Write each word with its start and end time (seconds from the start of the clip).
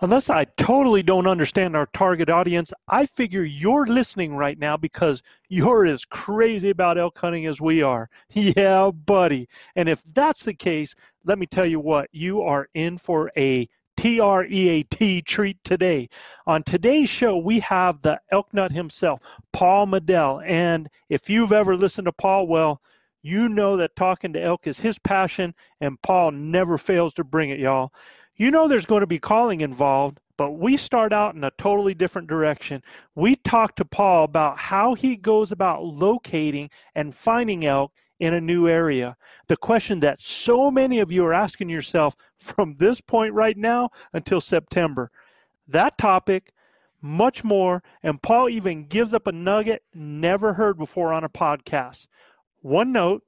Unless 0.00 0.28
I 0.28 0.44
totally 0.56 1.02
don't 1.02 1.26
understand 1.26 1.74
our 1.74 1.86
target 1.86 2.28
audience, 2.28 2.72
I 2.88 3.06
figure 3.06 3.42
you're 3.44 3.86
listening 3.86 4.36
right 4.36 4.58
now 4.58 4.76
because 4.76 5.22
you're 5.48 5.86
as 5.86 6.04
crazy 6.04 6.70
about 6.70 6.98
elk 6.98 7.18
hunting 7.18 7.46
as 7.46 7.60
we 7.60 7.82
are. 7.82 8.10
Yeah, 8.34 8.90
buddy. 8.90 9.48
And 9.74 9.88
if 9.88 10.04
that's 10.04 10.44
the 10.44 10.54
case, 10.54 10.94
let 11.24 11.38
me 11.38 11.46
tell 11.46 11.66
you 11.66 11.80
what, 11.80 12.08
you 12.12 12.42
are 12.42 12.68
in 12.74 12.98
for 12.98 13.30
a 13.36 13.68
T 13.96 14.20
R 14.20 14.44
E 14.44 14.68
A 14.68 14.82
T 14.82 15.22
treat 15.22 15.56
today. 15.64 16.08
On 16.46 16.62
today's 16.62 17.08
show, 17.08 17.36
we 17.36 17.60
have 17.60 18.02
the 18.02 18.20
elk 18.30 18.52
nut 18.52 18.72
himself, 18.72 19.20
Paul 19.52 19.86
Medel. 19.86 20.42
And 20.46 20.88
if 21.08 21.30
you've 21.30 21.52
ever 21.52 21.76
listened 21.76 22.04
to 22.04 22.12
Paul, 22.12 22.46
well, 22.46 22.82
you 23.22 23.48
know 23.48 23.76
that 23.78 23.96
talking 23.96 24.32
to 24.34 24.42
elk 24.42 24.66
is 24.66 24.80
his 24.80 24.98
passion, 24.98 25.54
and 25.80 26.00
Paul 26.02 26.30
never 26.32 26.78
fails 26.78 27.14
to 27.14 27.24
bring 27.24 27.50
it, 27.50 27.58
y'all. 27.58 27.92
You 28.36 28.50
know 28.50 28.68
there's 28.68 28.86
going 28.86 29.00
to 29.00 29.06
be 29.06 29.18
calling 29.18 29.62
involved, 29.62 30.20
but 30.36 30.52
we 30.52 30.76
start 30.76 31.12
out 31.12 31.34
in 31.34 31.42
a 31.42 31.50
totally 31.52 31.94
different 31.94 32.28
direction. 32.28 32.82
We 33.14 33.36
talk 33.36 33.76
to 33.76 33.84
Paul 33.84 34.24
about 34.24 34.58
how 34.58 34.94
he 34.94 35.16
goes 35.16 35.50
about 35.50 35.84
locating 35.84 36.68
and 36.94 37.14
finding 37.14 37.64
elk 37.64 37.92
in 38.20 38.34
a 38.34 38.40
new 38.40 38.68
area. 38.68 39.16
The 39.48 39.56
question 39.56 40.00
that 40.00 40.20
so 40.20 40.70
many 40.70 41.00
of 41.00 41.10
you 41.10 41.24
are 41.24 41.32
asking 41.32 41.70
yourself 41.70 42.14
from 42.38 42.76
this 42.78 43.00
point 43.00 43.32
right 43.32 43.56
now 43.56 43.88
until 44.12 44.42
September. 44.42 45.10
That 45.66 45.96
topic, 45.96 46.52
much 47.00 47.42
more, 47.42 47.82
and 48.02 48.20
Paul 48.20 48.50
even 48.50 48.84
gives 48.84 49.14
up 49.14 49.26
a 49.26 49.32
nugget 49.32 49.82
never 49.94 50.54
heard 50.54 50.76
before 50.76 51.12
on 51.12 51.24
a 51.24 51.30
podcast. 51.30 52.06
One 52.60 52.92
note 52.92 53.22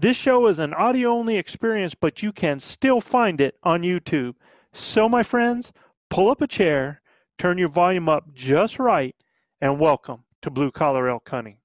this 0.00 0.16
show 0.16 0.46
is 0.46 0.58
an 0.58 0.72
audio 0.72 1.10
only 1.10 1.36
experience, 1.36 1.94
but 1.94 2.22
you 2.22 2.32
can 2.32 2.58
still 2.58 3.02
find 3.02 3.38
it 3.40 3.56
on 3.62 3.82
YouTube. 3.82 4.34
So, 4.72 5.10
my 5.10 5.22
friends, 5.22 5.72
pull 6.08 6.30
up 6.30 6.40
a 6.40 6.46
chair, 6.46 7.02
turn 7.38 7.58
your 7.58 7.68
volume 7.68 8.08
up 8.08 8.32
just 8.32 8.78
right, 8.78 9.14
and 9.60 9.78
welcome 9.78 10.24
to 10.40 10.50
Blue 10.50 10.70
Collar 10.70 11.08
Elk 11.08 11.28
Hunting. 11.28 11.58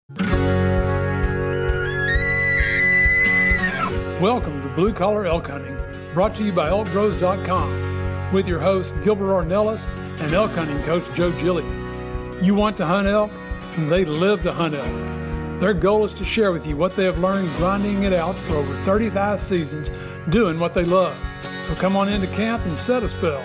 Welcome 4.19 4.62
to 4.63 4.69
Blue 4.75 4.91
Collar 4.91 5.25
Elk 5.25 5.47
Hunting, 5.47 5.78
brought 6.13 6.34
to 6.34 6.44
you 6.44 6.51
by 6.51 6.69
ElkBros.com, 6.69 8.34
with 8.34 8.50
your 8.50 8.59
host 8.59 8.94
Gilbert 9.01 9.31
Ornelas 9.31 9.85
and 10.22 10.34
elk 10.34 10.51
hunting 10.51 10.81
coach 10.84 11.06
Joe 11.13 11.31
Giglia. 11.31 12.44
You 12.44 12.53
want 12.53 12.75
to 12.78 12.85
hunt 12.85 13.07
elk, 13.07 13.31
and 13.78 13.90
they 13.90 14.03
live 14.03 14.44
to 14.44 14.51
hunt 14.51 14.75
elk. 14.75 15.15
Their 15.60 15.74
goal 15.74 16.04
is 16.04 16.14
to 16.16 16.26
share 16.26 16.52
with 16.52 16.68
you 16.68 16.76
what 16.76 16.98
they 16.98 17.06
have 17.06 17.18
learned 17.20 17.48
grinding 17.56 18.04
it 18.04 18.12
out 18.12 18.36
for 18.36 18.56
over 18.56 18.76
35 18.84 19.40
seasons, 19.40 19.90
doing 20.30 20.60
what 20.60 20.74
they 20.74 20.84
love. 20.84 21.18
So 21.64 21.74
come 21.76 21.96
on 21.96 22.10
into 22.10 22.28
camp 22.28 22.66
and 22.66 22.78
set 22.78 23.04
a 23.04 23.10
spell. 23.10 23.42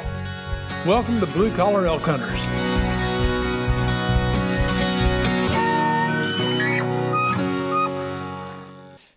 Welcome 0.85 1.21
to 1.21 1.27
Blue 1.27 1.55
Collar 1.55 1.87
Elk 1.87 2.03
Hunters. 2.03 2.45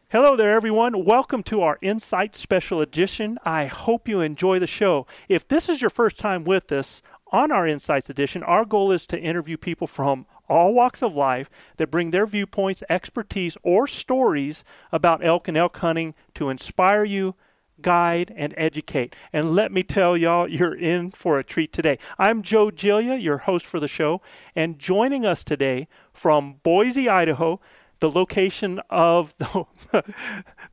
Hello 0.10 0.36
there, 0.36 0.54
everyone. 0.54 1.04
Welcome 1.04 1.42
to 1.44 1.64
our 1.64 1.80
Insight 1.81 2.36
Special 2.36 2.80
Edition. 2.80 3.40
I 3.44 3.66
hope 3.66 4.08
you 4.08 4.22
enjoy 4.22 4.60
the 4.60 4.68
show. 4.68 5.08
If 5.28 5.48
this 5.48 5.68
is 5.68 5.81
your 5.81 5.90
first 5.90 6.20
time 6.20 6.44
with 6.44 6.72
us 6.72 7.02
on 7.31 7.52
our 7.52 7.66
Insights 7.66 8.12
Edition, 8.12 8.44
our 8.44 8.66
goal 8.66 8.92
is 8.92 9.08
to 9.08 9.20
interview 9.20 9.58
people 9.58 9.88
from 9.88 10.28
all 10.50 10.74
walks 10.74 11.02
of 11.02 11.16
life 11.16 11.50
that 11.78 11.92
bring 11.92 12.12
their 12.12 12.26
viewpoints, 12.26 12.84
expertise, 12.90 13.58
or 13.64 13.88
stories 13.88 14.64
about 14.92 15.24
elk 15.24 15.48
and 15.48 15.58
elk 15.58 15.78
hunting 15.78 16.14
to 16.36 16.50
inspire 16.50 17.04
you, 17.04 17.36
guide, 17.81 18.34
and 18.36 18.54
educate. 18.58 19.16
And 19.31 19.54
let 19.54 19.72
me 19.72 19.84
tell 19.84 20.16
y'all, 20.18 20.48
you're 20.48 20.76
in 20.76 21.12
for 21.12 21.40
a 21.40 21.44
treat 21.44 21.74
today. 21.74 21.98
I'm 22.18 22.42
Joe 22.42 22.70
Giglia, 22.70 23.22
your 23.22 23.40
host 23.40 23.66
for 23.66 23.80
the 23.80 23.88
show, 23.88 24.22
and 24.56 24.80
joining 24.80 25.26
us 25.26 25.44
today 25.44 25.88
from 26.12 26.56
Boise, 26.64 27.10
Idaho, 27.10 27.60
the 28.00 28.12
location 28.12 28.81
of 28.90 29.36
the, 29.38 29.66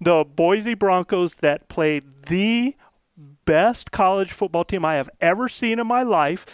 the 0.00 0.24
Boise 0.24 0.74
Broncos 0.74 1.36
that 1.36 1.68
played 1.68 2.04
the 2.26 2.74
best 3.50 3.90
college 3.90 4.30
football 4.30 4.62
team 4.62 4.84
I 4.84 4.94
have 4.94 5.10
ever 5.20 5.48
seen 5.48 5.80
in 5.80 5.86
my 5.88 6.04
life. 6.04 6.46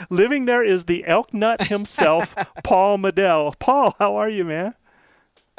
Living 0.10 0.46
there 0.46 0.64
is 0.64 0.86
the 0.86 1.06
elk 1.06 1.34
nut 1.34 1.66
himself, 1.66 2.34
Paul 2.64 2.96
Medel. 2.96 3.58
Paul, 3.58 3.94
how 3.98 4.16
are 4.16 4.28
you, 4.30 4.46
man? 4.46 4.74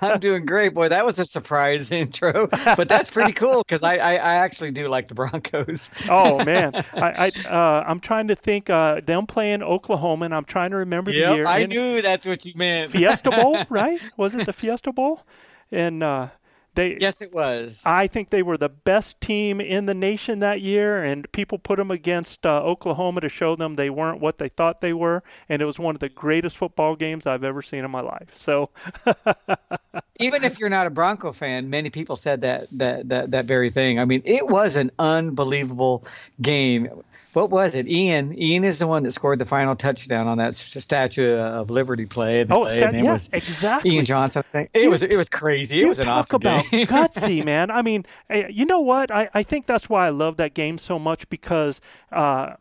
I'm 0.00 0.18
doing 0.18 0.46
great, 0.46 0.74
boy. 0.74 0.88
That 0.88 1.06
was 1.06 1.16
a 1.20 1.26
surprise 1.26 1.92
intro, 1.92 2.48
but 2.48 2.88
that's 2.88 3.08
pretty 3.08 3.34
cool 3.34 3.62
because 3.62 3.84
I, 3.84 3.98
I, 3.98 4.12
I, 4.14 4.34
actually 4.36 4.72
do 4.72 4.88
like 4.88 5.06
the 5.06 5.14
Broncos. 5.14 5.90
oh 6.08 6.42
man, 6.42 6.74
I, 6.94 7.30
I 7.44 7.48
uh, 7.48 7.84
I'm 7.86 8.00
trying 8.00 8.28
to 8.28 8.34
think. 8.34 8.68
Uh, 8.68 9.00
them 9.04 9.26
playing 9.26 9.62
Oklahoma, 9.62 10.24
and 10.24 10.34
I'm 10.34 10.46
trying 10.46 10.70
to 10.70 10.78
remember 10.78 11.12
yep, 11.12 11.28
the 11.28 11.36
year. 11.36 11.46
I 11.46 11.66
knew 11.66 12.02
that's 12.02 12.26
what 12.26 12.44
you 12.46 12.54
meant. 12.56 12.90
Fiesta 12.90 13.30
Bowl, 13.30 13.62
right? 13.68 14.00
Was 14.16 14.34
it 14.34 14.46
the 14.46 14.52
Fiesta 14.52 14.92
Bowl? 14.92 15.22
And 15.70 16.02
uh, 16.02 16.28
they 16.74 16.96
yes, 16.98 17.20
it 17.20 17.34
was. 17.34 17.80
I 17.84 18.06
think 18.06 18.30
they 18.30 18.42
were 18.42 18.56
the 18.56 18.68
best 18.68 19.20
team 19.20 19.60
in 19.60 19.86
the 19.86 19.94
nation 19.94 20.38
that 20.38 20.60
year, 20.60 21.02
and 21.02 21.30
people 21.32 21.58
put 21.58 21.76
them 21.76 21.90
against 21.90 22.46
uh, 22.46 22.62
Oklahoma 22.62 23.20
to 23.20 23.28
show 23.28 23.56
them 23.56 23.74
they 23.74 23.90
weren't 23.90 24.20
what 24.20 24.38
they 24.38 24.48
thought 24.48 24.80
they 24.80 24.92
were, 24.92 25.22
and 25.48 25.60
it 25.60 25.66
was 25.66 25.78
one 25.78 25.94
of 25.94 26.00
the 26.00 26.08
greatest 26.08 26.56
football 26.56 26.96
games 26.96 27.26
I've 27.26 27.44
ever 27.44 27.60
seen 27.60 27.84
in 27.84 27.90
my 27.90 28.00
life. 28.00 28.34
So, 28.34 28.70
even 30.18 30.44
if 30.44 30.58
you're 30.58 30.70
not 30.70 30.86
a 30.86 30.90
Bronco 30.90 31.32
fan, 31.32 31.68
many 31.68 31.90
people 31.90 32.16
said 32.16 32.40
that 32.40 32.68
that 32.72 33.08
that 33.08 33.30
that 33.32 33.44
very 33.44 33.70
thing. 33.70 33.98
I 33.98 34.04
mean, 34.06 34.22
it 34.24 34.48
was 34.48 34.76
an 34.76 34.90
unbelievable 34.98 36.04
game 36.40 36.88
what 37.32 37.50
was 37.50 37.74
it? 37.74 37.88
Ian. 37.88 38.36
Ian 38.38 38.64
is 38.64 38.78
the 38.78 38.86
one 38.86 39.02
that 39.04 39.12
scored 39.12 39.38
the 39.38 39.46
final 39.46 39.74
touchdown 39.74 40.26
on 40.26 40.38
that 40.38 40.54
Statue 40.54 41.36
of 41.36 41.70
Liberty 41.70 42.06
play. 42.06 42.44
Oh, 42.50 42.68
stat- 42.68 42.94
yeah, 42.94 43.18
exactly. 43.32 43.92
Ian 43.92 44.04
Johnson. 44.04 44.42
Thing. 44.42 44.68
It 44.74 44.82
you, 44.82 44.90
was 44.90 45.02
it 45.02 45.16
was 45.16 45.28
crazy. 45.28 45.82
It 45.82 45.88
was 45.88 45.98
an 45.98 46.06
talk 46.06 46.26
awesome 46.26 46.36
about 46.36 46.70
game. 46.70 46.86
gutsy, 46.88 47.44
man. 47.44 47.70
I 47.70 47.82
mean, 47.82 48.04
eh, 48.28 48.48
you 48.48 48.66
know 48.66 48.80
what? 48.80 49.10
I, 49.10 49.30
I 49.34 49.42
think 49.42 49.66
that's 49.66 49.88
why 49.88 50.06
I 50.06 50.10
love 50.10 50.36
that 50.36 50.54
game 50.54 50.78
so 50.78 50.98
much 50.98 51.28
because. 51.28 51.80
Uh, 52.10 52.54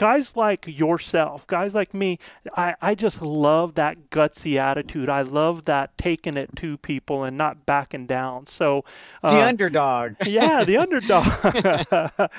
guys 0.00 0.34
like 0.34 0.66
yourself, 0.66 1.46
guys 1.46 1.74
like 1.74 1.92
me, 1.92 2.18
I, 2.56 2.74
I 2.80 2.94
just 2.94 3.20
love 3.20 3.74
that 3.74 4.08
gutsy 4.08 4.56
attitude. 4.56 5.10
I 5.10 5.20
love 5.20 5.66
that 5.66 5.98
taking 5.98 6.38
it 6.38 6.56
to 6.56 6.78
people 6.78 7.22
and 7.22 7.36
not 7.36 7.66
backing 7.66 8.06
down. 8.06 8.46
So 8.46 8.82
uh, 9.22 9.34
the 9.34 9.46
underdog. 9.46 10.14
yeah, 10.24 10.64
the 10.64 10.78
underdog. 10.78 12.30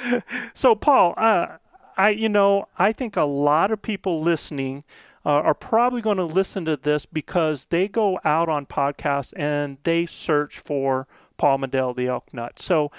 so 0.56 0.74
Paul, 0.74 1.13
uh, 1.17 1.57
I 1.97 2.09
you 2.09 2.29
know 2.29 2.67
I 2.77 2.91
think 2.91 3.15
a 3.15 3.23
lot 3.23 3.71
of 3.71 3.81
people 3.81 4.21
listening. 4.21 4.83
Uh, 5.23 5.29
are 5.29 5.53
probably 5.53 6.01
going 6.01 6.17
to 6.17 6.23
listen 6.23 6.65
to 6.65 6.75
this 6.75 7.05
because 7.05 7.65
they 7.65 7.88
go 7.88 8.19
out 8.25 8.49
on 8.49 8.65
podcasts 8.65 9.31
and 9.38 9.77
they 9.83 10.03
search 10.03 10.57
for 10.57 11.07
Paul 11.38 11.59
Medel, 11.59 11.95
the 11.95 12.07
elk 12.07 12.33
nut. 12.33 12.57
So 12.57 12.91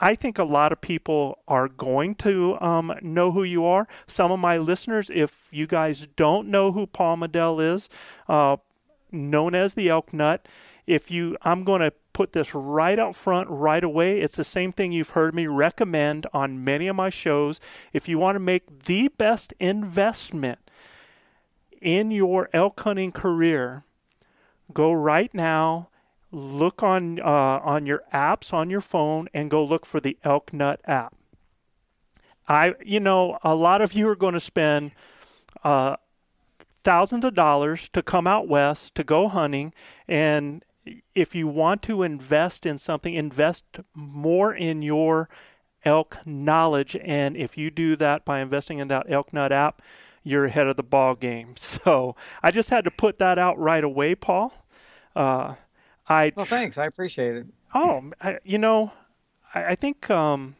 I 0.00 0.14
think 0.14 0.38
a 0.38 0.44
lot 0.44 0.72
of 0.72 0.80
people 0.80 1.38
are 1.48 1.68
going 1.68 2.14
to 2.16 2.60
um, 2.60 2.92
know 3.02 3.32
who 3.32 3.42
you 3.42 3.64
are. 3.64 3.88
Some 4.06 4.30
of 4.30 4.38
my 4.38 4.58
listeners, 4.58 5.10
if 5.12 5.48
you 5.50 5.66
guys 5.66 6.06
don't 6.16 6.48
know 6.48 6.72
who 6.72 6.86
Paul 6.86 7.16
Medel 7.16 7.60
is, 7.60 7.88
uh, 8.28 8.58
known 9.10 9.54
as 9.54 9.74
the 9.74 9.88
elk 9.88 10.12
nut, 10.12 10.46
if 10.86 11.10
you, 11.10 11.36
I'm 11.42 11.64
going 11.64 11.80
to 11.80 11.92
put 12.12 12.32
this 12.32 12.54
right 12.54 12.98
out 12.98 13.14
front 13.14 13.48
right 13.48 13.84
away. 13.84 14.20
It's 14.20 14.36
the 14.36 14.44
same 14.44 14.72
thing 14.72 14.92
you've 14.92 15.10
heard 15.10 15.34
me 15.34 15.46
recommend 15.46 16.26
on 16.32 16.64
many 16.64 16.88
of 16.88 16.96
my 16.96 17.10
shows. 17.10 17.60
If 17.92 18.08
you 18.08 18.18
want 18.18 18.36
to 18.36 18.40
make 18.40 18.84
the 18.84 19.08
best 19.08 19.54
investment 19.60 20.58
in 21.80 22.10
your 22.10 22.50
elk 22.52 22.80
hunting 22.80 23.12
career, 23.12 23.84
go 24.72 24.92
right 24.92 25.32
now 25.32 25.88
look 26.30 26.82
on 26.82 27.20
uh, 27.20 27.60
on 27.62 27.86
your 27.86 28.02
apps 28.12 28.52
on 28.52 28.70
your 28.70 28.80
phone 28.80 29.28
and 29.32 29.50
go 29.50 29.64
look 29.64 29.86
for 29.86 30.00
the 30.00 30.18
Elk 30.24 30.52
Nut 30.52 30.80
app. 30.84 31.14
I, 32.46 32.74
you 32.84 33.00
know, 33.00 33.38
a 33.42 33.54
lot 33.54 33.82
of 33.82 33.92
you 33.92 34.08
are 34.08 34.16
going 34.16 34.34
to 34.34 34.40
spend 34.40 34.92
uh, 35.64 35.96
thousands 36.82 37.24
of 37.24 37.34
dollars 37.34 37.88
to 37.90 38.02
come 38.02 38.26
out 38.26 38.48
west 38.48 38.94
to 38.94 39.04
go 39.04 39.28
hunting, 39.28 39.72
and 40.06 40.64
if 41.14 41.34
you 41.34 41.46
want 41.46 41.82
to 41.82 42.02
invest 42.02 42.66
in 42.66 42.78
something, 42.78 43.14
invest 43.14 43.64
more 43.94 44.54
in 44.54 44.82
your 44.82 45.28
elk 45.84 46.18
knowledge. 46.26 46.96
And 47.02 47.36
if 47.36 47.56
you 47.56 47.70
do 47.70 47.96
that 47.96 48.24
by 48.24 48.40
investing 48.40 48.78
in 48.78 48.88
that 48.88 49.06
Elk 49.08 49.32
Nut 49.32 49.52
app, 49.52 49.82
you're 50.22 50.44
ahead 50.44 50.66
of 50.66 50.76
the 50.76 50.82
ball 50.82 51.14
game. 51.14 51.54
So 51.78 52.16
I 52.42 52.50
just 52.50 52.70
had 52.70 52.84
to 52.84 52.90
put 52.90 53.18
that 53.18 53.38
out 53.38 53.58
right 53.58 53.84
away, 53.84 54.14
Paul. 54.14 54.52
Uh, 55.14 55.54
I 56.08 56.32
well, 56.34 56.46
thanks. 56.46 56.78
I 56.78 56.86
appreciate 56.86 57.36
it. 57.36 57.46
Oh, 57.74 58.10
I, 58.20 58.38
you 58.44 58.58
know, 58.58 58.92
I, 59.54 59.66
I 59.66 59.74
think 59.74 60.08
um, 60.10 60.56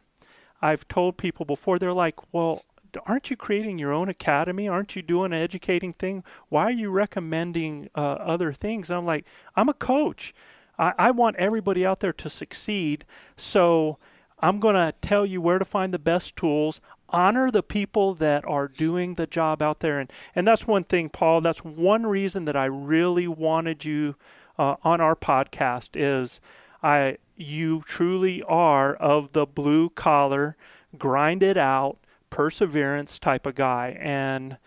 I've 0.61 0.87
told 0.89 1.17
people 1.17 1.47
before. 1.47 1.79
They're 1.79 1.93
like, 1.93 2.17
"Well, 2.33 2.65
aren't 3.07 3.31
you 3.31 3.37
creating 3.37 3.79
your 3.79 3.93
own 3.93 4.09
academy? 4.09 4.69
Aren't 4.69 4.97
you 4.97 5.03
doing 5.03 5.33
an 5.33 5.41
educating 5.41 5.93
thing? 5.93 6.25
Why 6.49 6.65
are 6.65 6.71
you 6.71 6.91
recommending 6.91 7.89
uh, 7.95 8.01
other 8.01 8.53
things?" 8.53 8.91
And 8.91 8.99
I'm 8.99 9.07
like, 9.07 9.27
"I'm 9.57 9.69
a 9.69 9.75
coach. 9.75 10.35
I, 10.79 10.95
I 10.99 11.11
want 11.11 11.37
everybody 11.37 11.85
out 11.85 12.01
there 12.01 12.13
to 12.15 12.31
succeed. 12.31 13.05
So." 13.37 13.99
I'm 14.41 14.61
going 14.61 14.77
to 14.77 14.95
tell 15.03 15.27
you 15.27 15.41
where 15.41 15.59
to 15.59 15.65
find 15.65 15.93
the 15.93 15.99
best 15.99 16.37
tools 16.37 16.81
honor 17.09 17.51
the 17.51 17.61
people 17.61 18.15
that 18.15 18.45
are 18.45 18.69
doing 18.69 19.15
the 19.15 19.27
job 19.27 19.61
out 19.61 19.81
there 19.81 19.99
and 19.99 20.13
and 20.33 20.47
that's 20.47 20.65
one 20.65 20.85
thing 20.85 21.09
paul 21.09 21.41
that's 21.41 21.65
one 21.65 22.07
reason 22.07 22.45
that 22.45 22.55
i 22.55 22.67
really 22.67 23.27
wanted 23.27 23.85
you 23.85 24.15
uh, 24.59 24.77
on 24.85 25.01
our 25.01 25.17
podcast 25.17 25.91
is 25.95 26.41
I 26.83 27.19
you 27.37 27.83
truly 27.87 28.43
are 28.45 28.95
of 28.95 29.33
the 29.33 29.47
blue 29.47 29.91
collar, 29.91 30.57
grind 30.97 31.43
it 31.43 31.57
out, 31.57 31.99
perseverance 32.31 33.19
type 33.19 33.47
of 33.47 33.55
guy, 33.55 33.97
and 34.01 34.59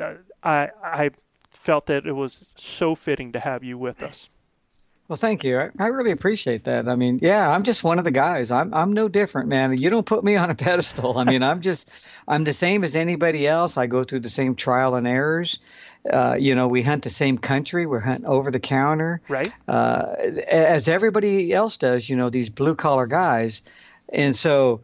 uh, 0.00 0.14
I 0.42 0.70
I 0.82 1.10
felt 1.50 1.86
that 1.86 2.06
it 2.06 2.12
was 2.12 2.50
so 2.54 2.94
fitting 2.94 3.32
to 3.32 3.40
have 3.40 3.64
you 3.64 3.76
with 3.76 4.02
us. 4.02 4.30
Well, 5.08 5.16
thank 5.16 5.42
you. 5.42 5.58
I, 5.58 5.70
I, 5.78 5.86
really 5.86 6.10
appreciate 6.10 6.64
that. 6.64 6.86
I 6.86 6.94
mean, 6.94 7.18
yeah, 7.22 7.48
I'm 7.48 7.62
just 7.62 7.82
one 7.82 7.98
of 7.98 8.04
the 8.04 8.10
guys. 8.10 8.50
I'm 8.50 8.74
I'm 8.74 8.92
no 8.92 9.08
different, 9.08 9.48
man. 9.48 9.76
You 9.76 9.88
don't 9.88 10.04
put 10.04 10.22
me 10.22 10.36
on 10.36 10.50
a 10.50 10.54
pedestal. 10.66 11.16
I 11.16 11.24
mean, 11.24 11.42
I'm 11.42 11.62
just 11.62 11.88
I'm 12.28 12.44
the 12.44 12.52
same 12.52 12.84
as 12.84 12.94
anybody 12.94 13.46
else. 13.46 13.78
I 13.78 13.86
go 13.86 14.04
through 14.04 14.20
the 14.20 14.28
same 14.28 14.54
trial 14.54 14.94
and 14.96 15.08
errors. 15.08 15.58
Uh, 16.12 16.36
you 16.38 16.54
know, 16.54 16.68
we 16.68 16.82
hunt 16.82 17.04
the 17.04 17.10
same 17.10 17.38
country. 17.38 17.86
We're 17.86 18.00
hunting 18.00 18.26
over 18.26 18.50
the 18.50 18.60
counter, 18.60 19.22
right? 19.28 19.52
Uh, 19.66 20.12
as 20.46 20.88
everybody 20.88 21.54
else 21.54 21.78
does. 21.78 22.10
You 22.10 22.16
know, 22.16 22.28
these 22.28 22.50
blue 22.50 22.74
collar 22.74 23.06
guys, 23.06 23.62
and 24.10 24.36
so, 24.36 24.82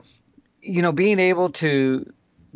you 0.62 0.80
know, 0.80 0.92
being 0.92 1.18
able 1.18 1.50
to 1.50 2.10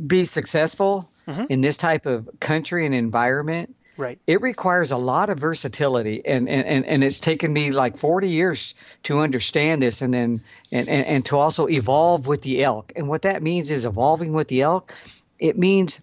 be 0.06 0.24
successful 0.24 1.08
mm-hmm. 1.26 1.44
in 1.48 1.60
this 1.60 1.76
type 1.76 2.06
of 2.06 2.28
country 2.40 2.86
and 2.86 2.94
environment, 2.94 3.74
right? 3.96 4.18
It 4.26 4.40
requires 4.40 4.92
a 4.92 4.96
lot 4.96 5.30
of 5.30 5.38
versatility, 5.38 6.24
and 6.24 6.48
and 6.48 6.66
and, 6.66 6.84
and 6.86 7.04
it's 7.04 7.20
taken 7.20 7.52
me 7.52 7.72
like 7.72 7.96
forty 7.98 8.28
years 8.28 8.74
to 9.04 9.18
understand 9.18 9.82
this, 9.82 10.02
and 10.02 10.12
then 10.12 10.40
and, 10.72 10.88
and 10.88 11.06
and 11.06 11.24
to 11.26 11.38
also 11.38 11.68
evolve 11.68 12.26
with 12.26 12.42
the 12.42 12.62
elk. 12.62 12.92
And 12.96 13.08
what 13.08 13.22
that 13.22 13.42
means 13.42 13.70
is 13.70 13.86
evolving 13.86 14.32
with 14.32 14.48
the 14.48 14.62
elk. 14.62 14.94
It 15.38 15.58
means 15.58 16.00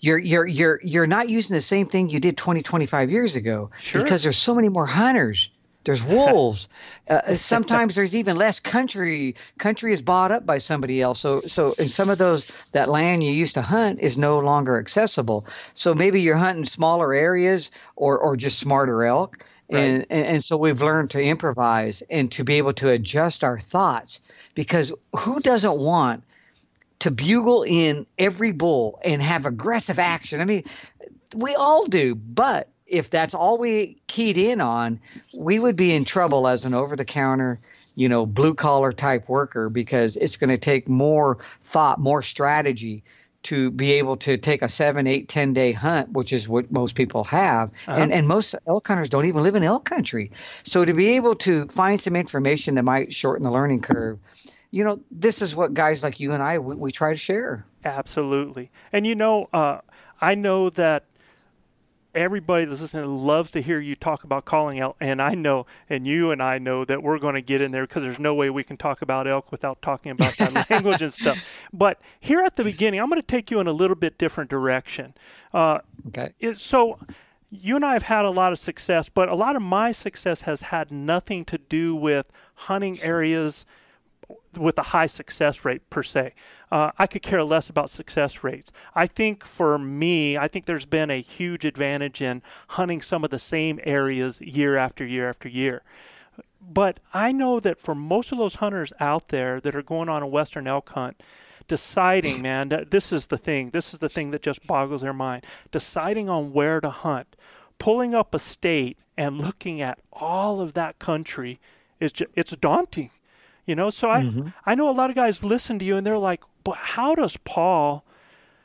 you're 0.00 0.18
you're 0.18 0.46
you're 0.46 0.80
you're 0.82 1.06
not 1.06 1.28
using 1.28 1.54
the 1.54 1.62
same 1.62 1.86
thing 1.86 2.10
you 2.10 2.20
did 2.20 2.36
20 2.36 2.62
25 2.62 3.10
years 3.10 3.36
ago 3.36 3.70
sure. 3.78 4.02
because 4.02 4.22
there's 4.22 4.36
so 4.36 4.54
many 4.54 4.68
more 4.68 4.86
hunters 4.86 5.50
there's 5.84 6.02
wolves. 6.02 6.68
Uh, 7.06 7.20
uh, 7.26 7.36
sometimes 7.36 7.94
there's 7.94 8.16
even 8.16 8.34
less 8.34 8.60
country. 8.60 9.34
Country 9.58 9.92
is 9.92 10.00
bought 10.00 10.32
up 10.32 10.46
by 10.46 10.56
somebody 10.56 11.02
else. 11.02 11.20
So 11.20 11.42
so 11.42 11.74
in 11.74 11.90
some 11.90 12.08
of 12.08 12.16
those 12.16 12.50
that 12.72 12.88
land 12.88 13.22
you 13.22 13.30
used 13.30 13.52
to 13.54 13.60
hunt 13.60 14.00
is 14.00 14.16
no 14.16 14.38
longer 14.38 14.78
accessible. 14.78 15.46
So 15.74 15.94
maybe 15.94 16.22
you're 16.22 16.38
hunting 16.38 16.64
smaller 16.64 17.12
areas 17.12 17.70
or 17.96 18.16
or 18.16 18.36
just 18.36 18.58
smarter 18.58 19.04
elk. 19.04 19.44
Right. 19.70 19.80
and, 19.80 20.06
and 20.08 20.26
and 20.26 20.44
so 20.44 20.56
we've 20.56 20.80
learned 20.80 21.10
to 21.10 21.20
improvise 21.20 22.02
and 22.08 22.32
to 22.32 22.42
be 22.42 22.54
able 22.54 22.72
to 22.72 22.88
adjust 22.88 23.44
our 23.44 23.60
thoughts 23.60 24.20
because 24.54 24.90
who 25.14 25.40
doesn't 25.40 25.76
want 25.76 26.24
to 27.00 27.10
bugle 27.10 27.64
in 27.64 28.06
every 28.18 28.52
bull 28.52 28.98
and 29.04 29.20
have 29.20 29.44
aggressive 29.44 29.98
action. 29.98 30.40
I 30.40 30.46
mean, 30.46 30.64
we 31.34 31.54
all 31.54 31.86
do, 31.86 32.14
but 32.14 32.70
if 32.86 33.10
that's 33.10 33.34
all 33.34 33.58
we 33.58 34.00
keyed 34.06 34.36
in 34.36 34.60
on, 34.60 35.00
we 35.34 35.58
would 35.58 35.76
be 35.76 35.94
in 35.94 36.04
trouble 36.04 36.46
as 36.46 36.64
an 36.64 36.74
over 36.74 36.96
the 36.96 37.04
counter, 37.04 37.60
you 37.94 38.08
know, 38.08 38.26
blue 38.26 38.54
collar 38.54 38.92
type 38.92 39.28
worker 39.28 39.68
because 39.68 40.16
it's 40.16 40.36
going 40.36 40.50
to 40.50 40.58
take 40.58 40.88
more 40.88 41.38
thought, 41.64 41.98
more 41.98 42.22
strategy 42.22 43.02
to 43.44 43.70
be 43.70 43.92
able 43.92 44.16
to 44.16 44.38
take 44.38 44.62
a 44.62 44.68
seven, 44.68 45.06
eight, 45.06 45.28
ten 45.28 45.52
day 45.52 45.72
hunt, 45.72 46.10
which 46.12 46.32
is 46.32 46.48
what 46.48 46.72
most 46.72 46.94
people 46.94 47.24
have. 47.24 47.70
Uh-huh. 47.86 48.00
And 48.00 48.12
and 48.12 48.26
most 48.26 48.54
elk 48.66 48.88
hunters 48.88 49.08
don't 49.10 49.26
even 49.26 49.42
live 49.42 49.54
in 49.54 49.62
elk 49.62 49.84
country. 49.84 50.30
So 50.64 50.84
to 50.84 50.94
be 50.94 51.08
able 51.16 51.34
to 51.36 51.66
find 51.68 52.00
some 52.00 52.16
information 52.16 52.74
that 52.76 52.84
might 52.84 53.12
shorten 53.12 53.44
the 53.44 53.52
learning 53.52 53.80
curve 53.80 54.18
you 54.74 54.82
know, 54.82 54.98
this 55.12 55.40
is 55.40 55.54
what 55.54 55.72
guys 55.72 56.02
like 56.02 56.18
you 56.18 56.32
and 56.32 56.42
I 56.42 56.58
we, 56.58 56.74
we 56.74 56.90
try 56.90 57.12
to 57.12 57.16
share. 57.16 57.64
Absolutely, 57.84 58.72
and 58.92 59.06
you 59.06 59.14
know, 59.14 59.48
uh, 59.52 59.78
I 60.20 60.34
know 60.34 60.68
that 60.70 61.04
everybody 62.14 62.64
that's 62.64 62.80
listening 62.80 63.06
loves 63.06 63.50
to 63.52 63.62
hear 63.62 63.80
you 63.80 63.94
talk 63.94 64.24
about 64.24 64.44
calling 64.44 64.80
elk, 64.80 64.96
and 65.00 65.20
I 65.20 65.34
know, 65.34 65.66
and 65.88 66.06
you 66.06 66.30
and 66.30 66.42
I 66.42 66.58
know 66.58 66.84
that 66.84 67.02
we're 67.02 67.18
going 67.18 67.34
to 67.34 67.42
get 67.42 67.60
in 67.60 67.72
there 67.72 67.86
because 67.86 68.02
there's 68.02 68.18
no 68.18 68.34
way 68.34 68.50
we 68.50 68.64
can 68.64 68.76
talk 68.76 69.02
about 69.02 69.26
elk 69.26 69.50
without 69.50 69.80
talking 69.82 70.12
about 70.12 70.36
that 70.38 70.70
language 70.70 71.02
and 71.02 71.12
stuff. 71.12 71.66
But 71.72 72.00
here 72.20 72.40
at 72.40 72.56
the 72.56 72.64
beginning, 72.64 73.00
I'm 73.00 73.08
going 73.08 73.20
to 73.20 73.26
take 73.26 73.50
you 73.50 73.60
in 73.60 73.66
a 73.66 73.72
little 73.72 73.96
bit 73.96 74.18
different 74.18 74.50
direction. 74.50 75.14
Uh, 75.52 75.80
okay. 76.08 76.32
It, 76.40 76.56
so 76.58 76.98
you 77.50 77.76
and 77.76 77.84
I 77.84 77.92
have 77.92 78.04
had 78.04 78.24
a 78.24 78.30
lot 78.30 78.52
of 78.52 78.58
success, 78.58 79.08
but 79.08 79.28
a 79.28 79.34
lot 79.34 79.56
of 79.56 79.62
my 79.62 79.92
success 79.92 80.42
has 80.42 80.62
had 80.62 80.90
nothing 80.90 81.44
to 81.46 81.58
do 81.58 81.94
with 81.94 82.30
hunting 82.54 83.00
areas 83.02 83.64
with 84.58 84.78
a 84.78 84.82
high 84.82 85.06
success 85.06 85.64
rate 85.64 85.88
per 85.90 86.02
se. 86.02 86.32
Uh, 86.70 86.90
I 86.98 87.06
could 87.06 87.22
care 87.22 87.44
less 87.44 87.68
about 87.68 87.90
success 87.90 88.42
rates. 88.42 88.72
I 88.94 89.06
think 89.06 89.44
for 89.44 89.78
me, 89.78 90.36
I 90.36 90.48
think 90.48 90.66
there's 90.66 90.86
been 90.86 91.10
a 91.10 91.20
huge 91.20 91.64
advantage 91.64 92.20
in 92.20 92.42
hunting 92.68 93.00
some 93.00 93.24
of 93.24 93.30
the 93.30 93.38
same 93.38 93.80
areas 93.84 94.40
year 94.40 94.76
after 94.76 95.04
year 95.04 95.28
after 95.28 95.48
year. 95.48 95.82
But 96.60 97.00
I 97.12 97.30
know 97.32 97.60
that 97.60 97.78
for 97.78 97.94
most 97.94 98.32
of 98.32 98.38
those 98.38 98.56
hunters 98.56 98.92
out 98.98 99.28
there 99.28 99.60
that 99.60 99.76
are 99.76 99.82
going 99.82 100.08
on 100.08 100.22
a 100.22 100.26
western 100.26 100.66
elk 100.66 100.90
hunt, 100.90 101.22
deciding, 101.68 102.42
man, 102.42 102.70
this 102.90 103.12
is 103.12 103.28
the 103.28 103.38
thing. 103.38 103.70
This 103.70 103.94
is 103.94 104.00
the 104.00 104.08
thing 104.08 104.30
that 104.30 104.42
just 104.42 104.66
boggles 104.66 105.02
their 105.02 105.12
mind. 105.12 105.44
Deciding 105.70 106.28
on 106.28 106.52
where 106.52 106.80
to 106.80 106.90
hunt, 106.90 107.36
pulling 107.78 108.14
up 108.14 108.34
a 108.34 108.38
state 108.38 108.98
and 109.16 109.40
looking 109.40 109.80
at 109.80 109.98
all 110.12 110.60
of 110.60 110.74
that 110.74 110.98
country 110.98 111.60
is 112.00 112.12
just, 112.12 112.30
it's 112.34 112.56
daunting 112.56 113.10
you 113.66 113.74
know, 113.74 113.90
so 113.90 114.10
I 114.10 114.22
mm-hmm. 114.22 114.48
I 114.66 114.74
know 114.74 114.90
a 114.90 114.92
lot 114.92 115.10
of 115.10 115.16
guys 115.16 115.44
listen 115.44 115.78
to 115.78 115.84
you 115.84 115.96
and 115.96 116.06
they're 116.06 116.18
like, 116.18 116.42
but 116.64 116.76
how 116.76 117.14
does 117.14 117.36
Paul? 117.38 118.04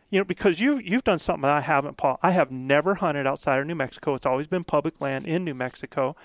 You 0.09 0.19
know, 0.19 0.25
because 0.25 0.59
you 0.59 0.77
you've 0.79 1.03
done 1.03 1.19
something 1.19 1.43
that 1.43 1.51
I 1.51 1.61
haven't, 1.61 1.97
Paul. 1.97 2.19
I 2.21 2.31
have 2.31 2.51
never 2.51 2.95
hunted 2.95 3.27
outside 3.27 3.59
of 3.59 3.67
New 3.67 3.75
Mexico. 3.75 4.15
It's 4.15 4.25
always 4.25 4.47
been 4.47 4.63
public 4.63 4.99
land 5.01 5.25
in 5.27 5.45
New 5.45 5.53
Mexico. 5.53 6.15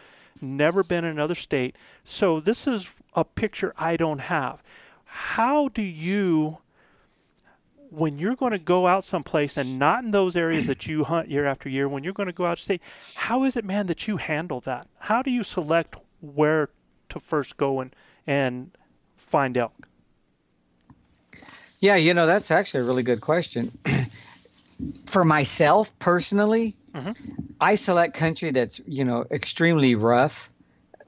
Never 0.40 0.83
been 0.83 1.04
in 1.04 1.11
another 1.11 1.35
state. 1.35 1.76
So 2.02 2.40
this 2.40 2.66
is 2.66 2.90
a 3.14 3.25
picture 3.25 3.73
I 3.76 3.97
don't 3.97 4.21
have. 4.21 4.62
How 5.04 5.69
do 5.69 5.83
you 5.83 6.59
when 7.90 8.19
you're 8.19 8.35
going 8.35 8.52
to 8.52 8.59
go 8.59 8.87
out 8.87 9.04
someplace 9.04 9.57
and 9.57 9.78
not 9.78 10.02
in 10.02 10.11
those 10.11 10.35
areas 10.35 10.66
that 10.66 10.87
you 10.87 11.04
hunt 11.04 11.28
year 11.28 11.45
after 11.47 11.69
year, 11.69 11.88
when 11.88 12.02
you're 12.02 12.12
going 12.12 12.26
to 12.26 12.33
go 12.33 12.45
out 12.45 12.59
state, 12.59 12.83
how 13.14 13.45
is 13.45 13.57
it, 13.57 13.64
man, 13.64 13.87
that 13.87 14.09
you 14.09 14.16
handle 14.16 14.61
that? 14.61 14.87
How 14.99 15.23
do 15.23 15.31
you 15.31 15.45
select 15.45 15.95
where 16.21 16.71
to 17.11 17.21
first 17.21 17.57
go 17.57 17.81
and 17.81 17.95
and 18.26 18.71
find 19.16 19.57
elk? 19.57 19.88
Yeah, 21.81 21.97
you 21.97 22.14
know 22.14 22.26
that's 22.26 22.50
actually 22.50 22.81
a 22.81 22.85
really 22.85 23.02
good 23.02 23.21
question. 23.21 23.76
For 25.07 25.25
myself 25.25 25.90
personally, 25.99 26.75
mm-hmm. 26.95 27.12
I 27.61 27.75
select 27.75 28.16
country 28.16 28.50
that's 28.50 28.81
you 28.87 29.04
know 29.04 29.26
extremely 29.31 29.95
rough 29.95 30.50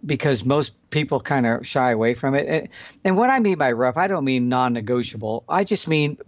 because 0.04 0.44
most 0.44 0.72
people 0.90 1.20
kind 1.20 1.46
of 1.46 1.66
shy 1.66 1.90
away 1.90 2.14
from 2.14 2.34
it. 2.34 2.70
And 3.04 3.16
what 3.16 3.30
I 3.30 3.40
mean 3.40 3.58
by 3.58 3.72
rough, 3.72 3.96
I 3.96 4.06
don't 4.06 4.24
mean 4.24 4.48
non-negotiable. 4.48 5.44
I 5.48 5.64
just 5.64 5.88
mean 5.88 6.18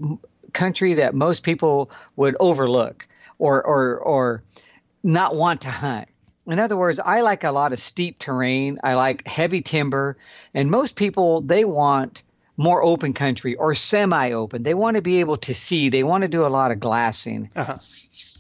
country 0.53 0.95
that 0.95 1.15
most 1.15 1.43
people 1.43 1.91
would 2.17 2.37
overlook 2.41 3.07
or 3.39 3.63
or 3.63 3.99
or 3.99 4.43
not 5.03 5.37
want 5.37 5.61
to 5.63 5.71
hunt. 5.71 6.09
In 6.49 6.59
other 6.59 6.77
words, 6.77 6.99
I 6.99 7.21
like 7.21 7.45
a 7.45 7.53
lot 7.53 7.73
of 7.73 7.79
steep 7.79 8.19
terrain. 8.19 8.79
I 8.83 8.95
like 8.95 9.27
heavy 9.27 9.61
timber, 9.61 10.17
and 10.55 10.71
most 10.71 10.95
people 10.95 11.43
they 11.43 11.65
want 11.65 12.23
more 12.57 12.83
open 12.83 13.13
country 13.13 13.55
or 13.55 13.73
semi-open. 13.75 14.65
They 14.65 14.75
want 14.75 14.97
to 14.97 15.03
be 15.03 15.21
able 15.21 15.37
to 15.39 15.55
see. 15.55 15.89
They 15.89 16.03
want 16.03 16.23
to 16.23 16.29
do 16.29 16.45
a 16.45 16.49
lot 16.49 16.73
of 16.73 16.81
glassing. 16.81 17.51
Uh-huh. 17.55 17.79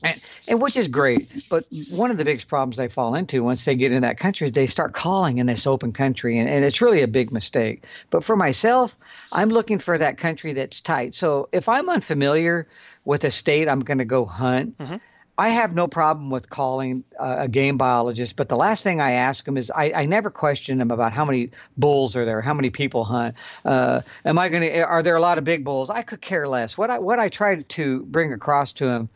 And, 0.03 0.21
and, 0.47 0.62
which 0.62 0.77
is 0.77 0.87
great, 0.87 1.29
but 1.49 1.65
one 1.91 2.12
of 2.12 2.19
the 2.19 2.25
biggest 2.25 2.47
problems 2.47 2.77
they 2.77 2.87
fall 2.87 3.17
into 3.17 3.43
once 3.43 3.65
they 3.65 3.75
get 3.75 3.91
in 3.91 4.03
that 4.03 4.17
country, 4.17 4.49
they 4.49 4.69
start 4.69 4.93
calling 4.93 5.38
in 5.38 5.47
this 5.47 5.67
open 5.67 5.93
country, 5.93 6.38
and, 6.38 6.49
and 6.49 6.65
it's 6.65 6.81
really 6.81 7.03
a 7.03 7.09
big 7.09 7.33
mistake. 7.33 7.85
But 8.11 8.23
for 8.23 8.37
myself, 8.37 8.97
I'm 9.33 9.49
looking 9.49 9.81
for 9.81 9.99
that 9.99 10.17
country 10.17 10.53
that's 10.53 10.81
tight. 10.81 11.17
So 11.17 11.49
if 11.50 11.69
I'm 11.69 11.88
unfamiliar 11.88 12.69
with 13.05 13.25
a 13.25 13.33
state 13.33 13.69
I'm 13.69 13.81
going 13.81 13.99
to 13.99 14.05
go 14.05 14.25
hunt, 14.25 14.79
mm-hmm. 14.79 14.97
I 15.38 15.50
have 15.50 15.73
no 15.73 15.87
problem 15.87 16.30
with 16.30 16.50
calling 16.50 17.04
uh, 17.18 17.37
a 17.38 17.49
game 17.49 17.78
biologist, 17.78 18.35
but 18.35 18.49
the 18.49 18.57
last 18.57 18.83
thing 18.83 19.00
I 19.00 19.12
ask 19.12 19.45
them 19.45 19.57
is 19.57 19.71
I, 19.71 19.92
I 19.95 20.04
never 20.04 20.30
question 20.30 20.78
them 20.78 20.90
about 20.90 21.12
how 21.12 21.25
many 21.25 21.50
bulls 21.76 22.16
are 22.16 22.25
there, 22.25 22.42
how 22.42 22.54
many 22.54 22.71
people 22.71 23.04
hunt. 23.04 23.37
Uh, 23.64 24.00
am 24.25 24.37
I 24.37 24.49
going 24.49 24.62
to? 24.62 24.80
Are 24.80 25.00
there 25.00 25.14
a 25.14 25.21
lot 25.21 25.38
of 25.38 25.45
big 25.45 25.64
bulls? 25.64 25.90
I 25.90 26.02
could 26.02 26.21
care 26.21 26.49
less. 26.49 26.76
What 26.76 26.90
I 26.90 26.99
what 26.99 27.21
I 27.21 27.28
try 27.28 27.62
to 27.62 28.02
bring 28.07 28.33
across 28.33 28.73
to 28.73 28.87
them 28.87 29.09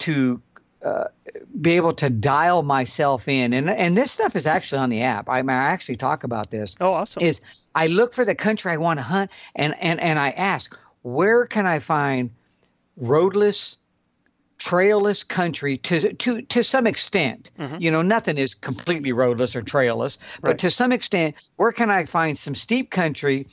to 0.00 0.40
uh, 0.82 1.04
be 1.60 1.72
able 1.72 1.92
to 1.92 2.08
dial 2.08 2.62
myself 2.62 3.28
in, 3.28 3.52
and 3.52 3.68
and 3.68 3.94
this 3.94 4.10
stuff 4.10 4.34
is 4.34 4.46
actually 4.46 4.78
on 4.78 4.88
the 4.88 5.02
app. 5.02 5.28
I, 5.28 5.40
I 5.40 5.52
actually 5.52 5.96
talk 5.96 6.24
about 6.24 6.50
this. 6.50 6.74
Oh, 6.80 6.92
awesome! 6.92 7.22
Is 7.22 7.42
I 7.74 7.88
look 7.88 8.14
for 8.14 8.24
the 8.24 8.34
country 8.34 8.72
I 8.72 8.78
want 8.78 9.00
to 9.00 9.04
hunt, 9.04 9.30
and 9.54 9.74
and 9.80 10.00
and 10.00 10.18
I 10.18 10.30
ask 10.30 10.74
where 11.02 11.44
can 11.44 11.66
I 11.66 11.78
find 11.78 12.30
roadless 12.96 13.76
trailless 14.62 15.24
country 15.24 15.78
to 15.78 16.12
to 16.12 16.42
to 16.42 16.62
some 16.62 16.86
extent. 16.86 17.50
Mm-hmm. 17.58 17.76
You 17.80 17.90
know, 17.90 18.02
nothing 18.02 18.38
is 18.38 18.54
completely 18.54 19.12
roadless 19.12 19.56
or 19.56 19.62
trailless, 19.62 20.18
but 20.40 20.50
right. 20.50 20.58
to 20.60 20.70
some 20.70 20.92
extent, 20.92 21.34
where 21.56 21.72
can 21.72 21.90
I 21.90 22.04
find 22.04 22.38
some 22.38 22.54
steep 22.54 22.90
country 22.90 23.48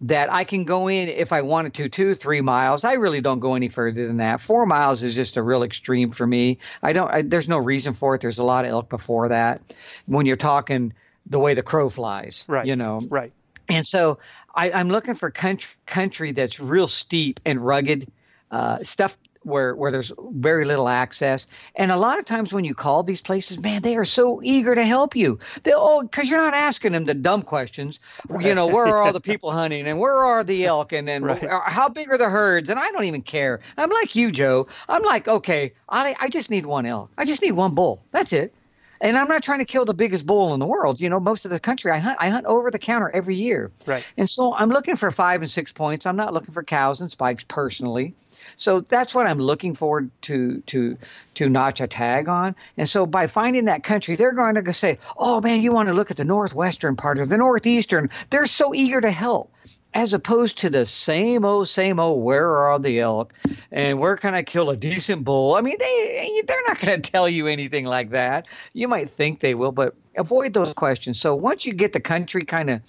that 0.00 0.32
I 0.32 0.44
can 0.44 0.64
go 0.64 0.88
in 0.88 1.08
if 1.08 1.32
I 1.32 1.42
wanted 1.42 1.74
to, 1.74 1.88
two, 1.88 2.12
three 2.12 2.42
miles. 2.42 2.84
I 2.84 2.94
really 2.94 3.22
don't 3.22 3.38
go 3.38 3.54
any 3.54 3.68
further 3.68 4.06
than 4.06 4.18
that. 4.18 4.42
Four 4.42 4.66
miles 4.66 5.02
is 5.02 5.14
just 5.14 5.38
a 5.38 5.42
real 5.42 5.62
extreme 5.62 6.10
for 6.10 6.26
me. 6.26 6.58
I 6.82 6.92
don't. 6.92 7.10
I, 7.10 7.22
there's 7.22 7.48
no 7.48 7.58
reason 7.58 7.94
for 7.94 8.14
it. 8.14 8.20
There's 8.20 8.38
a 8.38 8.44
lot 8.44 8.64
of 8.64 8.70
elk 8.70 8.88
before 8.88 9.28
that. 9.28 9.74
When 10.06 10.26
you're 10.26 10.36
talking 10.36 10.92
the 11.26 11.38
way 11.38 11.54
the 11.54 11.62
crow 11.62 11.90
flies, 11.90 12.44
right? 12.46 12.66
You 12.66 12.76
know, 12.76 13.00
right. 13.08 13.32
And 13.68 13.86
so 13.86 14.18
I, 14.54 14.70
am 14.70 14.88
looking 14.88 15.14
for 15.14 15.30
country 15.30 15.74
country 15.86 16.32
that's 16.32 16.60
real 16.60 16.88
steep 16.88 17.40
and 17.44 17.64
rugged. 17.64 18.10
Uh, 18.48 18.78
stuff 18.84 19.18
where 19.46 19.74
where 19.76 19.92
there's 19.92 20.12
very 20.32 20.64
little 20.64 20.88
access. 20.88 21.46
And 21.76 21.92
a 21.92 21.96
lot 21.96 22.18
of 22.18 22.24
times 22.24 22.52
when 22.52 22.64
you 22.64 22.74
call 22.74 23.02
these 23.02 23.20
places, 23.20 23.58
man, 23.58 23.82
they 23.82 23.96
are 23.96 24.04
so 24.04 24.40
eager 24.42 24.74
to 24.74 24.84
help 24.84 25.14
you. 25.14 25.38
They 25.62 25.72
oh, 25.74 26.02
because 26.02 26.28
you're 26.28 26.40
not 26.40 26.54
asking 26.54 26.92
them 26.92 27.04
the 27.04 27.14
dumb 27.14 27.42
questions. 27.42 28.00
Right. 28.28 28.44
You 28.44 28.54
know, 28.54 28.66
where 28.66 28.86
are 28.86 29.02
all 29.02 29.12
the 29.12 29.20
people 29.20 29.52
hunting, 29.52 29.86
and 29.86 29.98
where 29.98 30.16
are 30.16 30.42
the 30.42 30.66
elk, 30.66 30.92
and 30.92 31.06
then 31.06 31.22
right. 31.22 31.44
Uh, 31.44 31.60
how 31.64 31.88
big 31.88 32.10
are 32.10 32.18
the 32.18 32.28
herds? 32.28 32.68
And 32.68 32.78
I 32.78 32.90
don't 32.90 33.04
even 33.04 33.22
care. 33.22 33.60
I'm 33.76 33.90
like 33.90 34.16
you, 34.16 34.30
Joe. 34.30 34.66
I'm 34.88 35.02
like, 35.02 35.28
okay, 35.28 35.72
I 35.88 36.16
I 36.20 36.28
just 36.28 36.50
need 36.50 36.66
one 36.66 36.84
elk. 36.84 37.10
I 37.16 37.24
just 37.24 37.40
need 37.40 37.52
one 37.52 37.74
bull. 37.74 38.02
That's 38.10 38.32
it. 38.32 38.52
And 39.00 39.16
I'm 39.18 39.28
not 39.28 39.42
trying 39.42 39.58
to 39.58 39.64
kill 39.64 39.84
the 39.84 39.94
biggest 39.94 40.24
bull 40.26 40.54
in 40.54 40.60
the 40.60 40.66
world. 40.66 41.00
You 41.00 41.10
know, 41.10 41.20
most 41.20 41.44
of 41.44 41.50
the 41.50 41.60
country 41.60 41.92
I 41.92 41.98
hunt, 41.98 42.16
I 42.18 42.30
hunt 42.30 42.46
over 42.46 42.70
the 42.70 42.78
counter 42.78 43.10
every 43.10 43.36
year. 43.36 43.70
Right. 43.86 44.04
And 44.16 44.28
so 44.28 44.54
I'm 44.54 44.70
looking 44.70 44.96
for 44.96 45.10
five 45.10 45.42
and 45.42 45.50
six 45.50 45.70
points. 45.70 46.06
I'm 46.06 46.16
not 46.16 46.32
looking 46.32 46.54
for 46.54 46.62
cows 46.62 47.00
and 47.00 47.10
spikes 47.10 47.44
personally. 47.44 48.14
So 48.56 48.80
that's 48.80 49.14
what 49.14 49.26
I'm 49.26 49.38
looking 49.38 49.74
forward 49.74 50.10
to 50.22 50.60
to 50.66 50.96
to 51.34 51.48
notch 51.48 51.80
a 51.80 51.86
tag 51.86 52.28
on. 52.28 52.54
And 52.76 52.88
so 52.88 53.06
by 53.06 53.26
finding 53.26 53.66
that 53.66 53.82
country, 53.82 54.16
they're 54.16 54.32
going 54.32 54.54
to 54.54 54.72
say, 54.72 54.98
"Oh 55.16 55.40
man, 55.40 55.60
you 55.60 55.72
want 55.72 55.88
to 55.88 55.94
look 55.94 56.10
at 56.10 56.16
the 56.16 56.24
northwestern 56.24 56.96
part 56.96 57.18
or 57.18 57.26
the 57.26 57.36
northeastern?" 57.36 58.10
They're 58.30 58.46
so 58.46 58.74
eager 58.74 59.00
to 59.00 59.10
help. 59.10 59.52
As 59.94 60.12
opposed 60.12 60.58
to 60.58 60.68
the 60.68 60.84
same 60.84 61.42
old, 61.42 61.68
same 61.68 61.98
old, 61.98 62.22
where 62.22 62.54
are 62.54 62.78
the 62.78 63.00
elk, 63.00 63.32
and 63.72 63.98
where 63.98 64.16
can 64.16 64.34
I 64.34 64.42
kill 64.42 64.68
a 64.68 64.76
decent 64.76 65.24
bull? 65.24 65.54
I 65.54 65.62
mean, 65.62 65.76
they 65.78 66.42
they're 66.46 66.62
not 66.66 66.80
going 66.80 67.00
to 67.00 67.10
tell 67.10 67.30
you 67.30 67.46
anything 67.46 67.86
like 67.86 68.10
that. 68.10 68.46
You 68.74 68.88
might 68.88 69.10
think 69.10 69.40
they 69.40 69.54
will, 69.54 69.72
but 69.72 69.94
avoid 70.16 70.52
those 70.52 70.74
questions. 70.74 71.18
So 71.18 71.34
once 71.34 71.64
you 71.64 71.72
get 71.72 71.94
the 71.94 72.00
country 72.00 72.44
kind 72.44 72.68
of 72.68 72.82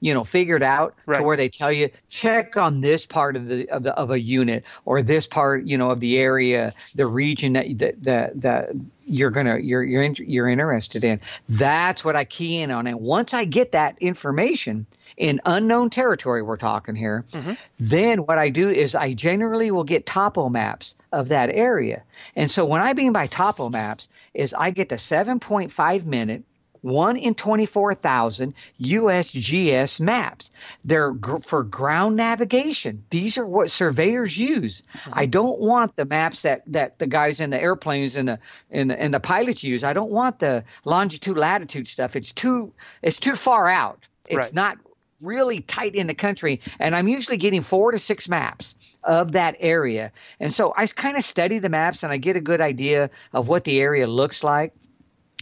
you 0.00 0.14
know 0.14 0.24
figured 0.24 0.62
out 0.62 0.94
right. 1.06 1.18
to 1.18 1.22
where 1.22 1.36
they 1.36 1.48
tell 1.48 1.72
you 1.72 1.90
check 2.08 2.56
on 2.56 2.80
this 2.80 3.06
part 3.06 3.36
of 3.36 3.46
the 3.46 3.68
of 3.70 3.82
the 3.82 3.94
of 3.94 4.10
a 4.10 4.20
unit 4.20 4.64
or 4.84 5.02
this 5.02 5.26
part 5.26 5.64
you 5.64 5.76
know 5.76 5.90
of 5.90 6.00
the 6.00 6.18
area 6.18 6.72
the 6.94 7.06
region 7.06 7.52
that 7.52 7.78
that 7.78 8.02
that, 8.02 8.40
that 8.40 8.70
you're 9.04 9.30
gonna 9.30 9.58
you're 9.58 9.82
you're 9.82 10.02
in, 10.02 10.14
you're 10.18 10.48
interested 10.48 11.04
in 11.04 11.20
that's 11.48 12.04
what 12.04 12.16
I 12.16 12.24
key 12.24 12.60
in 12.60 12.70
on 12.70 12.86
and 12.86 13.00
once 13.00 13.34
I 13.34 13.44
get 13.44 13.72
that 13.72 13.96
information 14.00 14.86
in 15.16 15.40
unknown 15.44 15.90
territory 15.90 16.42
we're 16.42 16.56
talking 16.56 16.94
here 16.94 17.24
mm-hmm. 17.32 17.54
then 17.80 18.26
what 18.26 18.38
I 18.38 18.48
do 18.48 18.70
is 18.70 18.94
I 18.94 19.14
generally 19.14 19.70
will 19.70 19.84
get 19.84 20.06
topo 20.06 20.48
maps 20.48 20.94
of 21.12 21.28
that 21.28 21.50
area 21.52 22.02
and 22.36 22.50
so 22.50 22.64
when 22.64 22.80
I 22.80 22.92
mean 22.92 23.12
by 23.12 23.26
topo 23.26 23.68
maps 23.68 24.08
is 24.34 24.54
I 24.54 24.70
get 24.70 24.90
the 24.90 24.96
7.5 24.96 26.04
minute 26.04 26.44
one 26.82 27.16
in 27.16 27.34
24,000 27.34 28.54
USGS 28.80 30.00
maps. 30.00 30.50
They're 30.84 31.12
gr- 31.12 31.38
for 31.38 31.62
ground 31.62 32.16
navigation. 32.16 33.04
These 33.10 33.38
are 33.38 33.46
what 33.46 33.70
surveyors 33.70 34.36
use. 34.36 34.82
Mm-hmm. 34.94 35.10
I 35.14 35.26
don't 35.26 35.60
want 35.60 35.96
the 35.96 36.04
maps 36.04 36.42
that, 36.42 36.62
that 36.66 36.98
the 36.98 37.06
guys 37.06 37.40
in 37.40 37.50
the 37.50 37.60
airplanes 37.60 38.16
and 38.16 38.28
the, 38.28 38.38
and 38.70 38.90
the 38.90 39.00
and 39.00 39.14
the 39.14 39.20
pilots 39.20 39.62
use. 39.62 39.84
I 39.84 39.92
don't 39.92 40.10
want 40.10 40.38
the 40.38 40.64
longitude 40.84 41.36
latitude 41.36 41.88
stuff. 41.88 42.16
It's 42.16 42.32
too 42.32 42.72
it's 43.02 43.18
too 43.18 43.36
far 43.36 43.68
out. 43.68 44.06
It's 44.26 44.36
right. 44.36 44.54
not 44.54 44.78
really 45.20 45.60
tight 45.60 45.94
in 45.94 46.06
the 46.06 46.14
country 46.14 46.60
and 46.78 46.94
I'm 46.94 47.08
usually 47.08 47.38
getting 47.38 47.62
4 47.62 47.92
to 47.92 47.98
6 47.98 48.28
maps 48.28 48.76
of 49.02 49.32
that 49.32 49.56
area. 49.58 50.12
And 50.38 50.52
so 50.52 50.72
I 50.76 50.86
kind 50.86 51.16
of 51.16 51.24
study 51.24 51.58
the 51.58 51.68
maps 51.68 52.04
and 52.04 52.12
I 52.12 52.18
get 52.18 52.36
a 52.36 52.40
good 52.40 52.60
idea 52.60 53.10
of 53.32 53.48
what 53.48 53.64
the 53.64 53.80
area 53.80 54.06
looks 54.06 54.44
like. 54.44 54.74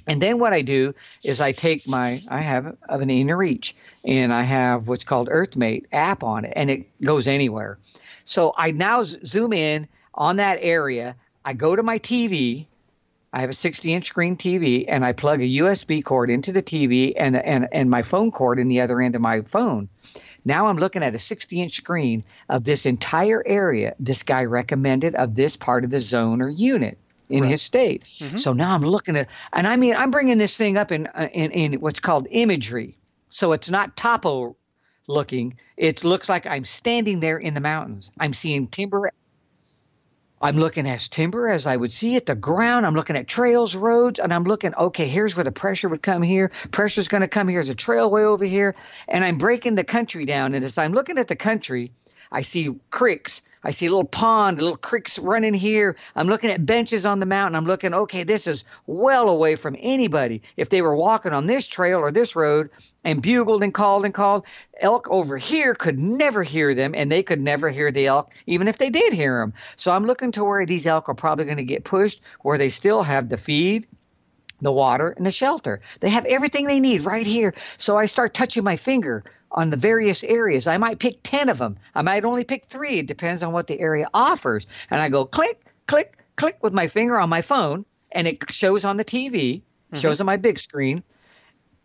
And 0.06 0.22
then 0.22 0.38
what 0.38 0.52
I 0.52 0.62
do 0.62 0.94
is 1.24 1.40
I 1.40 1.52
take 1.52 1.88
my 1.88 2.20
I 2.28 2.40
have 2.40 2.76
of 2.88 3.00
an 3.00 3.08
inReach 3.08 3.72
and 4.04 4.32
I 4.32 4.42
have 4.42 4.88
what's 4.88 5.04
called 5.04 5.28
EarthMate 5.28 5.86
app 5.92 6.22
on 6.22 6.44
it 6.44 6.52
and 6.54 6.70
it 6.70 7.00
goes 7.00 7.26
anywhere. 7.26 7.78
So 8.24 8.54
I 8.56 8.70
now 8.70 9.02
zoom 9.02 9.52
in 9.52 9.88
on 10.14 10.36
that 10.36 10.58
area. 10.60 11.16
I 11.44 11.52
go 11.52 11.74
to 11.74 11.82
my 11.82 11.98
TV. 11.98 12.66
I 13.32 13.40
have 13.40 13.50
a 13.50 13.54
60 13.54 13.92
inch 13.92 14.06
screen 14.06 14.36
TV 14.36 14.84
and 14.88 15.04
I 15.04 15.12
plug 15.12 15.40
a 15.40 15.56
USB 15.58 16.02
cord 16.04 16.30
into 16.30 16.52
the 16.52 16.62
TV 16.62 17.12
and, 17.16 17.36
and, 17.36 17.68
and 17.72 17.90
my 17.90 18.02
phone 18.02 18.30
cord 18.30 18.58
in 18.58 18.68
the 18.68 18.80
other 18.80 19.00
end 19.00 19.14
of 19.14 19.20
my 19.20 19.42
phone. 19.42 19.88
Now 20.44 20.68
I'm 20.68 20.78
looking 20.78 21.02
at 21.02 21.16
a 21.16 21.18
60 21.18 21.60
inch 21.60 21.74
screen 21.74 22.24
of 22.48 22.62
this 22.62 22.86
entire 22.86 23.42
area 23.44 23.96
this 23.98 24.22
guy 24.22 24.44
recommended 24.44 25.16
of 25.16 25.34
this 25.34 25.56
part 25.56 25.84
of 25.84 25.90
the 25.90 26.00
zone 26.00 26.40
or 26.40 26.48
unit 26.48 26.98
in 27.28 27.42
right. 27.42 27.50
his 27.50 27.62
state. 27.62 28.04
Mm-hmm. 28.18 28.36
So 28.36 28.52
now 28.52 28.74
I'm 28.74 28.82
looking 28.82 29.16
at, 29.16 29.28
and 29.52 29.66
I 29.66 29.76
mean, 29.76 29.96
I'm 29.96 30.10
bringing 30.10 30.38
this 30.38 30.56
thing 30.56 30.76
up 30.76 30.92
in, 30.92 31.06
uh, 31.08 31.28
in, 31.32 31.50
in 31.50 31.80
what's 31.80 32.00
called 32.00 32.26
imagery. 32.30 32.96
So 33.28 33.52
it's 33.52 33.70
not 33.70 33.96
topo 33.96 34.56
looking. 35.08 35.58
It 35.76 36.04
looks 36.04 36.28
like 36.28 36.46
I'm 36.46 36.64
standing 36.64 37.20
there 37.20 37.38
in 37.38 37.54
the 37.54 37.60
mountains. 37.60 38.10
I'm 38.18 38.34
seeing 38.34 38.68
timber. 38.68 39.10
I'm 40.40 40.56
looking 40.56 40.88
at 40.88 41.00
timber 41.00 41.48
as 41.48 41.66
I 41.66 41.76
would 41.76 41.92
see 41.92 42.14
it, 42.14 42.26
the 42.26 42.34
ground. 42.34 42.86
I'm 42.86 42.94
looking 42.94 43.16
at 43.16 43.26
trails, 43.26 43.74
roads, 43.74 44.18
and 44.18 44.34
I'm 44.34 44.44
looking, 44.44 44.74
okay, 44.74 45.08
here's 45.08 45.34
where 45.34 45.44
the 45.44 45.52
pressure 45.52 45.88
would 45.88 46.02
come 46.02 46.22
here. 46.22 46.50
Pressure's 46.70 47.08
going 47.08 47.22
to 47.22 47.28
come 47.28 47.48
here. 47.48 47.56
There's 47.56 47.70
a 47.70 47.74
trail 47.74 48.10
way 48.10 48.24
over 48.24 48.44
here. 48.44 48.74
And 49.08 49.24
I'm 49.24 49.38
breaking 49.38 49.76
the 49.76 49.84
country 49.84 50.26
down. 50.26 50.54
And 50.54 50.64
as 50.64 50.76
I'm 50.76 50.92
looking 50.92 51.18
at 51.18 51.28
the 51.28 51.36
country, 51.36 51.92
I 52.30 52.42
see 52.42 52.74
creeks. 52.90 53.42
I 53.66 53.70
see 53.70 53.86
a 53.86 53.90
little 53.90 54.04
pond, 54.04 54.62
little 54.62 54.76
creeks 54.76 55.18
running 55.18 55.52
here. 55.52 55.96
I'm 56.14 56.28
looking 56.28 56.50
at 56.50 56.64
benches 56.64 57.04
on 57.04 57.18
the 57.18 57.26
mountain. 57.26 57.56
I'm 57.56 57.66
looking, 57.66 57.92
okay, 57.92 58.22
this 58.22 58.46
is 58.46 58.62
well 58.86 59.28
away 59.28 59.56
from 59.56 59.74
anybody. 59.80 60.42
If 60.56 60.68
they 60.68 60.82
were 60.82 60.94
walking 60.94 61.32
on 61.32 61.46
this 61.46 61.66
trail 61.66 61.98
or 61.98 62.12
this 62.12 62.36
road 62.36 62.70
and 63.02 63.20
bugled 63.20 63.64
and 63.64 63.74
called 63.74 64.04
and 64.04 64.14
called, 64.14 64.46
elk 64.80 65.08
over 65.10 65.36
here 65.36 65.74
could 65.74 65.98
never 65.98 66.44
hear 66.44 66.76
them 66.76 66.94
and 66.94 67.10
they 67.10 67.24
could 67.24 67.40
never 67.40 67.68
hear 67.68 67.90
the 67.90 68.06
elk, 68.06 68.32
even 68.46 68.68
if 68.68 68.78
they 68.78 68.90
did 68.90 69.12
hear 69.12 69.40
them. 69.40 69.52
So 69.74 69.90
I'm 69.90 70.06
looking 70.06 70.30
to 70.32 70.44
where 70.44 70.64
these 70.64 70.86
elk 70.86 71.08
are 71.08 71.14
probably 71.14 71.46
going 71.46 71.56
to 71.56 71.64
get 71.64 71.82
pushed, 71.82 72.20
where 72.42 72.58
they 72.58 72.70
still 72.70 73.02
have 73.02 73.28
the 73.28 73.36
feed, 73.36 73.88
the 74.60 74.70
water, 74.70 75.08
and 75.08 75.26
the 75.26 75.32
shelter. 75.32 75.80
They 75.98 76.10
have 76.10 76.24
everything 76.26 76.66
they 76.66 76.78
need 76.78 77.04
right 77.04 77.26
here. 77.26 77.52
So 77.78 77.96
I 77.96 78.06
start 78.06 78.32
touching 78.32 78.62
my 78.62 78.76
finger 78.76 79.24
on 79.56 79.70
the 79.70 79.76
various 79.76 80.22
areas. 80.22 80.66
I 80.66 80.76
might 80.76 80.98
pick 80.98 81.18
10 81.22 81.48
of 81.48 81.58
them. 81.58 81.78
I 81.94 82.02
might 82.02 82.24
only 82.24 82.44
pick 82.44 82.66
three. 82.66 82.98
It 82.98 83.06
depends 83.06 83.42
on 83.42 83.52
what 83.52 83.66
the 83.66 83.80
area 83.80 84.06
offers. 84.12 84.66
And 84.90 85.00
I 85.00 85.08
go 85.08 85.24
click, 85.24 85.64
click, 85.86 86.18
click 86.36 86.58
with 86.62 86.74
my 86.74 86.86
finger 86.86 87.18
on 87.18 87.30
my 87.30 87.42
phone, 87.42 87.86
and 88.12 88.28
it 88.28 88.38
shows 88.52 88.84
on 88.84 88.98
the 88.98 89.04
TV, 89.04 89.32
mm-hmm. 89.32 89.98
shows 89.98 90.20
on 90.20 90.26
my 90.26 90.36
big 90.36 90.58
screen. 90.58 91.02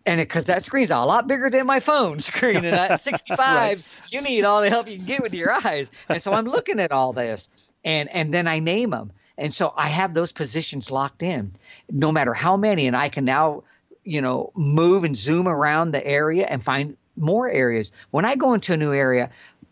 And 0.05 0.19
because 0.19 0.45
that 0.45 0.65
screen's 0.65 0.89
a 0.89 0.99
lot 0.99 1.27
bigger 1.27 1.49
than 1.49 1.65
my 1.65 1.79
phone 1.79 2.19
screen, 2.31 2.57
and 2.57 2.67
at 2.67 3.01
65, 3.01 3.39
right. 3.39 3.85
you 4.09 4.21
need 4.21 4.43
all 4.43 4.61
the 4.61 4.69
help 4.69 4.89
you 4.89 4.97
can 4.97 5.05
get 5.05 5.21
with 5.21 5.33
your 5.33 5.51
eyes. 5.51 5.89
And 6.09 6.21
so 6.21 6.33
I'm 6.33 6.45
looking 6.45 6.79
at 6.79 6.91
all 6.91 7.13
this, 7.13 7.47
and 7.85 8.09
and 8.09 8.33
then 8.33 8.47
I 8.47 8.59
name 8.59 8.89
them, 8.89 9.11
and 9.37 9.53
so 9.53 9.73
I 9.77 9.89
have 9.89 10.13
those 10.13 10.31
positions 10.31 10.89
locked 10.89 11.21
in, 11.21 11.55
no 11.89 12.11
matter 12.11 12.33
how 12.33 12.57
many, 12.57 12.87
and 12.87 12.97
I 12.97 13.09
can 13.09 13.25
now, 13.25 13.63
you 14.03 14.21
know, 14.21 14.51
move 14.55 15.03
and 15.03 15.15
zoom 15.15 15.47
around 15.47 15.91
the 15.91 16.05
area 16.05 16.47
and 16.47 16.63
find 16.63 16.97
more 17.21 17.49
areas. 17.49 17.91
When 18.11 18.25
I 18.25 18.35
go 18.35 18.53
into 18.53 18.73
a 18.73 18.77
new 18.77 18.93
area, 18.93 19.29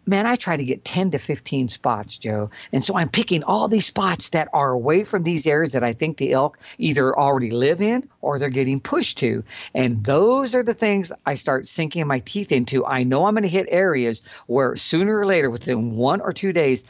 man, 0.10 0.26
I 0.26 0.36
try 0.36 0.58
to 0.58 0.64
get 0.64 0.84
10 0.84 1.12
to 1.12 1.20
15 1.20 1.70
spots, 1.70 2.18
Joe. 2.18 2.50
And 2.74 2.84
so 2.84 2.98
I'm 2.98 3.10
picking 3.10 3.44
all 3.44 3.68
these 3.68 3.86
spots 3.86 4.30
that 4.30 4.50
are 4.54 4.72
away 4.72 5.04
from 5.04 5.24
these 5.24 5.46
areas 5.46 5.74
that 5.74 5.84
I 5.84 5.94
think 5.94 6.18
the 6.18 6.34
elk 6.34 6.58
either 6.78 7.18
already 7.18 7.52
live 7.52 7.82
in 7.82 8.10
or 8.22 8.40
they're 8.40 8.50
getting 8.50 8.80
pushed 8.80 9.20
to. 9.20 9.44
And 9.74 10.04
those 10.04 10.56
are 10.56 10.64
the 10.64 10.74
things 10.74 11.12
I 11.26 11.36
start 11.36 11.68
sinking 11.68 12.08
my 12.08 12.20
teeth 12.20 12.52
into. 12.52 12.86
I 12.86 13.04
know 13.04 13.26
I'm 13.26 13.36
going 13.36 13.44
to 13.44 13.50
hit 13.50 13.68
areas 13.70 14.22
where 14.48 14.76
sooner 14.76 15.18
or 15.18 15.26
later, 15.26 15.50
within 15.50 15.96
one 15.96 16.22
or 16.22 16.34
two 16.34 16.54
days, 16.54 16.84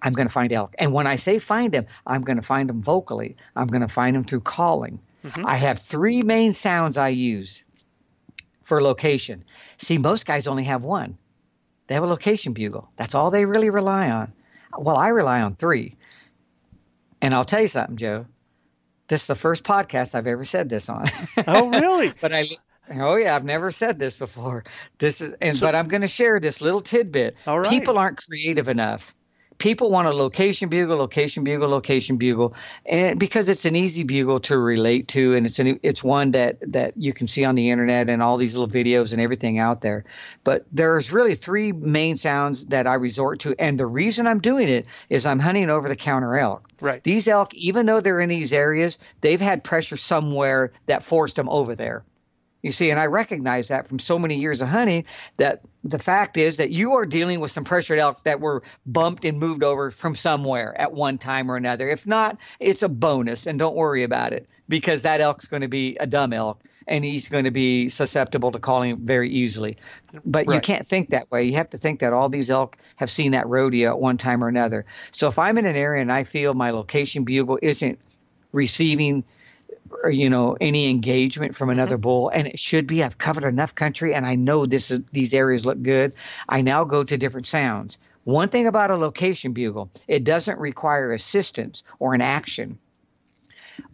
I'm 0.00 0.12
going 0.12 0.28
to 0.28 0.32
find 0.32 0.52
elk. 0.52 0.74
And 0.78 0.92
when 0.92 1.06
I 1.06 1.16
say 1.16 1.38
find 1.38 1.72
them, 1.72 1.86
I'm 2.06 2.22
going 2.22 2.36
to 2.36 2.42
find 2.42 2.68
them 2.68 2.82
vocally. 2.82 3.36
I'm 3.56 3.66
going 3.66 3.82
to 3.82 3.88
find 3.88 4.14
them 4.14 4.24
through 4.24 4.42
calling. 4.42 5.00
Mm-hmm. 5.24 5.46
I 5.46 5.56
have 5.56 5.78
three 5.78 6.22
main 6.22 6.52
sounds 6.52 6.98
I 6.98 7.08
use 7.08 7.63
for 8.64 8.82
location. 8.82 9.44
See, 9.78 9.98
most 9.98 10.26
guys 10.26 10.46
only 10.46 10.64
have 10.64 10.82
one. 10.82 11.16
They 11.86 11.94
have 11.94 12.02
a 12.04 12.08
location 12.08 12.52
bugle. 12.52 12.90
That's 12.96 13.14
all 13.14 13.30
they 13.30 13.44
really 13.44 13.70
rely 13.70 14.10
on. 14.10 14.32
Well, 14.76 14.96
I 14.96 15.08
rely 15.08 15.42
on 15.42 15.54
three. 15.54 15.96
And 17.20 17.34
I'll 17.34 17.44
tell 17.44 17.60
you 17.60 17.68
something, 17.68 17.96
Joe. 17.96 18.26
This 19.08 19.22
is 19.22 19.26
the 19.26 19.34
first 19.34 19.64
podcast 19.64 20.14
I've 20.14 20.26
ever 20.26 20.44
said 20.44 20.68
this 20.68 20.88
on. 20.88 21.04
Oh, 21.46 21.68
really? 21.68 22.12
but 22.20 22.32
I 22.32 22.48
Oh 22.90 23.16
yeah, 23.16 23.34
I've 23.34 23.44
never 23.44 23.70
said 23.70 23.98
this 23.98 24.16
before. 24.16 24.64
This 24.98 25.22
is 25.22 25.34
and 25.40 25.56
so, 25.56 25.66
but 25.66 25.74
I'm 25.74 25.88
going 25.88 26.02
to 26.02 26.08
share 26.08 26.38
this 26.38 26.60
little 26.60 26.82
tidbit. 26.82 27.36
All 27.46 27.58
right. 27.58 27.70
People 27.70 27.98
aren't 27.98 28.18
creative 28.18 28.68
enough 28.68 29.14
people 29.58 29.90
want 29.90 30.08
a 30.08 30.12
location 30.12 30.68
bugle, 30.68 30.96
location 30.96 31.44
bugle, 31.44 31.68
location 31.68 32.16
bugle, 32.16 32.54
and 32.86 33.18
because 33.18 33.48
it's 33.48 33.64
an 33.64 33.76
easy 33.76 34.02
bugle 34.02 34.40
to 34.40 34.58
relate 34.58 35.08
to, 35.08 35.34
and 35.34 35.46
it's 35.46 35.58
an 35.58 35.78
it's 35.82 36.02
one 36.02 36.32
that 36.32 36.58
that 36.72 36.96
you 36.96 37.12
can 37.12 37.28
see 37.28 37.44
on 37.44 37.54
the 37.54 37.70
internet 37.70 38.08
and 38.08 38.22
all 38.22 38.36
these 38.36 38.54
little 38.54 38.68
videos 38.68 39.12
and 39.12 39.20
everything 39.20 39.58
out 39.58 39.80
there. 39.80 40.04
But 40.44 40.66
there's 40.72 41.12
really 41.12 41.34
three 41.34 41.72
main 41.72 42.16
sounds 42.16 42.66
that 42.66 42.86
I 42.86 42.94
resort 42.94 43.40
to, 43.40 43.54
and 43.58 43.78
the 43.78 43.86
reason 43.86 44.26
I'm 44.26 44.40
doing 44.40 44.68
it 44.68 44.86
is 45.08 45.26
I'm 45.26 45.38
hunting 45.38 45.70
over 45.70 45.88
the 45.88 45.96
counter 45.96 46.36
elk. 46.38 46.68
Right. 46.80 47.02
These 47.02 47.28
elk, 47.28 47.54
even 47.54 47.86
though 47.86 48.00
they're 48.00 48.20
in 48.20 48.28
these 48.28 48.52
areas, 48.52 48.98
they've 49.20 49.40
had 49.40 49.64
pressure 49.64 49.96
somewhere 49.96 50.72
that 50.86 51.04
forced 51.04 51.36
them 51.36 51.48
over 51.48 51.74
there. 51.74 52.04
You 52.64 52.72
see, 52.72 52.90
and 52.90 52.98
I 52.98 53.04
recognize 53.04 53.68
that 53.68 53.86
from 53.86 53.98
so 53.98 54.18
many 54.18 54.36
years 54.36 54.62
of 54.62 54.68
hunting 54.68 55.04
that 55.36 55.60
the 55.84 55.98
fact 55.98 56.38
is 56.38 56.56
that 56.56 56.70
you 56.70 56.94
are 56.94 57.04
dealing 57.04 57.40
with 57.40 57.52
some 57.52 57.62
pressured 57.62 57.98
elk 57.98 58.24
that 58.24 58.40
were 58.40 58.62
bumped 58.86 59.26
and 59.26 59.38
moved 59.38 59.62
over 59.62 59.90
from 59.90 60.16
somewhere 60.16 60.74
at 60.80 60.94
one 60.94 61.18
time 61.18 61.50
or 61.50 61.56
another. 61.56 61.90
If 61.90 62.06
not, 62.06 62.38
it's 62.60 62.82
a 62.82 62.88
bonus 62.88 63.46
and 63.46 63.58
don't 63.58 63.76
worry 63.76 64.02
about 64.02 64.32
it 64.32 64.48
because 64.66 65.02
that 65.02 65.20
elk's 65.20 65.46
going 65.46 65.60
to 65.60 65.68
be 65.68 65.94
a 65.96 66.06
dumb 66.06 66.32
elk 66.32 66.64
and 66.88 67.04
he's 67.04 67.28
going 67.28 67.44
to 67.44 67.50
be 67.50 67.90
susceptible 67.90 68.50
to 68.52 68.58
calling 68.58 68.96
very 68.96 69.28
easily. 69.28 69.76
But 70.24 70.46
right. 70.46 70.54
you 70.54 70.60
can't 70.62 70.88
think 70.88 71.10
that 71.10 71.30
way. 71.30 71.44
You 71.44 71.56
have 71.56 71.68
to 71.68 71.78
think 71.78 72.00
that 72.00 72.14
all 72.14 72.30
these 72.30 72.48
elk 72.48 72.78
have 72.96 73.10
seen 73.10 73.32
that 73.32 73.46
rodeo 73.46 73.90
at 73.90 73.98
one 73.98 74.16
time 74.16 74.42
or 74.42 74.48
another. 74.48 74.86
So 75.12 75.28
if 75.28 75.38
I'm 75.38 75.58
in 75.58 75.66
an 75.66 75.76
area 75.76 76.00
and 76.00 76.10
I 76.10 76.24
feel 76.24 76.54
my 76.54 76.70
location 76.70 77.24
bugle 77.24 77.58
isn't 77.60 77.98
receiving 78.52 79.22
or, 80.02 80.10
you 80.10 80.28
know 80.28 80.56
any 80.60 80.88
engagement 80.90 81.54
from 81.54 81.70
another 81.70 81.96
mm-hmm. 81.96 82.02
bull 82.02 82.28
and 82.30 82.46
it 82.46 82.58
should 82.58 82.86
be 82.86 83.02
i've 83.02 83.18
covered 83.18 83.44
enough 83.44 83.74
country 83.74 84.14
and 84.14 84.26
i 84.26 84.34
know 84.34 84.66
this 84.66 84.90
is, 84.90 85.00
these 85.12 85.34
areas 85.34 85.64
look 85.64 85.80
good. 85.82 86.12
I 86.48 86.60
now 86.60 86.84
go 86.84 87.04
to 87.04 87.16
different 87.16 87.46
sounds. 87.46 87.98
One 88.24 88.48
thing 88.48 88.66
about 88.66 88.90
a 88.90 88.96
location 88.96 89.52
bugle 89.52 89.90
it 90.08 90.24
doesn't 90.24 90.58
require 90.58 91.12
assistance 91.12 91.82
or 91.98 92.14
an 92.14 92.20
action. 92.20 92.78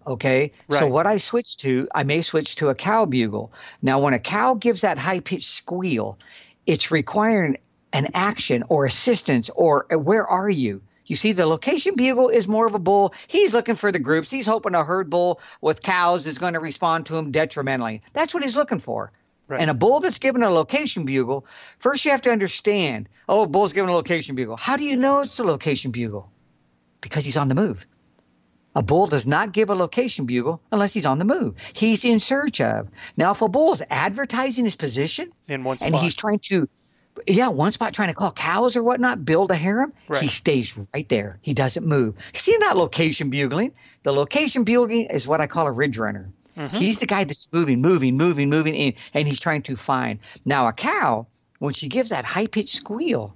Okay? 0.06 0.52
Right. 0.68 0.80
so 0.80 0.86
what 0.86 1.06
i 1.06 1.18
switch 1.18 1.56
to 1.58 1.88
i 1.94 2.02
may 2.02 2.22
switch 2.22 2.56
to 2.56 2.68
a 2.68 2.74
cow 2.74 3.06
bugle. 3.06 3.52
Now 3.82 4.00
when 4.00 4.14
a 4.14 4.18
cow 4.18 4.54
gives 4.54 4.82
that 4.82 4.98
high 4.98 5.20
pitched 5.20 5.50
squeal 5.50 6.18
it's 6.66 6.90
requiring 6.90 7.56
an 7.92 8.08
action 8.14 8.62
or 8.68 8.84
assistance 8.84 9.50
or 9.54 9.86
where 9.90 10.26
are 10.26 10.50
you 10.50 10.80
you 11.10 11.16
see, 11.16 11.32
the 11.32 11.44
location 11.44 11.96
bugle 11.96 12.28
is 12.28 12.46
more 12.46 12.68
of 12.68 12.74
a 12.76 12.78
bull. 12.78 13.12
He's 13.26 13.52
looking 13.52 13.74
for 13.74 13.90
the 13.90 13.98
groups. 13.98 14.30
He's 14.30 14.46
hoping 14.46 14.76
a 14.76 14.84
herd 14.84 15.10
bull 15.10 15.40
with 15.60 15.82
cows 15.82 16.24
is 16.24 16.38
going 16.38 16.54
to 16.54 16.60
respond 16.60 17.06
to 17.06 17.16
him 17.16 17.32
detrimentally. 17.32 18.02
That's 18.12 18.32
what 18.32 18.44
he's 18.44 18.54
looking 18.54 18.78
for. 18.78 19.10
Right. 19.48 19.60
And 19.60 19.68
a 19.68 19.74
bull 19.74 19.98
that's 19.98 20.20
given 20.20 20.44
a 20.44 20.50
location 20.50 21.04
bugle, 21.04 21.46
first 21.80 22.04
you 22.04 22.12
have 22.12 22.22
to 22.22 22.30
understand 22.30 23.08
oh, 23.28 23.42
a 23.42 23.48
bull's 23.48 23.72
given 23.72 23.90
a 23.90 23.92
location 23.92 24.36
bugle. 24.36 24.56
How 24.56 24.76
do 24.76 24.84
you 24.84 24.94
know 24.94 25.22
it's 25.22 25.40
a 25.40 25.42
location 25.42 25.90
bugle? 25.90 26.30
Because 27.00 27.24
he's 27.24 27.36
on 27.36 27.48
the 27.48 27.56
move. 27.56 27.84
A 28.76 28.82
bull 28.84 29.08
does 29.08 29.26
not 29.26 29.52
give 29.52 29.68
a 29.68 29.74
location 29.74 30.26
bugle 30.26 30.62
unless 30.70 30.92
he's 30.92 31.06
on 31.06 31.18
the 31.18 31.24
move. 31.24 31.56
He's 31.72 32.04
in 32.04 32.20
search 32.20 32.60
of. 32.60 32.88
Now, 33.16 33.32
if 33.32 33.42
a 33.42 33.48
bull 33.48 33.72
is 33.72 33.82
advertising 33.90 34.64
his 34.64 34.76
position 34.76 35.32
in 35.48 35.64
one 35.64 35.78
spot. 35.78 35.88
and 35.88 35.96
he's 35.96 36.14
trying 36.14 36.38
to 36.50 36.68
yeah, 37.26 37.48
one 37.48 37.72
spot 37.72 37.94
trying 37.94 38.08
to 38.08 38.14
call 38.14 38.32
cows 38.32 38.76
or 38.76 38.82
whatnot, 38.82 39.24
build 39.24 39.50
a 39.50 39.56
harem. 39.56 39.92
Right. 40.08 40.22
He 40.22 40.28
stays 40.28 40.74
right 40.94 41.08
there. 41.08 41.38
He 41.42 41.54
doesn't 41.54 41.86
move. 41.86 42.14
See 42.34 42.56
that 42.60 42.76
location 42.76 43.30
bugling? 43.30 43.72
The 44.02 44.12
location 44.12 44.64
bugling 44.64 45.06
is 45.06 45.26
what 45.26 45.40
I 45.40 45.46
call 45.46 45.66
a 45.66 45.72
ridge 45.72 45.98
runner. 45.98 46.30
Mm-hmm. 46.56 46.76
He's 46.76 46.98
the 46.98 47.06
guy 47.06 47.24
that's 47.24 47.48
moving, 47.52 47.80
moving, 47.80 48.16
moving, 48.16 48.50
moving, 48.50 48.74
in, 48.74 48.94
and 49.14 49.26
he's 49.26 49.40
trying 49.40 49.62
to 49.62 49.76
find. 49.76 50.18
Now, 50.44 50.68
a 50.68 50.72
cow, 50.72 51.26
when 51.58 51.74
she 51.74 51.88
gives 51.88 52.10
that 52.10 52.24
high 52.24 52.46
pitched 52.46 52.74
squeal, 52.74 53.34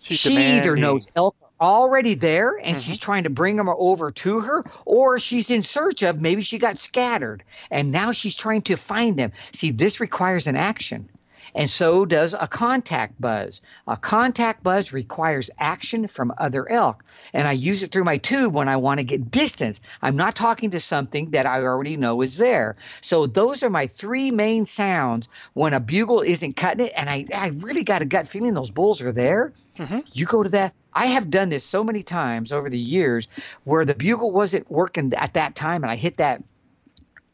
she's 0.00 0.18
she 0.18 0.30
demanding. 0.30 0.60
either 0.60 0.76
knows 0.76 1.08
elk 1.16 1.36
are 1.42 1.66
already 1.66 2.14
there 2.14 2.56
and 2.56 2.76
mm-hmm. 2.76 2.80
she's 2.80 2.98
trying 2.98 3.24
to 3.24 3.30
bring 3.30 3.56
them 3.56 3.68
over 3.68 4.10
to 4.10 4.40
her, 4.40 4.64
or 4.84 5.18
she's 5.18 5.50
in 5.50 5.62
search 5.62 6.02
of 6.02 6.20
maybe 6.20 6.42
she 6.42 6.58
got 6.58 6.78
scattered 6.78 7.42
and 7.70 7.92
now 7.92 8.12
she's 8.12 8.36
trying 8.36 8.62
to 8.62 8.76
find 8.76 9.18
them. 9.18 9.32
See, 9.52 9.70
this 9.70 10.00
requires 10.00 10.46
an 10.46 10.56
action. 10.56 11.08
And 11.54 11.70
so 11.70 12.04
does 12.04 12.34
a 12.34 12.48
contact 12.48 13.20
buzz. 13.20 13.60
A 13.86 13.96
contact 13.96 14.62
buzz 14.62 14.92
requires 14.92 15.50
action 15.58 16.08
from 16.08 16.32
other 16.38 16.70
elk. 16.70 17.04
And 17.32 17.46
I 17.46 17.52
use 17.52 17.82
it 17.82 17.92
through 17.92 18.04
my 18.04 18.16
tube 18.16 18.54
when 18.54 18.68
I 18.68 18.76
want 18.76 18.98
to 18.98 19.04
get 19.04 19.30
distance. 19.30 19.80
I'm 20.00 20.16
not 20.16 20.34
talking 20.34 20.70
to 20.70 20.80
something 20.80 21.30
that 21.32 21.46
I 21.46 21.60
already 21.62 21.96
know 21.96 22.22
is 22.22 22.38
there. 22.38 22.76
So 23.00 23.26
those 23.26 23.62
are 23.62 23.70
my 23.70 23.86
three 23.86 24.30
main 24.30 24.66
sounds 24.66 25.28
when 25.52 25.74
a 25.74 25.80
bugle 25.80 26.22
isn't 26.22 26.56
cutting 26.56 26.86
it. 26.86 26.92
And 26.96 27.10
I, 27.10 27.26
I 27.34 27.48
really 27.48 27.84
got 27.84 28.02
a 28.02 28.06
gut 28.06 28.28
feeling 28.28 28.54
those 28.54 28.70
bulls 28.70 29.02
are 29.02 29.12
there. 29.12 29.52
Mm-hmm. 29.76 30.00
You 30.12 30.26
go 30.26 30.42
to 30.42 30.50
that. 30.50 30.74
I 30.94 31.06
have 31.06 31.30
done 31.30 31.48
this 31.48 31.64
so 31.64 31.82
many 31.82 32.02
times 32.02 32.52
over 32.52 32.68
the 32.68 32.78
years 32.78 33.28
where 33.64 33.84
the 33.84 33.94
bugle 33.94 34.30
wasn't 34.30 34.70
working 34.70 35.12
at 35.14 35.34
that 35.34 35.54
time 35.54 35.82
and 35.82 35.90
I 35.90 35.96
hit 35.96 36.18
that 36.18 36.42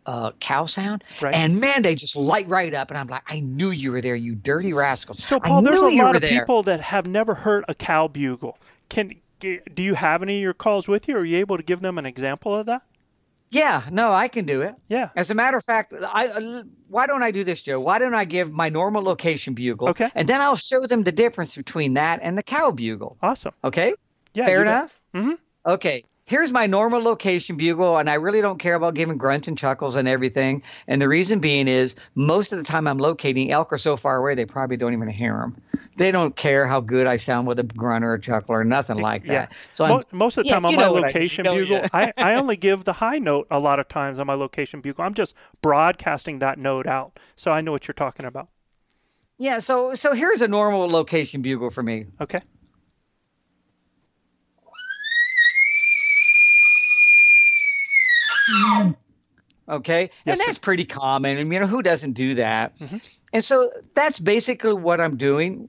uh, 0.09 0.33
cow 0.41 0.65
sound. 0.65 1.05
Right. 1.21 1.35
And 1.35 1.61
man, 1.61 1.83
they 1.83 1.95
just 1.95 2.17
light 2.17 2.49
right 2.49 2.73
up. 2.73 2.91
And 2.91 2.97
I'm 2.97 3.09
like, 3.09 3.23
I 3.27 3.41
knew 3.41 3.71
you 3.71 3.93
were 3.93 4.01
there, 4.01 4.17
you 4.17 4.35
dirty 4.35 4.73
rascal. 4.73 5.15
So, 5.15 5.39
Paul, 5.39 5.61
there's 5.61 5.77
a 5.77 6.03
lot 6.03 6.17
of 6.17 6.23
there. 6.23 6.31
people 6.31 6.63
that 6.63 6.81
have 6.81 7.07
never 7.07 7.35
heard 7.35 7.65
a 7.69 7.75
cow 7.75 8.09
bugle. 8.09 8.59
Can 8.89 9.15
do 9.41 9.61
you 9.77 9.95
have 9.95 10.23
any 10.23 10.39
of 10.39 10.43
your 10.43 10.55
calls 10.55 10.89
with 10.89 11.07
you? 11.07 11.17
Are 11.17 11.25
you 11.25 11.37
able 11.37 11.59
to 11.59 11.63
give 11.63 11.81
them 11.81 11.99
an 11.99 12.07
example 12.07 12.57
of 12.57 12.67
that? 12.67 12.83
Yeah, 13.51 13.85
no, 13.91 14.13
I 14.13 14.29
can 14.29 14.47
do 14.47 14.63
it. 14.63 14.75
Yeah. 14.89 15.11
As 15.15 15.31
a 15.31 15.35
matter 15.35 15.57
of 15.57 15.65
fact, 15.65 15.93
I 15.93 16.27
uh, 16.27 16.63
why 16.89 17.07
don't 17.07 17.23
I 17.23 17.31
do 17.31 17.45
this, 17.45 17.63
Joe? 17.63 17.79
Why 17.79 17.99
don't 17.99 18.15
I 18.15 18.25
give 18.25 18.51
my 18.51 18.71
normal 18.71 19.03
location 19.03 19.55
bugle? 19.55 19.91
Okay. 19.91 20.11
And 20.15 20.29
then 20.29 20.41
I'll 20.41 20.57
show 20.57 20.87
them 20.87 21.05
the 21.05 21.13
difference 21.13 21.55
between 21.55 21.95
that 21.95 22.21
and 22.23 22.37
the 22.37 22.43
cow 22.43 22.71
bugle. 22.71 23.19
Awesome. 23.23 23.53
Okay. 23.63 23.95
Yeah. 24.35 24.47
Fair 24.47 24.63
enough. 24.63 24.99
Mm-hmm. 25.15 25.33
Okay. 25.67 26.05
Here's 26.29 26.53
my 26.53 26.67
normal 26.67 27.03
location 27.03 27.57
bugle, 27.57 27.97
and 27.97 28.09
I 28.11 28.15
really 28.15 28.41
don't 28.43 28.59
care 28.59 28.75
about 28.75 28.95
giving 28.95 29.17
grunts 29.17 29.49
and 29.49 29.57
chuckles 29.57 29.97
and 29.97 30.07
everything. 30.07 30.63
And 30.87 31.01
the 31.01 31.09
reason 31.09 31.39
being 31.41 31.67
is 31.69 31.95
most 32.15 32.53
of 32.53 32.59
the 32.59 32.65
time 32.65 32.87
I'm 32.87 32.99
locating 32.99 33.51
elk 33.51 33.73
are 33.73 33.79
so 33.79 33.97
far 33.97 34.19
away 34.19 34.35
they 34.35 34.45
probably 34.45 34.77
don't 34.77 34.93
even 34.93 35.09
hear 35.09 35.33
them. 35.39 35.57
They 35.97 36.13
don't 36.13 36.37
care 36.37 36.67
how 36.67 36.81
good 36.81 37.07
I 37.07 37.17
sound 37.17 37.49
with 37.49 37.59
a 37.59 37.63
grunt 37.65 38.05
or 38.05 38.15
a 38.15 38.21
chuckle 38.21 38.55
or 38.55 38.63
nothing 38.63 38.99
like 38.99 39.23
that. 39.27 39.51
Yeah. 39.51 39.57
So 39.71 39.85
I'm, 39.85 40.03
most 40.13 40.37
of 40.37 40.45
the 40.45 40.49
yeah, 40.49 40.55
time 40.55 40.67
on 40.67 40.71
you 40.73 40.77
my 40.77 40.83
know 40.85 40.93
what 40.93 41.05
I- 41.05 41.07
location 41.09 41.45
bugle. 41.45 41.81
I, 41.93 42.13
I 42.17 42.35
only 42.35 42.57
give 42.57 42.85
the 42.85 42.93
high 42.93 43.19
note 43.19 43.47
a 43.51 43.59
lot 43.59 43.81
of 43.81 43.89
times 43.89 44.19
on 44.19 44.27
my 44.27 44.35
location 44.35 44.81
bugle. 44.81 45.05
I'm 45.05 45.15
just 45.15 45.35
broadcasting 45.63 46.39
that 46.41 46.59
note 46.59 46.87
out, 46.87 47.19
so 47.37 47.51
I 47.51 47.63
know 47.63 47.73
what 47.73 47.89
you're 47.89 47.95
talking 47.95 48.27
about. 48.27 48.49
yeah. 49.39 49.59
So 49.59 49.95
so 49.95 50.13
here's 50.13 50.41
a 50.43 50.49
normal 50.49 50.89
location 50.89 51.43
bugle 51.43 51.71
for 51.71 51.83
me. 51.83 52.07
Okay. 52.21 52.41
Okay. 59.69 60.11
Yes, 60.25 60.39
and 60.39 60.41
that's 60.41 60.59
pretty 60.59 60.85
common. 60.85 61.39
And, 61.39 61.53
you 61.53 61.61
know, 61.61 61.67
who 61.67 61.83
doesn't 61.83 62.13
do 62.13 62.35
that? 62.37 62.79
Mm-hmm. 62.79 62.97
And 63.33 63.45
so 63.45 63.71
that's 63.95 64.19
basically 64.19 64.73
what 64.73 65.01
I'm 65.01 65.17
doing. 65.17 65.69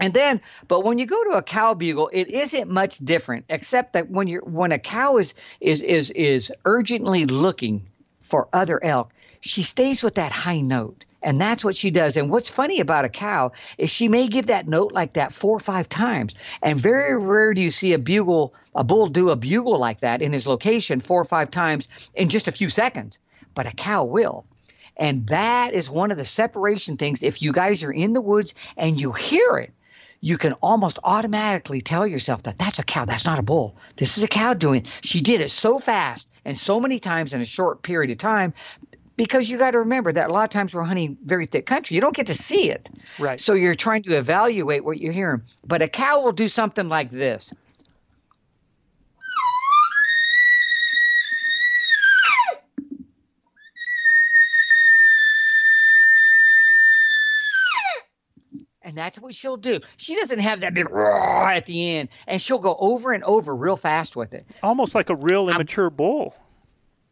And 0.00 0.14
then, 0.14 0.40
but 0.68 0.84
when 0.84 0.98
you 0.98 1.06
go 1.06 1.22
to 1.24 1.30
a 1.30 1.42
cow 1.42 1.74
bugle, 1.74 2.10
it 2.12 2.28
isn't 2.28 2.70
much 2.70 2.98
different, 2.98 3.46
except 3.48 3.94
that 3.94 4.10
when 4.10 4.28
you're 4.28 4.44
when 4.44 4.70
a 4.70 4.78
cow 4.78 5.16
is 5.16 5.34
is 5.60 5.80
is 5.80 6.10
is 6.10 6.52
urgently 6.64 7.26
looking 7.26 7.88
for 8.20 8.48
other 8.52 8.82
elk, 8.84 9.12
she 9.40 9.62
stays 9.62 10.02
with 10.02 10.14
that 10.14 10.30
high 10.30 10.60
note. 10.60 11.04
And 11.22 11.40
that's 11.40 11.64
what 11.64 11.76
she 11.76 11.90
does. 11.90 12.16
And 12.16 12.30
what's 12.30 12.48
funny 12.48 12.80
about 12.80 13.04
a 13.04 13.08
cow 13.08 13.52
is 13.76 13.90
she 13.90 14.08
may 14.08 14.28
give 14.28 14.46
that 14.46 14.68
note 14.68 14.92
like 14.92 15.14
that 15.14 15.32
four 15.32 15.56
or 15.56 15.60
five 15.60 15.88
times. 15.88 16.34
And 16.62 16.78
very 16.78 17.18
rare 17.18 17.54
do 17.54 17.60
you 17.60 17.70
see 17.70 17.92
a 17.92 17.98
bugle, 17.98 18.54
a 18.74 18.84
bull 18.84 19.08
do 19.08 19.30
a 19.30 19.36
bugle 19.36 19.78
like 19.78 20.00
that 20.00 20.22
in 20.22 20.32
his 20.32 20.46
location 20.46 21.00
four 21.00 21.20
or 21.20 21.24
five 21.24 21.50
times 21.50 21.88
in 22.14 22.28
just 22.28 22.46
a 22.46 22.52
few 22.52 22.70
seconds. 22.70 23.18
But 23.54 23.66
a 23.66 23.72
cow 23.72 24.04
will. 24.04 24.44
And 24.96 25.26
that 25.28 25.74
is 25.74 25.90
one 25.90 26.10
of 26.10 26.18
the 26.18 26.24
separation 26.24 26.96
things. 26.96 27.22
If 27.22 27.42
you 27.42 27.52
guys 27.52 27.82
are 27.84 27.92
in 27.92 28.12
the 28.12 28.20
woods 28.20 28.54
and 28.76 29.00
you 29.00 29.12
hear 29.12 29.58
it, 29.58 29.72
you 30.20 30.36
can 30.36 30.54
almost 30.54 30.98
automatically 31.04 31.80
tell 31.80 32.06
yourself 32.06 32.42
that 32.44 32.58
that's 32.58 32.78
a 32.80 32.82
cow. 32.82 33.04
That's 33.04 33.24
not 33.24 33.38
a 33.38 33.42
bull. 33.42 33.76
This 33.96 34.18
is 34.18 34.24
a 34.24 34.28
cow 34.28 34.54
doing. 34.54 34.84
it. 34.84 34.88
She 35.02 35.20
did 35.20 35.40
it 35.40 35.50
so 35.50 35.78
fast 35.78 36.28
and 36.44 36.56
so 36.56 36.80
many 36.80 36.98
times 36.98 37.34
in 37.34 37.40
a 37.40 37.44
short 37.44 37.82
period 37.82 38.10
of 38.10 38.18
time. 38.18 38.52
Because 39.18 39.48
you 39.48 39.58
got 39.58 39.72
to 39.72 39.80
remember 39.80 40.12
that 40.12 40.30
a 40.30 40.32
lot 40.32 40.44
of 40.44 40.50
times 40.50 40.72
we're 40.72 40.84
hunting 40.84 41.18
very 41.24 41.44
thick 41.44 41.66
country. 41.66 41.96
You 41.96 42.00
don't 42.00 42.14
get 42.14 42.28
to 42.28 42.34
see 42.36 42.70
it. 42.70 42.88
Right. 43.18 43.40
So 43.40 43.52
you're 43.52 43.74
trying 43.74 44.04
to 44.04 44.16
evaluate 44.16 44.84
what 44.84 45.00
you're 45.00 45.12
hearing. 45.12 45.42
But 45.66 45.82
a 45.82 45.88
cow 45.88 46.22
will 46.22 46.30
do 46.30 46.46
something 46.46 46.88
like 46.88 47.10
this. 47.10 47.50
And 58.82 58.96
that's 58.96 59.18
what 59.18 59.34
she'll 59.34 59.56
do. 59.56 59.80
She 59.96 60.14
doesn't 60.14 60.38
have 60.38 60.60
that 60.60 60.74
big 60.74 60.88
roar 60.88 61.50
at 61.50 61.66
the 61.66 61.96
end, 61.96 62.08
and 62.28 62.40
she'll 62.40 62.60
go 62.60 62.76
over 62.78 63.12
and 63.12 63.24
over 63.24 63.54
real 63.54 63.76
fast 63.76 64.14
with 64.14 64.32
it. 64.32 64.46
Almost 64.62 64.94
like 64.94 65.10
a 65.10 65.16
real 65.16 65.48
immature 65.48 65.90
bull. 65.90 66.34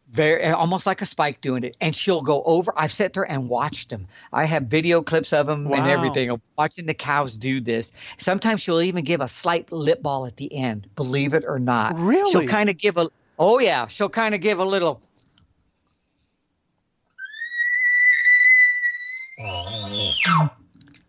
Very 0.09 0.45
almost 0.47 0.85
like 0.85 1.01
a 1.01 1.05
spike 1.05 1.41
doing 1.41 1.63
it 1.65 1.75
and 1.81 1.93
she'll 1.95 2.21
go 2.21 2.41
over 2.43 2.71
i've 2.77 2.93
sat 2.93 3.13
there 3.13 3.29
and 3.29 3.49
watched 3.49 3.89
them 3.89 4.07
i 4.31 4.45
have 4.45 4.63
video 4.63 5.01
clips 5.01 5.33
of 5.33 5.47
them 5.47 5.65
and 5.65 5.85
Wow. 5.85 5.85
everything 5.85 6.29
of 6.29 6.39
watching 6.57 6.85
the 6.85 6.93
cows 6.93 7.35
do 7.35 7.59
this 7.59 7.91
sometimes 8.17 8.61
she'll 8.61 8.81
even 8.81 9.03
give 9.03 9.19
a 9.19 9.27
slight 9.27 9.69
lip 9.71 10.01
ball 10.01 10.25
at 10.25 10.37
the 10.37 10.53
end 10.53 10.87
believe 10.95 11.33
it 11.33 11.43
or 11.45 11.59
not 11.59 11.97
Really? 11.97 12.31
she'll 12.31 12.47
kind 12.47 12.69
of 12.69 12.77
give 12.77 12.95
a 12.97 13.09
oh 13.37 13.59
yeah 13.59 13.87
she'll 13.87 14.07
kind 14.09 14.33
of 14.33 14.39
give 14.39 14.59
a 14.59 14.65
little 14.65 15.01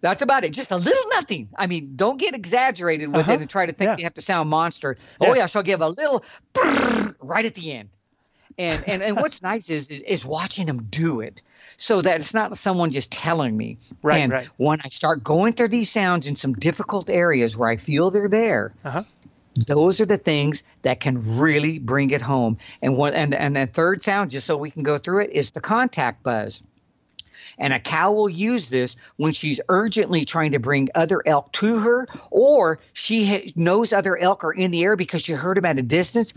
That's 0.01 0.23
about 0.23 0.45
it. 0.45 0.53
Just 0.53 0.71
a 0.71 0.77
little 0.77 1.03
nothing. 1.11 1.49
I 1.57 1.67
mean, 1.67 1.95
don't 1.97 2.19
get 2.19 2.35
exaggerated 2.35 3.09
with 3.09 3.23
Uh-huh. 3.23 3.33
it 3.33 3.41
and 3.41 3.51
try 3.51 3.67
to 3.67 3.73
think 3.73 3.89
Yeah. 3.89 3.97
you 3.99 4.05
have 4.05 4.15
to 4.15 4.23
sound 4.23 4.49
monster. 4.49 4.97
Yeah. 5.21 5.29
Oh 5.31 5.35
yeah, 5.35 5.47
she'll 5.47 5.63
give 5.63 5.81
a 5.81 5.89
little 5.89 6.25
right 7.21 7.45
at 7.45 7.55
the 7.55 7.73
end. 7.73 7.91
And 8.59 8.83
and 8.88 9.03
and 9.03 9.16
what's 9.16 9.40
nice 9.40 9.71
is, 9.71 9.88
is 9.90 10.25
watching 10.25 10.66
them 10.66 10.88
do 10.90 11.21
it, 11.21 11.40
so 11.77 12.03
that 12.03 12.16
it's 12.16 12.35
not 12.35 12.59
someone 12.59 12.90
just 12.90 13.11
telling 13.12 13.57
me. 13.57 13.79
Right, 14.03 14.18
and 14.18 14.33
right. 14.33 14.49
when 14.57 14.81
I 14.85 14.88
start 14.88 15.23
going 15.23 15.53
through 15.53 15.68
these 15.68 15.90
sounds 15.90 16.27
in 16.27 16.35
some 16.37 16.55
difficult 16.55 17.09
areas 17.09 17.57
where 17.57 17.68
I 17.68 17.77
feel 17.77 18.11
they're 18.11 18.29
there, 18.29 18.75
Uh-huh. 18.85 19.05
those 19.66 20.01
are 20.01 20.07
the 20.07 20.18
things 20.18 20.64
that 20.83 20.99
can 21.01 21.38
really 21.38 21.79
bring 21.79 22.11
it 22.11 22.23
home. 22.23 22.59
And 22.83 22.97
what 22.97 23.14
and 23.14 23.33
and 23.35 23.55
the 23.55 23.66
third 23.66 24.03
sound, 24.03 24.33
just 24.33 24.47
so 24.47 24.57
we 24.57 24.71
can 24.73 24.83
go 24.83 24.99
through 24.99 25.23
it, 25.25 25.31
is 25.31 25.53
the 25.53 25.61
contact 25.61 26.23
buzz. 26.25 26.61
And 27.59 27.73
a 27.73 27.81
cow 27.81 28.12
will 28.12 28.29
use 28.29 28.68
this 28.68 28.97
when 29.16 29.33
she's 29.33 29.61
urgently 29.68 30.25
trying 30.25 30.53
to 30.53 30.59
bring 30.59 30.88
other 30.94 31.23
elk 31.27 31.53
to 31.55 31.79
her, 31.79 32.07
or 32.31 32.79
she 32.92 33.27
ha- 33.27 33.53
knows 33.57 33.92
other 33.92 34.16
elk 34.16 34.44
are 34.44 34.53
in 34.53 34.71
the 34.71 34.83
air 34.85 34.97
because 34.97 35.23
she 35.23 35.33
heard 35.33 35.57
them 35.57 35.64
at 35.64 35.79
a 35.79 35.83
distance. 35.83 36.33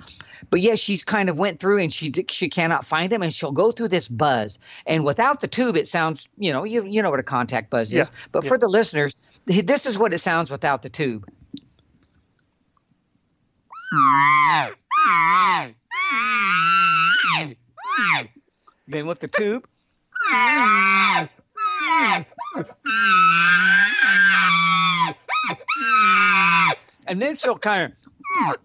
But 0.50 0.62
yet 0.62 0.80
she's 0.80 1.04
kind 1.04 1.30
of 1.30 1.38
went 1.38 1.60
through 1.60 1.80
and 1.80 1.94
she 1.94 2.12
she 2.30 2.50
cannot 2.50 2.86
find 2.86 3.12
them, 3.12 3.22
and 3.22 3.34
she'll 3.34 3.52
go 3.52 3.72
through 3.72 3.90
this 3.90 4.08
buzz. 4.08 4.58
And 4.86 5.06
without 5.06 5.42
the 5.42 5.48
tube, 5.48 5.78
it 5.78 5.88
sounds 5.88 6.28
you 6.38 6.52
know 6.52 6.64
you 6.64 6.86
you 6.86 7.02
know 7.02 7.12
what 7.12 7.20
a 7.20 7.24
contact 7.24 7.70
buzz 7.70 7.94
Yeah, 7.94 8.04
is. 8.04 8.12
But 8.32 8.46
for 8.46 8.58
the 8.58 8.68
listeners, 8.68 9.16
this 9.46 9.86
is 9.86 9.98
what 9.98 10.14
it 10.14 10.20
sounds 10.20 10.50
without 10.50 10.82
the 10.82 10.90
tube. 10.90 11.30
Then 18.88 19.08
with 19.08 19.20
the 19.20 19.28
tube. 19.28 19.68
And 27.08 27.22
then 27.22 27.36
she'll 27.36 27.58
kind 27.58 27.92
of. 27.92 28.58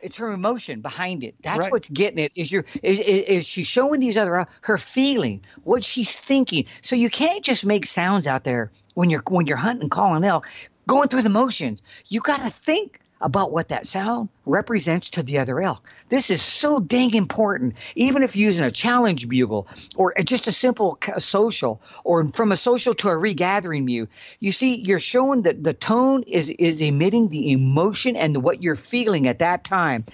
It's 0.00 0.16
her 0.16 0.32
emotion 0.32 0.80
behind 0.80 1.22
it. 1.24 1.34
That's 1.42 1.60
Right. 1.60 1.72
what's 1.72 1.88
getting 1.88 2.18
it. 2.18 2.32
Is 2.34 2.50
your 2.50 2.64
is, 2.82 2.98
is 2.98 3.20
is 3.20 3.46
she 3.46 3.64
showing 3.64 4.00
these 4.00 4.16
other 4.16 4.40
uh, 4.40 4.44
her 4.62 4.76
feeling, 4.76 5.42
what 5.62 5.84
she's 5.84 6.12
thinking. 6.14 6.66
So 6.82 6.94
you 6.96 7.08
can't 7.08 7.42
just 7.44 7.64
make 7.64 7.86
sounds 7.86 8.26
out 8.26 8.44
there 8.44 8.70
when 8.94 9.08
you're 9.08 9.22
when 9.28 9.46
you're 9.46 9.56
hunting, 9.56 9.88
calling 9.88 10.24
elk, 10.24 10.46
going 10.86 11.08
through 11.08 11.22
the 11.22 11.30
motions. 11.30 11.80
You 12.08 12.20
got 12.20 12.42
to 12.42 12.50
think 12.50 13.00
about 13.24 13.50
what 13.50 13.68
that 13.70 13.86
sound 13.86 14.28
represents 14.44 15.08
to 15.08 15.22
the 15.22 15.38
other 15.38 15.60
elk. 15.62 15.88
This 16.10 16.28
is 16.28 16.42
so 16.42 16.78
dang 16.78 17.14
important. 17.14 17.74
Even 17.96 18.22
if 18.22 18.36
you're 18.36 18.44
using 18.44 18.66
a 18.66 18.70
challenge 18.70 19.28
bugle 19.28 19.66
or 19.96 20.14
just 20.24 20.46
a 20.46 20.52
simple 20.52 20.98
social, 21.18 21.80
or 22.04 22.30
from 22.32 22.52
a 22.52 22.56
social 22.56 22.92
to 22.94 23.08
a 23.08 23.16
regathering 23.16 23.86
mew, 23.86 24.06
you 24.40 24.52
see, 24.52 24.76
you're 24.76 25.00
showing 25.00 25.42
that 25.42 25.64
the 25.64 25.72
tone 25.72 26.22
is 26.24 26.50
is 26.50 26.82
emitting 26.82 27.30
the 27.30 27.50
emotion 27.50 28.14
and 28.14 28.42
what 28.42 28.62
you're 28.62 28.76
feeling 28.76 29.26
at 29.26 29.38
that 29.38 29.64
time. 29.64 30.04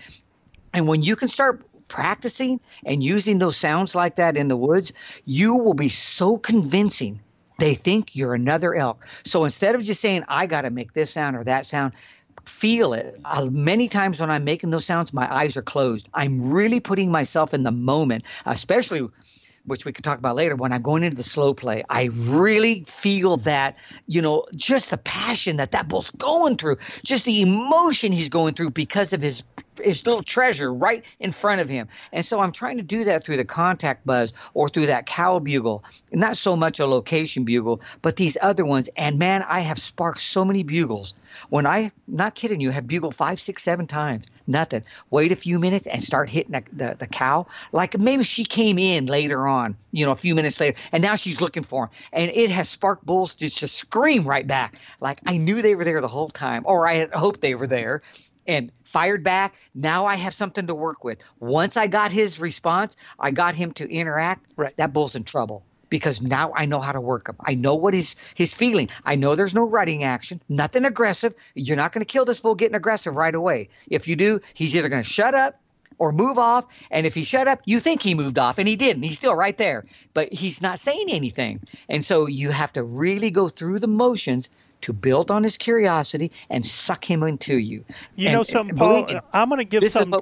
And 0.73 0.87
when 0.87 1.03
you 1.03 1.16
can 1.16 1.27
start 1.27 1.64
practicing 1.88 2.61
and 2.87 3.03
using 3.03 3.38
those 3.38 3.57
sounds 3.57 3.96
like 3.96 4.16
that 4.16 4.37
in 4.37 4.46
the 4.46 4.57
woods, 4.57 4.92
you 5.25 5.57
will 5.57 5.75
be 5.75 5.88
so 5.88 6.38
convincing. 6.38 7.20
They 7.59 7.75
think 7.75 8.14
you're 8.14 8.35
another 8.35 8.75
elk. 8.75 9.05
So 9.25 9.44
instead 9.44 9.75
of 9.75 9.83
just 9.83 10.01
saying, 10.01 10.23
I 10.29 10.46
got 10.46 10.62
to 10.62 10.70
make 10.70 10.94
this 10.94 11.11
sound 11.11 11.37
or 11.37 11.44
that 11.44 11.66
sound, 11.66 11.92
feel 12.44 12.92
it. 12.92 13.18
Uh, 13.24 13.46
many 13.46 13.88
times 13.88 14.20
when 14.20 14.31
I'm 14.31 14.44
making 14.44 14.70
those 14.70 14.87
sounds, 14.87 15.12
my 15.12 15.33
eyes 15.33 15.57
are 15.57 15.62
closed. 15.62 16.09
I'm 16.14 16.50
really 16.50 16.81
putting 16.81 17.11
myself 17.11 17.55
in 17.55 17.62
the 17.62 17.72
moment, 17.72 18.24
especially 18.46 19.09
which 19.66 19.85
we 19.85 19.92
could 19.92 20.05
talk 20.05 20.18
about 20.18 20.37
later 20.37 20.57
when 20.57 20.72
I'm 20.72 20.83
going 20.83 21.03
into 21.03 21.16
the 21.16 21.22
slow 21.22 21.55
play. 21.55 21.85
I 21.88 22.05
really 22.14 22.85
feel 22.87 23.37
that, 23.38 23.76
you 24.07 24.20
know, 24.20 24.46
just 24.55 24.90
the 24.90 24.96
passion 24.98 25.57
that 25.59 25.72
that 25.72 25.88
bull's 25.88 26.11
going 26.12 26.57
through, 26.57 26.79
just 27.05 27.24
the 27.24 27.42
emotion 27.42 28.12
he's 28.12 28.29
going 28.29 28.55
through 28.55 28.70
because 28.70 29.12
of 29.12 29.20
his 29.20 29.42
his 29.83 30.07
little 30.07 30.23
treasure 30.23 30.73
right 30.73 31.05
in 31.19 31.33
front 31.33 31.61
of 31.61 31.69
him. 31.69 31.88
And 32.12 32.25
so 32.25 32.40
I'm 32.40 32.53
trying 32.53 32.77
to 32.79 32.83
do 32.83 33.05
that 33.05 33.25
through 33.25 33.37
the 33.37 33.45
contact 33.45 34.07
buzz 34.07 34.33
or 34.55 34.69
through 34.69 34.87
that 34.87 35.07
cow 35.07 35.38
bugle. 35.38 35.85
Not 36.12 36.37
so 36.37 36.57
much 36.57 36.81
a 36.81 36.87
location 36.87 37.45
bugle, 37.45 37.81
but 38.03 38.16
these 38.16 38.37
other 38.40 38.64
ones. 38.64 38.88
And 38.97 39.19
man, 39.19 39.43
I 39.43 39.61
have 39.61 39.79
sparked 39.79 40.21
so 40.21 40.45
many 40.45 40.62
bugles. 40.62 41.14
When 41.49 41.66
I, 41.66 41.93
not 42.09 42.35
kidding 42.35 42.61
you, 42.61 42.71
have 42.71 42.87
bugled 42.87 43.14
five, 43.14 43.40
six, 43.40 43.62
seven 43.62 43.87
times, 43.87 44.27
nothing. 44.47 44.83
Wait 45.11 45.33
a 45.33 45.37
few 45.37 45.59
minutes 45.59 45.87
and 45.87 46.03
start 46.03 46.29
hitting 46.29 46.53
the, 46.53 46.62
the, 46.73 46.97
the 46.99 47.07
cow. 47.07 47.47
Like 47.73 47.99
maybe 47.99 48.25
she 48.25 48.45
came 48.45 48.79
in 48.79 49.07
later 49.07 49.47
on, 49.47 49.77
you 49.93 50.05
know, 50.05 50.12
a 50.12 50.16
few 50.16 50.35
minutes 50.35 50.59
later, 50.61 50.77
and 50.93 51.03
now 51.03 51.14
she's 51.14 51.40
looking 51.40 51.62
for 51.62 51.85
him. 51.85 51.90
And 52.12 52.31
it 52.35 52.51
has 52.51 52.69
sparked 52.69 53.07
bulls 53.07 53.35
just 53.35 53.59
to 53.59 53.69
scream 53.69 54.25
right 54.25 54.47
back. 54.47 54.79
Like 55.01 55.21
I 55.27 55.37
knew 55.37 55.62
they 55.62 55.75
were 55.75 55.85
there 55.85 56.01
the 56.01 56.09
whole 56.09 56.31
time, 56.31 56.62
or 56.66 56.87
I 56.87 56.95
had 56.95 57.12
hoped 57.12 57.40
they 57.40 57.55
were 57.55 57.69
there 57.69 58.03
and 58.50 58.72
fired 58.84 59.22
back. 59.22 59.54
Now 59.74 60.06
I 60.06 60.16
have 60.16 60.34
something 60.34 60.66
to 60.66 60.74
work 60.74 61.04
with. 61.04 61.18
Once 61.38 61.76
I 61.76 61.86
got 61.86 62.10
his 62.12 62.38
response, 62.40 62.96
I 63.18 63.30
got 63.30 63.54
him 63.54 63.72
to 63.74 63.88
interact. 63.88 64.44
Right. 64.56 64.76
That 64.76 64.92
bull's 64.92 65.14
in 65.14 65.24
trouble. 65.24 65.62
because 65.90 66.22
now 66.22 66.52
I 66.54 66.66
know 66.66 66.80
how 66.80 66.92
to 66.92 67.00
work 67.00 67.28
him. 67.28 67.36
I 67.44 67.54
know 67.54 67.74
what 67.74 67.94
he's 67.94 68.16
he's 68.34 68.54
feeling. 68.54 68.88
I 69.04 69.16
know 69.16 69.34
there's 69.34 69.54
no 69.54 69.64
rutting 69.64 70.04
action, 70.04 70.40
nothing 70.48 70.84
aggressive. 70.84 71.34
You're 71.54 71.76
not 71.76 71.92
going 71.92 72.02
to 72.02 72.12
kill 72.12 72.24
this 72.24 72.40
bull 72.40 72.54
getting 72.54 72.76
aggressive 72.76 73.14
right 73.16 73.34
away. 73.34 73.68
If 73.88 74.08
you 74.08 74.16
do, 74.16 74.40
he's 74.54 74.74
either 74.74 74.88
going 74.88 75.02
to 75.02 75.08
shut 75.08 75.34
up 75.34 75.60
or 75.98 76.12
move 76.12 76.38
off. 76.38 76.66
And 76.90 77.06
if 77.06 77.14
he 77.14 77.24
shut 77.24 77.48
up, 77.48 77.60
you 77.66 77.80
think 77.80 78.02
he 78.02 78.14
moved 78.14 78.38
off, 78.38 78.58
and 78.58 78.66
he 78.66 78.76
didn't. 78.76 79.02
He's 79.02 79.16
still 79.16 79.34
right 79.34 79.58
there, 79.58 79.84
but 80.14 80.32
he's 80.32 80.62
not 80.62 80.78
saying 80.78 81.06
anything. 81.10 81.60
And 81.88 82.04
so 82.04 82.26
you 82.26 82.50
have 82.50 82.72
to 82.74 82.82
really 82.82 83.30
go 83.30 83.48
through 83.48 83.80
the 83.80 83.88
motions 83.88 84.48
to 84.83 84.93
build 84.93 85.31
on 85.31 85.43
his 85.43 85.57
curiosity 85.57 86.31
and 86.49 86.66
suck 86.66 87.09
him 87.09 87.23
into 87.23 87.57
you. 87.57 87.85
You 88.16 88.29
and, 88.29 88.37
know 88.37 88.43
something, 88.43 88.77
Paul? 88.77 89.09
I'm 89.33 89.49
going 89.49 89.59
to 89.59 89.64
give 89.64 89.88
some. 89.90 90.14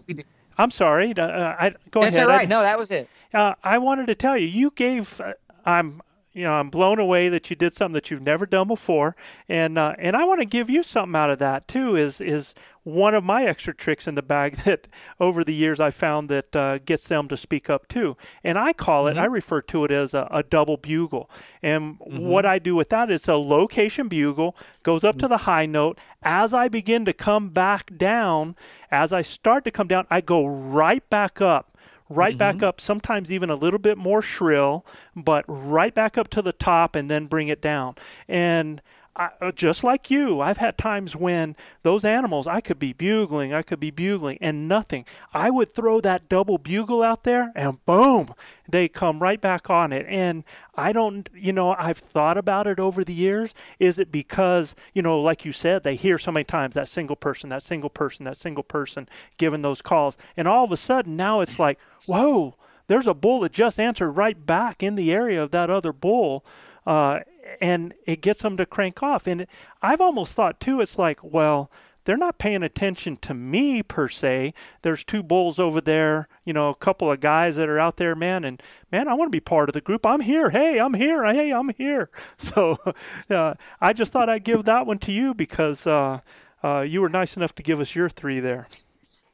I'm 0.57 0.71
sorry. 0.71 1.17
Uh, 1.17 1.23
I, 1.27 1.75
go 1.91 2.03
That's 2.03 2.17
ahead. 2.17 2.29
all 2.29 2.35
right. 2.35 2.49
No, 2.49 2.63
that 2.63 2.79
was 2.79 2.91
it. 2.91 3.09
Uh, 3.33 3.55
I 3.63 3.79
wanted 3.79 4.07
to 4.07 4.15
tell 4.15 4.37
you, 4.37 4.47
you 4.47 4.73
gave. 4.75 5.21
Uh, 5.21 5.35
I'm 5.65 6.01
you 6.33 6.45
know, 6.45 6.53
I'm 6.53 6.71
blown 6.71 6.99
away 6.99 7.29
that 7.31 7.51
you 7.51 7.57
did 7.57 7.75
something 7.75 7.95
that 7.95 8.11
you've 8.11 8.23
never 8.23 8.47
done 8.47 8.69
before, 8.69 9.17
and 9.49 9.79
uh, 9.79 9.95
and 9.99 10.15
I 10.17 10.25
want 10.25 10.41
to 10.41 10.47
give 10.47 10.69
you 10.71 10.83
something 10.83 11.17
out 11.17 11.31
of 11.31 11.39
that 11.39 11.67
too. 11.67 11.97
Is 11.97 12.21
is 12.21 12.55
one 12.89 13.15
of 13.15 13.23
my 13.23 13.45
extra 13.45 13.75
tricks 13.75 14.07
in 14.07 14.15
the 14.15 14.23
bag 14.23 14.57
that 14.65 14.89
over 15.21 15.45
the 15.45 15.55
years 15.55 15.79
I 15.79 15.91
found 15.91 16.29
that 16.31 16.57
uh, 16.57 16.79
gets 16.79 17.07
them 17.09 17.29
to 17.29 17.37
speak 17.37 17.69
up 17.69 17.87
too. 17.89 18.17
And 18.43 18.59
I 18.59 18.73
call 18.73 19.07
it, 19.07 19.13
mm-hmm. 19.13 19.21
I 19.21 19.27
refer 19.27 19.61
to 19.63 19.85
it 19.85 19.91
as 19.91 20.15
a, 20.15 20.27
a 20.31 20.43
double 20.43 20.77
bugle. 20.77 21.31
And 21.63 21.99
mm-hmm. 21.99 22.19
what 22.27 22.47
I 22.47 22.59
do 22.59 22.75
with 22.75 22.89
that 22.89 23.11
is 23.11 23.29
a 23.29 23.37
location 23.37 24.09
bugle 24.09 24.57
goes 24.83 25.05
up 25.05 25.17
mm-hmm. 25.17 25.21
to 25.21 25.29
the 25.29 25.37
high 25.39 25.67
note. 25.67 25.99
As 26.23 26.55
I 26.55 26.69
begin 26.69 27.05
to 27.05 27.13
come 27.13 27.51
back 27.51 27.97
down, 27.97 28.57
as 28.91 29.13
I 29.13 29.23
start 29.23 29.65
to 29.65 29.71
come 29.71 29.87
down, 29.87 30.07
I 30.11 30.21
go 30.21 30.47
right 30.47 31.09
back 31.11 31.41
up 31.41 31.68
right 32.09 32.33
mm-hmm. 32.33 32.39
back 32.39 32.63
up, 32.63 32.81
sometimes 32.81 33.31
even 33.31 33.51
a 33.51 33.55
little 33.55 33.79
bit 33.79 33.99
more 33.99 34.23
shrill, 34.23 34.85
but 35.15 35.45
right 35.49 35.95
back 35.95 36.17
up 36.19 36.29
to 36.29 36.43
the 36.43 36.53
top 36.53 36.97
and 36.97 37.11
then 37.11 37.27
bring 37.27 37.49
it 37.49 37.61
down. 37.61 37.95
And 38.27 38.81
I, 39.19 39.31
uh, 39.41 39.53
just 39.53 39.83
like 39.83 40.11
you, 40.11 40.41
I've 40.41 40.59
had 40.59 40.79
times 40.79 41.17
when 41.17 41.57
those 41.83 42.05
animals, 42.05 42.47
I 42.47 42.61
could 42.61 42.79
be 42.79 42.93
bugling, 42.93 43.53
I 43.53 43.63
could 43.63 43.81
be 43.81 43.91
bugling, 43.91 44.39
and 44.41 44.69
nothing. 44.69 45.05
I 45.35 45.51
would 45.51 45.73
throw 45.73 46.01
that 46.01 46.29
double 46.29 46.57
bugle 46.57 47.03
out 47.03 47.25
there, 47.25 47.53
and 47.57 47.85
boom, 47.85 48.33
they 48.69 48.87
come 48.87 49.19
right 49.19 49.41
back 49.41 49.71
on 49.71 49.93
it. 49.93 50.07
And 50.09 50.45
I 50.77 50.93
don't, 50.93 51.29
you 51.35 51.53
know, 51.53 51.75
I've 51.77 51.99
thought 51.99 52.39
about 52.39 52.69
it 52.69 52.79
over 52.79 53.03
the 53.03 53.13
years. 53.13 53.55
Is 53.81 53.99
it 53.99 54.13
because, 54.13 54.77
you 54.95 55.03
know, 55.03 55.21
like 55.21 55.45
you 55.45 55.51
said, 55.51 55.83
they 55.83 55.97
hear 55.97 56.17
so 56.17 56.31
many 56.31 56.45
times 56.45 56.77
that 56.77 56.87
single 56.87 57.17
person, 57.17 57.51
that 57.51 57.63
single 57.63 57.91
person, 57.91 58.25
that 58.27 58.37
single 58.37 58.63
person 58.63 59.09
giving 59.37 59.63
those 59.63 59.83
calls, 59.83 60.17
and 60.37 60.47
all 60.47 60.63
of 60.65 60.71
a 60.71 60.77
sudden 60.77 61.17
now 61.17 61.41
it's 61.41 61.59
like, 61.59 61.81
whoa, 62.07 62.55
there's 62.87 63.09
a 63.09 63.15
bull 63.15 63.41
that 63.41 63.53
just 63.53 63.81
answered 63.81 64.13
right 64.13 64.47
back 64.47 64.83
in 64.83 64.95
the 64.95 65.13
area 65.13 65.43
of 65.43 65.51
that 65.51 65.71
other 65.71 65.93
bull. 65.93 66.45
Uh, 66.87 67.21
and 67.61 67.95
it 68.07 68.21
gets 68.21 68.43
them 68.43 68.57
to 68.57 68.67
crank 68.67 69.03
off. 69.03 69.27
And 69.27 69.47
I've 69.83 70.01
almost 70.01 70.35
thought 70.35 70.61
too, 70.61 70.81
it's 70.81 70.99
like, 70.99 71.23
well, 71.23 71.71
they're 72.05 72.17
not 72.17 72.39
paying 72.39 72.63
attention 72.63 73.19
to 73.19 73.35
me 73.35 73.83
per 73.83 74.09
se. 74.09 74.55
There's 74.81 75.05
two 75.05 75.23
bulls 75.23 75.59
over 75.59 75.79
there, 75.79 76.27
you 76.45 76.55
know, 76.55 76.71
a 76.71 76.75
couple 76.75 77.13
of 77.13 77.21
guys 77.21 77.57
that 77.57 77.69
are 77.69 77.79
out 77.79 77.99
there, 77.99 78.15
man, 78.15 78.45
and 78.45 78.63
man, 78.91 79.09
I 79.09 79.15
want 79.15 79.29
to 79.29 79.37
be 79.37 79.41
part 79.41 79.69
of 79.69 79.75
the 79.75 79.83
group. 79.83 80.07
I'm 80.07 80.21
here. 80.21 80.49
Hey, 80.49 80.79
I'm 80.79 80.95
here. 80.95 81.23
Hey, 81.27 81.53
I'm 81.53 81.69
here. 81.77 82.09
So 82.39 82.79
uh, 83.31 83.55
I 83.81 83.93
just 83.93 84.11
thought 84.11 84.31
I'd 84.31 84.45
give 84.45 84.65
that 84.65 84.87
one 84.87 84.99
to 85.01 85.13
you 85.13 85.35
because 85.35 85.87
uh, 85.87 86.21
uh, 86.63 86.81
you 86.81 87.03
were 87.03 87.11
nice 87.11 87.37
enough 87.37 87.55
to 87.57 87.63
give 87.63 87.79
us 87.79 87.95
your 87.95 88.09
three 88.09 88.41
there. 88.41 88.69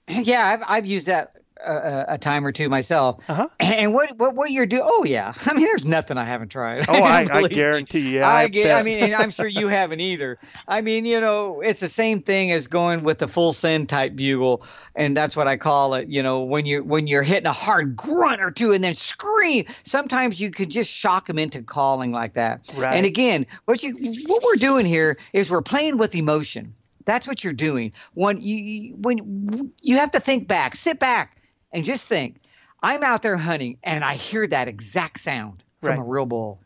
Yeah, 0.09 0.47
I've, 0.47 0.63
I've 0.67 0.87
used 0.87 1.07
that 1.07 1.37
a, 1.63 2.05
a, 2.09 2.19
time 2.19 2.47
or 2.47 2.53
two 2.53 2.69
myself. 2.69 3.21
Uh-huh. 3.29 3.49
And 3.61 3.93
what 3.93 4.17
what 4.19 4.35
what 4.35 4.51
you're 4.51 4.67
doing? 4.67 4.83
Oh 4.85 5.05
yeah, 5.05 5.33
I 5.47 5.55
mean, 5.55 5.65
there's 5.65 5.85
nothing 5.85 6.17
I 6.17 6.25
haven't 6.25 6.49
tried. 6.49 6.85
Oh, 6.89 6.93
I, 7.03 7.27
I 7.31 7.49
guarantee 7.49 8.01
you. 8.01 8.21
Yeah, 8.21 8.29
I, 8.29 8.43
I 8.43 8.49
get. 8.49 8.77
I 8.77 8.83
mean, 8.83 9.15
I'm 9.15 9.31
sure 9.31 9.47
you 9.47 9.69
haven't 9.81 10.01
either. 10.01 10.39
I 10.69 10.81
mean, 10.81 11.07
you 11.07 11.21
know, 11.21 11.61
it's 11.61 11.81
the 11.81 11.89
same 11.89 12.23
thing 12.23 12.53
as 12.53 12.67
going 12.67 13.03
with 13.03 13.19
the 13.19 13.29
full 13.29 13.53
send 13.53 13.89
type 13.89 14.15
bugle, 14.15 14.65
and 14.95 15.17
that's 15.17 15.35
what 15.37 15.49
I 15.49 15.57
call 15.57 15.95
it. 15.95 16.09
You 16.09 16.23
know, 16.23 16.43
when 16.43 16.67
you're 16.67 16.83
when 16.83 17.07
you're 17.07 17.23
hitting 17.23 17.47
a 17.47 17.53
hard 17.53 17.97
grunt 17.97 18.41
or 18.41 18.51
two 18.51 18.73
and 18.73 18.83
then 18.83 18.95
scream. 18.95 19.67
Sometimes 19.85 20.41
you 20.41 20.51
could 20.51 20.71
just 20.71 20.91
shock 20.91 21.27
them 21.27 21.39
into 21.39 21.63
calling 21.63 22.13
like 22.13 22.35
that. 22.35 22.61
Right. 22.77 22.97
And 22.97 23.07
again, 23.07 23.47
what 23.65 23.83
you 23.83 23.95
what 24.27 24.43
we're 24.43 24.61
doing 24.61 24.87
here 24.87 25.17
is 25.33 25.51
we're 25.51 25.63
playing 25.63 25.99
with 25.99 26.15
emotion. 26.15 26.75
That's 27.07 27.27
what 27.27 27.45
you're 27.45 27.53
doing. 27.53 27.93
When 28.15 28.41
you 28.41 28.95
when 28.97 29.73
you 29.81 29.97
have 29.97 30.13
to 30.13 30.21
think 30.21 30.47
back, 30.49 30.77
sit 30.77 30.99
back 30.99 31.37
and 31.75 31.85
just 31.85 32.07
think, 32.07 32.37
I'm 32.83 33.03
out 33.03 33.23
there 33.23 33.37
hunting 33.37 33.79
and 33.83 34.05
I 34.05 34.15
hear 34.15 34.47
that 34.47 34.69
exact 34.69 35.21
sound 35.21 35.63
from 35.81 35.91
right. 35.91 35.99
a 35.99 36.03
real 36.03 36.25
bull. 36.25 36.61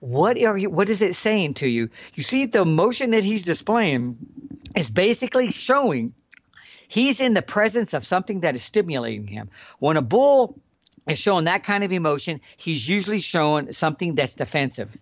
What 0.00 0.40
are 0.40 0.56
you 0.56 0.70
what 0.70 0.88
is 0.88 1.02
it 1.02 1.16
saying 1.16 1.54
to 1.54 1.68
you? 1.68 1.90
You 2.14 2.22
see 2.22 2.46
the 2.46 2.62
emotion 2.62 3.10
that 3.10 3.24
he's 3.24 3.42
displaying 3.42 4.16
is 4.76 4.88
basically 4.88 5.50
showing 5.50 6.14
he's 6.86 7.20
in 7.20 7.34
the 7.34 7.42
presence 7.42 7.92
of 7.92 8.06
something 8.06 8.40
that 8.40 8.54
is 8.54 8.62
stimulating 8.62 9.26
him. 9.26 9.50
When 9.78 9.96
a 9.96 10.02
bull 10.02 10.60
is 11.08 11.18
showing 11.18 11.46
that 11.46 11.64
kind 11.64 11.82
of 11.82 11.92
emotion, 11.92 12.40
he's 12.56 12.88
usually 12.88 13.20
showing 13.20 13.72
something 13.72 14.14
that's 14.14 14.34
defensive. 14.34 14.96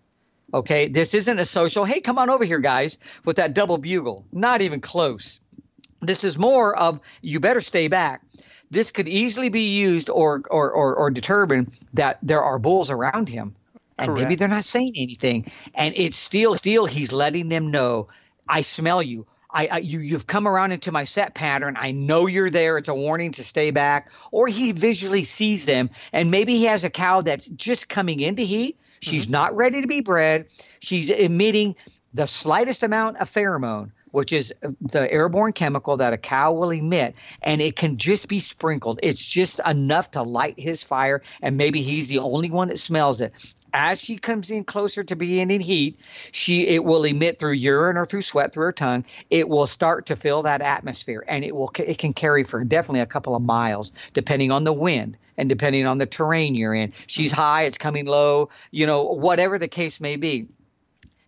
Okay, 0.55 0.87
this 0.87 1.15
isn't 1.15 1.39
a 1.39 1.45
social, 1.45 1.85
hey, 1.85 2.01
come 2.01 2.17
on 2.17 2.31
over 2.31 2.45
here, 2.45 2.61
guys, 2.61 2.97
with 3.25 3.37
that 3.37 3.55
double 3.55 3.77
bugle. 3.77 4.25
Not 4.31 4.63
even 4.63 4.81
close. 4.81 5.41
This 6.01 6.23
is 6.23 6.39
more 6.39 6.79
of 6.79 7.01
you 7.21 7.41
better 7.41 7.61
stay 7.61 7.89
back 7.89 8.23
this 8.71 8.91
could 8.91 9.09
easily 9.09 9.49
be 9.49 9.69
used 9.77 10.11
or 10.11 10.43
or 10.51 10.71
or, 10.71 10.95
or 10.95 11.11
determine 11.11 11.71
that 11.93 12.19
there 12.23 12.43
are 12.43 12.59
bulls 12.59 12.91
around 12.91 13.29
him 13.29 13.55
and 13.99 14.09
Correct. 14.09 14.23
maybe 14.23 14.35
they're 14.35 14.49
not 14.49 14.65
saying 14.65 14.93
anything 14.97 15.51
and 15.75 15.95
it's 15.97 16.17
still 16.17 16.57
still 16.57 16.87
he's 16.87 17.13
letting 17.13 17.49
them 17.49 17.71
know 17.71 18.09
i 18.49 18.63
smell 18.63 19.03
you 19.03 19.27
I, 19.55 19.69
I, 19.69 19.79
you 19.79 20.01
you've 20.01 20.27
come 20.27 20.49
around 20.49 20.73
into 20.73 20.91
my 20.91 21.05
set 21.05 21.35
pattern. 21.35 21.77
I 21.79 21.93
know 21.93 22.27
you're 22.27 22.51
there. 22.51 22.77
It's 22.77 22.89
a 22.89 22.95
warning 22.95 23.31
to 23.33 23.45
stay 23.45 23.71
back. 23.71 24.11
Or 24.33 24.49
he 24.49 24.73
visually 24.73 25.23
sees 25.23 25.65
them, 25.65 25.91
and 26.13 26.31
maybe 26.31 26.57
he 26.57 26.65
has 26.65 26.83
a 26.83 26.91
cow 26.91 27.21
that's 27.21 27.47
just 27.51 27.89
coming 27.89 28.19
into 28.19 28.43
heat. 28.43 28.77
She's 29.01 29.23
mm-hmm. 29.23 29.33
not 29.33 29.57
ready 29.57 29.81
to 29.81 29.87
be 29.87 30.01
bred. 30.01 30.47
She's 30.81 31.09
emitting 31.09 31.77
the 32.13 32.27
slightest 32.27 32.83
amount 32.83 33.19
of 33.19 33.33
pheromone 33.33 33.93
which 34.15 34.33
is 34.33 34.55
uh, 34.63 34.71
the 34.81 35.13
airborne 35.13 35.53
chemical 35.53 35.97
that 35.97 36.13
a 36.13 36.17
cow 36.17 36.53
will 36.53 36.71
emit, 36.71 37.15
and 37.43 37.61
it 37.61 37.75
can 37.75 37.97
just 37.97 38.29
be 38.29 38.39
sprinkled. 38.39 39.01
It's 39.03 39.25
just 39.25 39.61
enough 39.67 40.13
to 40.13 40.23
light 40.23 40.59
his 40.59 40.83
fire, 40.83 41.21
and 41.43 41.57
maybe 41.57 41.83
he's 41.83 42.07
the 42.07 42.21
only 42.21 42.51
one 42.51 42.69
that 42.69 42.79
smells 42.79 43.21
it 43.21 43.33
as 43.77 44.01
she 44.01 44.17
comes 44.17 44.53
in 44.53 44.63
closer 44.63 45.03
to 45.03 45.17
being 45.17 45.51
in 45.51 45.61
heat, 45.61 45.99
she 46.31 46.65
it 46.69 46.85
will 46.85 47.03
emit 47.05 47.41
through 47.41 47.55
urine 47.55 47.97
or 47.97 48.07
through 48.07 48.23
sweat 48.23 48.53
through 48.53 48.67
her 48.67 48.73
tongue. 48.73 49.05
It 49.31 49.49
will 49.49 49.67
start 49.67 50.07
to 50.07 50.15
fill 50.15 50.43
that 50.43 50.63
atmosphere, 50.63 51.25
and 51.27 51.45
it 51.45 51.57
will 51.57 51.73
it 51.77 51.99
can 51.99 52.13
carry 52.13 52.45
for 52.45 52.63
definitely 52.63 53.01
a 53.01 53.07
couple 53.07 53.35
of 53.35 53.43
miles, 53.43 53.91
depending 54.15 54.53
on 54.53 54.63
the 54.63 54.73
wind 54.73 55.17
and 55.37 55.49
depending 55.49 55.87
on 55.87 55.99
the 55.99 56.07
terrain 56.07 56.55
you're 56.55 56.73
in. 56.73 56.93
She's 57.09 57.33
high, 57.33 57.65
it's 57.65 57.77
coming 57.77 58.07
low, 58.07 58.49
you 58.71 58.87
know, 58.87 59.03
whatever 59.03 59.59
the 59.59 59.67
case 59.67 59.99
may 60.01 60.15
be. 60.15 60.47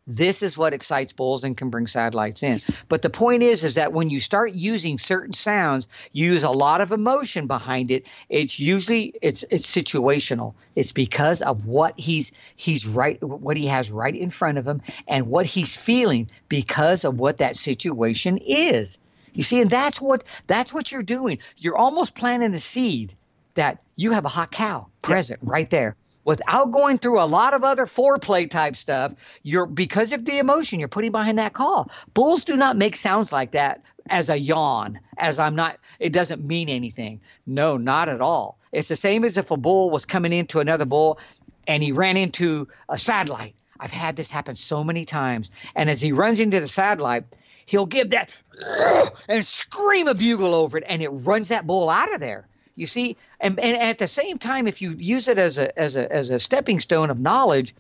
This 0.07 0.43
is 0.43 0.57
what 0.57 0.73
excites 0.73 1.13
bulls 1.13 1.43
and 1.43 1.57
can 1.57 1.69
bring 1.69 1.89
satellites 1.89 2.43
in. 2.45 2.61
But 2.89 3.03
the 3.03 3.11
point 3.11 3.43
is, 3.43 3.65
is 3.65 3.75
that 3.75 3.93
when 3.93 4.09
you 4.09 4.21
start 4.21 4.53
using 4.53 5.01
certain 5.01 5.35
sounds, 5.35 5.89
you 6.13 6.33
use 6.33 6.45
a 6.45 6.51
lot 6.51 6.81
of 6.81 6.93
emotion 6.93 7.49
behind 7.49 7.91
it. 7.91 8.07
It's 8.29 8.61
usually 8.61 9.15
it's 9.21 9.45
it's 9.51 9.67
situational. 9.67 10.55
It's 10.77 10.93
because 10.93 11.43
of 11.43 11.67
what 11.67 11.99
he's 11.99 12.31
he's 12.55 12.87
right 12.87 13.21
what 13.21 13.57
he 13.57 13.67
has 13.67 13.91
right 13.91 14.15
in 14.15 14.31
front 14.31 14.59
of 14.59 14.67
him 14.67 14.81
and 15.09 15.27
what 15.27 15.45
he's 15.45 15.77
feeling 15.77 16.31
because 16.49 17.05
of 17.05 17.19
what 17.19 17.39
that 17.39 17.57
situation 17.57 18.39
is. 18.39 18.99
You 19.33 19.43
see, 19.43 19.61
and 19.61 19.69
that's 19.69 20.01
what 20.01 20.23
that's 20.47 20.73
what 20.73 20.93
you're 20.93 21.03
doing. 21.03 21.39
You're 21.57 21.77
almost 21.77 22.15
planting 22.15 22.53
the 22.53 22.61
seed 22.61 23.17
that 23.55 23.83
you 23.97 24.13
have 24.13 24.25
a 24.25 24.29
hot 24.29 24.53
cow 24.53 24.87
present 25.03 25.41
yep. 25.43 25.51
right 25.51 25.71
there 25.71 25.97
without 26.27 26.73
going 26.73 26.99
through 26.99 27.21
a 27.21 27.25
lot 27.25 27.55
of 27.55 27.65
other 27.65 27.87
foreplay 27.87 28.51
type 28.51 28.77
stuff, 28.77 29.15
you're 29.45 29.65
because 29.65 30.13
of 30.13 30.27
the 30.27 30.39
emotion 30.39 30.79
you're 30.79 30.89
putting 30.89 31.13
behind 31.13 31.39
that 31.39 31.55
call. 31.55 31.91
Bulls 32.13 32.45
do 32.45 32.57
not 32.57 32.77
make 32.77 32.97
sounds 32.97 33.33
like 33.33 33.53
that 33.53 33.83
as 34.11 34.29
a 34.29 34.39
yawn, 34.39 34.99
as 35.17 35.39
I'm 35.39 35.55
not 35.55 35.79
it 35.99 36.13
doesn't 36.13 36.45
mean 36.45 36.69
anything. 36.69 37.21
No, 37.47 37.79
not 37.79 38.11
at 38.11 38.21
all. 38.21 38.59
It's 38.73 38.89
the 38.89 38.97
same 38.97 39.25
as 39.25 39.39
if 39.39 39.51
a 39.51 39.57
bull 39.57 39.89
was 39.89 40.05
coming 40.05 40.33
into 40.33 40.59
another 40.59 40.85
bull 40.85 41.19
and 41.67 41.83
he 41.83 41.93
ran 41.93 42.17
into 42.17 42.69
a 42.89 42.99
satellite. 42.99 43.55
I've 43.79 43.93
had 43.93 44.17
this 44.17 44.31
happen 44.31 44.57
so 44.57 44.83
many 44.83 45.05
times. 45.05 45.51
And 45.75 45.89
as 45.89 46.03
he 46.03 46.13
runs 46.13 46.41
into 46.41 46.61
the 46.61 46.69
satellite, 46.69 47.25
he'll 47.67 47.87
give 47.87 48.11
that 48.11 48.31
and 49.29 49.47
scream 49.47 50.09
a 50.09 50.15
bugle 50.15 50.55
over 50.55 50.79
it 50.79 50.85
and 50.89 51.03
it 51.03 51.09
runs 51.09 51.49
that 51.49 51.67
bull 51.67 51.89
out 51.89 52.13
of 52.13 52.21
there. 52.21 52.49
You 52.77 52.87
see, 52.87 53.17
and, 53.41 53.59
and 53.59 53.77
at 53.79 53.99
the 53.99 54.07
same 54.07 54.39
time, 54.39 54.69
if 54.69 54.83
you 54.83 54.93
use 54.93 55.29
it 55.29 55.39
as 55.39 55.57
a 55.57 55.77
as 55.79 55.97
a 55.97 56.13
as 56.13 56.29
a 56.29 56.39
stepping 56.39 56.79
stone 56.81 57.09
of 57.09 57.19
knowledge, 57.19 57.75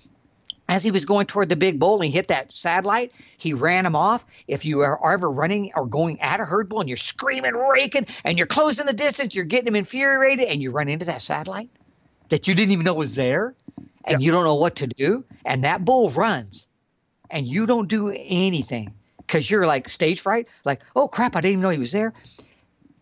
as 0.69 0.83
he 0.83 0.91
was 0.91 1.05
going 1.05 1.27
toward 1.27 1.51
the 1.51 1.57
big 1.57 1.79
bull 1.79 1.97
and 1.97 2.07
he 2.07 2.11
hit 2.11 2.29
that 2.29 2.55
satellite, 2.57 3.13
he 3.37 3.53
ran 3.53 3.85
him 3.85 3.95
off. 3.95 4.25
If 4.49 4.65
you 4.65 4.81
are 4.81 5.13
ever 5.13 5.31
running 5.31 5.71
or 5.77 5.87
going 5.87 6.21
at 6.23 6.41
a 6.41 6.47
herd 6.47 6.71
bull 6.71 6.81
and 6.81 6.89
you're 6.89 6.97
screaming, 6.97 7.53
raking, 7.53 8.07
and 8.25 8.39
you're 8.39 8.47
closing 8.47 8.87
the 8.87 8.95
distance, 8.95 9.35
you're 9.35 9.45
getting 9.45 9.69
him 9.69 9.77
infuriated, 9.77 10.49
and 10.49 10.63
you 10.63 10.71
run 10.71 10.89
into 10.89 11.05
that 11.05 11.21
satellite, 11.21 11.69
that 12.31 12.49
you 12.49 12.55
didn't 12.55 12.73
even 12.73 12.85
know 12.85 12.95
was 12.95 13.15
there, 13.15 13.55
and 14.07 14.23
you 14.23 14.33
don't 14.33 14.45
know 14.45 14.55
what 14.55 14.77
to 14.77 14.87
do, 14.87 15.25
and 15.45 15.65
that 15.65 15.85
bull 15.85 16.11
runs, 16.11 16.67
and 17.31 17.47
you 17.47 17.67
don't 17.67 17.89
do 17.89 18.09
anything 18.11 18.95
because 19.19 19.51
you're 19.51 19.67
like 19.67 19.89
stage 19.89 20.21
fright, 20.21 20.49
like 20.65 20.81
oh 20.97 21.07
crap, 21.07 21.37
I 21.37 21.43
didn't 21.43 21.53
even 21.53 21.63
know 21.63 21.71
he 21.71 21.79
was 21.79 21.93
there, 21.93 22.15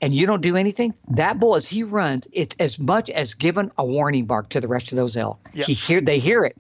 and 0.01 0.15
you 0.15 0.27
don't 0.27 0.41
do 0.43 0.57
anything. 0.57 0.95
That 1.09 1.39
bull, 1.41 1.55
as 1.55 1.67
he 1.67 1.83
runs, 1.83 2.29
it's 2.33 2.57
as 2.59 2.79
much 2.79 3.11
as 3.11 3.35
giving 3.35 3.71
a 3.79 3.85
warning 3.85 4.27
bark 4.27 4.51
to 4.51 4.61
the 4.61 4.69
rest 4.69 4.93
of 4.93 4.97
those 4.97 5.17
elk. 5.17 5.49
Yeah. 5.55 5.65
He 5.65 5.75
hear 5.75 6.01
they 6.01 6.19
hear 6.19 6.45
it. 6.45 6.57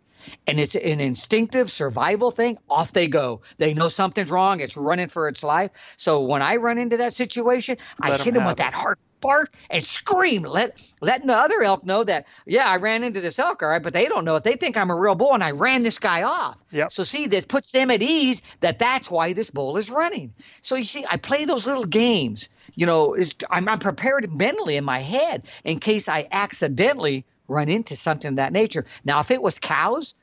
And 0.46 0.58
it's 0.58 0.74
an 0.74 1.00
instinctive 1.00 1.70
survival 1.70 2.30
thing. 2.30 2.56
Off 2.70 2.92
they 2.94 3.08
go. 3.08 3.42
They 3.58 3.74
know 3.74 3.88
something's 3.88 4.30
wrong. 4.30 4.60
It's 4.60 4.74
running 4.76 5.08
for 5.08 5.28
its 5.28 5.42
life. 5.42 5.70
So 5.98 6.20
when 6.22 6.40
I 6.40 6.56
run 6.56 6.78
into 6.78 6.96
that 6.98 7.12
situation, 7.12 7.76
I 8.00 8.10
Let 8.10 8.20
'em 8.20 8.24
hit 8.24 8.36
him 8.36 8.44
with 8.46 8.52
it. 8.52 8.56
that 8.58 8.72
hard 8.72 8.98
bark 9.24 9.52
and 9.70 9.82
scream, 9.82 10.42
let 10.42 10.78
letting 11.00 11.26
the 11.26 11.36
other 11.36 11.62
elk 11.62 11.84
know 11.84 12.04
that 12.04 12.26
yeah, 12.46 12.68
I 12.68 12.76
ran 12.76 13.02
into 13.02 13.20
this 13.20 13.38
elk, 13.38 13.62
all 13.62 13.70
right, 13.70 13.82
but 13.82 13.94
they 13.94 14.06
don't 14.06 14.24
know 14.24 14.36
it. 14.36 14.44
They 14.44 14.54
think 14.54 14.76
I'm 14.76 14.90
a 14.90 14.94
real 14.94 15.14
bull, 15.14 15.32
and 15.32 15.42
I 15.42 15.50
ran 15.50 15.82
this 15.82 15.98
guy 15.98 16.22
off. 16.22 16.62
Yep. 16.70 16.92
So 16.92 17.02
see, 17.02 17.26
that 17.28 17.48
puts 17.48 17.70
them 17.70 17.90
at 17.90 18.02
ease 18.02 18.42
that 18.60 18.78
that's 18.78 19.10
why 19.10 19.32
this 19.32 19.48
bull 19.50 19.78
is 19.78 19.90
running. 19.90 20.32
So 20.60 20.76
you 20.76 20.84
see, 20.84 21.06
I 21.08 21.16
play 21.16 21.46
those 21.46 21.66
little 21.66 21.86
games. 21.86 22.50
You 22.74 22.86
know, 22.86 23.16
I'm, 23.50 23.68
I'm 23.68 23.78
prepared 23.78 24.30
mentally 24.34 24.76
in 24.76 24.84
my 24.84 24.98
head 24.98 25.46
in 25.64 25.80
case 25.80 26.08
I 26.08 26.28
accidentally 26.30 27.24
run 27.48 27.68
into 27.68 27.96
something 27.96 28.30
of 28.30 28.36
that 28.36 28.52
nature. 28.52 28.84
Now, 29.04 29.20
if 29.20 29.30
it 29.30 29.42
was 29.42 29.58
cows. 29.58 30.14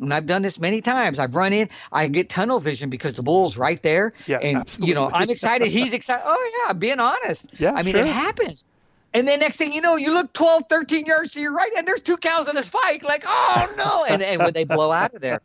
And 0.00 0.12
I've 0.12 0.26
done 0.26 0.42
this 0.42 0.58
many 0.58 0.80
times. 0.80 1.18
I've 1.18 1.34
run 1.34 1.52
in, 1.52 1.68
I 1.92 2.08
get 2.08 2.28
tunnel 2.28 2.60
vision 2.60 2.90
because 2.90 3.14
the 3.14 3.22
bull's 3.22 3.56
right 3.56 3.82
there. 3.82 4.12
Yeah, 4.26 4.38
and 4.38 4.76
you 4.80 4.94
know. 4.94 5.10
I'm 5.12 5.30
excited. 5.30 5.68
He's 5.68 5.92
excited. 5.92 6.22
Oh 6.26 6.64
yeah, 6.66 6.72
being 6.72 7.00
honest. 7.00 7.46
Yeah, 7.58 7.72
I 7.72 7.82
mean, 7.82 7.94
sure. 7.94 8.04
it 8.04 8.08
happens. 8.08 8.64
And 9.14 9.26
then 9.26 9.40
next 9.40 9.56
thing 9.56 9.72
you 9.72 9.80
know, 9.80 9.96
you 9.96 10.12
look 10.12 10.32
12, 10.34 10.64
13 10.68 11.06
yards 11.06 11.32
to 11.32 11.40
your 11.40 11.52
right, 11.52 11.70
and 11.76 11.88
there's 11.88 12.02
two 12.02 12.18
cows 12.18 12.48
in 12.48 12.56
a 12.56 12.62
spike. 12.62 13.02
Like, 13.02 13.24
oh 13.26 13.74
no! 13.76 14.04
And 14.04 14.22
and 14.22 14.42
when 14.42 14.52
they 14.52 14.64
blow 14.64 14.92
out 14.92 15.14
of 15.14 15.22
there, 15.22 15.40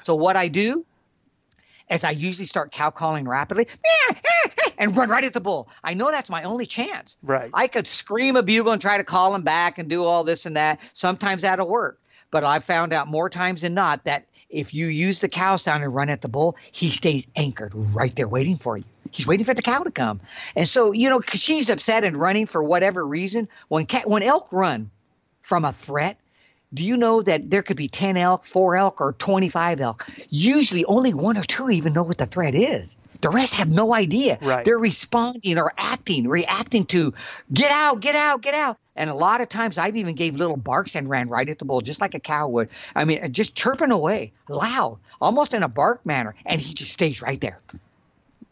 so 0.00 0.14
what 0.14 0.36
I 0.36 0.48
do 0.48 0.84
is 1.90 2.04
I 2.04 2.10
usually 2.10 2.46
start 2.46 2.72
cow 2.72 2.90
calling 2.90 3.28
rapidly 3.28 3.66
and 4.78 4.96
run 4.96 5.08
right 5.08 5.24
at 5.24 5.32
the 5.32 5.40
bull. 5.40 5.68
I 5.82 5.94
know 5.94 6.10
that's 6.10 6.30
my 6.30 6.42
only 6.42 6.66
chance. 6.66 7.16
Right. 7.22 7.50
I 7.52 7.66
could 7.66 7.86
scream 7.86 8.36
a 8.36 8.42
bugle 8.42 8.72
and 8.72 8.80
try 8.80 8.96
to 8.96 9.04
call 9.04 9.34
him 9.34 9.42
back 9.42 9.78
and 9.78 9.88
do 9.88 10.04
all 10.04 10.24
this 10.24 10.46
and 10.46 10.56
that. 10.56 10.80
Sometimes 10.94 11.42
that'll 11.42 11.68
work. 11.68 12.00
But 12.34 12.42
I've 12.42 12.64
found 12.64 12.92
out 12.92 13.06
more 13.06 13.30
times 13.30 13.62
than 13.62 13.74
not 13.74 14.02
that 14.06 14.24
if 14.50 14.74
you 14.74 14.88
use 14.88 15.20
the 15.20 15.28
cow 15.28 15.54
sound 15.54 15.84
and 15.84 15.94
run 15.94 16.10
at 16.10 16.20
the 16.20 16.26
bull, 16.26 16.56
he 16.72 16.90
stays 16.90 17.28
anchored 17.36 17.70
right 17.94 18.12
there 18.16 18.26
waiting 18.26 18.56
for 18.56 18.76
you. 18.76 18.82
He's 19.12 19.24
waiting 19.24 19.46
for 19.46 19.54
the 19.54 19.62
cow 19.62 19.84
to 19.84 19.90
come. 19.92 20.20
And 20.56 20.68
so, 20.68 20.90
you 20.90 21.08
know, 21.08 21.20
'cause 21.20 21.40
she's 21.40 21.70
upset 21.70 22.02
and 22.02 22.16
running 22.16 22.46
for 22.46 22.60
whatever 22.60 23.06
reason. 23.06 23.46
When 23.68 23.86
cat, 23.86 24.10
when 24.10 24.24
elk 24.24 24.48
run 24.50 24.90
from 25.42 25.64
a 25.64 25.72
threat, 25.72 26.18
do 26.72 26.82
you 26.82 26.96
know 26.96 27.22
that 27.22 27.50
there 27.50 27.62
could 27.62 27.76
be 27.76 27.86
10 27.86 28.16
elk, 28.16 28.44
4 28.44 28.74
elk, 28.74 29.00
or 29.00 29.12
25 29.12 29.80
elk? 29.80 30.04
Usually 30.28 30.84
only 30.86 31.14
one 31.14 31.38
or 31.38 31.44
two 31.44 31.70
even 31.70 31.92
know 31.92 32.02
what 32.02 32.18
the 32.18 32.26
threat 32.26 32.56
is. 32.56 32.96
The 33.20 33.30
rest 33.30 33.54
have 33.54 33.72
no 33.72 33.94
idea. 33.94 34.38
Right. 34.40 34.64
They're 34.64 34.78
responding 34.78 35.58
or 35.58 35.72
acting, 35.76 36.28
reacting 36.28 36.86
to 36.86 37.12
get 37.52 37.70
out, 37.70 38.00
get 38.00 38.16
out, 38.16 38.42
get 38.42 38.54
out. 38.54 38.76
And 38.96 39.10
a 39.10 39.14
lot 39.14 39.40
of 39.40 39.48
times 39.48 39.78
I've 39.78 39.96
even 39.96 40.14
gave 40.14 40.36
little 40.36 40.56
barks 40.56 40.94
and 40.94 41.08
ran 41.08 41.28
right 41.28 41.48
at 41.48 41.58
the 41.58 41.64
bull, 41.64 41.80
just 41.80 42.00
like 42.00 42.14
a 42.14 42.20
cow 42.20 42.48
would. 42.48 42.68
I 42.94 43.04
mean, 43.04 43.32
just 43.32 43.54
chirping 43.56 43.90
away, 43.90 44.32
loud, 44.48 45.00
almost 45.20 45.52
in 45.54 45.62
a 45.62 45.68
bark 45.68 46.06
manner, 46.06 46.34
and 46.46 46.60
he 46.60 46.74
just 46.74 46.92
stays 46.92 47.20
right 47.20 47.40
there. 47.40 47.60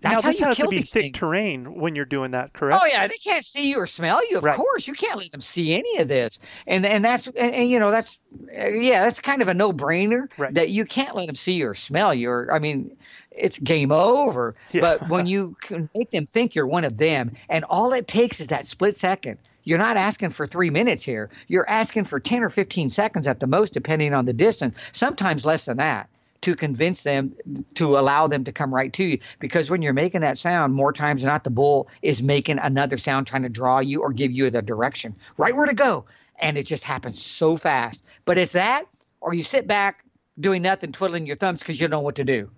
That's 0.02 0.14
now 0.14 0.20
how 0.22 0.28
this 0.30 0.40
you 0.40 0.46
has 0.46 0.56
to 0.58 0.68
be 0.68 0.80
thick 0.80 0.92
things. 1.02 1.12
terrain 1.12 1.74
when 1.76 1.94
you're 1.94 2.04
doing 2.04 2.32
that, 2.32 2.52
correct? 2.52 2.82
Oh 2.82 2.86
yeah, 2.86 3.06
they 3.06 3.18
can't 3.18 3.44
see 3.44 3.70
you 3.70 3.78
or 3.78 3.86
smell 3.86 4.20
you. 4.28 4.38
Of 4.38 4.44
Right. 4.44 4.56
course, 4.56 4.88
you 4.88 4.94
can't 4.94 5.16
let 5.18 5.30
them 5.30 5.40
see 5.40 5.74
any 5.74 5.98
of 5.98 6.08
this. 6.08 6.40
And 6.66 6.84
and 6.84 7.04
that's 7.04 7.28
and, 7.28 7.54
and, 7.54 7.70
you 7.70 7.78
know 7.78 7.90
that's 7.92 8.18
uh, 8.58 8.66
yeah, 8.66 9.04
that's 9.04 9.20
kind 9.20 9.42
of 9.42 9.48
a 9.48 9.54
no 9.54 9.72
brainer 9.72 10.28
Right. 10.36 10.52
that 10.54 10.70
you 10.70 10.86
can't 10.86 11.14
let 11.14 11.26
them 11.26 11.36
see 11.36 11.62
or 11.62 11.74
smell 11.74 12.12
you. 12.12 12.30
Or 12.30 12.52
I 12.52 12.58
mean, 12.58 12.96
it's 13.36 13.58
game 13.58 13.92
over. 13.92 14.54
Yeah. 14.72 14.80
But 14.80 15.08
when 15.08 15.26
you 15.26 15.56
can 15.60 15.88
make 15.94 16.10
them 16.10 16.26
think 16.26 16.54
you're 16.54 16.66
one 16.66 16.84
of 16.84 16.96
them, 16.96 17.32
and 17.48 17.64
all 17.64 17.92
it 17.92 18.06
takes 18.06 18.40
is 18.40 18.48
that 18.48 18.68
split 18.68 18.96
second. 18.96 19.38
You're 19.64 19.78
not 19.78 19.96
asking 19.96 20.30
for 20.30 20.46
three 20.46 20.70
minutes 20.70 21.04
here. 21.04 21.30
You're 21.46 21.68
asking 21.68 22.04
for 22.06 22.18
10 22.18 22.42
or 22.42 22.48
15 22.48 22.90
seconds 22.90 23.28
at 23.28 23.38
the 23.38 23.46
most, 23.46 23.72
depending 23.72 24.12
on 24.12 24.24
the 24.24 24.32
distance, 24.32 24.76
sometimes 24.90 25.44
less 25.44 25.66
than 25.66 25.76
that, 25.76 26.08
to 26.40 26.56
convince 26.56 27.04
them 27.04 27.34
to 27.76 27.96
allow 27.96 28.26
them 28.26 28.44
to 28.44 28.52
come 28.52 28.74
right 28.74 28.92
to 28.94 29.04
you. 29.04 29.18
Because 29.38 29.70
when 29.70 29.80
you're 29.80 29.92
making 29.92 30.22
that 30.22 30.38
sound, 30.38 30.74
more 30.74 30.92
times 30.92 31.22
than 31.22 31.30
not, 31.30 31.44
the 31.44 31.50
bull 31.50 31.88
is 32.02 32.20
making 32.20 32.58
another 32.58 32.98
sound 32.98 33.28
trying 33.28 33.44
to 33.44 33.48
draw 33.48 33.78
you 33.78 34.02
or 34.02 34.12
give 34.12 34.32
you 34.32 34.50
the 34.50 34.62
direction, 34.62 35.14
right 35.36 35.54
where 35.54 35.66
to 35.66 35.74
go. 35.74 36.06
And 36.40 36.58
it 36.58 36.66
just 36.66 36.82
happens 36.82 37.22
so 37.22 37.56
fast. 37.56 38.02
But 38.24 38.38
it's 38.38 38.52
that, 38.52 38.86
or 39.20 39.32
you 39.32 39.44
sit 39.44 39.68
back 39.68 40.04
doing 40.40 40.62
nothing, 40.62 40.90
twiddling 40.90 41.26
your 41.26 41.36
thumbs 41.36 41.60
because 41.60 41.80
you 41.80 41.86
don't 41.86 41.98
know 41.98 42.00
what 42.00 42.16
to 42.16 42.24
do. 42.24 42.50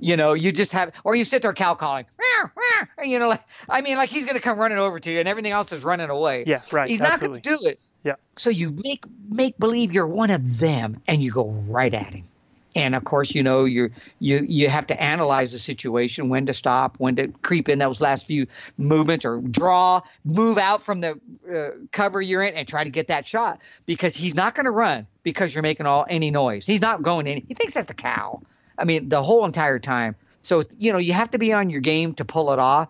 You 0.00 0.16
know, 0.16 0.32
you 0.32 0.52
just 0.52 0.72
have, 0.72 0.92
or 1.04 1.14
you 1.14 1.24
sit 1.24 1.42
there 1.42 1.52
cow 1.52 1.74
calling, 1.74 2.06
you 3.04 3.18
know, 3.18 3.28
like, 3.28 3.42
I 3.68 3.80
mean, 3.80 3.96
like 3.96 4.10
he's 4.10 4.24
going 4.24 4.36
to 4.36 4.42
come 4.42 4.58
running 4.58 4.78
over 4.78 4.98
to 4.98 5.10
you 5.10 5.18
and 5.20 5.28
everything 5.28 5.52
else 5.52 5.72
is 5.72 5.84
running 5.84 6.10
away. 6.10 6.44
Yeah, 6.46 6.62
right, 6.72 6.88
He's 6.88 7.00
absolutely. 7.00 7.38
not 7.38 7.42
going 7.42 7.58
to 7.58 7.64
do 7.64 7.68
it. 7.68 7.80
Yeah. 8.04 8.14
So 8.36 8.50
you 8.50 8.72
make 8.82 9.04
make 9.28 9.58
believe 9.58 9.92
you're 9.92 10.06
one 10.06 10.30
of 10.30 10.58
them 10.58 11.00
and 11.06 11.22
you 11.22 11.32
go 11.32 11.48
right 11.48 11.92
at 11.92 12.12
him. 12.12 12.24
And 12.76 12.94
of 12.94 13.04
course, 13.04 13.34
you 13.34 13.42
know, 13.42 13.64
you 13.64 13.90
you 14.20 14.44
you 14.48 14.68
have 14.68 14.86
to 14.88 15.02
analyze 15.02 15.50
the 15.52 15.58
situation, 15.58 16.28
when 16.28 16.46
to 16.46 16.54
stop, 16.54 16.94
when 16.98 17.16
to 17.16 17.28
creep 17.42 17.68
in 17.68 17.80
those 17.80 18.00
last 18.00 18.26
few 18.26 18.46
movements 18.78 19.24
or 19.24 19.40
draw, 19.40 20.02
move 20.24 20.56
out 20.56 20.82
from 20.82 21.00
the 21.00 21.18
uh, 21.52 21.70
cover 21.90 22.22
you're 22.22 22.42
in 22.42 22.54
and 22.54 22.68
try 22.68 22.84
to 22.84 22.90
get 22.90 23.08
that 23.08 23.26
shot 23.26 23.58
because 23.86 24.14
he's 24.14 24.36
not 24.36 24.54
going 24.54 24.66
to 24.66 24.70
run 24.70 25.06
because 25.24 25.52
you're 25.52 25.62
making 25.62 25.86
all 25.86 26.06
any 26.08 26.30
noise. 26.30 26.64
He's 26.64 26.80
not 26.80 27.02
going 27.02 27.26
any. 27.26 27.44
He 27.46 27.54
thinks 27.54 27.74
that's 27.74 27.88
the 27.88 27.94
cow. 27.94 28.40
I 28.80 28.84
mean, 28.84 29.08
the 29.08 29.22
whole 29.22 29.44
entire 29.44 29.78
time. 29.78 30.16
So, 30.42 30.64
you 30.78 30.92
know, 30.92 30.98
you 30.98 31.12
have 31.12 31.30
to 31.32 31.38
be 31.38 31.52
on 31.52 31.70
your 31.70 31.80
game 31.82 32.14
to 32.14 32.24
pull 32.24 32.52
it 32.52 32.58
off. 32.58 32.88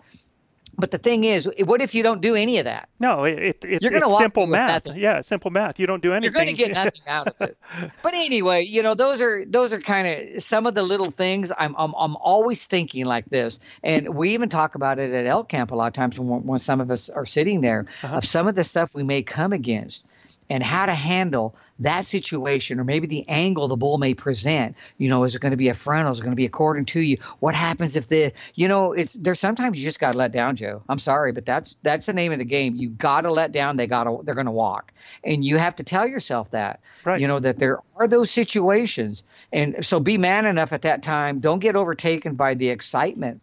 But 0.79 0.93
the 0.93 0.99
thing 0.99 1.25
is, 1.25 1.47
what 1.65 1.83
if 1.83 1.95
you 1.95 2.03
don't 2.03 2.23
do 2.23 2.35
any 2.37 2.57
of 2.59 2.65
that? 2.65 2.89
No, 3.01 3.25
it, 3.25 3.39
it, 3.39 3.65
it's, 3.65 3.83
You're 3.83 3.91
gonna 3.93 4.09
it's 4.09 4.19
simple 4.19 4.47
math. 4.47 4.87
nothing. 4.87 5.03
Yeah, 5.03 5.21
simple 5.21 5.51
math. 5.51 5.79
You 5.79 5.87
don't 5.87 6.01
do 6.03 6.15
anything. 6.15 6.33
You're 6.33 6.33
going 6.45 6.47
to 6.47 6.55
get 6.55 6.73
nothing 6.73 7.03
out 7.07 7.29
of 7.29 7.35
it. 7.41 7.59
But 8.03 8.15
anyway, 8.15 8.65
you 8.65 8.83
know, 8.83 8.95
those 8.95 9.21
are 9.21 9.45
those 9.45 9.75
are 9.75 9.81
kind 9.81 10.07
of 10.37 10.43
some 10.43 10.67
of 10.67 10.75
the 10.75 10.83
little 10.83 11.11
things. 11.11 11.53
I'm 11.59 11.75
I'm 11.77 11.93
I'm 11.99 12.17
always 12.17 12.65
thinking 12.65 13.05
like 13.05 13.27
this, 13.29 13.59
and 13.83 14.15
we 14.15 14.31
even 14.33 14.49
talk 14.49 14.75
about 14.75 14.99
it 14.99 15.13
at 15.13 15.27
elk 15.27 15.51
camp 15.51 15.71
a 15.71 15.75
lot 15.75 15.89
of 15.89 15.93
times 15.93 16.19
when 16.19 16.47
when 16.47 16.61
some 16.61 16.81
of 16.81 16.91
us 16.91 17.11
are 17.11 17.27
sitting 17.27 17.61
there 17.61 17.85
Uh-huh. 18.03 18.17
of 18.19 18.25
some 18.25 18.49
of 18.49 18.55
the 18.55 18.65
stuff 18.65 18.95
we 18.95 19.03
may 19.03 19.23
come 19.23 19.53
against. 19.53 20.03
And 20.51 20.65
how 20.65 20.85
to 20.85 20.95
handle 20.95 21.55
that 21.79 22.05
situation, 22.05 22.81
or 22.81 22.85
maybe 22.85 23.07
the 23.07 23.27
angle 23.29 23.69
the 23.69 23.77
bull 23.77 23.99
may 23.99 24.15
present. 24.15 24.77
You 24.99 25.09
know, 25.09 25.23
is 25.23 25.35
it 25.37 25.41
going 25.41 25.53
to 25.53 25.57
be 25.57 25.69
a 25.69 25.75
frontal? 25.75 26.13
Is 26.13 26.19
it 26.19 26.23
going 26.23 26.33
to 26.33 26.37
be 26.37 26.45
according 26.45 26.87
to 26.87 27.01
you? 27.01 27.19
What 27.39 27.55
happens 27.55 27.95
if 27.95 28.09
the, 28.09 28.33
you 28.57 28.67
know, 28.67 28.93
it's 28.93 29.13
there's 29.15 29.39
sometimes 29.39 29.79
you 29.79 29.85
just 29.85 30.01
got 30.01 30.13
to 30.13 30.19
let 30.19 30.33
down, 30.33 30.57
Joe. 30.57 30.83
I'm 30.89 30.99
sorry, 30.99 31.31
but 31.31 31.47
that's 31.47 31.77
that's 31.85 32.07
the 32.07 32.13
name 32.13 32.33
of 32.33 32.41
the 32.41 32.45
game. 32.45 32.75
You 32.75 32.91
got 32.91 33.21
to 33.21 33.31
let 33.31 33.53
down. 33.53 33.77
They 33.77 33.87
got 33.87 34.05
to 34.05 34.21
they're 34.25 34.35
going 34.35 34.47
to 34.47 34.53
walk, 34.53 34.93
and 35.23 35.45
you 35.45 35.57
have 35.57 35.77
to 35.77 35.85
tell 35.85 36.07
yourself 36.07 36.51
that. 36.51 36.81
Right. 37.05 37.21
You 37.21 37.29
know 37.29 37.39
that 37.39 37.61
there 37.61 37.79
are 37.97 38.09
those 38.09 38.31
situations, 38.31 39.23
and 39.53 39.85
so 39.85 40.01
be 40.01 40.19
man 40.19 40.47
enough 40.47 40.73
at 40.73 40.83
that 40.83 41.05
time. 41.05 41.39
Don't 41.39 41.61
get 41.61 41.77
overtaken 41.77 42.35
by 42.35 42.55
the 42.55 42.71
excitement, 42.71 43.41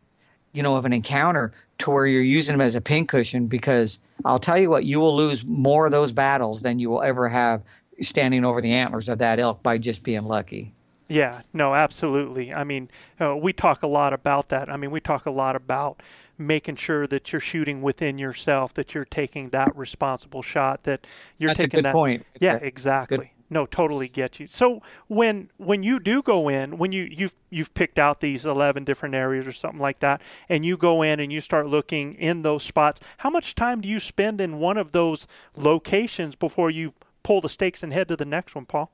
you 0.51 0.61
know, 0.61 0.75
of 0.75 0.85
an 0.85 0.91
encounter 0.91 1.53
to 1.79 1.91
where 1.91 2.05
you're 2.05 2.21
using 2.21 2.53
them 2.53 2.61
as 2.61 2.75
a 2.75 2.81
pincushion. 2.81 3.47
Because 3.47 3.99
I'll 4.25 4.39
tell 4.39 4.57
you 4.57 4.69
what, 4.69 4.85
you 4.85 4.99
will 4.99 5.15
lose 5.15 5.45
more 5.45 5.85
of 5.85 5.91
those 5.91 6.11
battles 6.11 6.61
than 6.61 6.79
you 6.79 6.89
will 6.89 7.03
ever 7.03 7.27
have 7.29 7.61
standing 8.01 8.45
over 8.45 8.61
the 8.61 8.71
antlers 8.71 9.09
of 9.09 9.17
that 9.19 9.39
elk 9.39 9.63
by 9.63 9.77
just 9.77 10.03
being 10.03 10.25
lucky. 10.25 10.73
Yeah, 11.09 11.41
no, 11.53 11.73
absolutely. 11.73 12.53
I 12.53 12.63
mean, 12.63 12.89
uh, 13.19 13.35
we 13.35 13.53
talk 13.53 13.81
a 13.81 13.87
lot 13.87 14.11
about 14.13 14.49
that. 14.49 14.69
I 14.69 14.75
mean, 14.75 14.91
we 14.91 14.99
talk 14.99 15.25
a 15.25 15.31
lot 15.31 15.55
about 15.55 16.03
making 16.37 16.75
sure 16.75 17.07
that 17.07 17.31
you're 17.31 17.39
shooting 17.39 17.81
within 17.81 18.17
yourself, 18.17 18.73
that 18.73 18.93
you're 18.93 19.05
taking 19.05 19.49
that 19.49 19.75
responsible 19.75 20.41
shot, 20.41 20.83
that 20.83 21.07
you're 21.37 21.49
That's 21.49 21.59
taking 21.59 21.77
good 21.77 21.85
that. 21.85 21.93
point. 21.93 22.25
Yeah, 22.39 22.55
exactly. 22.55 23.31
No, 23.49 23.65
totally 23.65 24.09
get 24.09 24.39
you. 24.39 24.47
So 24.47 24.81
when 25.07 25.49
when 25.57 25.81
you 25.81 25.99
do 25.99 26.21
go 26.21 26.49
in, 26.49 26.77
when 26.77 26.91
you 26.91 27.03
you've 27.09 27.33
you've 27.49 27.73
picked 27.73 27.97
out 27.97 28.19
these 28.19 28.45
eleven 28.45 28.83
different 28.83 29.15
areas 29.15 29.47
or 29.47 29.53
something 29.53 29.79
like 29.79 29.99
that, 29.99 30.21
and 30.49 30.65
you 30.65 30.75
go 30.75 31.01
in 31.01 31.19
and 31.19 31.31
you 31.31 31.39
start 31.39 31.67
looking 31.67 32.15
in 32.15 32.41
those 32.41 32.63
spots, 32.63 32.99
how 33.17 33.29
much 33.29 33.55
time 33.55 33.81
do 33.81 33.87
you 33.87 33.99
spend 33.99 34.41
in 34.41 34.59
one 34.59 34.77
of 34.77 34.91
those 34.91 35.27
locations 35.55 36.35
before 36.35 36.69
you 36.69 36.93
pull 37.23 37.39
the 37.39 37.49
stakes 37.49 37.83
and 37.83 37.93
head 37.93 38.09
to 38.09 38.15
the 38.15 38.25
next 38.25 38.53
one, 38.53 38.65
Paul? 38.65 38.91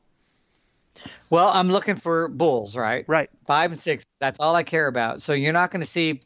Well, 1.32 1.50
I'm 1.50 1.70
looking 1.70 1.96
for 1.96 2.28
bulls, 2.28 2.76
right? 2.76 3.06
Right. 3.08 3.30
Five 3.48 3.72
and 3.72 3.82
six. 3.82 4.10
That's 4.20 4.40
all 4.40 4.56
I 4.56 4.62
care 4.62 4.88
about. 4.88 5.24
So 5.24 5.34
you're 5.34 5.54
not 5.54 5.72
going 5.72 5.82
to 5.82 5.90
see 5.90 6.22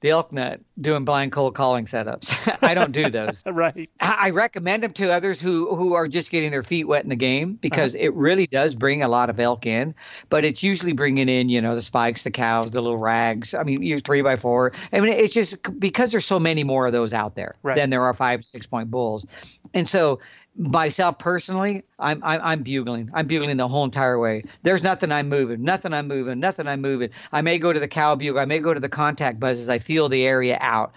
the 0.00 0.10
ElkNut 0.10 0.60
doing 0.78 1.04
blind 1.04 1.32
cold 1.32 1.54
calling 1.54 1.86
setups. 1.86 2.58
I 2.62 2.74
don't 2.74 2.92
do 2.92 3.10
those. 3.10 3.42
Right. 3.54 3.88
I 4.00 4.30
recommend 4.30 4.82
them 4.82 4.92
to 4.94 5.12
others 5.12 5.40
who 5.40 5.74
who 5.76 5.94
are 5.94 6.08
just 6.08 6.30
getting 6.30 6.50
their 6.50 6.64
feet 6.64 6.88
wet 6.88 7.04
in 7.04 7.08
the 7.08 7.16
game 7.16 7.54
because 7.54 7.94
uh-huh. 7.94 8.04
it 8.04 8.14
really 8.14 8.48
does 8.48 8.74
bring 8.74 9.02
a 9.02 9.08
lot 9.08 9.30
of 9.30 9.38
elk 9.38 9.64
in. 9.64 9.94
But 10.28 10.44
it's 10.44 10.62
usually 10.62 10.92
bringing 10.92 11.28
in, 11.28 11.48
you 11.48 11.60
know, 11.60 11.76
the 11.76 11.80
spikes, 11.80 12.24
the 12.24 12.32
cows, 12.32 12.72
the 12.72 12.82
little 12.82 12.98
rags. 12.98 13.54
I 13.54 13.62
mean, 13.62 13.82
you 13.82 14.00
three 14.00 14.22
by 14.22 14.36
four. 14.36 14.72
I 14.92 15.00
mean, 15.00 15.12
it's 15.12 15.32
just 15.32 15.56
because 15.78 16.10
there's 16.10 16.26
so 16.26 16.40
many 16.40 16.64
more 16.64 16.86
of 16.86 16.92
those 16.92 17.12
out 17.12 17.36
there 17.36 17.54
Right. 17.62 17.76
than 17.76 17.90
there 17.90 18.02
are 18.02 18.14
five, 18.14 18.44
six 18.44 18.66
point 18.66 18.90
bulls. 18.90 19.24
And 19.72 19.88
so 19.88 20.18
myself 20.56 21.18
personally, 21.18 21.82
I'm, 21.98 22.22
I'm 22.22 22.40
I'm 22.42 22.62
bugling. 22.62 23.10
I'm 23.14 23.26
bugling 23.26 23.56
the 23.56 23.68
whole 23.68 23.84
entire 23.84 24.18
way. 24.18 24.44
There's 24.62 24.82
nothing 24.82 25.10
I'm 25.10 25.28
moving, 25.28 25.62
nothing 25.62 25.92
I'm 25.92 26.06
moving, 26.06 26.38
nothing 26.40 26.66
I'm 26.66 26.80
moving. 26.80 27.10
I 27.32 27.40
may 27.40 27.58
go 27.58 27.72
to 27.72 27.80
the 27.80 27.88
cow 27.88 28.14
bugle, 28.14 28.40
I 28.40 28.44
may 28.44 28.58
go 28.58 28.72
to 28.72 28.80
the 28.80 28.88
contact 28.88 29.40
buzz 29.40 29.60
as 29.60 29.68
I 29.68 29.78
feel 29.78 30.08
the 30.08 30.26
area 30.26 30.58
out. 30.60 30.92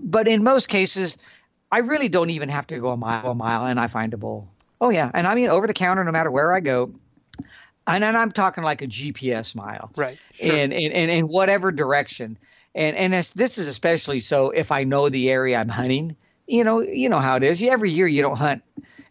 But 0.00 0.28
in 0.28 0.42
most 0.42 0.68
cases, 0.68 1.18
I 1.70 1.78
really 1.78 2.08
don't 2.08 2.30
even 2.30 2.48
have 2.48 2.66
to 2.68 2.78
go 2.78 2.90
a 2.90 2.96
mile, 2.96 3.30
a 3.30 3.34
mile, 3.34 3.66
and 3.66 3.78
I 3.78 3.88
find 3.88 4.14
a 4.14 4.16
bull. 4.16 4.48
Oh 4.80 4.90
yeah, 4.90 5.10
and 5.14 5.26
I 5.26 5.34
mean 5.34 5.48
over 5.48 5.66
the 5.66 5.74
counter, 5.74 6.04
no 6.04 6.12
matter 6.12 6.30
where 6.30 6.54
I 6.54 6.60
go. 6.60 6.92
And 7.86 8.02
then 8.02 8.14
I'm 8.14 8.30
talking 8.30 8.62
like 8.62 8.80
a 8.80 8.86
GPS 8.86 9.54
mile, 9.56 9.90
Right. 9.96 10.16
Sure. 10.32 10.54
in, 10.54 10.70
in, 10.70 10.92
in, 10.92 11.10
in 11.10 11.28
whatever 11.28 11.72
direction. 11.72 12.38
And 12.74 12.96
and 12.96 13.12
this 13.12 13.58
is 13.58 13.68
especially 13.68 14.20
so 14.20 14.50
if 14.50 14.72
I 14.72 14.84
know 14.84 15.08
the 15.08 15.30
area 15.30 15.58
I'm 15.58 15.68
hunting. 15.68 16.16
You 16.46 16.64
know, 16.64 16.80
you 16.80 17.08
know 17.08 17.20
how 17.20 17.36
it 17.36 17.44
is. 17.44 17.62
Every 17.62 17.90
year 17.90 18.06
you 18.06 18.20
don't 18.22 18.36
hunt 18.36 18.62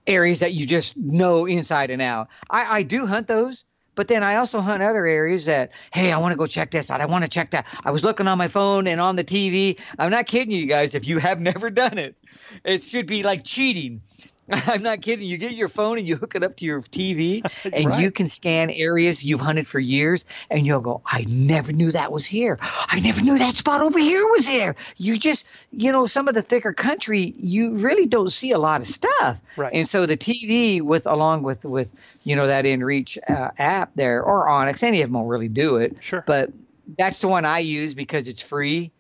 areas 0.08 0.39
that 0.39 0.54
you 0.54 0.66
just 0.66 0.95
know 0.97 1.45
inside 1.45 1.89
and 1.89 2.02
out. 2.02 2.30
I, 2.49 2.78
I 2.78 2.84
do 2.84 3.06
hunt 3.06 3.28
those, 3.28 3.66
but 3.95 4.08
then 4.08 4.24
I 4.24 4.36
also 4.36 4.62
hunt 4.62 4.82
other 4.82 5.06
areas 5.06 5.45
that, 5.45 5.72
hey, 5.93 6.12
I 6.12 6.18
want 6.18 6.32
to 6.32 6.38
go 6.38 6.47
check 6.47 6.72
this 6.72 6.89
out. 6.89 7.02
I 7.02 7.06
want 7.06 7.24
to 7.24 7.30
check 7.30 7.52
that. 7.52 7.66
I 7.84 7.91
was 7.91 8.04
looking 8.04 8.28
on 8.28 8.38
my 8.38 8.47
phone 8.47 8.88
and 8.88 9.02
on 9.02 9.16
the 9.16 9.24
TV. 9.24 9.80
I'm 9.99 10.12
not 10.12 10.26
kidding 10.26 10.56
you 10.56 10.66
guys. 10.66 10.95
If 10.95 11.08
you 11.08 11.20
have 11.20 11.39
never 11.41 11.70
done 11.70 11.97
it, 11.97 12.16
it 12.64 12.84
should 12.84 13.06
be 13.06 13.24
like 13.24 13.43
cheating. 13.43 14.02
I'm 14.51 14.83
not 14.83 15.01
kidding. 15.01 15.27
You 15.27 15.37
get 15.37 15.53
your 15.53 15.69
phone 15.69 15.97
and 15.97 16.07
you 16.07 16.15
hook 16.17 16.35
it 16.35 16.43
up 16.43 16.57
to 16.57 16.65
your 16.65 16.81
TV, 16.81 17.41
and 17.73 17.85
Right. 17.85 18.01
you 18.01 18.11
can 18.11 18.27
scan 18.27 18.69
areas 18.69 19.23
you've 19.23 19.39
hunted 19.39 19.67
for 19.67 19.79
years, 19.79 20.25
and 20.49 20.65
you'll 20.65 20.81
go, 20.81 21.01
I 21.05 21.25
never 21.27 21.71
knew 21.71 21.91
that 21.91 22.11
was 22.11 22.25
here. 22.25 22.57
I 22.61 22.99
never 22.99 23.21
knew 23.21 23.37
that 23.37 23.55
spot 23.55 23.81
over 23.81 23.99
here 23.99 24.25
was 24.27 24.45
there. 24.45 24.75
You 24.97 25.17
just, 25.17 25.45
you 25.71 25.91
know, 25.91 26.05
some 26.05 26.27
of 26.27 26.33
the 26.35 26.41
thicker 26.41 26.73
country, 26.73 27.33
you 27.37 27.77
really 27.77 28.07
don't 28.07 28.31
see 28.31 28.51
a 28.51 28.57
lot 28.59 28.81
of 28.81 28.87
stuff. 28.87 29.37
Right. 29.55 29.73
And 29.73 29.87
so 29.87 30.05
the 30.05 30.17
TV, 30.17 30.81
with 30.81 31.05
along 31.05 31.43
with 31.43 31.63
with 31.63 31.89
you 32.23 32.35
know 32.35 32.47
that 32.47 32.65
inReach 32.65 33.17
uh, 33.29 33.51
app 33.57 33.91
there 33.95 34.21
or 34.23 34.47
onX, 34.47 34.83
any 34.83 35.01
of 35.01 35.09
them 35.09 35.13
will 35.21 35.27
really 35.27 35.47
do 35.49 35.77
it. 35.77 35.97
Sure. 36.01 36.23
But 36.25 36.51
that's 36.97 37.19
the 37.19 37.27
one 37.27 37.45
I 37.45 37.59
use 37.59 37.93
because 37.93 38.27
it's 38.27 38.41
free, 38.41 38.91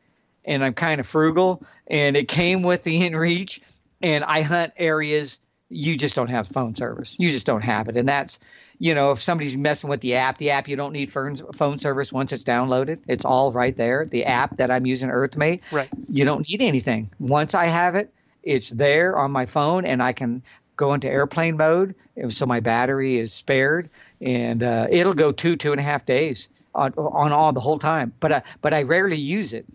and 0.45 0.63
I'm 0.63 0.73
kind 0.73 1.01
of 1.01 1.07
frugal, 1.07 1.63
and 1.87 2.15
it 2.15 2.27
came 2.29 2.63
with 2.63 2.83
the 2.83 3.01
inReach, 3.01 3.59
and 4.01 4.23
I 4.23 4.41
hunt 4.41 4.73
areas 4.77 5.39
you 5.69 5.95
just 5.95 6.15
don't 6.15 6.29
have 6.29 6.47
phone 6.49 6.75
service. 6.75 7.15
You 7.17 7.29
just 7.29 7.45
don't 7.45 7.61
have 7.61 7.87
it, 7.87 7.95
and 7.95 8.07
that's 8.07 8.39
you 8.79 8.93
know 8.93 9.11
if 9.11 9.21
somebody's 9.21 9.55
messing 9.55 9.89
with 9.89 10.01
the 10.01 10.15
app, 10.15 10.37
the 10.37 10.49
app 10.51 10.67
you 10.67 10.75
don't 10.75 10.91
need 10.91 11.11
phone 11.11 11.37
phone 11.53 11.79
service 11.79 12.11
once 12.11 12.31
it's 12.31 12.43
downloaded. 12.43 12.99
It's 13.07 13.25
all 13.25 13.51
right 13.51 13.75
there. 13.75 14.05
The 14.05 14.25
app 14.25 14.57
that 14.57 14.69
I'm 14.69 14.85
using, 14.85 15.09
Earthmate, 15.09 15.61
Right. 15.71 15.89
you 16.09 16.25
don't 16.25 16.47
need 16.49 16.61
anything. 16.61 17.09
Once 17.19 17.53
I 17.53 17.65
have 17.65 17.95
it, 17.95 18.13
it's 18.43 18.69
there 18.69 19.17
on 19.17 19.31
my 19.31 19.45
phone, 19.45 19.85
and 19.85 20.03
I 20.03 20.11
can 20.13 20.43
go 20.75 20.93
into 20.93 21.07
airplane 21.07 21.57
mode, 21.57 21.95
so 22.29 22.45
my 22.45 22.59
battery 22.59 23.19
is 23.19 23.31
spared, 23.31 23.89
and 24.19 24.63
uh, 24.63 24.87
it'll 24.89 25.13
go 25.13 25.31
two 25.31 25.55
two 25.55 25.71
and 25.71 25.79
a 25.79 25.83
half 25.83 26.05
days 26.05 26.49
on 26.75 26.91
on 26.95 27.31
all 27.31 27.53
the 27.53 27.59
whole 27.61 27.79
time. 27.79 28.11
But 28.19 28.31
I, 28.33 28.43
but 28.61 28.73
I 28.73 28.83
rarely 28.83 29.17
use 29.17 29.53
it. 29.53 29.65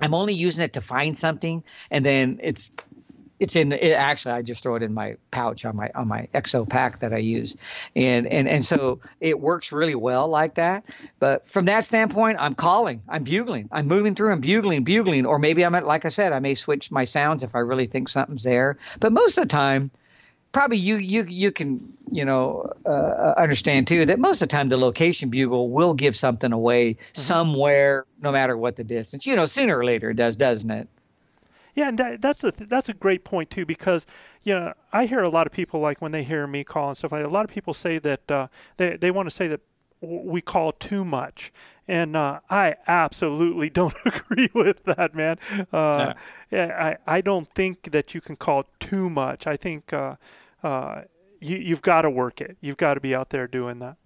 I'm 0.00 0.14
only 0.14 0.34
using 0.34 0.62
it 0.62 0.74
to 0.74 0.80
find 0.80 1.16
something, 1.18 1.64
and 1.90 2.04
then 2.04 2.38
it's 2.42 2.70
it's 3.40 3.56
in 3.56 3.72
it, 3.72 3.92
actually 3.92 4.32
I 4.32 4.42
just 4.42 4.62
throw 4.62 4.74
it 4.76 4.82
in 4.82 4.94
my 4.94 5.16
pouch 5.30 5.64
on 5.64 5.76
my 5.76 5.90
on 5.94 6.08
my 6.08 6.28
exo 6.34 6.68
pack 6.68 7.00
that 7.00 7.12
I 7.12 7.18
use, 7.18 7.56
and 7.96 8.26
and 8.26 8.48
and 8.48 8.64
so 8.64 9.00
it 9.20 9.40
works 9.40 9.72
really 9.72 9.94
well 9.94 10.28
like 10.28 10.54
that. 10.54 10.84
But 11.18 11.48
from 11.48 11.64
that 11.66 11.84
standpoint, 11.84 12.38
I'm 12.40 12.54
calling, 12.54 13.02
I'm 13.08 13.24
bugling, 13.24 13.68
I'm 13.72 13.86
moving 13.86 14.14
through, 14.14 14.32
I'm 14.32 14.40
bugling, 14.40 14.84
bugling, 14.84 15.26
or 15.26 15.38
maybe 15.38 15.64
I'm 15.64 15.74
at, 15.74 15.86
like 15.86 16.04
I 16.04 16.10
said, 16.10 16.32
I 16.32 16.38
may 16.38 16.54
switch 16.54 16.90
my 16.90 17.04
sounds 17.04 17.42
if 17.42 17.54
I 17.54 17.60
really 17.60 17.86
think 17.86 18.08
something's 18.08 18.42
there. 18.42 18.78
But 19.00 19.12
most 19.12 19.36
of 19.36 19.44
the 19.44 19.48
time, 19.48 19.90
probably 20.52 20.78
you 20.78 20.96
you 20.96 21.24
you 21.24 21.50
can 21.52 21.92
you 22.10 22.24
know 22.24 22.72
uh, 22.86 23.34
understand 23.36 23.88
too 23.88 24.06
that 24.06 24.18
most 24.18 24.40
of 24.40 24.48
the 24.48 24.52
time 24.52 24.68
the 24.68 24.78
location 24.78 25.28
bugle 25.28 25.68
will 25.68 25.92
give 25.92 26.16
something 26.16 26.52
away 26.52 26.96
somewhere, 27.12 28.06
no 28.22 28.32
matter 28.32 28.56
what 28.56 28.76
the 28.76 28.84
distance. 28.84 29.26
You 29.26 29.36
know, 29.36 29.46
sooner 29.46 29.76
or 29.76 29.84
later 29.84 30.10
it 30.10 30.14
does, 30.14 30.36
doesn't 30.36 30.70
it? 30.70 30.88
Yeah, 31.74 31.88
and 31.88 31.98
that, 31.98 32.20
that's 32.20 32.44
a 32.44 32.52
th- 32.52 32.70
that's 32.70 32.88
a 32.88 32.94
great 32.94 33.24
point 33.24 33.50
too 33.50 33.66
because 33.66 34.06
you 34.42 34.54
know 34.54 34.74
I 34.92 35.06
hear 35.06 35.20
a 35.20 35.28
lot 35.28 35.46
of 35.46 35.52
people 35.52 35.80
like 35.80 36.00
when 36.00 36.12
they 36.12 36.22
hear 36.22 36.46
me 36.46 36.64
call 36.64 36.88
and 36.88 36.96
stuff 36.96 37.12
like 37.12 37.22
that, 37.22 37.28
a 37.28 37.30
lot 37.30 37.44
of 37.44 37.50
people 37.50 37.74
say 37.74 37.98
that 37.98 38.30
uh, 38.30 38.48
they 38.76 38.96
they 38.96 39.10
want 39.10 39.26
to 39.26 39.30
say 39.30 39.48
that 39.48 39.60
we 40.00 40.40
call 40.40 40.72
too 40.72 41.04
much, 41.04 41.52
and 41.88 42.14
uh, 42.16 42.40
I 42.48 42.76
absolutely 42.86 43.70
don't 43.80 43.94
agree 44.04 44.50
with 44.54 44.84
that, 44.84 45.14
man. 45.14 45.38
Uh, 45.72 46.14
yeah, 46.50 46.96
I 47.06 47.16
I 47.16 47.20
don't 47.20 47.52
think 47.54 47.90
that 47.90 48.14
you 48.14 48.20
can 48.20 48.36
call 48.36 48.64
too 48.78 49.10
much. 49.10 49.46
I 49.46 49.56
think 49.56 49.92
uh, 49.92 50.16
uh, 50.62 51.02
you 51.40 51.56
you've 51.56 51.82
got 51.82 52.02
to 52.02 52.10
work 52.10 52.40
it. 52.40 52.56
You've 52.60 52.76
got 52.76 52.94
to 52.94 53.00
be 53.00 53.14
out 53.14 53.30
there 53.30 53.48
doing 53.48 53.80
that. 53.80 53.96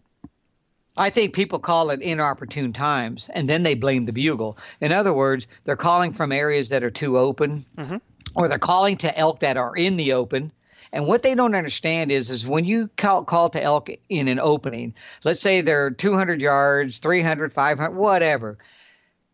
I 0.99 1.11
think 1.11 1.33
people 1.33 1.61
call 1.61 1.91
it 1.91 2.03
inopportune 2.03 2.73
times, 2.73 3.31
and 3.33 3.49
then 3.49 3.63
they 3.63 3.75
blame 3.75 4.05
the 4.05 4.13
bugle. 4.13 4.59
In 4.81 4.93
other 4.93 5.13
words, 5.13 5.47
they're 5.65 5.77
calling 5.77 6.13
from 6.13 6.33
areas 6.33 6.69
that 6.71 6.83
are 6.83 6.91
too 6.91 7.17
open, 7.17 7.65
mm-hmm. 7.77 7.97
or 8.35 8.49
they're 8.49 8.59
calling 8.59 8.97
to 8.99 9.17
elk 9.17 9.41
that 9.41 9.57
are 9.57 9.77
in 9.77 9.97
the 9.97 10.13
open. 10.13 10.53
And 10.93 11.07
what 11.07 11.23
they 11.23 11.35
don't 11.35 11.55
understand 11.55 12.11
is, 12.11 12.31
is 12.31 12.47
when 12.47 12.65
you 12.65 12.91
call, 12.97 13.25
call 13.25 13.49
to 13.51 13.63
elk 13.63 13.91
in 14.09 14.27
an 14.27 14.41
opening, 14.41 14.95
let's 15.23 15.43
say 15.43 15.61
they're 15.61 15.91
200 15.91 16.41
yards, 16.41 16.99
300, 16.99 17.53
500, 17.53 17.95
whatever. 17.95 18.59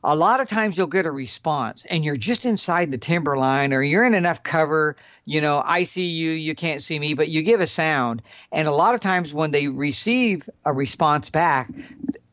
A 0.07 0.15
lot 0.15 0.41
of 0.41 0.49
times 0.51 0.77
you'll 0.77 0.87
get 0.87 1.07
a 1.07 1.11
response, 1.11 1.83
and 1.89 2.05
you're 2.05 2.15
just 2.15 2.45
inside 2.45 2.91
the 2.91 2.99
timberline 2.99 3.73
or 3.73 3.83
you're 3.83 4.05
in 4.05 4.13
enough 4.13 4.43
cover. 4.43 4.97
You 5.25 5.41
know, 5.41 5.63
I 5.65 5.85
see 5.85 6.11
you, 6.11 6.33
you 6.33 6.55
can't 6.55 6.83
see 6.83 6.99
me, 6.99 7.15
but 7.15 7.31
you 7.31 7.41
give 7.41 7.63
a 7.63 7.67
sound. 7.67 8.21
And 8.53 8.69
a 8.69 8.71
lot 8.71 8.95
of 8.95 9.01
times 9.01 9.33
when 9.33 9.51
they 9.51 9.69
receive 9.69 10.49
a 10.67 10.75
response 10.75 11.31
back, 11.31 11.71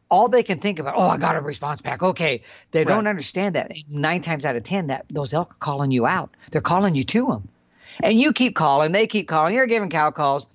all 0.10 0.28
they 0.28 0.44
can 0.44 0.60
think 0.60 0.80
about, 0.80 0.96
oh, 0.98 1.08
I 1.08 1.16
got 1.16 1.38
a 1.38 1.42
response 1.42 1.82
back. 1.82 2.04
Okay, 2.04 2.44
they 2.72 2.84
don't 2.84 3.08
understand 3.08 3.56
that 3.56 3.72
nine 3.90 4.20
times 4.20 4.44
out 4.44 4.58
of 4.58 4.66
ten, 4.66 4.88
that 4.88 5.06
those 5.10 5.34
elk 5.34 5.54
are 5.54 5.60
calling 5.60 5.92
you 5.92 6.06
out. 6.06 6.30
They're 6.52 6.60
calling 6.60 6.94
you 6.94 7.06
to 7.06 7.28
them, 7.28 7.48
and 8.04 8.20
you 8.20 8.34
keep 8.34 8.54
calling. 8.54 8.92
They 8.92 9.08
keep 9.08 9.30
calling. 9.30 9.56
You're 9.56 9.66
giving 9.66 9.90
cow 9.90 10.12
calls. 10.12 10.46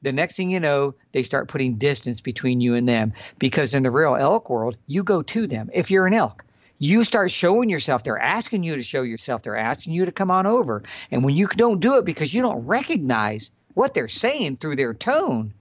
The 0.00 0.12
next 0.12 0.36
thing 0.36 0.48
you 0.48 0.58
know, 0.58 0.94
they 1.12 1.22
start 1.22 1.48
putting 1.48 1.74
distance 1.74 2.22
between 2.22 2.62
you 2.62 2.74
and 2.74 2.88
them 2.88 3.12
because 3.38 3.74
in 3.74 3.82
the 3.82 3.90
real 3.90 4.16
elk 4.16 4.48
world, 4.48 4.78
you 4.86 5.04
go 5.04 5.20
to 5.20 5.46
them. 5.46 5.68
If 5.74 5.90
you're 5.90 6.06
an 6.06 6.14
elk, 6.14 6.42
you 6.82 7.04
start 7.04 7.30
showing 7.30 7.70
yourself. 7.70 8.02
They're 8.02 8.18
asking 8.18 8.64
you 8.64 8.74
to 8.74 8.82
show 8.82 9.02
yourself. 9.02 9.44
They're 9.44 9.56
asking 9.56 9.92
you 9.92 10.04
to 10.04 10.10
come 10.10 10.32
on 10.32 10.46
over. 10.46 10.82
And 11.12 11.22
when 11.22 11.36
you 11.36 11.46
don't 11.46 11.78
do 11.78 11.96
it 11.98 12.04
because 12.04 12.34
you 12.34 12.42
don't 12.42 12.66
recognize 12.66 13.52
what 13.74 13.94
they're 13.94 14.08
saying 14.08 14.56
through 14.56 14.74
their 14.74 14.92
tone, 14.92 15.54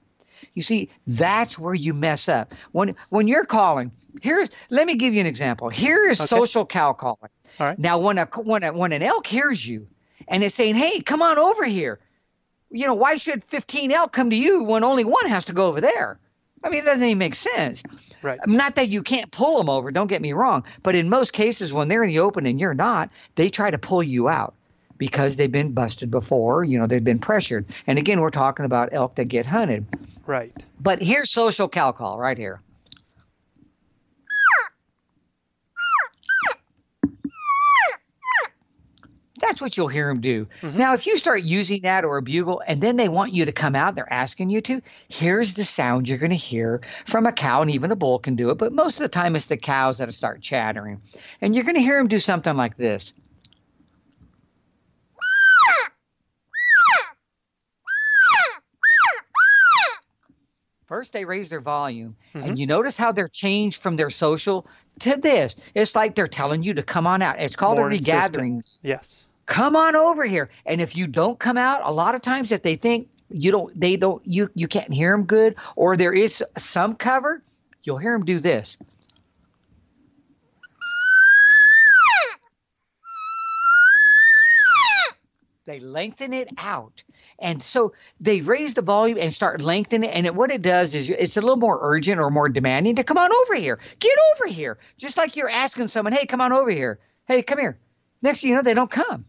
you 0.55 0.63
see, 0.63 0.89
that's 1.05 1.59
where 1.59 1.75
you 1.75 1.93
mess 1.93 2.27
up. 2.27 2.55
When 2.71 2.95
when 3.09 3.27
you're 3.27 3.45
calling, 3.45 3.91
here's 4.19 4.49
let 4.71 4.87
me 4.87 4.95
give 4.95 5.13
you 5.13 5.19
an 5.19 5.27
example. 5.27 5.69
Here 5.69 6.09
is 6.09 6.19
Okay. 6.19 6.25
social 6.25 6.65
cow 6.65 6.93
calling. 6.93 7.29
All 7.59 7.67
right. 7.67 7.77
Now, 7.77 7.99
when 7.99 8.17
a 8.17 8.25
when 8.25 8.63
a, 8.63 8.73
when 8.73 8.91
an 8.91 9.03
elk 9.03 9.27
hears 9.27 9.63
you, 9.63 9.87
and 10.27 10.43
it's 10.43 10.55
saying, 10.55 10.73
"Hey, 10.73 11.01
come 11.01 11.21
on 11.21 11.37
over 11.37 11.65
here," 11.65 11.99
you 12.71 12.87
know, 12.87 12.95
why 12.95 13.17
should 13.17 13.43
15 13.43 13.91
elk 13.91 14.11
come 14.11 14.31
to 14.31 14.35
you 14.35 14.63
when 14.63 14.83
only 14.83 15.03
one 15.03 15.27
has 15.27 15.45
to 15.45 15.53
go 15.53 15.67
over 15.67 15.81
there? 15.81 16.19
I 16.63 16.69
mean, 16.69 16.81
it 16.81 16.85
doesn't 16.85 17.03
even 17.03 17.19
make 17.19 17.35
sense. 17.35 17.83
Right. 18.21 18.39
Um, 18.45 18.55
not 18.55 18.75
that 18.75 18.89
you 18.89 19.01
can't 19.01 19.31
pull 19.31 19.57
them 19.57 19.69
over, 19.69 19.91
don't 19.91 20.07
get 20.07 20.21
me 20.21 20.33
wrong, 20.33 20.63
but 20.83 20.95
in 20.95 21.09
most 21.09 21.33
cases, 21.33 21.73
when 21.73 21.87
they're 21.87 22.03
in 22.03 22.09
the 22.09 22.19
open 22.19 22.45
and 22.45 22.59
you're 22.59 22.73
not, 22.73 23.09
they 23.35 23.49
try 23.49 23.71
to 23.71 23.77
pull 23.77 24.03
you 24.03 24.29
out 24.29 24.53
because 24.97 25.35
they've 25.35 25.51
been 25.51 25.71
busted 25.71 26.11
before. 26.11 26.63
You 26.63 26.77
know, 26.77 26.85
they've 26.85 27.03
been 27.03 27.19
pressured. 27.19 27.65
And 27.87 27.97
again, 27.97 28.21
we're 28.21 28.29
talking 28.29 28.65
about 28.65 28.89
elk 28.91 29.15
that 29.15 29.25
get 29.25 29.47
hunted. 29.47 29.85
Right. 30.27 30.53
But 30.79 31.01
here's 31.01 31.33
social 31.33 31.67
cow 31.67 31.91
call 31.91 32.19
right 32.19 32.37
here. 32.37 32.61
That's 39.41 39.59
what 39.59 39.75
you'll 39.75 39.87
hear 39.87 40.07
them 40.07 40.21
do. 40.21 40.47
Mm-hmm. 40.61 40.77
Now, 40.77 40.93
if 40.93 41.05
you 41.07 41.17
start 41.17 41.43
using 41.43 41.81
that 41.81 42.05
or 42.05 42.17
a 42.17 42.21
bugle 42.21 42.61
and 42.65 42.79
then 42.79 42.95
they 42.95 43.09
want 43.09 43.33
you 43.33 43.45
to 43.45 43.51
come 43.51 43.75
out, 43.75 43.95
they're 43.95 44.11
asking 44.11 44.49
you 44.49 44.61
to, 44.61 44.81
here's 45.09 45.55
the 45.55 45.63
sound 45.63 46.07
you're 46.07 46.17
going 46.17 46.29
to 46.29 46.35
hear 46.35 46.81
from 47.07 47.25
a 47.25 47.31
cow, 47.31 47.61
and 47.61 47.71
even 47.71 47.91
a 47.91 47.95
bull 47.95 48.19
can 48.19 48.35
do 48.35 48.51
it. 48.51 48.57
But 48.57 48.71
most 48.71 48.95
of 48.95 49.01
the 49.01 49.09
time, 49.09 49.35
it's 49.35 49.47
the 49.47 49.57
cows 49.57 49.97
that 49.97 50.13
start 50.13 50.41
chattering. 50.41 51.01
And 51.41 51.55
you're 51.55 51.63
going 51.63 51.75
to 51.75 51.81
hear 51.81 51.97
them 51.97 52.07
do 52.07 52.19
something 52.19 52.55
like 52.55 52.77
this. 52.77 53.13
First, 60.85 61.13
they 61.13 61.23
raise 61.23 61.47
their 61.47 61.61
volume, 61.61 62.17
and 62.33 62.43
mm-hmm. 62.43 62.55
you 62.57 62.67
notice 62.67 62.97
how 62.97 63.13
they're 63.13 63.29
changed 63.29 63.81
from 63.81 63.95
their 63.95 64.09
social 64.09 64.67
to 64.99 65.15
this. 65.15 65.55
It's 65.73 65.95
like 65.95 66.15
they're 66.15 66.27
telling 66.27 66.63
you 66.63 66.73
to 66.73 66.83
come 66.83 67.07
on 67.07 67.21
out. 67.21 67.39
It's 67.39 67.55
called 67.55 67.77
More 67.77 67.87
a 67.87 67.91
regathering. 67.91 68.61
Yes. 68.83 69.25
Come 69.45 69.75
on 69.75 69.95
over 69.95 70.25
here. 70.25 70.49
And 70.65 70.81
if 70.81 70.95
you 70.95 71.07
don't 71.07 71.39
come 71.39 71.57
out, 71.57 71.81
a 71.83 71.91
lot 71.91 72.15
of 72.15 72.21
times 72.21 72.51
if 72.51 72.63
they 72.63 72.75
think 72.75 73.09
you 73.29 73.51
don't, 73.51 73.77
they 73.79 73.95
don't, 73.95 74.21
you 74.25 74.49
you 74.55 74.67
can't 74.67 74.93
hear 74.93 75.11
them 75.11 75.25
good, 75.25 75.55
or 75.75 75.97
there 75.97 76.13
is 76.13 76.43
some 76.57 76.95
cover, 76.95 77.41
you'll 77.83 77.97
hear 77.97 78.13
them 78.13 78.25
do 78.25 78.39
this. 78.39 78.77
they 85.71 85.79
lengthen 85.79 86.33
it 86.33 86.49
out. 86.57 87.03
And 87.39 87.61
so 87.61 87.93
they 88.19 88.41
raise 88.41 88.73
the 88.73 88.81
volume 88.81 89.17
and 89.19 89.33
start 89.33 89.61
lengthening 89.61 90.09
it. 90.09 90.13
And 90.13 90.25
it, 90.25 90.35
what 90.35 90.51
it 90.51 90.61
does 90.61 90.93
is 90.93 91.09
it's 91.09 91.37
a 91.37 91.41
little 91.41 91.57
more 91.57 91.79
urgent 91.81 92.19
or 92.19 92.29
more 92.29 92.49
demanding 92.49 92.95
to 92.97 93.03
come 93.03 93.17
on 93.17 93.31
over 93.31 93.55
here. 93.55 93.79
Get 93.99 94.17
over 94.35 94.47
here. 94.47 94.77
Just 94.97 95.17
like 95.17 95.35
you're 95.35 95.49
asking 95.49 95.87
someone, 95.87 96.13
hey, 96.13 96.25
come 96.25 96.41
on 96.41 96.51
over 96.51 96.71
here. 96.71 96.99
Hey, 97.27 97.41
come 97.41 97.59
here. 97.59 97.77
Next 98.21 98.41
thing 98.41 98.51
you 98.51 98.55
know, 98.55 98.61
they 98.61 98.73
don't 98.73 98.91
come. 98.91 99.25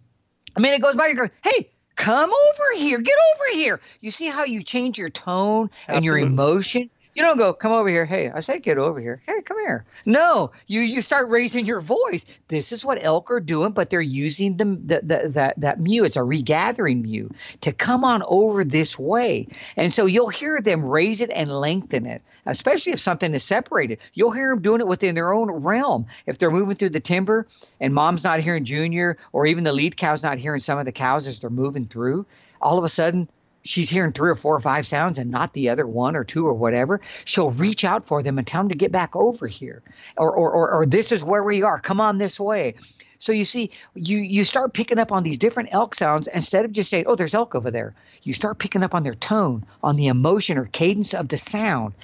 I 0.57 0.61
mean, 0.61 0.73
it 0.75 0.83
goes 0.83 0.95
by, 0.95 1.07
you're 1.07 1.17
going, 1.17 1.31
hey, 1.43 1.71
come 1.97 2.31
over 2.31 2.79
here. 2.79 3.01
Get 3.01 3.15
over 3.35 3.57
here. 3.57 3.81
You 4.01 4.11
see 4.11 4.27
how 4.27 4.45
you 4.45 4.63
change 4.63 4.99
your 4.99 5.11
tone 5.11 5.71
and 5.89 5.99
Absolutely. 5.99 6.21
your 6.21 6.29
emotion? 6.29 6.91
You 7.15 7.23
don't 7.23 7.37
go, 7.37 7.53
come 7.53 7.73
over 7.73 7.91
here. 7.91 8.07
Hey, 8.07 8.31
I 8.31 8.41
say 8.41 8.59
get 8.59 8.79
over 8.79 8.99
here. 8.99 9.21
Hey, 9.27 9.43
come 9.43 9.59
here. 9.61 9.85
No, 10.07 10.51
you 10.67 10.81
you 10.81 11.03
start 11.03 11.29
raising 11.29 11.67
your 11.67 11.83
voice. 11.83 12.25
This 12.49 12.73
is 12.73 12.87
what 12.87 13.05
elk 13.05 13.31
are 13.31 13.41
doing, 13.41 13.73
but 13.73 13.91
they're 13.91 14.01
using 14.01 14.57
the, 14.57 14.65
the, 14.65 15.01
the 15.03 15.29
that 15.29 15.61
that 15.61 15.79
mew. 15.79 16.05
It's 16.05 16.17
a 16.17 16.23
regathering 16.23 17.03
mew 17.03 17.31
to 17.61 17.73
come 17.73 18.03
on 18.03 18.23
over 18.27 18.65
this 18.65 18.99
way, 18.99 19.47
and 19.77 19.93
so 19.93 20.07
you'll 20.07 20.31
hear 20.31 20.61
them 20.63 20.83
raise 20.83 21.21
it 21.21 21.31
and 21.35 21.51
lengthen 21.53 22.07
it, 22.07 22.23
especially 22.47 22.93
if 22.93 23.01
something 23.01 23.35
is 23.35 23.45
separated. 23.45 23.99
You'll 24.15 24.33
hear 24.33 24.49
them 24.49 24.63
doing 24.63 24.81
it 24.81 24.89
within 24.89 25.15
their 25.15 25.35
own 25.35 25.51
realm. 25.51 26.07
If 26.25 26.39
they're 26.39 26.51
moving 26.51 26.77
through 26.77 26.91
the 26.91 27.01
timber 27.01 27.47
and 27.79 27.93
mom's 27.93 28.25
not 28.25 28.41
hearing 28.41 28.65
Junior, 28.65 29.19
or 29.33 29.45
even 29.45 29.65
the 29.65 29.73
lead 29.75 29.99
cow's 29.99 30.23
not 30.23 30.39
hearing 30.39 30.61
some 30.61 30.79
of 30.79 30.87
the 30.87 30.93
cows 30.93 31.29
as 31.29 31.41
they're 31.41 31.51
moving 31.51 31.85
through, 31.85 32.25
all 32.63 32.79
of 32.79 32.85
a 32.85 32.89
sudden 32.89 33.29
she's 33.63 33.91
hearing 33.91 34.13
three 34.13 34.31
or 34.31 34.37
four 34.37 34.55
or 34.55 34.61
five 34.61 34.87
sounds 34.87 35.19
and 35.19 35.31
not 35.31 35.53
the 35.53 35.69
other 35.69 35.87
one 35.87 36.17
or 36.17 36.25
two 36.25 36.47
or 36.47 36.55
whatever, 36.55 37.01
she'll 37.25 37.51
reach 37.53 37.85
out 37.85 38.07
for 38.07 38.23
them 38.23 38.39
and 38.39 38.47
tell 38.47 38.61
them 38.61 38.69
to 38.69 38.75
get 38.75 38.93
back 38.93 39.15
over 39.15 39.47
here. 39.47 39.83
Or, 40.17 40.31
or, 40.33 40.51
or, 40.51 40.73
or 40.73 40.87
this 40.87 41.13
is 41.13 41.25
where 41.25 41.43
we 41.43 41.63
are. 41.63 41.79
Come 41.79 42.01
on 42.01 42.19
this 42.19 42.39
way. 42.39 42.75
So 43.19 43.31
you 43.31 43.45
see, 43.45 43.71
you, 43.95 44.19
you 44.19 44.45
start 44.45 44.75
picking 44.75 44.99
up 44.99 45.13
on 45.13 45.23
these 45.23 45.39
different 45.39 45.69
elk 45.73 45.95
sounds 45.95 46.27
instead 46.35 46.65
of 46.65 46.73
just 46.73 46.91
saying, 46.91 47.05
oh, 47.07 47.15
there's 47.15 47.35
elk 47.35 47.55
over 47.55 47.71
there. 47.71 47.95
You 48.25 48.35
start 48.35 48.59
picking 48.59 48.83
up 48.83 48.97
on 48.97 49.05
their 49.05 49.15
tone, 49.15 49.65
on 49.83 49.95
the 49.97 50.09
emotion 50.09 50.59
or 50.59 50.65
cadence 50.65 51.15
of 51.15 51.29
the 51.29 51.37
sound. 51.37 51.95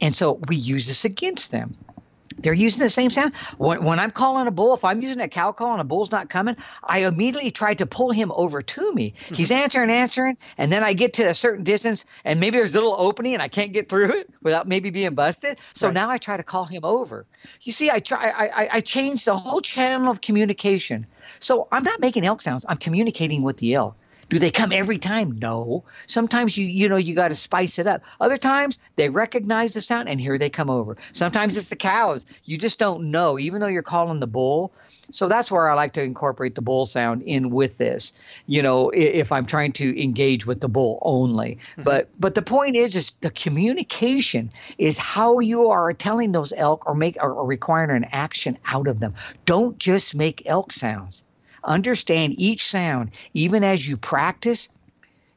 And 0.00 0.16
so 0.16 0.40
we 0.48 0.56
use 0.56 0.88
this 0.88 1.04
against 1.04 1.52
them. 1.52 1.76
They're 2.38 2.52
using 2.52 2.80
the 2.80 2.88
same 2.88 3.10
sound. 3.10 3.34
When, 3.58 3.84
when 3.84 3.98
I'm 3.98 4.10
calling 4.10 4.46
a 4.46 4.50
bull, 4.50 4.74
if 4.74 4.84
I'm 4.84 5.00
using 5.02 5.20
a 5.20 5.28
cow 5.28 5.52
call 5.52 5.72
and 5.72 5.80
a 5.80 5.84
bull's 5.84 6.10
not 6.10 6.28
coming, 6.30 6.56
I 6.82 7.00
immediately 7.00 7.50
try 7.50 7.74
to 7.74 7.86
pull 7.86 8.10
him 8.10 8.32
over 8.34 8.62
to 8.62 8.92
me. 8.92 9.14
Mm-hmm. 9.24 9.34
He's 9.34 9.50
answering, 9.50 9.90
answering, 9.90 10.36
and 10.58 10.70
then 10.72 10.82
I 10.82 10.92
get 10.92 11.14
to 11.14 11.24
a 11.24 11.34
certain 11.34 11.64
distance, 11.64 12.04
and 12.24 12.40
maybe 12.40 12.58
there's 12.58 12.74
a 12.74 12.78
little 12.78 12.96
opening, 12.98 13.34
and 13.34 13.42
I 13.42 13.48
can't 13.48 13.72
get 13.72 13.88
through 13.88 14.12
it 14.12 14.30
without 14.42 14.68
maybe 14.68 14.90
being 14.90 15.14
busted. 15.14 15.58
So 15.74 15.88
Right. 15.88 15.94
now 15.94 16.10
I 16.10 16.18
try 16.18 16.36
to 16.36 16.42
call 16.42 16.64
him 16.64 16.84
over. 16.84 17.26
You 17.62 17.72
see, 17.72 17.90
I 17.90 17.98
try, 18.00 18.30
I, 18.30 18.46
I, 18.46 18.68
I 18.72 18.80
change 18.80 19.24
the 19.24 19.36
whole 19.36 19.60
channel 19.60 20.10
of 20.10 20.20
communication. 20.20 21.06
So 21.40 21.68
I'm 21.72 21.84
not 21.84 22.00
making 22.00 22.24
elk 22.24 22.42
sounds. 22.42 22.64
I'm 22.68 22.78
communicating 22.78 23.42
with 23.42 23.58
the 23.58 23.74
elk. 23.74 23.96
Do 24.28 24.38
they 24.38 24.50
come 24.50 24.72
every 24.72 24.98
time? 24.98 25.38
No. 25.38 25.84
Sometimes 26.06 26.56
you 26.56 26.66
you 26.66 26.88
know 26.88 26.96
you 26.96 27.14
got 27.14 27.28
to 27.28 27.34
spice 27.34 27.78
it 27.78 27.86
up. 27.86 28.02
Other 28.20 28.38
times 28.38 28.78
they 28.96 29.08
recognize 29.08 29.74
the 29.74 29.80
sound 29.80 30.08
and 30.08 30.20
here 30.20 30.38
they 30.38 30.50
come 30.50 30.70
over. 30.70 30.96
Sometimes 31.12 31.56
it's 31.56 31.68
the 31.68 31.76
cows. 31.76 32.24
You 32.44 32.58
just 32.58 32.78
don't 32.78 33.10
know, 33.10 33.38
even 33.38 33.60
though 33.60 33.66
you're 33.66 33.82
calling 33.82 34.20
the 34.20 34.26
bull. 34.26 34.72
So 35.10 35.28
that's 35.28 35.50
where 35.50 35.68
I 35.68 35.74
like 35.74 35.92
to 35.94 36.02
incorporate 36.02 36.54
the 36.54 36.62
bull 36.62 36.86
sound 36.86 37.22
in 37.22 37.50
with 37.50 37.76
this. 37.78 38.12
You 38.46 38.62
know, 38.62 38.90
if 38.90 39.32
I'm 39.32 39.44
trying 39.44 39.72
to 39.74 40.02
engage 40.02 40.46
with 40.46 40.60
the 40.60 40.68
bull 40.68 40.98
only. 41.02 41.58
Mm-hmm. 41.72 41.82
But 41.82 42.08
but 42.18 42.34
the 42.34 42.42
point 42.42 42.76
is 42.76 42.96
is 42.96 43.12
the 43.20 43.30
communication 43.30 44.50
is 44.78 44.96
how 44.98 45.40
you 45.40 45.68
are 45.68 45.92
telling 45.92 46.32
those 46.32 46.52
elk 46.56 46.86
or 46.86 46.94
make 46.94 47.16
or, 47.20 47.32
or 47.32 47.46
requiring 47.46 47.90
an 47.90 48.08
action 48.12 48.56
out 48.66 48.86
of 48.86 49.00
them. 49.00 49.14
Don't 49.44 49.78
just 49.78 50.14
make 50.14 50.42
elk 50.46 50.72
sounds 50.72 51.23
understand 51.64 52.34
each 52.38 52.66
sound 52.66 53.10
even 53.32 53.64
as 53.64 53.86
you 53.86 53.96
practice 53.96 54.68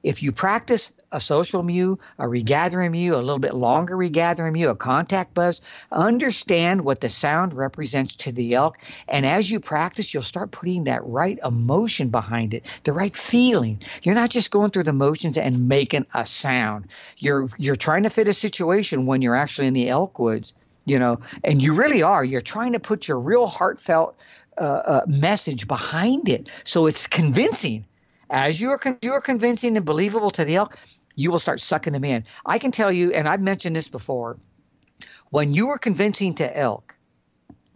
if 0.04 0.24
you 0.24 0.32
practice 0.32 0.92
a 1.12 1.20
social 1.20 1.64
mew, 1.64 2.00
a 2.20 2.28
regathering 2.28 2.92
mew, 2.92 3.16
a 3.16 3.18
little 3.18 3.40
bit 3.40 3.56
longer 3.56 3.98
regathering 3.98 4.54
mew, 4.54 4.70
a 4.70 4.76
contact 4.76 5.34
buzz, 5.34 5.60
understand 5.92 6.82
what 6.82 7.02
the 7.02 7.10
sound 7.10 7.54
represents 7.54 8.16
to 8.18 8.32
the 8.32 8.54
elk. 8.54 8.78
And 9.08 9.26
as 9.26 9.50
you 9.50 9.60
practice, 9.60 10.14
you'll 10.14 10.24
start 10.24 10.52
putting 10.52 10.84
that 10.86 11.06
right 11.06 11.40
emotion 11.44 12.10
behind 12.10 12.54
it, 12.54 12.66
the 12.84 12.94
right 12.94 13.16
feeling. 13.16 13.82
You're 14.04 14.16
not 14.16 14.30
just 14.30 14.52
going 14.52 14.72
through 14.72 14.84
the 14.84 14.94
motions 14.94 15.38
and 15.38 15.68
making 15.68 16.06
a 16.14 16.26
sound. 16.26 16.88
You're 17.18 17.50
you're 17.58 17.76
trying 17.76 18.04
to 18.04 18.10
fit 18.10 18.28
a 18.28 18.34
situation 18.34 19.06
when 19.06 19.22
you're 19.22 19.36
actually 19.36 19.68
in 19.68 19.74
the 19.74 19.90
elk 19.90 20.20
woods, 20.20 20.54
you 20.86 21.00
know, 21.00 21.20
and 21.44 21.62
you 21.62 21.74
really 21.74 22.02
are. 22.02 22.24
You're 22.24 22.42
trying 22.42 22.74
to 22.74 22.80
put 22.80 23.08
your 23.08 23.20
real 23.20 23.48
heartfelt 23.48 24.16
uh, 24.64 25.02
message 25.08 25.68
behind 25.68 26.30
it, 26.30 26.50
so 26.64 26.86
it's 26.88 27.08
convincing. 27.08 27.86
As 28.30 28.60
you 28.60 28.72
are 28.72 28.78
con- 28.78 28.98
you 29.02 29.14
are 29.14 29.22
convincing 29.22 29.78
and 29.78 29.86
believable 29.86 30.32
to 30.32 30.44
the 30.44 30.56
elk, 30.56 30.78
you 31.16 31.32
will 31.32 31.40
start 31.40 31.60
sucking 31.62 31.94
them 31.94 32.04
in. 32.04 32.24
I 32.46 32.60
can 32.60 32.72
tell 32.72 32.92
you, 32.92 33.12
and 33.14 33.28
I've 33.28 33.42
mentioned 33.42 33.76
this 33.76 33.88
before. 33.88 34.38
When 35.30 35.54
you 35.54 35.70
are 35.70 35.78
convincing 35.78 36.36
to 36.36 36.58
elk, 36.58 36.96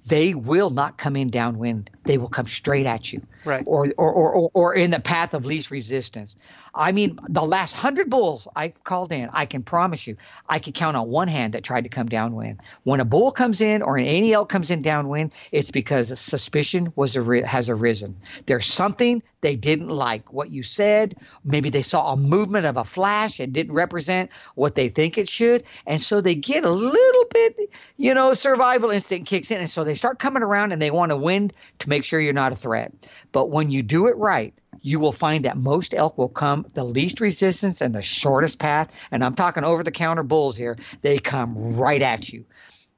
they 0.05 0.34
will 0.34 0.69
not 0.69 0.97
come 0.97 1.15
in 1.15 1.29
downwind. 1.29 1.89
They 2.03 2.17
will 2.17 2.29
come 2.29 2.47
straight 2.47 2.86
at 2.86 3.13
you, 3.13 3.21
Right. 3.45 3.63
or 3.65 3.93
or 3.97 4.11
or, 4.11 4.51
or 4.53 4.73
in 4.73 4.91
the 4.91 4.99
path 4.99 5.34
of 5.34 5.45
least 5.45 5.69
resistance. 5.71 6.36
I 6.74 6.93
mean, 6.93 7.19
the 7.28 7.41
last 7.41 7.76
hundred 7.76 8.09
bulls 8.09 8.47
I 8.55 8.69
called 8.69 9.11
in, 9.11 9.30
I 9.34 9.45
can 9.45 9.61
promise 9.61 10.07
you, 10.07 10.15
I 10.47 10.59
could 10.59 10.74
count 10.74 10.95
on 10.95 11.09
one 11.09 11.28
hand 11.28 11.53
that 11.53 11.63
tried 11.63 11.84
to 11.84 11.89
come 11.89 12.07
downwind. 12.07 12.61
When 12.84 13.01
a 13.01 13.05
bull 13.05 13.32
comes 13.32 13.59
in 13.59 13.82
or 13.82 13.97
any 13.97 14.34
elk 14.34 14.47
comes 14.47 14.72
in 14.72 14.82
downwind, 14.82 15.34
it's 15.51 15.69
because 15.69 16.17
suspicion 16.17 16.93
was 16.95 17.17
a 17.17 17.45
has 17.45 17.69
arisen. 17.69 18.15
There's 18.45 18.65
something 18.65 19.22
they 19.41 19.55
didn't 19.55 19.89
like 19.89 20.32
what 20.32 20.51
you 20.51 20.63
said. 20.63 21.15
Maybe 21.43 21.69
they 21.69 21.84
saw 21.84 22.13
a 22.13 22.17
movement 22.17 22.65
of 22.65 22.78
a 22.78 22.86
flash 22.86 23.39
and 23.39 23.51
didn't 23.51 23.74
represent 23.74 24.30
what 24.55 24.76
they 24.76 24.88
think 24.88 25.17
it 25.17 25.28
should, 25.28 25.63
and 25.88 26.01
so 26.01 26.22
they 26.22 26.36
get 26.36 26.63
a 26.63 26.72
little 26.72 27.26
bit, 27.34 27.57
you 27.97 28.13
know, 28.13 28.34
survival 28.34 28.91
instinct 28.91 29.28
kicks 29.28 29.51
in, 29.51 29.57
and 29.57 29.69
so 29.69 29.84
they 29.84 29.95
start 29.95 30.19
coming 30.19 30.43
around 30.43 30.72
and 30.72 30.82
they 30.82 30.91
want 30.91 31.09
to 31.09 31.17
win 31.17 31.51
to 31.80 31.89
make 31.89 32.05
sure 32.05 32.22
you're 32.22 32.34
not 32.34 32.53
a 32.53 32.55
threat. 32.55 32.93
But 33.32 33.49
when 33.49 33.72
you 33.72 33.84
do 33.84 34.07
it 34.07 34.15
right, 34.17 34.53
you 34.82 34.99
will 34.99 35.11
find 35.11 35.45
that 35.45 35.57
most 35.57 35.93
elk 35.93 36.17
will 36.17 36.29
come 36.29 36.65
the 36.73 36.84
least 36.84 37.19
resistance 37.19 37.82
and 37.82 37.95
the 37.95 38.01
shortest 38.01 38.59
path. 38.59 38.89
And 39.11 39.23
I'm 39.23 39.36
talking 39.36 39.63
over 39.63 39.84
the 39.84 39.91
counter 39.91 40.23
bulls 40.23 40.55
here. 40.55 40.77
They 41.01 41.19
come 41.19 41.75
right 41.75 42.01
at 42.01 42.29
you. 42.29 42.45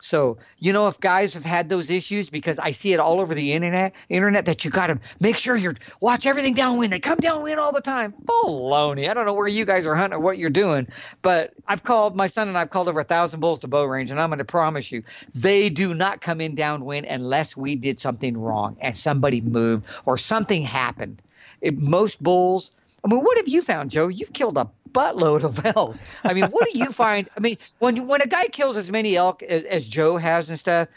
So, 0.03 0.37
you 0.59 0.73
know, 0.73 0.89
if 0.89 0.99
guys 0.99 1.33
have 1.33 1.45
had 1.45 1.69
those 1.69 1.89
issues, 1.89 2.29
because 2.29 2.59
I 2.59 2.71
see 2.71 2.91
it 2.91 2.99
all 2.99 3.21
over 3.21 3.33
the 3.33 3.53
internet, 3.53 3.93
internet 4.09 4.43
that 4.45 4.65
you 4.65 4.69
got 4.69 4.87
to 4.87 4.99
make 5.21 5.37
sure 5.37 5.55
you're 5.55 5.77
watch 6.01 6.25
everything 6.25 6.55
downwind. 6.55 6.91
They 6.91 6.99
come 6.99 7.19
downwind 7.19 7.57
all 7.57 7.71
the 7.71 7.79
time. 7.79 8.13
Baloney. 8.25 9.07
I 9.07 9.13
don't 9.13 9.25
know 9.25 9.33
where 9.33 9.47
you 9.47 9.63
guys 9.63 9.87
are 9.87 9.95
hunting 9.95 10.19
or 10.19 10.21
what 10.21 10.37
you're 10.37 10.49
doing, 10.49 10.89
but 11.21 11.53
I've 11.69 11.83
called 11.83 12.17
my 12.17 12.27
son 12.27 12.49
and 12.49 12.57
I've 12.57 12.69
called 12.69 12.89
over 12.89 12.99
a 12.99 13.05
thousand 13.05 13.39
bulls 13.39 13.59
to 13.59 13.69
bow 13.69 13.85
range, 13.85 14.11
and 14.11 14.19
I'm 14.19 14.27
going 14.27 14.39
to 14.39 14.45
promise 14.45 14.91
you, 14.91 15.03
they 15.33 15.69
do 15.69 15.93
not 15.93 16.19
come 16.19 16.41
in 16.41 16.53
downwind 16.53 17.05
unless 17.05 17.55
we 17.55 17.75
did 17.75 18.01
something 18.01 18.35
wrong 18.35 18.75
and 18.81 18.97
somebody 18.97 19.39
moved 19.39 19.85
or 20.05 20.17
something 20.17 20.63
happened. 20.63 21.21
It, 21.63 21.79
most 21.79 22.21
bulls. 22.21 22.71
I 23.03 23.07
mean, 23.07 23.21
what 23.21 23.37
have 23.37 23.47
you 23.47 23.61
found, 23.61 23.89
Joe? 23.89 24.09
You've 24.09 24.33
killed 24.33 24.57
a 24.57 24.69
buttload 24.91 25.43
of 25.43 25.65
elk. 25.65 25.97
I 26.23 26.33
mean, 26.33 26.45
what 26.45 26.69
do 26.71 26.77
you 26.77 26.91
find? 26.91 27.27
I 27.35 27.39
mean, 27.39 27.57
when 27.79 28.07
when 28.07 28.21
a 28.21 28.27
guy 28.27 28.47
kills 28.47 28.77
as 28.77 28.91
many 28.91 29.15
elk 29.15 29.41
as, 29.41 29.63
as 29.63 29.87
Joe 29.87 30.17
has 30.17 30.49
and 30.49 30.59
stuff, 30.59 30.89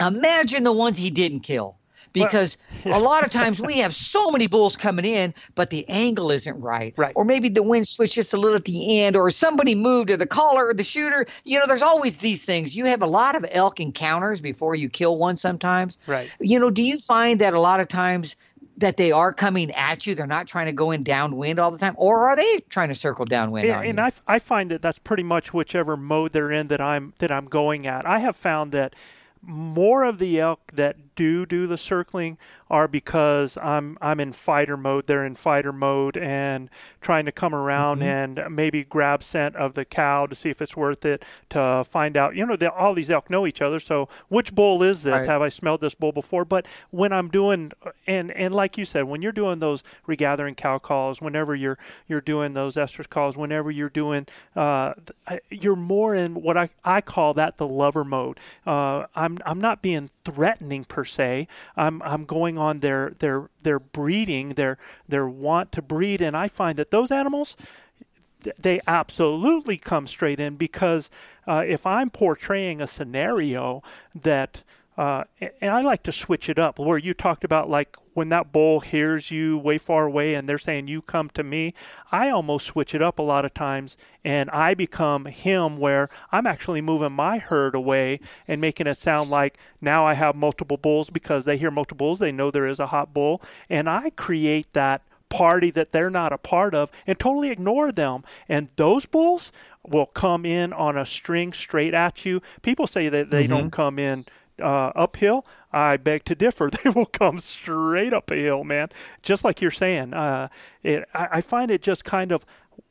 imagine 0.00 0.64
the 0.64 0.72
ones 0.72 0.98
he 0.98 1.10
didn't 1.10 1.40
kill. 1.40 1.76
Because 2.12 2.56
a 2.86 2.98
lot 2.98 3.24
of 3.24 3.30
times 3.30 3.60
we 3.60 3.78
have 3.78 3.94
so 3.94 4.30
many 4.30 4.46
bulls 4.46 4.74
coming 4.74 5.04
in, 5.04 5.34
but 5.54 5.68
the 5.68 5.86
angle 5.88 6.30
isn't 6.30 6.58
right. 6.58 6.94
Right. 6.96 7.12
Or 7.14 7.26
maybe 7.26 7.50
the 7.50 7.62
wind 7.62 7.86
switched 7.86 8.14
just 8.14 8.32
a 8.32 8.38
little 8.38 8.56
at 8.56 8.64
the 8.64 9.00
end, 9.00 9.16
or 9.16 9.30
somebody 9.30 9.74
moved, 9.74 10.10
or 10.10 10.16
the 10.16 10.26
caller 10.26 10.66
or 10.66 10.74
the 10.74 10.84
shooter. 10.84 11.26
You 11.44 11.60
know, 11.60 11.66
there's 11.66 11.82
always 11.82 12.16
these 12.16 12.42
things. 12.42 12.74
You 12.74 12.86
have 12.86 13.02
a 13.02 13.06
lot 13.06 13.36
of 13.36 13.44
elk 13.50 13.80
encounters 13.80 14.40
before 14.40 14.74
you 14.74 14.88
kill 14.88 15.18
one 15.18 15.36
sometimes. 15.36 15.98
Right. 16.06 16.30
You 16.40 16.58
know, 16.58 16.70
do 16.70 16.80
you 16.80 16.98
find 16.98 17.38
that 17.42 17.52
a 17.52 17.60
lot 17.60 17.80
of 17.80 17.88
times 17.88 18.34
that 18.78 18.96
they 18.96 19.12
are 19.12 19.32
coming 19.32 19.70
at 19.72 20.06
you? 20.06 20.14
They're 20.14 20.26
not 20.26 20.46
trying 20.46 20.66
to 20.66 20.72
go 20.72 20.90
in 20.90 21.02
downwind 21.02 21.58
all 21.58 21.70
the 21.70 21.78
time, 21.78 21.94
or 21.96 22.28
are 22.28 22.36
they 22.36 22.60
trying 22.68 22.88
to 22.88 22.94
circle 22.94 23.24
downwind 23.24 23.68
and, 23.68 23.86
and? 23.86 24.00
I, 24.00 24.10
I 24.26 24.38
find 24.38 24.70
that 24.70 24.82
that's 24.82 24.98
pretty 24.98 25.22
much 25.22 25.54
whichever 25.54 25.96
mode 25.96 26.32
they're 26.32 26.52
in 26.52 26.68
that 26.68 26.80
I'm 26.80 27.14
that 27.18 27.30
I'm 27.30 27.46
going 27.46 27.86
at. 27.86 28.06
I 28.06 28.18
have 28.18 28.36
found 28.36 28.72
that 28.72 28.94
more 29.42 30.04
of 30.04 30.18
the 30.18 30.40
elk 30.40 30.72
that 30.74 30.96
do 31.16 31.46
do 31.46 31.66
the 31.66 31.76
circling 31.76 32.38
are 32.68 32.88
because 32.88 33.56
I'm 33.58 33.96
I'm 34.00 34.20
in 34.20 34.32
fighter 34.32 34.76
mode. 34.76 35.06
They're 35.06 35.24
in 35.24 35.34
fighter 35.34 35.72
mode 35.72 36.16
and 36.16 36.68
trying 37.00 37.24
to 37.26 37.32
come 37.32 37.54
around 37.54 38.02
and 38.02 38.42
maybe 38.50 38.84
grab 38.84 39.22
scent 39.22 39.56
of 39.56 39.74
the 39.74 39.84
cow 39.84 40.26
to 40.26 40.34
see 40.34 40.50
if 40.50 40.60
it's 40.60 40.76
worth 40.76 41.04
it 41.04 41.24
to 41.50 41.84
find 41.88 42.16
out. 42.16 42.36
You 42.36 42.44
know, 42.44 42.56
they, 42.56 42.66
all 42.66 42.94
these 42.94 43.10
elk 43.10 43.30
know 43.30 43.46
each 43.46 43.62
other. 43.62 43.80
So 43.80 44.08
which 44.28 44.54
bull 44.54 44.82
is 44.82 45.02
this? 45.02 45.22
Right. 45.22 45.28
Have 45.28 45.42
I 45.42 45.48
smelled 45.48 45.80
this 45.80 45.94
bull 45.94 46.12
before? 46.12 46.44
But 46.44 46.66
when 46.90 47.12
I'm 47.12 47.28
doing 47.28 47.72
and 48.06 48.30
and 48.32 48.54
like 48.54 48.76
you 48.76 48.84
said, 48.84 49.04
when 49.04 49.22
you're 49.22 49.32
doing 49.32 49.60
those 49.60 49.82
regathering 50.06 50.54
cow 50.56 50.78
calls, 50.78 51.20
whenever 51.20 51.54
you're 51.54 51.78
you're 52.06 52.20
doing 52.20 52.54
those 52.54 52.76
estrus 52.76 53.08
calls, 53.08 53.36
whenever 53.36 53.70
you're 53.70 53.88
doing, 53.88 54.26
uh, 54.54 54.94
you're 55.50 55.76
more 55.76 56.14
in 56.14 56.42
what 56.42 56.56
I 56.56 56.68
I 56.84 57.00
call 57.00 57.32
that 57.34 57.56
the 57.56 57.68
lover 57.68 58.04
mode. 58.04 58.38
Uh, 58.66 59.06
I'm 59.14 59.38
I'm 59.46 59.60
not 59.60 59.82
being 59.82 60.10
threatening 60.24 60.84
per 60.84 61.04
se. 61.06 61.48
I'm 61.76 62.02
I'm 62.02 62.24
going 62.24 62.58
on 62.58 62.80
their 62.80 63.12
their 63.18 63.48
their 63.62 63.78
breeding, 63.78 64.50
their 64.50 64.78
their 65.08 65.28
want 65.28 65.72
to 65.72 65.82
breed, 65.82 66.20
and 66.20 66.36
I 66.36 66.48
find 66.48 66.78
that 66.78 66.90
those 66.90 67.10
animals 67.10 67.56
they 68.60 68.80
absolutely 68.86 69.76
come 69.76 70.06
straight 70.06 70.38
in 70.38 70.56
because 70.56 71.10
uh, 71.48 71.64
if 71.66 71.86
I'm 71.86 72.10
portraying 72.10 72.80
a 72.80 72.86
scenario 72.86 73.82
that 74.14 74.62
uh, 74.96 75.24
and 75.60 75.70
I 75.70 75.82
like 75.82 76.02
to 76.04 76.12
switch 76.12 76.48
it 76.48 76.58
up 76.58 76.78
where 76.78 76.96
you 76.96 77.12
talked 77.12 77.44
about 77.44 77.68
like 77.68 77.96
when 78.14 78.30
that 78.30 78.50
bull 78.50 78.80
hears 78.80 79.30
you 79.30 79.58
way 79.58 79.76
far 79.76 80.06
away 80.06 80.34
and 80.34 80.48
they're 80.48 80.56
saying 80.56 80.88
you 80.88 81.02
come 81.02 81.28
to 81.30 81.42
me 81.42 81.74
I 82.10 82.30
almost 82.30 82.66
switch 82.66 82.94
it 82.94 83.02
up 83.02 83.18
a 83.18 83.22
lot 83.22 83.44
of 83.44 83.52
times 83.52 83.98
and 84.24 84.48
I 84.50 84.72
become 84.74 85.26
him 85.26 85.76
where 85.76 86.08
I'm 86.32 86.46
actually 86.46 86.80
moving 86.80 87.12
my 87.12 87.38
herd 87.38 87.74
away 87.74 88.20
and 88.48 88.60
making 88.60 88.86
it 88.86 88.94
sound 88.94 89.28
like 89.28 89.58
now 89.82 90.06
I 90.06 90.14
have 90.14 90.34
multiple 90.34 90.78
bulls 90.78 91.10
because 91.10 91.44
they 91.44 91.58
hear 91.58 91.70
multiple 91.70 92.06
bulls 92.06 92.18
they 92.18 92.32
know 92.32 92.50
there 92.50 92.66
is 92.66 92.80
a 92.80 92.86
hot 92.86 93.12
bull 93.12 93.42
and 93.68 93.90
I 93.90 94.10
create 94.10 94.72
that 94.72 95.02
party 95.28 95.70
that 95.72 95.92
they're 95.92 96.08
not 96.08 96.32
a 96.32 96.38
part 96.38 96.74
of 96.74 96.90
and 97.06 97.18
totally 97.18 97.50
ignore 97.50 97.92
them 97.92 98.24
and 98.48 98.68
those 98.76 99.04
bulls 99.04 99.52
will 99.86 100.06
come 100.06 100.46
in 100.46 100.72
on 100.72 100.96
a 100.96 101.04
string 101.04 101.52
straight 101.52 101.92
at 101.92 102.24
you 102.24 102.40
people 102.62 102.86
say 102.86 103.10
that 103.10 103.30
they 103.30 103.44
mm-hmm. 103.44 103.52
don't 103.52 103.70
come 103.70 103.98
in 103.98 104.24
uh, 104.60 104.92
uphill, 104.94 105.46
I 105.72 105.96
beg 105.96 106.24
to 106.24 106.34
differ. 106.34 106.70
They 106.82 106.90
will 106.90 107.06
come 107.06 107.38
straight 107.38 108.12
up 108.12 108.30
a 108.30 108.36
hill, 108.36 108.64
man. 108.64 108.88
Just 109.22 109.44
like 109.44 109.60
you're 109.60 109.70
saying. 109.70 110.14
Uh, 110.14 110.48
it, 110.82 111.08
I, 111.14 111.28
I, 111.32 111.40
find 111.40 111.70
it 111.70 111.82
just 111.82 112.04
kind 112.04 112.32
of, 112.32 112.44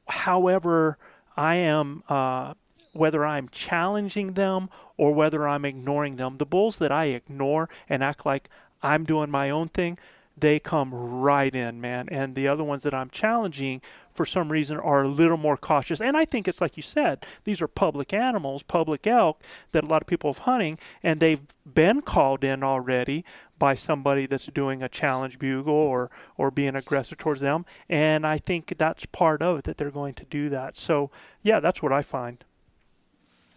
however, 0.07 0.97
I 1.38 1.55
am, 1.55 2.03
uh, 2.09 2.53
whether 2.93 3.26
I'm 3.26 3.49
challenging 3.49 4.34
them 4.34 4.70
or 4.97 5.13
whether 5.13 5.47
I'm 5.47 5.66
ignoring 5.66 6.16
them. 6.16 6.38
The 6.38 6.45
bulls 6.45 6.78
that 6.80 6.91
I 6.91 7.05
ignore 7.05 7.70
and 7.89 8.03
act 8.03 8.26
like 8.26 8.49
I'm 8.82 9.03
doing 9.03 9.30
my 9.30 9.49
own 9.49 9.70
thing, 9.70 9.97
they 10.38 10.60
come 10.60 10.94
right 10.94 11.54
in, 11.54 11.80
man. 11.80 12.08
And 12.12 12.36
the 12.36 12.48
other 12.48 12.64
ones 12.64 12.84
that 12.84 12.94
I'm 12.94 13.10
challenging 13.10 13.82
for 14.14 14.26
some 14.26 14.52
reason 14.52 14.78
are 14.78 15.04
a 15.04 15.08
little 15.08 15.38
more 15.38 15.58
cautious. 15.58 16.02
And 16.02 16.16
I 16.16 16.26
think 16.26 16.48
it's 16.48 16.62
like 16.62 16.78
you 16.78 16.84
said, 16.84 17.26
these 17.44 17.62
are 17.62 17.68
public 17.68 18.14
animals, 18.14 18.64
public 18.64 19.06
elk 19.06 19.42
that 19.72 19.84
a 19.84 19.88
lot 19.88 20.02
of 20.02 20.08
people 20.08 20.32
have 20.32 20.44
hunting, 20.44 20.80
and 21.04 21.20
they've 21.20 21.42
been 21.66 22.02
called 22.02 22.44
in 22.44 22.64
already 22.64 23.26
by 23.58 23.74
somebody 23.74 24.26
that's 24.26 24.48
doing 24.48 24.84
a 24.84 24.90
challenge 24.90 25.40
bugle 25.40 25.74
or 25.74 26.10
or 26.38 26.52
being 26.52 26.76
aggressive 26.76 27.18
towards 27.18 27.42
them. 27.42 27.66
And 27.90 28.26
I 28.28 28.38
think 28.38 28.78
that's 28.78 29.06
part 29.06 29.42
of 29.42 29.60
it 29.60 29.64
that 29.66 29.78
they're 29.78 29.92
going 29.92 30.14
to 30.16 30.26
do 30.26 30.50
that. 30.50 30.76
So 30.76 31.12
yeah, 31.42 31.60
that's 31.60 31.82
what 31.82 31.94
I 31.94 32.02
find. 32.02 32.44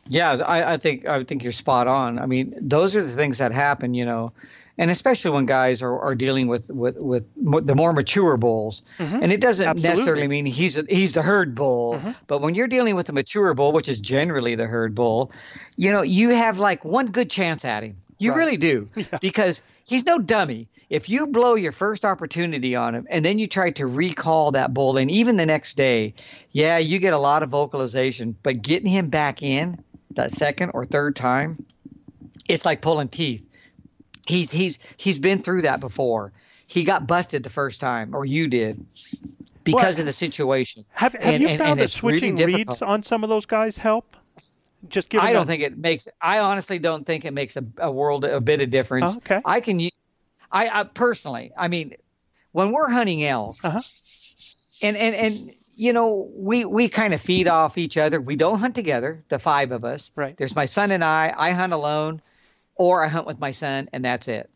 Yeah, 0.09 0.33
I, 0.47 0.75
I 0.75 0.77
think 0.77 1.07
I 1.07 1.23
think 1.25 1.43
you're 1.43 1.53
spot 1.53 1.87
on. 1.87 2.19
I 2.19 2.27
mean, 2.27 2.55
those 2.61 2.97
are 2.97 3.03
the 3.05 3.13
things 3.13 3.39
that 3.39 3.53
happen. 3.53 3.95
You 3.95 4.07
know, 4.07 4.33
and 4.79 4.93
especially 4.93 5.33
when 5.33 5.45
guys 5.45 5.83
are, 5.83 5.99
are 5.99 6.15
dealing 6.15 6.47
with, 6.47 6.71
with, 6.71 6.97
with 6.97 7.27
the 7.67 7.75
more 7.75 7.93
mature 7.93 8.37
bulls. 8.37 8.83
Mm-hmm. 8.99 9.23
And 9.23 9.33
it 9.33 9.41
doesn't 9.41 9.67
Absolutely. 9.67 9.97
necessarily 9.97 10.29
mean 10.29 10.47
he's 10.47 10.77
a, 10.77 10.85
he's 10.89 11.15
the 11.15 11.23
herd 11.23 11.55
bull, 11.57 11.95
mm-hmm. 11.95 12.13
but 12.29 12.41
when 12.41 12.55
you're 12.55 12.69
dealing 12.69 12.95
with 12.95 13.09
a 13.09 13.13
mature 13.13 13.53
bull, 13.55 13.73
which 13.73 13.89
is 13.89 13.99
generally 13.99 14.55
the 14.55 14.67
herd 14.67 14.95
bull, 14.95 15.33
you 15.77 15.93
know, 15.93 16.03
you 16.03 16.31
have 16.31 16.59
like 16.61 16.85
one 16.85 17.07
good 17.07 17.29
chance 17.29 17.65
at 17.65 17.83
him. 17.83 17.97
You 18.19 18.31
right. 18.31 18.39
really 18.39 18.57
do, 18.57 18.89
yeah. 18.95 19.19
because 19.21 19.63
he's 19.85 20.05
no 20.05 20.19
dummy. 20.19 20.69
If 20.91 21.09
you 21.09 21.27
blow 21.27 21.55
your 21.55 21.73
first 21.73 22.05
opportunity 22.05 22.75
on 22.75 22.95
him 22.95 23.07
and 23.11 23.23
then 23.25 23.39
you 23.39 23.47
try 23.47 23.71
to 23.73 23.87
recall 23.87 24.53
that 24.53 24.73
bull, 24.73 24.97
and 24.97 25.11
even 25.11 25.37
the 25.37 25.45
next 25.45 25.77
day, 25.77 26.15
yeah, 26.53 26.79
you 26.79 26.99
get 26.99 27.13
a 27.13 27.19
lot 27.19 27.43
of 27.43 27.51
vocalization, 27.51 28.35
but 28.43 28.63
getting 28.63 28.91
him 28.91 29.09
back 29.09 29.43
in 29.43 29.83
that 30.13 30.31
second 30.31 30.71
or 30.73 30.87
third 30.87 31.15
time, 31.15 31.65
it's 32.49 32.65
like 32.65 32.81
pulling 32.81 33.09
teeth 33.09 33.48
he's 34.29 34.51
he's 34.51 34.79
he's 34.97 35.19
been 35.19 35.43
through 35.43 35.63
that 35.63 35.81
before. 35.81 36.33
He 36.67 36.85
got 36.85 37.07
busted 37.07 37.43
the 37.43 37.51
first 37.51 37.81
time, 37.81 38.15
or 38.15 38.27
you 38.27 38.47
did, 38.47 38.85
because 39.65 39.95
well, 39.95 40.01
of 40.01 40.07
the 40.07 40.13
situation. 40.13 40.85
Have 40.91 41.15
Have 41.15 41.23
and, 41.23 41.43
you 41.43 41.49
found 41.49 41.63
and, 41.63 41.81
that 41.81 41.89
switching 41.89 42.37
really 42.37 42.57
reeds 42.57 42.83
on 42.83 43.03
some 43.03 43.25
of 43.25 43.31
those 43.31 43.47
guys 43.47 43.79
help? 43.79 44.17
Just 44.89 45.11
give. 45.11 45.23
I 45.23 45.33
don't 45.33 45.47
think 45.47 45.63
it 45.63 45.77
makes. 45.77 46.07
I 46.21 46.39
honestly 46.41 46.79
don't 46.79 47.05
think 47.05 47.25
it 47.25 47.33
makes 47.33 47.57
a, 47.57 47.65
a 47.79 47.91
world 47.91 48.25
a 48.25 48.41
bit 48.41 48.61
of 48.61 48.71
difference. 48.71 49.15
Oh, 49.15 49.19
okay. 49.19 49.41
I 49.45 49.61
can. 49.61 49.81
I, 50.53 50.69
I 50.81 50.85
personally. 50.85 51.53
I 51.57 51.69
mean, 51.69 51.95
when 52.53 52.71
we're 52.71 52.91
hunting 52.91 53.25
elk, 53.25 53.57
uh-huh. 53.65 53.81
and 54.83 54.97
and 54.97 55.17
and 55.17 55.55
you 55.75 55.93
know, 55.93 56.31
we 56.35 56.65
we 56.65 56.89
kind 56.89 57.15
of 57.15 57.21
feed 57.21 57.49
off 57.49 57.79
each 57.79 57.97
other. 57.97 58.21
We 58.21 58.37
don't 58.37 58.59
hunt 58.59 58.75
together, 58.75 59.25
the 59.31 59.39
five 59.39 59.73
of 59.73 59.85
us. 59.85 60.11
Right. 60.15 60.37
There's 60.37 60.55
my 60.55 60.67
son 60.67 60.91
and 60.91 61.03
I. 61.03 61.35
I 61.37 61.53
hunt 61.53 61.73
alone 61.73 62.23
or 62.79 63.05
I 63.05 63.09
hunt 63.09 63.27
with 63.27 63.39
my 63.39 63.51
son, 63.51 63.89
and 63.93 64.05
that's 64.05 64.29
it. 64.29 64.49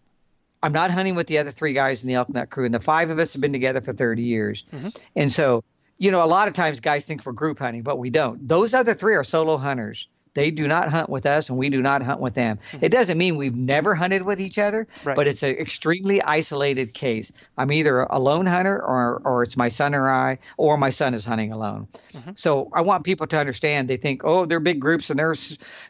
I'm 0.63 0.73
not 0.73 0.91
hunting 0.91 1.17
with 1.17 1.27
the 1.27 1.39
other 1.39 1.51
three 1.51 1.73
guys 1.73 2.03
in 2.03 2.09
the 2.09 2.15
ElkNut 2.15 2.49
crew, 2.51 2.65
and 2.65 2.75
the 2.75 2.81
five 2.81 3.11
of 3.11 3.19
us 3.19 3.33
have 3.33 3.43
been 3.43 3.53
together 3.53 3.81
for 3.81 3.93
30 3.93 4.23
years. 4.23 4.65
Mm-hmm. 4.73 4.89
And 5.17 5.33
so, 5.33 5.65
you 5.99 6.11
know, 6.11 6.25
a 6.25 6.27
lot 6.27 6.49
of 6.49 6.55
times 6.55 6.81
guys 6.81 7.05
think 7.05 7.27
we're 7.27 7.33
group 7.33 7.59
hunting, 7.59 7.83
but 7.83 7.99
we 7.99 8.11
don't. 8.11 8.47
Those 8.47 8.73
other 8.73 8.95
three 8.95 9.15
are 9.15 9.25
solo 9.25 9.57
hunters. 9.57 10.07
They 10.35 10.51
do 10.51 10.67
not 10.67 10.91
hunt 10.91 11.11
with 11.11 11.27
us, 11.27 11.49
and 11.49 11.59
we 11.59 11.69
do 11.69 11.83
not 11.83 12.03
hunt 12.03 12.21
with 12.21 12.35
them. 12.35 12.59
Mm-hmm. 12.73 12.85
It 12.85 12.89
doesn't 12.91 13.19
mean 13.19 13.37
we've 13.37 13.55
never 13.55 13.95
hunted 13.95 14.23
with 14.23 14.41
each 14.41 14.59
other, 14.59 14.87
right. 15.05 15.15
but 15.15 15.27
it's 15.27 15.43
an 15.43 15.57
extremely 15.57 16.23
isolated 16.23 16.95
case. 16.95 17.31
I'm 17.59 17.71
either 17.71 18.01
a 18.03 18.19
lone 18.19 18.47
hunter, 18.47 18.77
or 18.77 19.21
or 19.25 19.43
it's 19.43 19.57
my 19.57 19.69
son 19.69 19.95
or 19.95 20.11
I, 20.11 20.39
or 20.57 20.79
my 20.79 20.91
son 20.91 21.13
is 21.13 21.25
hunting 21.25 21.53
alone. 21.53 21.87
Mm-hmm. 22.15 22.31
So 22.35 22.71
I 22.73 22.81
want 22.81 23.05
people 23.05 23.27
to 23.27 23.39
understand. 23.39 23.89
They 23.89 23.99
think, 23.99 24.25
oh, 24.25 24.47
they're 24.47 24.61
big 24.61 24.81
groups, 24.81 25.11
and 25.11 25.19
they're, 25.19 25.37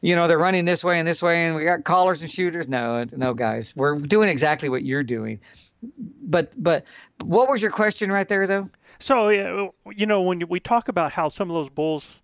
you 0.00 0.16
know, 0.16 0.26
they're 0.26 0.38
running 0.38 0.64
this 0.64 0.82
way 0.82 0.98
and 0.98 1.06
this 1.06 1.22
way, 1.22 1.46
and 1.46 1.56
we 1.56 1.64
got 1.64 1.84
callers 1.84 2.20
and 2.20 2.30
shooters. 2.30 2.68
No, 2.68 3.04
no, 3.12 3.34
guys, 3.34 3.72
we're 3.76 3.98
doing 3.98 4.28
exactly 4.28 4.68
what 4.68 4.82
you're 4.82 5.04
doing. 5.04 5.40
But 6.22 6.52
but 6.60 6.84
what 7.20 7.48
was 7.48 7.62
your 7.62 7.70
question 7.70 8.10
right 8.10 8.28
there, 8.28 8.46
though? 8.48 8.68
So 8.98 9.28
you 9.28 10.06
know, 10.06 10.22
when 10.22 10.48
we 10.48 10.58
talk 10.58 10.88
about 10.88 11.12
how 11.12 11.28
some 11.28 11.48
of 11.48 11.54
those 11.54 11.70
bulls 11.70 12.22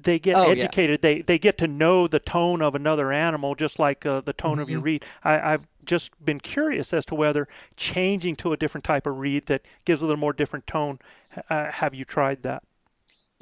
they 0.00 0.18
get 0.18 0.36
oh, 0.36 0.50
educated. 0.50 1.00
Yeah. 1.02 1.14
They 1.14 1.22
they 1.22 1.38
get 1.38 1.58
to 1.58 1.66
know 1.66 2.06
the 2.06 2.18
tone 2.18 2.62
of 2.62 2.74
another 2.74 3.12
animal, 3.12 3.54
just 3.54 3.78
like 3.78 4.06
uh, 4.06 4.20
the 4.20 4.32
tone 4.32 4.52
mm-hmm. 4.52 4.60
of 4.60 4.70
your 4.70 4.78
mm-hmm. 4.78 4.86
reed. 4.86 5.04
I, 5.24 5.50
have 5.50 5.66
just 5.84 6.12
been 6.24 6.40
curious 6.40 6.92
as 6.92 7.04
to 7.06 7.14
whether 7.14 7.48
changing 7.76 8.36
to 8.36 8.52
a 8.52 8.56
different 8.56 8.84
type 8.84 9.06
of 9.06 9.18
reed 9.18 9.46
that 9.46 9.62
gives 9.84 10.00
a 10.00 10.06
little 10.06 10.20
more 10.20 10.32
different 10.32 10.66
tone. 10.66 10.98
Uh, 11.50 11.70
have 11.70 11.94
you 11.94 12.04
tried 12.04 12.42
that? 12.42 12.62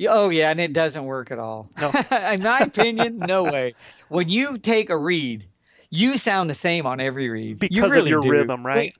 Oh 0.08 0.30
yeah, 0.30 0.50
and 0.50 0.60
it 0.60 0.72
doesn't 0.72 1.04
work 1.04 1.30
at 1.30 1.38
all. 1.38 1.68
No. 1.80 1.88
In 2.32 2.42
my 2.42 2.60
opinion, 2.60 3.18
no 3.18 3.44
way. 3.44 3.74
When 4.08 4.28
you 4.28 4.58
take 4.58 4.90
a 4.90 4.96
reed, 4.96 5.44
you 5.90 6.16
sound 6.16 6.48
the 6.48 6.54
same 6.54 6.86
on 6.86 7.00
every 7.00 7.28
reed 7.28 7.58
because 7.58 7.76
you 7.76 7.82
really 7.82 8.00
of 8.00 8.08
your 8.08 8.22
do. 8.22 8.30
rhythm, 8.30 8.64
right? 8.64 8.94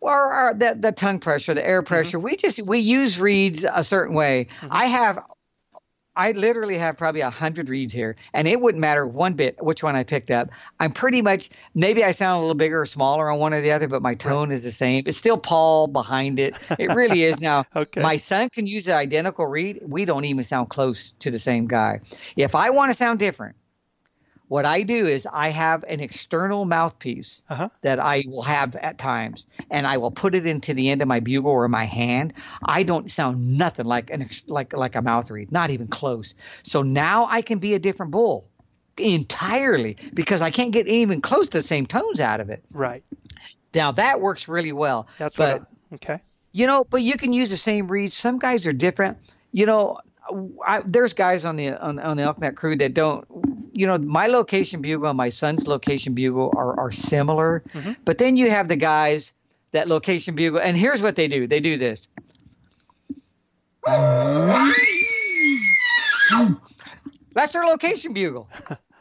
or, 0.00 0.48
or 0.48 0.54
the, 0.54 0.76
the 0.78 0.92
tongue 0.92 1.18
pressure, 1.18 1.54
the 1.54 1.66
air 1.66 1.82
mm-hmm. 1.82 1.88
pressure. 1.88 2.18
Mm-hmm. 2.18 2.24
We 2.24 2.36
just 2.36 2.62
we 2.62 2.78
use 2.78 3.18
reeds 3.18 3.66
a 3.70 3.82
certain 3.82 4.14
way. 4.14 4.48
Mm-hmm. 4.60 4.68
I 4.70 4.86
have 4.86 5.18
I 6.16 6.32
literally 6.32 6.78
have 6.78 6.96
probably 6.96 7.20
a 7.20 7.30
hundred 7.30 7.68
reeds 7.68 7.92
here, 7.92 8.16
and 8.32 8.48
it 8.48 8.60
wouldn't 8.60 8.80
matter 8.80 9.06
one 9.06 9.34
bit 9.34 9.62
which 9.62 9.82
one 9.82 9.94
I 9.94 10.02
picked 10.02 10.30
up. 10.30 10.48
I'm 10.80 10.92
pretty 10.92 11.20
much 11.20 11.50
maybe 11.74 12.02
I 12.02 12.12
sound 12.12 12.38
a 12.38 12.40
little 12.40 12.54
bigger 12.54 12.80
or 12.80 12.86
smaller 12.86 13.30
on 13.30 13.38
one 13.38 13.52
or 13.52 13.60
the 13.60 13.72
other, 13.72 13.86
but 13.86 14.02
my 14.02 14.14
tone 14.14 14.48
right. 14.48 14.54
is 14.54 14.64
the 14.64 14.72
same. 14.72 15.04
It's 15.06 15.18
still 15.18 15.36
Paul 15.38 15.86
behind 15.88 16.38
it. 16.38 16.56
It 16.78 16.94
really 16.94 17.22
is. 17.24 17.38
Now, 17.38 17.64
okay. 17.76 18.00
my 18.00 18.16
son 18.16 18.48
can 18.48 18.66
use 18.66 18.86
the 18.86 18.94
identical 18.94 19.46
reed. 19.46 19.80
We 19.82 20.04
don't 20.04 20.24
even 20.24 20.44
sound 20.44 20.70
close 20.70 21.12
to 21.20 21.30
the 21.30 21.38
same 21.38 21.66
guy. 21.66 22.00
If 22.36 22.54
I 22.54 22.70
want 22.70 22.90
to 22.90 22.96
sound 22.96 23.18
different, 23.18 23.56
what 24.48 24.64
I 24.64 24.82
do 24.82 25.06
is 25.06 25.26
I 25.32 25.50
have 25.50 25.84
an 25.84 26.00
external 26.00 26.64
mouthpiece 26.64 27.42
uh-huh. 27.48 27.68
that 27.82 27.98
I 27.98 28.24
will 28.28 28.42
have 28.42 28.76
at 28.76 28.98
times, 28.98 29.46
and 29.70 29.86
I 29.86 29.96
will 29.96 30.10
put 30.10 30.34
it 30.34 30.46
into 30.46 30.72
the 30.72 30.88
end 30.88 31.02
of 31.02 31.08
my 31.08 31.20
bugle 31.20 31.50
or 31.50 31.68
my 31.68 31.84
hand. 31.84 32.32
I 32.64 32.82
don't 32.82 33.10
sound 33.10 33.58
nothing 33.58 33.86
like 33.86 34.10
an 34.10 34.28
like 34.46 34.72
like 34.72 34.94
a 34.94 35.02
mouth 35.02 35.30
reed, 35.30 35.50
not 35.50 35.70
even 35.70 35.88
close. 35.88 36.34
So 36.62 36.82
now 36.82 37.26
I 37.26 37.42
can 37.42 37.58
be 37.58 37.74
a 37.74 37.78
different 37.78 38.12
bull 38.12 38.48
entirely 38.98 39.96
because 40.14 40.42
I 40.42 40.50
can't 40.50 40.72
get 40.72 40.86
even 40.86 41.20
close 41.20 41.48
to 41.48 41.58
the 41.58 41.66
same 41.66 41.86
tones 41.86 42.20
out 42.20 42.40
of 42.40 42.48
it. 42.48 42.64
Right. 42.70 43.02
Now 43.74 43.92
that 43.92 44.20
works 44.20 44.48
really 44.48 44.72
well. 44.72 45.08
That's 45.18 45.36
but, 45.36 45.60
what. 45.60 45.68
I, 45.90 45.94
okay. 45.96 46.22
You 46.52 46.66
know, 46.66 46.84
but 46.84 47.02
you 47.02 47.16
can 47.16 47.32
use 47.32 47.50
the 47.50 47.56
same 47.56 47.88
reed. 47.88 48.12
Some 48.12 48.38
guys 48.38 48.66
are 48.66 48.72
different. 48.72 49.18
You 49.52 49.66
know, 49.66 49.98
I, 50.66 50.82
there's 50.86 51.12
guys 51.12 51.44
on 51.44 51.56
the 51.56 51.72
on, 51.72 51.98
on 51.98 52.16
the 52.16 52.22
ElkNut 52.22 52.56
crew 52.56 52.76
that 52.76 52.94
don't. 52.94 53.26
You 53.76 53.86
know, 53.86 53.98
my 53.98 54.26
location 54.26 54.80
bugle 54.80 55.08
and 55.08 55.16
my 55.16 55.28
son's 55.28 55.66
location 55.66 56.14
bugle 56.14 56.52
are 56.56 56.78
are 56.78 56.92
similar, 56.92 57.62
mm-hmm. 57.72 57.92
but 58.04 58.18
then 58.18 58.36
you 58.36 58.50
have 58.50 58.68
the 58.68 58.76
guys 58.76 59.32
that 59.72 59.88
location 59.88 60.34
bugle, 60.34 60.60
and 60.60 60.76
here's 60.76 61.02
what 61.02 61.16
they 61.16 61.28
do: 61.28 61.46
they 61.46 61.60
do 61.60 61.76
this. 61.76 62.08
That's 67.34 67.52
their 67.52 67.64
location 67.64 68.12
bugle. 68.12 68.48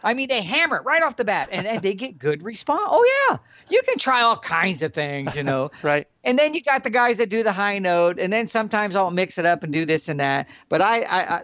I 0.05 0.13
mean, 0.13 0.27
they 0.29 0.41
hammer 0.41 0.77
it 0.77 0.83
right 0.85 1.01
off 1.01 1.15
the 1.15 1.23
bat, 1.23 1.49
and, 1.51 1.65
and 1.65 1.81
they 1.81 1.95
get 1.95 2.19
good 2.19 2.43
response. 2.43 2.83
Oh 2.85 3.27
yeah, 3.29 3.37
you 3.69 3.81
can 3.87 3.97
try 3.97 4.21
all 4.21 4.37
kinds 4.37 4.83
of 4.83 4.93
things, 4.93 5.35
you 5.35 5.41
know. 5.41 5.71
right. 5.81 6.07
And 6.23 6.37
then 6.37 6.53
you 6.53 6.61
got 6.61 6.83
the 6.83 6.91
guys 6.91 7.17
that 7.17 7.29
do 7.29 7.41
the 7.41 7.51
high 7.51 7.79
note, 7.79 8.19
and 8.19 8.31
then 8.31 8.45
sometimes 8.45 8.95
I'll 8.95 9.09
mix 9.09 9.39
it 9.39 9.47
up 9.47 9.63
and 9.63 9.73
do 9.73 9.83
this 9.83 10.07
and 10.07 10.19
that. 10.19 10.47
But 10.69 10.81
I, 10.81 11.01
I, 11.01 11.35
I 11.37 11.41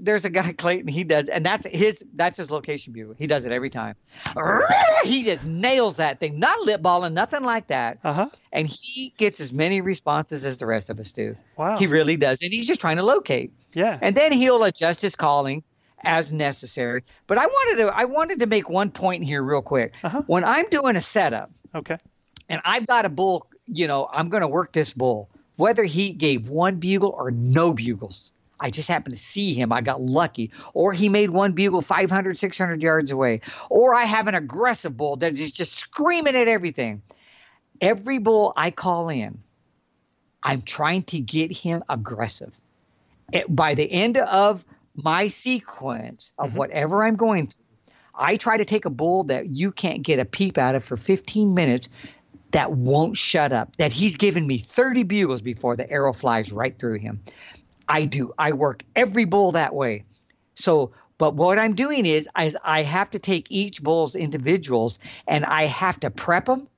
there's 0.00 0.24
a 0.24 0.30
guy 0.30 0.52
Clayton. 0.58 0.88
He 0.88 1.04
does, 1.04 1.28
and 1.28 1.44
that's 1.44 1.66
his 1.66 2.02
that's 2.14 2.38
his 2.38 2.50
location 2.50 2.92
bugle. 2.92 3.14
He 3.18 3.26
does 3.26 3.44
it 3.44 3.52
every 3.52 3.70
time. 3.70 3.96
He 5.04 5.22
just 5.22 5.44
nails 5.44 5.96
that 5.96 6.18
thing. 6.18 6.38
Not 6.38 6.58
lip 6.60 6.80
balling, 6.80 7.12
nothing 7.12 7.42
like 7.42 7.66
that. 7.66 7.98
Uh 8.02 8.12
huh. 8.14 8.28
And 8.52 8.66
he 8.66 9.12
gets 9.18 9.38
as 9.38 9.52
many 9.52 9.82
responses 9.82 10.46
as 10.46 10.56
the 10.56 10.64
rest 10.64 10.88
of 10.88 10.98
us 10.98 11.12
do. 11.12 11.36
Wow. 11.58 11.76
He 11.76 11.86
really 11.86 12.16
does, 12.16 12.40
and 12.40 12.50
he's 12.50 12.66
just 12.66 12.80
trying 12.80 12.96
to 12.96 13.02
locate. 13.02 13.52
Yeah. 13.74 13.98
And 14.00 14.16
then 14.16 14.32
he'll 14.32 14.64
adjust 14.64 15.02
his 15.02 15.14
calling 15.14 15.62
as 16.04 16.32
necessary. 16.32 17.02
But 17.26 17.38
I 17.38 17.46
wanted 17.46 17.84
to 17.84 17.94
I 17.94 18.04
wanted 18.04 18.38
to 18.40 18.46
make 18.46 18.68
one 18.68 18.90
point 18.90 19.24
here 19.24 19.42
real 19.42 19.62
quick. 19.62 19.92
Uh-huh. 20.02 20.22
When 20.26 20.44
I'm 20.44 20.68
doing 20.70 20.96
a 20.96 21.00
setup 21.00 21.50
okay. 21.74 21.98
and 22.48 22.60
I've 22.64 22.86
got 22.86 23.04
a 23.04 23.08
bull, 23.08 23.48
you 23.66 23.86
know, 23.86 24.08
I'm 24.12 24.28
going 24.28 24.42
to 24.42 24.48
work 24.48 24.72
this 24.72 24.92
bull, 24.92 25.28
whether 25.56 25.84
he 25.84 26.10
gave 26.10 26.48
one 26.48 26.76
bugle 26.76 27.10
or 27.10 27.30
no 27.30 27.72
bugles. 27.72 28.30
I 28.60 28.70
just 28.70 28.88
happened 28.88 29.16
to 29.16 29.20
see 29.20 29.54
him. 29.54 29.72
I 29.72 29.80
got 29.80 30.00
lucky. 30.00 30.50
Or 30.72 30.92
he 30.92 31.08
made 31.08 31.30
one 31.30 31.52
bugle 31.52 31.82
500, 31.82 32.38
600 32.38 32.82
yards 32.82 33.10
away. 33.10 33.40
Or 33.68 33.94
I 33.94 34.04
have 34.04 34.26
an 34.26 34.34
aggressive 34.34 34.96
bull 34.96 35.16
that 35.16 35.38
is 35.38 35.52
just 35.52 35.74
screaming 35.74 36.36
at 36.36 36.48
everything. 36.48 37.02
Every 37.80 38.18
bull 38.18 38.52
I 38.56 38.70
call 38.70 39.08
in, 39.08 39.42
I'm 40.42 40.62
trying 40.62 41.02
to 41.04 41.18
get 41.18 41.56
him 41.56 41.82
aggressive. 41.88 42.58
It- 43.32 43.54
by 43.54 43.74
the 43.74 43.90
end 43.90 44.16
of 44.18 44.64
my 44.94 45.28
sequence 45.28 46.30
of 46.38 46.50
mm-hmm. 46.50 46.58
whatever 46.58 47.04
I'm 47.04 47.16
going 47.16 47.48
through, 47.48 47.64
I 48.14 48.36
try 48.36 48.56
to 48.56 48.64
take 48.64 48.84
a 48.84 48.90
bull 48.90 49.24
that 49.24 49.48
you 49.48 49.72
can't 49.72 50.02
get 50.02 50.20
a 50.20 50.24
peep 50.24 50.56
out 50.56 50.76
of 50.76 50.84
for 50.84 50.96
15 50.96 51.52
minutes 51.52 51.88
that 52.52 52.70
won't 52.70 53.16
shut 53.16 53.52
up, 53.52 53.74
that 53.76 53.92
he's 53.92 54.16
given 54.16 54.46
me 54.46 54.58
30 54.58 55.02
bugles 55.02 55.42
before 55.42 55.74
the 55.74 55.90
arrow 55.90 56.12
flies 56.12 56.52
right 56.52 56.78
through 56.78 57.00
him. 57.00 57.20
I 57.88 58.04
do. 58.04 58.32
I 58.38 58.52
work 58.52 58.82
every 58.94 59.24
bull 59.24 59.52
that 59.52 59.74
way. 59.74 60.04
So, 60.54 60.92
but 61.18 61.34
what 61.34 61.58
I'm 61.58 61.74
doing 61.74 62.06
is, 62.06 62.28
is 62.40 62.56
I 62.64 62.82
have 62.82 63.10
to 63.10 63.18
take 63.18 63.46
each 63.50 63.82
bull's 63.82 64.14
individuals 64.14 64.98
and 65.26 65.44
I 65.44 65.64
have 65.64 66.00
to 66.00 66.10
prep 66.10 66.46
them. 66.46 66.68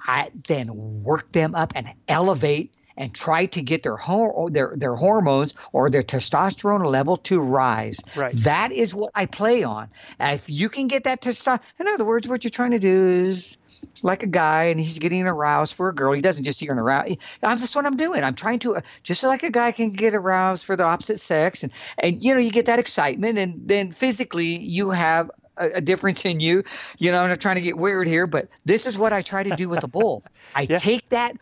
I 0.00 0.30
then 0.48 0.70
work 1.02 1.32
them 1.32 1.54
up 1.54 1.72
and 1.74 1.88
elevate 2.08 2.72
and 2.96 3.14
try 3.14 3.46
to 3.46 3.62
get 3.62 3.82
their 3.82 3.96
hor- 3.96 4.50
their 4.50 4.74
their 4.76 4.94
hormones 4.94 5.54
or 5.72 5.90
their 5.90 6.02
testosterone 6.02 6.84
level 6.84 7.16
to 7.16 7.40
rise. 7.40 7.96
Right. 8.14 8.34
That 8.36 8.72
is 8.72 8.94
what 8.94 9.10
I 9.14 9.26
play 9.26 9.62
on. 9.62 9.88
If 10.18 10.48
you 10.48 10.68
can 10.68 10.86
get 10.86 11.04
that 11.04 11.22
testosterone, 11.22 11.60
in 11.78 11.88
other 11.88 12.04
words, 12.04 12.28
what 12.28 12.44
you're 12.44 12.50
trying 12.50 12.72
to 12.72 12.78
do 12.78 13.08
is 13.08 13.56
like 14.02 14.22
a 14.22 14.26
guy 14.26 14.64
and 14.64 14.80
he's 14.80 14.98
getting 14.98 15.26
aroused 15.26 15.74
for 15.74 15.88
a 15.88 15.94
girl. 15.94 16.12
He 16.12 16.20
doesn't 16.20 16.44
just 16.44 16.58
see 16.58 16.66
her 16.66 16.74
aroused. 16.74 17.18
just 17.42 17.74
what 17.74 17.86
I'm 17.86 17.96
doing. 17.96 18.22
I'm 18.24 18.34
trying 18.34 18.58
to, 18.60 18.76
uh, 18.76 18.80
just 19.02 19.22
like 19.22 19.42
a 19.42 19.50
guy 19.50 19.72
can 19.72 19.90
get 19.90 20.14
aroused 20.14 20.64
for 20.64 20.76
the 20.76 20.84
opposite 20.84 21.20
sex. 21.20 21.62
And, 21.62 21.72
and 21.98 22.22
you 22.22 22.34
know, 22.34 22.40
you 22.40 22.50
get 22.50 22.66
that 22.66 22.78
excitement. 22.78 23.38
And 23.38 23.60
then 23.68 23.92
physically, 23.92 24.58
you 24.58 24.90
have 24.90 25.30
a, 25.56 25.70
a 25.70 25.80
difference 25.80 26.24
in 26.24 26.40
you. 26.40 26.64
You 26.98 27.12
know, 27.12 27.22
I'm 27.22 27.28
not 27.28 27.40
trying 27.40 27.56
to 27.56 27.62
get 27.62 27.76
weird 27.76 28.08
here, 28.08 28.26
but 28.26 28.48
this 28.64 28.86
is 28.86 28.96
what 28.96 29.12
I 29.12 29.22
try 29.22 29.42
to 29.42 29.56
do 29.56 29.68
with 29.68 29.84
a 29.84 29.88
bull. 29.88 30.24
I 30.54 30.66
Yeah. 30.68 30.78
take 30.78 31.08
that 31.10 31.36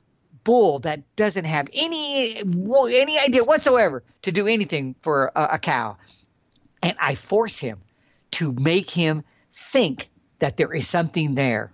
bull 0.45 0.79
that 0.81 1.03
doesn't 1.17 1.45
have 1.45 1.69
any 1.75 2.39
any 2.39 3.19
idea 3.19 3.45
whatsoever 3.45 4.03
to 4.23 4.33
do 4.33 4.47
anything 4.47 4.95
for 5.03 5.31
a, 5.37 5.49
a 5.53 5.59
cow 5.59 5.97
and 6.83 6.97
I 7.01 7.17
force 7.17 7.59
him 7.59 7.81
to 8.33 8.53
make 8.53 8.89
him 8.89 9.25
think 9.55 10.09
that 10.39 10.57
there 10.57 10.73
is 10.73 10.89
something 10.89 11.35
there 11.35 11.73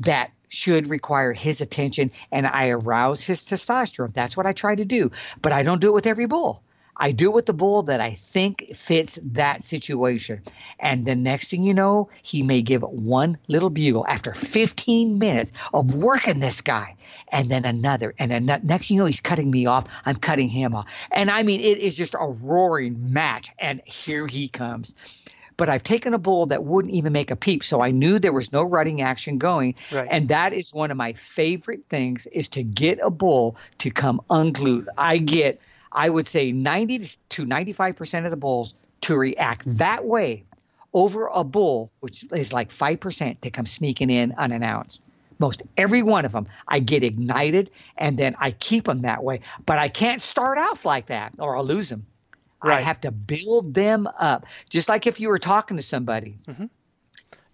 that 0.00 0.30
should 0.48 0.88
require 0.88 1.32
his 1.32 1.60
attention 1.60 2.10
and 2.32 2.46
I 2.46 2.68
arouse 2.68 3.22
his 3.22 3.42
testosterone. 3.42 4.14
That's 4.14 4.36
what 4.36 4.46
I 4.46 4.52
try 4.52 4.74
to 4.74 4.84
do. 4.84 5.10
But 5.42 5.52
I 5.52 5.62
don't 5.62 5.80
do 5.80 5.88
it 5.88 5.94
with 5.94 6.06
every 6.06 6.26
bull. 6.26 6.62
I 7.00 7.12
do 7.12 7.26
it 7.26 7.34
with 7.34 7.46
the 7.46 7.52
bull 7.52 7.84
that 7.84 8.00
I 8.00 8.18
think 8.32 8.72
fits 8.74 9.18
that 9.22 9.62
situation. 9.62 10.42
And 10.80 11.06
the 11.06 11.14
next 11.14 11.48
thing 11.48 11.62
you 11.62 11.72
know, 11.72 12.10
he 12.22 12.42
may 12.42 12.60
give 12.60 12.82
one 12.82 13.38
little 13.46 13.70
bugle 13.70 14.04
after 14.08 14.34
15 14.34 15.18
minutes 15.18 15.52
of 15.72 15.94
working 15.94 16.40
this 16.40 16.60
guy, 16.60 16.96
and 17.30 17.48
then 17.48 17.64
another, 17.64 18.14
and 18.18 18.32
then 18.32 18.46
next 18.46 18.88
thing 18.88 18.96
you 18.96 19.02
know, 19.02 19.06
he's 19.06 19.20
cutting 19.20 19.50
me 19.50 19.66
off. 19.66 19.84
I'm 20.04 20.16
cutting 20.16 20.48
him 20.48 20.74
off. 20.74 20.86
And 21.12 21.30
I 21.30 21.44
mean, 21.44 21.60
it 21.60 21.78
is 21.78 21.94
just 21.96 22.14
a 22.14 22.26
roaring 22.26 23.12
match. 23.12 23.52
And 23.60 23.80
here 23.84 24.26
he 24.26 24.48
comes 24.48 24.92
but 25.58 25.68
I've 25.68 25.82
taken 25.82 26.14
a 26.14 26.18
bull 26.18 26.46
that 26.46 26.64
wouldn't 26.64 26.94
even 26.94 27.12
make 27.12 27.30
a 27.30 27.36
peep. 27.36 27.62
So 27.62 27.82
I 27.82 27.90
knew 27.90 28.18
there 28.18 28.32
was 28.32 28.50
no 28.52 28.62
rutting 28.62 29.02
action 29.02 29.36
going. 29.36 29.74
Right. 29.92 30.08
And 30.10 30.28
that 30.28 30.54
is 30.54 30.72
one 30.72 30.90
of 30.90 30.96
my 30.96 31.12
favorite 31.12 31.82
things 31.90 32.26
is 32.32 32.48
to 32.50 32.62
get 32.62 32.98
a 33.02 33.10
bull 33.10 33.56
to 33.80 33.90
come 33.90 34.22
unglued. 34.30 34.88
I 34.96 35.18
get, 35.18 35.60
I 35.92 36.08
would 36.08 36.26
say 36.26 36.52
90 36.52 37.10
to 37.30 37.44
95% 37.44 38.24
of 38.24 38.30
the 38.30 38.36
bulls 38.36 38.72
to 39.02 39.16
react 39.16 39.64
that 39.66 40.04
way 40.06 40.44
over 40.94 41.26
a 41.26 41.44
bull, 41.44 41.90
which 42.00 42.24
is 42.32 42.52
like 42.52 42.72
5% 42.72 43.40
to 43.40 43.50
come 43.50 43.66
sneaking 43.66 44.10
in 44.10 44.32
unannounced. 44.38 45.00
Most 45.40 45.62
every 45.76 46.02
one 46.02 46.24
of 46.24 46.32
them, 46.32 46.46
I 46.68 46.78
get 46.78 47.02
ignited 47.02 47.70
and 47.96 48.16
then 48.16 48.36
I 48.38 48.52
keep 48.52 48.84
them 48.84 49.02
that 49.02 49.24
way. 49.24 49.40
But 49.66 49.78
I 49.78 49.88
can't 49.88 50.22
start 50.22 50.58
off 50.58 50.84
like 50.84 51.06
that 51.06 51.32
or 51.38 51.56
I'll 51.56 51.64
lose 51.64 51.88
them. 51.88 52.06
I 52.66 52.66
Right. 52.68 52.82
have 52.82 53.00
to 53.02 53.10
build 53.10 53.74
them 53.74 54.08
up, 54.18 54.46
just 54.70 54.88
like 54.88 55.06
if 55.06 55.20
you 55.20 55.28
were 55.28 55.38
talking 55.38 55.76
to 55.76 55.82
somebody 55.82 56.38
mm-hmm. 56.46 56.66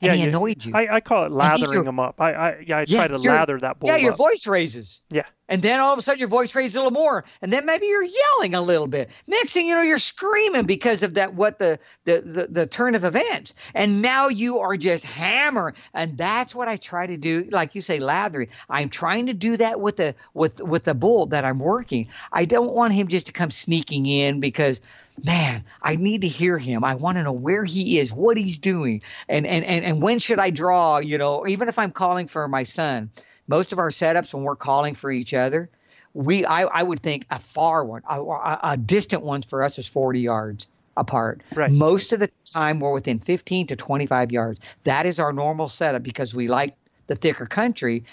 Yeah, 0.05 0.11
and 0.13 0.19
he 0.19 0.23
you- 0.25 0.29
annoying 0.31 0.57
you. 0.63 0.73
I, 0.75 0.97
I 0.97 1.01
call 1.01 1.25
it 1.25 1.33
lathering 1.33 1.73
your- 1.73 1.85
them 1.85 1.99
up. 2.01 2.21
I 2.21 2.33
I, 2.33 2.65
yeah, 2.67 2.79
I 2.79 2.85
Yeah, 2.87 2.99
try 2.99 3.09
to 3.09 3.19
lather 3.19 3.59
that 3.59 3.79
bull 3.81 3.89
yeah, 3.91 3.97
your 3.97 4.13
up. 4.13 4.19
voice 4.19 4.47
raises. 4.47 5.01
Yeah. 5.11 5.23
And 5.51 5.61
then 5.61 5.79
all 5.79 5.93
of 5.93 5.99
a 5.99 6.03
sudden 6.03 6.19
your 6.19 6.29
voice 6.29 6.55
raises 6.55 6.75
a 6.75 6.79
little 6.79 6.91
more. 6.91 7.23
And 7.43 7.53
then 7.53 7.67
maybe 7.67 7.85
you're 7.87 8.03
yelling 8.03 8.55
a 8.55 8.63
little 8.63 8.87
bit. 8.87 9.11
Next 9.27 9.53
thing 9.53 9.67
you 9.67 9.75
know, 9.75 9.83
you're 9.83 9.99
screaming 9.99 10.65
because 10.65 11.03
of 11.03 11.13
that 11.15 11.35
what 11.35 11.59
the 11.59 11.79
the 12.07 12.23
the, 12.23 12.47
the 12.51 12.67
turn 12.67 12.95
of 12.95 13.05
events. 13.05 13.53
And 13.75 14.01
now 14.01 14.29
you 14.29 14.59
are 14.59 14.77
just 14.79 15.05
hammer. 15.05 15.75
And 15.93 16.17
that's 16.17 16.55
what 16.55 16.67
I 16.69 16.77
try 16.77 17.07
to 17.07 17.19
do, 17.19 17.47
like 17.51 17.75
you 17.75 17.83
say, 17.83 17.99
lathering. 17.99 18.49
I'm 18.71 18.89
trying 18.89 19.27
to 19.27 19.35
do 19.35 19.59
that 19.59 19.81
with 19.81 19.97
the 19.97 20.15
with 20.33 20.63
with 20.63 20.85
the 20.85 20.95
bull 20.95 21.27
that 21.27 21.45
I'm 21.45 21.59
working. 21.59 22.09
I 22.33 22.47
don't 22.47 22.73
want 22.73 22.95
him 22.95 23.09
just 23.09 23.27
to 23.27 23.33
come 23.33 23.51
sneaking 23.51 24.07
in 24.07 24.41
because 24.41 24.81
man, 25.23 25.65
I 25.83 25.97
need 25.97 26.23
to 26.23 26.29
hear 26.29 26.59
him. 26.59 26.85
I 26.85 26.95
want 26.95 27.19
to 27.19 27.23
know 27.23 27.33
where 27.33 27.65
he 27.65 27.99
is, 27.99 28.13
what 28.13 28.37
he's 28.37 28.59
doing, 28.59 29.03
and 29.29 29.47
and 29.47 29.65
and, 29.65 29.85
and 29.85 30.03
when 30.03 30.19
should 30.19 30.39
I 30.39 30.51
draw, 30.51 30.99
you 30.99 31.19
know, 31.19 31.47
even 31.47 31.69
if 31.69 31.79
I'm 31.79 31.93
calling 31.93 32.29
for 32.29 32.49
my 32.49 32.65
son 32.65 33.11
most 33.47 33.73
of 33.73 33.79
our 33.79 33.91
setups 33.91 34.33
when 34.33 34.43
we're 34.43 34.57
calling 34.57 34.95
for 34.95 35.11
each 35.11 35.35
other, 35.35 35.69
we 36.15 36.45
I, 36.45 36.63
I 36.63 36.83
would 36.83 37.03
think 37.03 37.27
a 37.31 37.39
far 37.39 37.85
one, 37.85 38.03
a, 38.09 38.59
a, 38.63 38.77
distant 38.77 39.23
one 39.23 39.43
for 39.43 39.63
us 39.63 39.79
is 39.79 39.87
40 39.87 40.21
yards 40.21 40.69
apart. 40.97 41.43
Right. 41.55 41.71
Most 41.71 42.13
of 42.13 42.21
the 42.21 42.31
time 42.53 42.81
we're 42.81 42.93
within 42.93 43.19
15 43.19 43.67
to 43.69 43.77
25 43.77 44.33
yards. 44.33 44.61
That 44.85 45.07
is 45.07 45.19
our 45.19 45.33
normal 45.33 45.69
setup 45.69 46.03
because 46.03 46.35
we 46.35 46.49
like 46.49 46.77
the 47.09 47.17
thicker 47.17 47.47
country. 47.47 48.05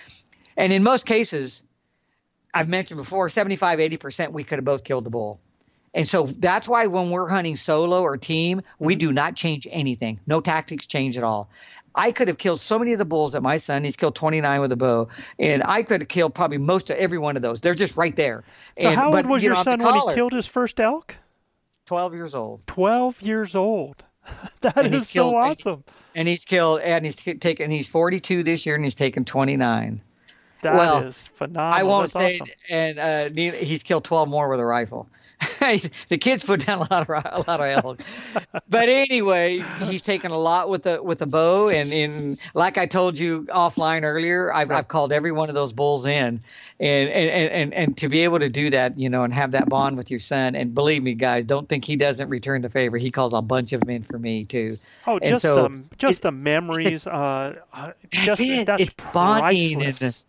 And 0.58 0.74
in 0.74 0.84
most 0.84 1.06
cases, 1.06 1.64
I've 2.54 2.70
mentioned 2.70 2.98
before, 2.98 3.30
75, 3.30 3.80
80% 3.80 4.32
we 4.32 4.44
could 4.44 4.58
have 4.58 4.66
both 4.66 4.84
killed 4.84 5.06
the 5.06 5.10
bull. 5.10 5.40
And 5.94 6.08
so 6.08 6.28
that's 6.40 6.68
why 6.68 6.88
when 6.88 7.10
we're 7.12 7.28
hunting 7.28 7.58
solo 7.58 8.02
or 8.02 8.16
team, 8.18 8.62
we 8.80 8.96
do 8.96 9.12
not 9.12 9.36
change 9.36 9.68
anything. 9.72 10.20
No 10.26 10.40
tactics 10.40 10.86
change 10.88 11.18
at 11.18 11.24
all. 11.24 11.50
I 11.96 12.14
could 12.14 12.30
have 12.30 12.38
killed 12.38 12.62
so 12.62 12.80
many 12.80 12.94
of 12.94 13.00
the 13.00 13.06
bulls 13.06 13.34
that 13.34 13.42
my 13.42 13.58
son, 13.58 13.84
he's 13.84 13.98
killed 13.98 14.16
29 14.16 14.62
with 14.62 14.72
a 14.72 14.78
bow, 14.78 15.10
and 15.40 15.62
I 15.66 15.84
could 15.84 16.00
have 16.00 16.08
killed 16.08 16.34
probably 16.34 16.58
most 16.58 16.90
of 16.90 16.96
every 16.96 17.18
one 17.18 17.36
of 17.36 17.42
those. 17.42 17.60
They're 17.60 17.76
just 17.76 17.98
right 17.98 18.16
there. 18.16 18.46
So 18.80 18.88
And- 18.88 18.96
how 18.96 19.14
old 19.14 19.26
was 19.26 19.44
you 19.44 19.48
your 19.54 19.62
son 19.62 19.84
when 19.84 19.94
he 19.96 20.14
killed 20.16 20.32
his 20.32 20.46
first 20.48 20.80
elk? 20.80 21.18
12 21.88 22.14
years 22.14 22.34
old. 22.34 22.66
Twelve 22.68 23.22
years 23.22 23.56
old. 23.56 24.06
That 24.62 24.78
And 24.78 24.88
is 24.88 24.94
he's 24.94 25.10
so 25.10 25.32
killed- 25.32 25.36
awesome. 25.36 25.84
And 26.16 26.28
he's 26.30 26.46
killed, 26.46 26.80
and 26.82 27.06
he's 27.06 27.16
taken, 27.18 27.72
he's 27.72 27.88
42 27.90 28.44
this 28.44 28.66
year, 28.66 28.76
and 28.76 28.84
he's 28.86 28.96
taken 28.96 29.26
29. 29.26 30.02
That 30.62 30.74
is 30.74 30.78
well, 30.78 31.12
phenomenal. 31.12 31.74
I 31.80 31.84
won't 31.84 32.04
That's 32.14 32.14
say, 32.14 32.40
awesome. 32.40 32.56
and 32.70 33.00
uh, 33.00 33.30
he's 33.56 33.84
killed 33.84 34.04
12 34.06 34.30
more 34.30 34.48
with 34.48 34.60
a 34.62 34.66
rifle. 34.66 35.10
the 36.10 36.18
kids 36.20 36.44
put 36.44 36.66
down 36.66 36.80
a 36.80 36.94
lot 36.94 37.10
of 37.10 37.10
a 37.10 37.44
lot 37.48 37.60
of 37.60 37.84
elk, 37.86 38.02
but 38.70 38.90
anyway, 38.90 39.60
he's 39.84 40.02
taken 40.02 40.32
a 40.32 40.38
lot 40.38 40.70
with 40.70 40.86
a 40.86 41.02
with 41.02 41.22
a 41.22 41.26
bow, 41.26 41.70
and 41.70 41.92
in 41.92 42.38
like 42.54 42.78
I 42.78 42.86
told 42.86 43.18
you 43.18 43.44
offline 43.50 44.04
earlier, 44.04 44.54
I've, 44.54 44.72
I've 44.72 44.88
called 44.88 45.12
every 45.12 45.32
one 45.32 45.50
of 45.50 45.56
those 45.56 45.74
bulls 45.74 46.06
in, 46.06 46.42
and, 46.80 47.10
and 47.10 47.30
and 47.52 47.74
and 47.74 47.98
to 47.98 48.08
be 48.10 48.20
able 48.24 48.40
to 48.40 48.50
do 48.50 48.70
that, 48.70 48.98
you 49.00 49.10
know, 49.10 49.24
and 49.24 49.34
have 49.34 49.52
that 49.52 49.68
bond 49.68 49.98
with 49.98 50.12
your 50.12 50.20
son, 50.20 50.56
and 50.56 50.76
believe 50.76 51.02
me, 51.02 51.14
guys, 51.16 51.46
don't 51.46 51.68
think 51.68 51.86
he 51.86 51.96
doesn't 51.96 52.30
return 52.30 52.62
the 52.62 52.70
favor. 52.70 52.98
He 52.98 53.10
calls 53.10 53.34
a 53.34 53.42
bunch 53.42 53.74
of 53.74 53.82
them 53.82 53.90
in 53.90 54.04
for 54.04 54.20
me 54.20 54.46
too. 54.46 54.78
Oh, 55.08 55.16
and 55.18 55.26
just 55.26 55.42
so 55.42 55.68
the 55.68 55.84
just 55.98 56.22
the 56.22 56.32
memories. 56.32 57.08
Uh, 57.08 57.56
uh, 57.74 57.92
That's 58.12 58.26
just 58.26 58.42
it. 58.42 58.66
that's 58.68 58.82
It's 58.82 58.98
bonding 59.12 59.74
and 59.84 59.98
priceless. 59.98 60.24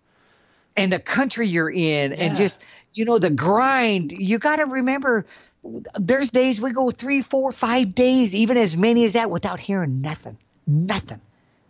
and 0.76 0.92
the 0.92 0.98
country 1.00 1.46
you're 1.48 1.70
in 1.70 2.12
and 2.14 2.34
just 2.36 2.60
you 2.94 3.04
know 3.04 3.18
the 3.18 3.30
grind 3.30 4.12
you 4.12 4.38
got 4.38 4.56
to 4.56 4.66
remember 4.66 5.26
there's 5.98 6.30
days 6.30 6.60
we 6.60 6.72
go 6.72 6.90
three 6.90 7.22
four 7.22 7.52
five 7.52 7.94
days 7.94 8.34
even 8.34 8.56
as 8.56 8.76
many 8.76 9.04
as 9.04 9.12
that 9.12 9.30
without 9.30 9.60
hearing 9.60 10.00
nothing 10.00 10.36
nothing. 10.66 11.20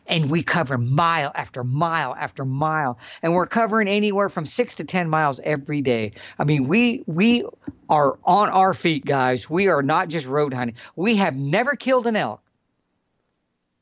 And 0.06 0.30
we 0.30 0.42
cover 0.42 0.78
mile 0.78 1.30
after 1.34 1.62
mile 1.62 2.14
after 2.14 2.44
mile. 2.44 2.98
And 3.22 3.34
we're 3.34 3.46
covering 3.46 3.88
anywhere 3.88 4.28
from 4.28 4.46
6 4.46 4.74
to 4.76 4.84
10 4.84 5.08
miles 5.08 5.40
every 5.44 5.80
day. 5.80 6.12
I 6.38 6.44
mean 6.44 6.66
we 6.66 7.04
we 7.06 7.44
are 7.88 8.18
on 8.24 8.50
our 8.50 8.74
feet 8.74 9.04
guys. 9.04 9.48
We 9.48 9.68
are 9.68 9.82
not 9.82 10.08
just 10.08 10.26
road 10.26 10.52
hunting. 10.52 10.76
We 10.96 11.16
have 11.16 11.36
never 11.36 11.76
killed 11.76 12.06
an 12.06 12.16
elk 12.16 12.40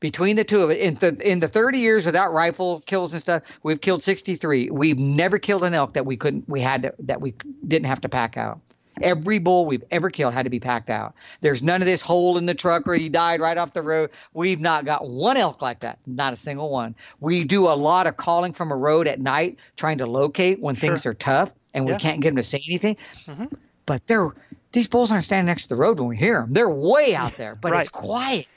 between 0.01 0.35
the 0.35 0.43
two 0.43 0.63
of 0.63 0.69
it 0.69 0.79
in 0.79 0.95
the 0.95 1.15
in 1.25 1.39
the 1.39 1.47
30 1.47 1.79
years 1.79 2.05
without 2.05 2.33
rifle 2.33 2.81
kills 2.81 3.13
and 3.13 3.21
stuff 3.21 3.41
we've 3.63 3.79
killed 3.79 4.03
63 4.03 4.69
we've 4.69 4.99
never 4.99 5.39
killed 5.39 5.63
an 5.63 5.73
elk 5.73 5.93
that 5.93 6.05
we 6.05 6.17
couldn't 6.17 6.47
we 6.49 6.59
had 6.59 6.81
to, 6.83 6.93
that 6.99 7.21
we 7.21 7.33
didn't 7.65 7.85
have 7.85 8.01
to 8.01 8.09
pack 8.09 8.35
out 8.35 8.59
Every 9.01 9.39
bull 9.39 9.65
we've 9.65 9.83
ever 9.91 10.09
killed 10.09 10.33
had 10.33 10.43
to 10.43 10.49
be 10.49 10.59
packed 10.59 10.89
out. 10.89 11.15
There's 11.39 11.63
none 11.63 11.81
of 11.81 11.85
this 11.85 12.01
hole 12.01 12.37
in 12.37 12.45
the 12.45 12.53
truck 12.53 12.87
or 12.87 12.93
he 12.93 13.09
died 13.09 13.39
right 13.39 13.57
off 13.57 13.73
the 13.73 13.81
road. 13.81 14.11
We've 14.33 14.59
not 14.59 14.85
got 14.85 15.09
one 15.09 15.37
elk 15.37 15.61
like 15.61 15.79
that, 15.79 15.99
not 16.05 16.33
a 16.33 16.35
single 16.35 16.69
one. 16.69 16.95
We 17.19 17.43
do 17.43 17.67
a 17.67 17.73
lot 17.73 18.05
of 18.05 18.17
calling 18.17 18.53
from 18.53 18.71
a 18.71 18.75
road 18.75 19.07
at 19.07 19.19
night, 19.19 19.57
trying 19.77 19.97
to 19.99 20.05
locate 20.05 20.59
when 20.59 20.75
sure. 20.75 20.89
things 20.89 21.05
are 21.05 21.13
tough 21.13 21.51
and 21.73 21.87
yeah. 21.87 21.93
we 21.93 21.99
can't 21.99 22.21
get 22.21 22.29
them 22.29 22.35
to 22.37 22.43
say 22.43 22.61
anything. 22.67 22.97
Mm-hmm. 23.25 23.45
But 23.85 24.05
they're 24.07 24.33
these 24.73 24.87
bulls 24.87 25.11
aren't 25.11 25.25
standing 25.25 25.47
next 25.47 25.63
to 25.63 25.69
the 25.69 25.75
road 25.75 25.99
when 25.99 26.07
we 26.07 26.17
hear 26.17 26.41
them. 26.41 26.53
They're 26.53 26.69
way 26.69 27.13
out 27.13 27.33
there, 27.33 27.55
but 27.55 27.71
right. 27.71 27.81
it's 27.81 27.89
quiet, 27.89 28.47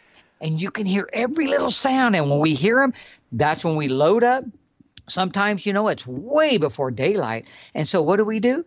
and 0.40 0.60
you 0.60 0.70
can 0.70 0.86
hear 0.86 1.08
every 1.12 1.46
little 1.46 1.70
sound. 1.70 2.16
And 2.16 2.30
when 2.30 2.40
we 2.40 2.54
hear 2.54 2.80
them, 2.80 2.94
that's 3.32 3.64
when 3.64 3.76
we 3.76 3.88
load 3.88 4.24
up. 4.24 4.44
Sometimes, 5.06 5.66
you 5.66 5.72
know, 5.72 5.88
it's 5.88 6.06
way 6.06 6.56
before 6.56 6.90
daylight. 6.90 7.44
And 7.74 7.86
so, 7.86 8.02
what 8.02 8.16
do 8.16 8.24
we 8.24 8.40
do? 8.40 8.64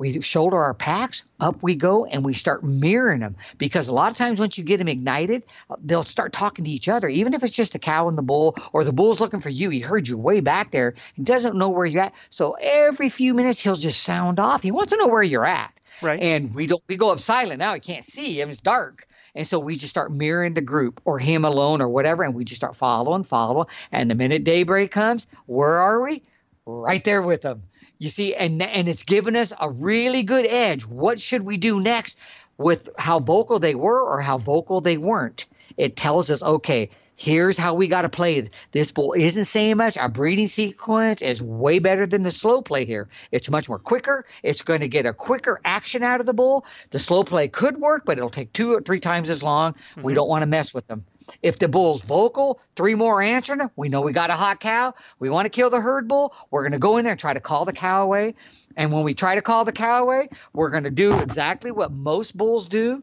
we 0.00 0.22
shoulder 0.22 0.56
our 0.56 0.72
packs, 0.72 1.24
up 1.40 1.62
we 1.62 1.74
go, 1.74 2.06
and 2.06 2.24
we 2.24 2.32
start 2.32 2.64
mirroring 2.64 3.20
them. 3.20 3.36
Because 3.58 3.88
a 3.88 3.92
lot 3.92 4.10
of 4.10 4.16
times, 4.16 4.40
once 4.40 4.56
you 4.56 4.64
get 4.64 4.78
them 4.78 4.88
ignited, 4.88 5.42
they'll 5.84 6.06
start 6.06 6.32
talking 6.32 6.64
to 6.64 6.70
each 6.70 6.88
other, 6.88 7.06
even 7.06 7.34
if 7.34 7.42
it's 7.42 7.54
just 7.54 7.74
a 7.74 7.78
cow 7.78 8.08
and 8.08 8.16
the 8.16 8.22
bull, 8.22 8.56
or 8.72 8.82
the 8.82 8.94
bull's 8.94 9.20
looking 9.20 9.42
for 9.42 9.50
you. 9.50 9.68
He 9.68 9.80
heard 9.80 10.08
you 10.08 10.16
way 10.16 10.40
back 10.40 10.70
there 10.70 10.94
and 11.18 11.26
doesn't 11.26 11.54
know 11.54 11.68
where 11.68 11.84
you're 11.84 12.04
at. 12.04 12.14
So 12.30 12.56
every 12.58 13.10
few 13.10 13.34
minutes, 13.34 13.60
he'll 13.60 13.76
just 13.76 14.02
sound 14.02 14.40
off. 14.40 14.62
He 14.62 14.70
wants 14.70 14.94
to 14.94 14.96
know 14.96 15.06
where 15.06 15.22
you're 15.22 15.44
at. 15.44 15.70
Right. 16.00 16.18
And 16.18 16.54
we 16.54 16.66
don't 16.66 16.82
we 16.88 16.96
go 16.96 17.10
up 17.10 17.20
silent 17.20 17.58
now. 17.58 17.74
He 17.74 17.80
can't 17.80 18.04
see 18.04 18.40
him. 18.40 18.48
It's 18.48 18.60
dark. 18.60 19.06
And 19.34 19.46
so 19.46 19.58
we 19.58 19.76
just 19.76 19.90
start 19.90 20.12
mirroring 20.12 20.54
the 20.54 20.60
group 20.60 21.00
or 21.04 21.18
him 21.18 21.44
alone 21.44 21.80
or 21.80 21.88
whatever, 21.88 22.22
and 22.22 22.34
we 22.34 22.44
just 22.44 22.60
start 22.60 22.76
following, 22.76 23.24
following. 23.24 23.66
And 23.92 24.10
the 24.10 24.14
minute 24.14 24.44
daybreak 24.44 24.90
comes, 24.90 25.26
where 25.46 25.78
are 25.78 26.02
we? 26.02 26.22
Right 26.66 27.04
there 27.04 27.22
with 27.22 27.42
them. 27.42 27.62
You 27.98 28.08
see, 28.08 28.34
and 28.34 28.62
and 28.62 28.88
it's 28.88 29.02
given 29.02 29.36
us 29.36 29.52
a 29.60 29.68
really 29.68 30.22
good 30.22 30.46
edge. 30.46 30.86
What 30.86 31.20
should 31.20 31.42
we 31.42 31.56
do 31.56 31.80
next 31.80 32.16
with 32.56 32.88
how 32.98 33.20
vocal 33.20 33.58
they 33.58 33.74
were 33.74 34.00
or 34.00 34.20
how 34.20 34.38
vocal 34.38 34.80
they 34.80 34.96
weren't? 34.96 35.46
It 35.76 35.96
tells 35.96 36.30
us, 36.30 36.42
okay, 36.42 36.90
here's 37.20 37.58
how 37.58 37.74
we 37.74 37.86
got 37.86 38.02
to 38.02 38.08
play. 38.08 38.48
This 38.72 38.90
bull 38.90 39.12
isn't 39.12 39.44
saying 39.44 39.76
much. 39.76 39.98
Our 39.98 40.08
breeding 40.08 40.46
sequence 40.46 41.20
is 41.20 41.42
way 41.42 41.78
better 41.78 42.06
than 42.06 42.22
the 42.22 42.30
slow 42.30 42.62
play 42.62 42.86
here. 42.86 43.10
It's 43.30 43.50
much 43.50 43.68
more 43.68 43.78
quicker. 43.78 44.24
It's 44.42 44.62
going 44.62 44.80
to 44.80 44.88
get 44.88 45.04
a 45.04 45.12
quicker 45.12 45.60
action 45.66 46.02
out 46.02 46.20
of 46.20 46.26
the 46.26 46.32
bull. 46.32 46.64
The 46.90 46.98
slow 46.98 47.22
play 47.22 47.46
could 47.46 47.76
work, 47.76 48.04
but 48.06 48.16
it'll 48.16 48.30
take 48.30 48.54
two 48.54 48.72
or 48.72 48.80
three 48.80 49.00
times 49.00 49.28
as 49.28 49.42
long. 49.42 49.74
Mm-hmm. 49.74 50.02
We 50.02 50.14
don't 50.14 50.30
want 50.30 50.42
to 50.42 50.46
mess 50.46 50.72
with 50.72 50.86
them. 50.86 51.04
If 51.42 51.58
the 51.58 51.68
bull's 51.68 52.00
vocal, 52.00 52.58
three 52.74 52.94
more 52.94 53.20
answering, 53.20 53.70
we 53.76 53.90
know 53.90 54.00
we 54.00 54.14
got 54.14 54.30
a 54.30 54.34
hot 54.34 54.58
cow. 54.58 54.94
We 55.18 55.28
want 55.28 55.44
to 55.44 55.50
kill 55.50 55.68
the 55.68 55.80
herd 55.80 56.08
bull. 56.08 56.34
We're 56.50 56.62
going 56.62 56.72
to 56.72 56.78
go 56.78 56.96
in 56.96 57.04
there 57.04 57.12
and 57.12 57.20
try 57.20 57.34
to 57.34 57.40
call 57.40 57.66
the 57.66 57.72
cow 57.74 58.02
away. 58.02 58.34
And 58.78 58.92
when 58.92 59.04
we 59.04 59.12
try 59.12 59.34
to 59.34 59.42
call 59.42 59.66
the 59.66 59.72
cow 59.72 60.02
away, 60.02 60.30
we're 60.54 60.70
going 60.70 60.84
to 60.84 60.90
do 60.90 61.12
exactly 61.20 61.70
what 61.70 61.92
most 61.92 62.34
bulls 62.34 62.66
do. 62.66 63.02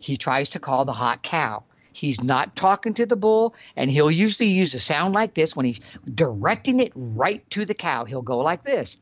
He 0.00 0.16
tries 0.16 0.50
to 0.50 0.58
call 0.58 0.84
the 0.84 0.92
hot 0.92 1.22
cow. 1.22 1.62
He's 1.96 2.22
not 2.22 2.54
talking 2.54 2.92
to 2.94 3.06
the 3.06 3.16
bull, 3.16 3.54
and 3.74 3.90
he'll 3.90 4.10
usually 4.10 4.50
use 4.50 4.74
a 4.74 4.78
sound 4.78 5.14
like 5.14 5.32
this 5.32 5.56
when 5.56 5.64
he's 5.64 5.80
directing 6.14 6.78
it 6.78 6.92
right 6.94 7.48
to 7.50 7.64
the 7.64 7.72
cow. 7.72 8.04
He'll 8.04 8.20
go 8.20 8.38
like 8.38 8.64
this. 8.64 8.98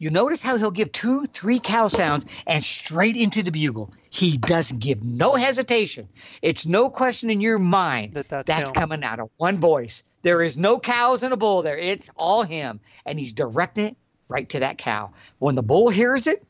You 0.00 0.10
notice 0.10 0.42
how 0.42 0.56
he'll 0.56 0.72
give 0.72 0.90
two, 0.90 1.26
three 1.26 1.60
cow 1.60 1.86
sounds 1.86 2.26
and 2.48 2.60
straight 2.60 3.16
into 3.16 3.44
the 3.44 3.52
bugle. 3.52 3.94
He 4.10 4.36
doesn't 4.36 4.80
give 4.80 5.04
no 5.04 5.34
hesitation. 5.34 6.08
It's 6.42 6.66
no 6.66 6.90
question 6.90 7.30
in 7.30 7.40
your 7.40 7.60
mind 7.60 8.14
that 8.14 8.28
that's, 8.28 8.48
that's 8.48 8.70
coming 8.72 9.04
out 9.04 9.20
of 9.20 9.30
one 9.36 9.58
voice. 9.58 10.02
There 10.22 10.42
is 10.42 10.56
no 10.56 10.80
cows 10.80 11.22
and 11.22 11.32
a 11.32 11.36
bull 11.36 11.62
there. 11.62 11.76
It's 11.76 12.10
all 12.16 12.42
him. 12.42 12.80
And 13.06 13.18
he's 13.18 13.32
directing 13.32 13.84
it 13.86 13.96
right 14.34 14.48
to 14.48 14.60
that 14.60 14.78
cow. 14.78 15.12
When 15.38 15.54
the 15.54 15.62
bull 15.62 15.90
hears 15.90 16.26
it, 16.26 16.44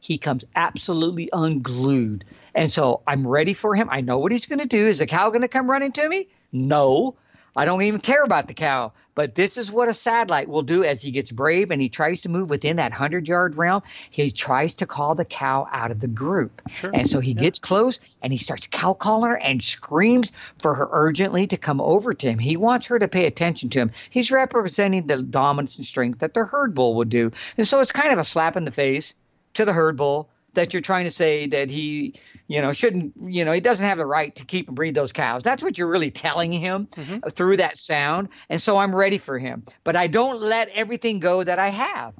he 0.00 0.18
comes 0.18 0.44
absolutely 0.56 1.30
unglued. 1.32 2.24
And 2.56 2.72
so 2.72 3.02
I'm 3.06 3.24
ready 3.26 3.54
for 3.54 3.76
him. 3.76 3.88
I 3.88 4.00
know 4.00 4.18
what 4.18 4.32
he's 4.32 4.46
going 4.46 4.58
to 4.58 4.66
do. 4.66 4.86
Is 4.86 4.98
the 4.98 5.06
cow 5.06 5.28
going 5.28 5.42
to 5.42 5.48
come 5.48 5.70
running 5.70 5.92
to 5.92 6.08
me? 6.08 6.26
No. 6.52 7.14
I 7.54 7.64
don't 7.64 7.82
even 7.82 8.00
care 8.00 8.24
about 8.24 8.48
the 8.48 8.54
cow. 8.54 8.92
But 9.18 9.34
this 9.34 9.56
is 9.56 9.68
what 9.68 9.88
a 9.88 9.94
satellite 9.94 10.48
will 10.48 10.62
do 10.62 10.84
as 10.84 11.02
he 11.02 11.10
gets 11.10 11.32
brave 11.32 11.72
and 11.72 11.82
he 11.82 11.88
tries 11.88 12.20
to 12.20 12.28
move 12.28 12.50
within 12.50 12.76
that 12.76 12.92
100 12.92 13.26
yard 13.26 13.56
realm. 13.56 13.82
He 14.12 14.30
tries 14.30 14.74
to 14.74 14.86
call 14.86 15.16
the 15.16 15.24
cow 15.24 15.66
out 15.72 15.90
of 15.90 15.98
the 15.98 16.06
group. 16.06 16.62
Sure. 16.68 16.92
And 16.94 17.10
so 17.10 17.18
he 17.18 17.32
yeah. 17.32 17.40
gets 17.40 17.58
close 17.58 17.98
and 18.22 18.32
he 18.32 18.38
starts 18.38 18.68
cow 18.70 18.92
calling 18.94 19.30
her 19.30 19.36
and 19.36 19.60
screams 19.60 20.30
for 20.60 20.72
her 20.76 20.88
urgently 20.92 21.48
to 21.48 21.56
come 21.56 21.80
over 21.80 22.14
to 22.14 22.30
him. 22.30 22.38
He 22.38 22.56
wants 22.56 22.86
her 22.86 23.00
to 23.00 23.08
pay 23.08 23.26
attention 23.26 23.70
to 23.70 23.80
him. 23.80 23.90
He's 24.08 24.30
representing 24.30 25.08
the 25.08 25.20
dominance 25.20 25.78
and 25.78 25.84
strength 25.84 26.20
that 26.20 26.34
the 26.34 26.44
herd 26.44 26.76
bull 26.76 26.94
would 26.94 27.08
do. 27.08 27.32
And 27.56 27.66
so 27.66 27.80
it's 27.80 27.90
kind 27.90 28.12
of 28.12 28.20
a 28.20 28.24
slap 28.24 28.56
in 28.56 28.66
the 28.66 28.70
face 28.70 29.14
to 29.54 29.64
the 29.64 29.72
herd 29.72 29.96
bull 29.96 30.28
that 30.58 30.72
you're 30.72 30.82
trying 30.82 31.04
to 31.04 31.10
say 31.10 31.46
that 31.46 31.70
he, 31.70 32.14
you 32.48 32.60
know, 32.60 32.72
shouldn't, 32.72 33.14
you 33.22 33.44
know, 33.44 33.52
he 33.52 33.60
doesn't 33.60 33.84
have 33.84 33.98
the 33.98 34.06
right 34.06 34.34
to 34.34 34.44
keep 34.44 34.66
and 34.66 34.74
breed 34.74 34.94
those 34.94 35.12
cows. 35.12 35.42
That's 35.44 35.62
what 35.62 35.78
you're 35.78 35.88
really 35.88 36.10
telling 36.10 36.50
him 36.50 36.88
mm-hmm. 36.88 37.28
through 37.28 37.58
that 37.58 37.78
sound. 37.78 38.28
And 38.50 38.60
so 38.60 38.76
I'm 38.76 38.94
ready 38.94 39.18
for 39.18 39.38
him. 39.38 39.62
But 39.84 39.94
I 39.94 40.08
don't 40.08 40.40
let 40.40 40.68
everything 40.70 41.20
go 41.20 41.44
that 41.44 41.60
I 41.60 41.68
have. 41.68 42.12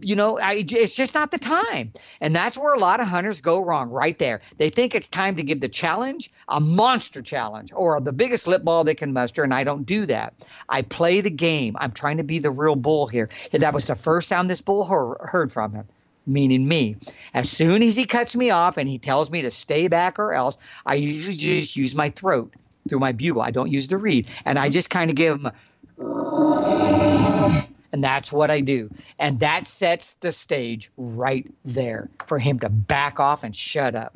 You 0.00 0.16
know, 0.16 0.38
I, 0.38 0.64
it's 0.68 0.94
just 0.94 1.14
not 1.14 1.30
the 1.30 1.38
time. 1.38 1.92
And 2.20 2.34
that's 2.34 2.58
where 2.58 2.74
a 2.74 2.78
lot 2.78 3.00
of 3.00 3.06
hunters 3.06 3.40
go 3.40 3.60
wrong 3.60 3.88
right 3.88 4.18
there. 4.18 4.42
They 4.58 4.68
think 4.68 4.94
it's 4.94 5.08
time 5.08 5.36
to 5.36 5.42
give 5.44 5.60
the 5.60 5.68
challenge 5.68 6.30
a 6.48 6.60
monster 6.60 7.22
challenge 7.22 7.70
or 7.72 8.00
the 8.00 8.12
biggest 8.12 8.48
lip 8.48 8.64
ball 8.64 8.82
they 8.82 8.96
can 8.96 9.12
muster. 9.12 9.44
And 9.44 9.54
I 9.54 9.62
don't 9.62 9.86
do 9.86 10.06
that. 10.06 10.34
I 10.68 10.82
play 10.82 11.20
the 11.20 11.30
game. 11.30 11.76
I'm 11.78 11.92
trying 11.92 12.16
to 12.16 12.24
be 12.24 12.40
the 12.40 12.50
real 12.50 12.76
bull 12.76 13.06
here. 13.06 13.30
And 13.52 13.62
that 13.62 13.72
was 13.72 13.84
the 13.84 13.94
first 13.94 14.28
sound 14.28 14.50
this 14.50 14.60
bull 14.60 14.84
heard 14.84 15.52
from 15.52 15.72
him 15.72 15.86
meaning 16.30 16.66
me. 16.66 16.96
As 17.34 17.50
soon 17.50 17.82
as 17.82 17.96
he 17.96 18.04
cuts 18.04 18.34
me 18.34 18.50
off 18.50 18.76
and 18.76 18.88
he 18.88 18.98
tells 18.98 19.30
me 19.30 19.42
to 19.42 19.50
stay 19.50 19.88
back 19.88 20.18
or 20.18 20.32
else, 20.32 20.56
I 20.86 20.94
usually 20.94 21.36
just 21.36 21.76
use 21.76 21.94
my 21.94 22.10
throat 22.10 22.54
through 22.88 23.00
my 23.00 23.12
bugle. 23.12 23.42
I 23.42 23.50
don't 23.50 23.70
use 23.70 23.88
the 23.88 23.98
reed. 23.98 24.26
And 24.44 24.58
I 24.58 24.68
just 24.68 24.90
kind 24.90 25.10
of 25.10 25.16
give 25.16 25.38
him 25.38 25.46
a, 25.46 25.52
and 27.92 28.02
that's 28.02 28.32
what 28.32 28.50
I 28.50 28.60
do. 28.60 28.90
And 29.18 29.40
that 29.40 29.66
sets 29.66 30.14
the 30.20 30.32
stage 30.32 30.90
right 30.96 31.46
there 31.64 32.08
for 32.26 32.38
him 32.38 32.58
to 32.60 32.68
back 32.68 33.20
off 33.20 33.44
and 33.44 33.54
shut 33.54 33.94
up. 33.94 34.12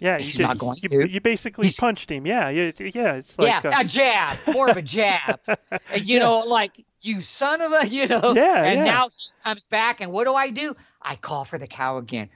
Yeah, 0.00 0.18
he's 0.18 0.38
you, 0.38 0.46
not 0.46 0.58
going 0.58 0.78
you, 0.82 0.88
to. 0.88 1.08
You 1.08 1.20
basically 1.20 1.66
he's, 1.66 1.76
punched 1.76 2.10
him. 2.10 2.26
Yeah, 2.26 2.48
yeah, 2.48 2.70
yeah. 2.78 3.14
It's 3.14 3.38
like 3.38 3.62
yeah, 3.62 3.78
a, 3.78 3.82
a 3.82 3.84
jab, 3.84 4.38
more 4.52 4.70
of 4.70 4.76
a 4.76 4.82
jab. 4.82 5.38
and, 5.46 5.58
you 6.04 6.16
yeah. 6.16 6.18
know, 6.20 6.38
like 6.40 6.84
you 7.02 7.20
son 7.20 7.60
of 7.60 7.72
a, 7.72 7.86
you 7.88 8.06
know. 8.08 8.32
Yeah. 8.34 8.64
And 8.64 8.78
yeah. 8.78 8.84
now 8.84 9.08
he 9.08 9.30
comes 9.44 9.66
back, 9.66 10.00
and 10.00 10.10
what 10.10 10.24
do 10.24 10.34
I 10.34 10.50
do? 10.50 10.74
I 11.04 11.16
call 11.16 11.44
for 11.44 11.58
the 11.58 11.66
cow 11.66 11.98
again. 11.98 12.28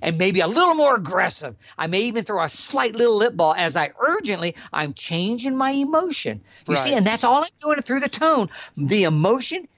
And 0.00 0.18
maybe 0.18 0.40
a 0.40 0.46
little 0.46 0.74
more 0.74 0.96
aggressive. 0.96 1.54
I 1.78 1.86
may 1.86 2.02
even 2.02 2.24
throw 2.24 2.42
a 2.42 2.48
slight 2.48 2.96
little 2.96 3.16
lip 3.16 3.36
ball 3.36 3.54
as 3.56 3.76
I 3.76 3.92
urgently, 4.00 4.56
I'm 4.72 4.94
changing 4.94 5.56
my 5.56 5.70
emotion. 5.70 6.42
You 6.66 6.74
right. 6.74 6.82
see, 6.82 6.94
and 6.94 7.06
that's 7.06 7.22
all 7.22 7.44
I'm 7.44 7.50
doing 7.60 7.80
through 7.82 8.00
the 8.00 8.08
tone. 8.08 8.50
The 8.76 9.04
emotion 9.04 9.68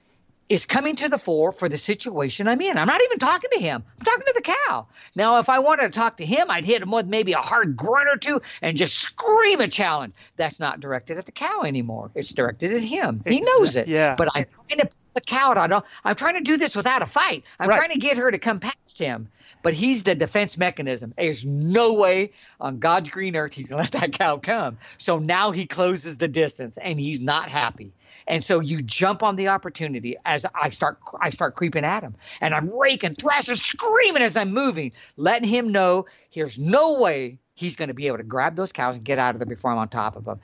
is 0.48 0.66
coming 0.66 0.94
to 0.96 1.08
the 1.08 1.18
fore 1.18 1.52
for 1.52 1.68
the 1.68 1.78
situation 1.78 2.48
I'm 2.48 2.60
in. 2.60 2.76
I'm 2.76 2.86
not 2.86 3.00
even 3.02 3.18
talking 3.18 3.50
to 3.54 3.58
him. 3.58 3.82
I'm 3.98 4.04
talking 4.04 4.24
to 4.26 4.32
the 4.34 4.42
cow. 4.42 4.86
Now, 5.14 5.38
if 5.38 5.48
I 5.48 5.58
wanted 5.60 5.92
to 5.92 5.98
talk 5.98 6.18
to 6.18 6.26
him, 6.26 6.50
I'd 6.50 6.66
hit 6.66 6.82
him 6.82 6.90
with 6.90 7.06
maybe 7.06 7.32
a 7.32 7.38
hard 7.38 7.76
grunt 7.76 8.08
or 8.08 8.16
two 8.16 8.42
and 8.60 8.76
just 8.76 8.96
scream 8.96 9.60
a 9.60 9.68
challenge. 9.68 10.12
That's 10.36 10.60
not 10.60 10.80
directed 10.80 11.16
at 11.16 11.26
the 11.26 11.32
cow 11.32 11.62
anymore. 11.62 12.10
It's 12.14 12.32
directed 12.32 12.72
at 12.74 12.82
him. 12.82 13.22
He 13.26 13.40
knows 13.40 13.76
it. 13.76 13.88
Yeah. 13.88 14.16
But 14.16 14.28
I'm 14.34 14.44
trying 14.68 14.80
to 14.80 14.86
put 14.86 15.14
the 15.14 15.20
cow 15.22 15.54
out. 15.54 15.84
I'm 16.04 16.16
trying 16.16 16.34
to 16.34 16.42
do 16.42 16.58
this 16.58 16.76
without 16.76 17.00
a 17.00 17.06
fight. 17.06 17.44
I'm 17.58 17.68
right. 17.68 17.78
trying 17.78 17.90
to 17.90 17.98
get 17.98 18.18
her 18.18 18.30
to 18.30 18.38
come 18.38 18.60
past 18.60 18.98
him. 18.98 19.28
But 19.62 19.72
he's 19.72 20.02
the 20.02 20.14
defense 20.14 20.58
mechanism. 20.58 21.14
There's 21.16 21.44
no 21.44 21.94
way 21.94 22.32
on 22.60 22.80
God's 22.80 23.08
green 23.08 23.34
earth 23.34 23.54
he's 23.54 23.68
going 23.68 23.82
to 23.86 23.96
let 23.96 24.02
that 24.02 24.18
cow 24.18 24.36
come. 24.36 24.76
So 24.98 25.18
now 25.18 25.52
he 25.52 25.66
closes 25.66 26.18
the 26.18 26.28
distance 26.28 26.76
and 26.76 27.00
he's 27.00 27.18
not 27.18 27.48
happy. 27.48 27.92
And 28.26 28.44
so 28.44 28.60
you 28.60 28.82
jump 28.82 29.22
on 29.22 29.36
the 29.36 29.48
opportunity 29.48 30.16
as 30.24 30.46
I 30.54 30.70
start 30.70 30.98
I 31.20 31.30
start 31.30 31.56
creeping 31.56 31.84
at 31.84 32.02
him. 32.02 32.14
And 32.40 32.54
I'm 32.54 32.70
raking, 32.70 33.14
thrashing, 33.16 33.54
screaming 33.56 34.22
as 34.22 34.36
I'm 34.36 34.52
moving, 34.52 34.92
letting 35.16 35.48
him 35.48 35.70
know 35.72 36.06
there's 36.34 36.58
no 36.58 36.98
way 37.00 37.38
he's 37.54 37.76
going 37.76 37.88
to 37.88 37.94
be 37.94 38.06
able 38.06 38.18
to 38.18 38.24
grab 38.24 38.56
those 38.56 38.72
cows 38.72 38.96
and 38.96 39.04
get 39.04 39.18
out 39.18 39.34
of 39.34 39.38
there 39.40 39.46
before 39.46 39.70
I'm 39.70 39.78
on 39.78 39.88
top 39.88 40.16
of 40.16 40.24
them. 40.24 40.40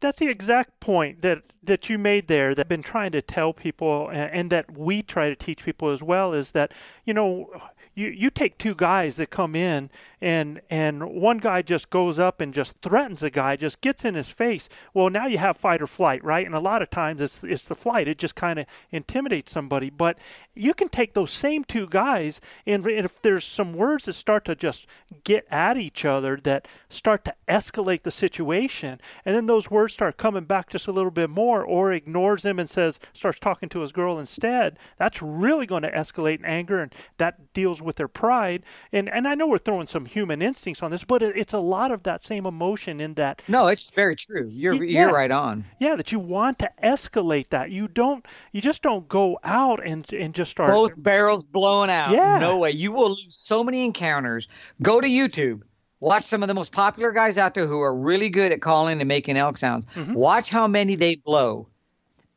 that's 0.00 0.18
the 0.18 0.28
exact 0.28 0.80
point 0.80 1.22
that 1.22 1.42
that 1.62 1.90
you 1.90 1.98
made 1.98 2.28
there 2.28 2.54
that 2.54 2.62
I've 2.62 2.68
been 2.68 2.82
trying 2.82 3.12
to 3.12 3.22
tell 3.22 3.52
people 3.52 4.08
and, 4.08 4.30
and 4.32 4.50
that 4.50 4.76
we 4.78 5.02
try 5.02 5.28
to 5.28 5.36
teach 5.36 5.64
people 5.64 5.90
as 5.90 6.02
well 6.02 6.32
is 6.32 6.52
that 6.52 6.72
you 7.04 7.12
know 7.14 7.50
you, 7.94 8.08
you 8.08 8.30
take 8.30 8.58
two 8.58 8.74
guys 8.76 9.16
that 9.16 9.30
come 9.30 9.56
in 9.56 9.90
and 10.20 10.60
and 10.70 11.04
one 11.04 11.38
guy 11.38 11.62
just 11.62 11.90
goes 11.90 12.18
up 12.18 12.40
and 12.40 12.52
just 12.52 12.80
threatens 12.80 13.22
a 13.22 13.30
guy, 13.30 13.56
just 13.56 13.80
gets 13.80 14.04
in 14.04 14.14
his 14.14 14.28
face. 14.28 14.68
Well, 14.94 15.10
now 15.10 15.26
you 15.26 15.38
have 15.38 15.56
fight 15.56 15.82
or 15.82 15.86
flight, 15.86 16.22
right? 16.24 16.46
And 16.46 16.54
a 16.54 16.60
lot 16.60 16.82
of 16.82 16.90
times 16.90 17.20
it's 17.20 17.44
it's 17.44 17.64
the 17.64 17.74
flight. 17.74 18.08
It 18.08 18.18
just 18.18 18.34
kind 18.34 18.58
of 18.58 18.66
intimidates 18.90 19.52
somebody. 19.52 19.90
But 19.90 20.18
you 20.54 20.74
can 20.74 20.88
take 20.88 21.14
those 21.14 21.30
same 21.30 21.64
two 21.64 21.86
guys 21.86 22.40
and 22.66 22.86
if 22.86 23.22
there's 23.22 23.44
some 23.44 23.72
words 23.72 24.06
that 24.06 24.14
start 24.14 24.44
to 24.46 24.54
just 24.54 24.86
get 25.24 25.46
at 25.50 25.76
each 25.76 26.04
other 26.04 26.36
that 26.42 26.66
start 26.88 27.24
to 27.24 27.34
escalate 27.46 28.02
the 28.02 28.10
situation, 28.10 29.00
and 29.24 29.34
then 29.34 29.46
those 29.46 29.70
words 29.70 29.92
start 29.92 30.16
coming 30.16 30.44
back 30.44 30.70
just 30.70 30.86
a 30.86 30.92
little 30.92 31.10
bit 31.10 31.30
more, 31.30 31.62
or 31.64 31.92
ignores 31.92 32.44
him 32.44 32.58
and 32.58 32.68
says 32.68 32.98
starts 33.12 33.38
talking 33.38 33.68
to 33.68 33.80
his 33.80 33.92
girl 33.92 34.18
instead. 34.18 34.78
That's 34.96 35.22
really 35.22 35.66
going 35.66 35.82
to 35.82 35.92
escalate 35.92 36.38
in 36.38 36.44
anger, 36.44 36.80
and 36.80 36.94
that 37.18 37.52
deals 37.52 37.80
with 37.80 37.96
their 37.96 38.08
pride. 38.08 38.62
And 38.92 39.08
and 39.08 39.26
I 39.26 39.34
know 39.34 39.46
we're 39.46 39.58
throwing 39.58 39.86
some 39.86 40.06
human 40.08 40.42
instincts 40.42 40.82
on 40.82 40.90
this, 40.90 41.04
but 41.04 41.22
it, 41.22 41.36
it's 41.36 41.52
a 41.52 41.58
lot 41.60 41.90
of 41.92 42.02
that 42.02 42.22
same 42.22 42.46
emotion 42.46 43.00
in 43.00 43.14
that. 43.14 43.42
No, 43.48 43.66
it's 43.68 43.90
very 43.90 44.16
true. 44.16 44.48
You're 44.50 44.82
Yeah. 44.82 45.02
you're 45.02 45.12
right 45.12 45.30
on. 45.30 45.64
Yeah, 45.78 45.96
that 45.96 46.10
you 46.12 46.18
want 46.18 46.58
to 46.60 46.70
escalate 46.82 47.50
that. 47.50 47.70
You 47.70 47.88
don't. 47.88 48.24
You 48.52 48.60
just 48.60 48.82
don't 48.82 49.06
go 49.08 49.38
out 49.44 49.84
and 49.84 50.10
and 50.12 50.34
just 50.34 50.50
start. 50.50 50.70
Both 50.70 51.00
barrels 51.00 51.44
blowing 51.44 51.90
out. 51.90 52.10
Yeah. 52.10 52.38
No 52.38 52.58
way. 52.58 52.70
You 52.72 52.92
will 52.92 53.10
lose 53.10 53.28
so 53.30 53.62
many 53.62 53.84
encounters. 53.84 54.48
Go 54.82 55.00
to 55.00 55.08
YouTube. 55.08 55.62
Watch 56.00 56.24
some 56.24 56.42
of 56.44 56.48
the 56.48 56.54
most 56.54 56.70
popular 56.70 57.10
guys 57.10 57.38
out 57.38 57.54
there 57.54 57.66
who 57.66 57.80
are 57.80 57.94
really 57.96 58.28
good 58.28 58.52
at 58.52 58.60
calling 58.62 59.00
and 59.00 59.08
making 59.08 59.36
elk 59.36 59.58
sounds. 59.58 59.84
Mm-hmm. 59.96 60.14
Watch 60.14 60.48
how 60.48 60.68
many 60.68 60.94
they 60.94 61.16
blow. 61.16 61.66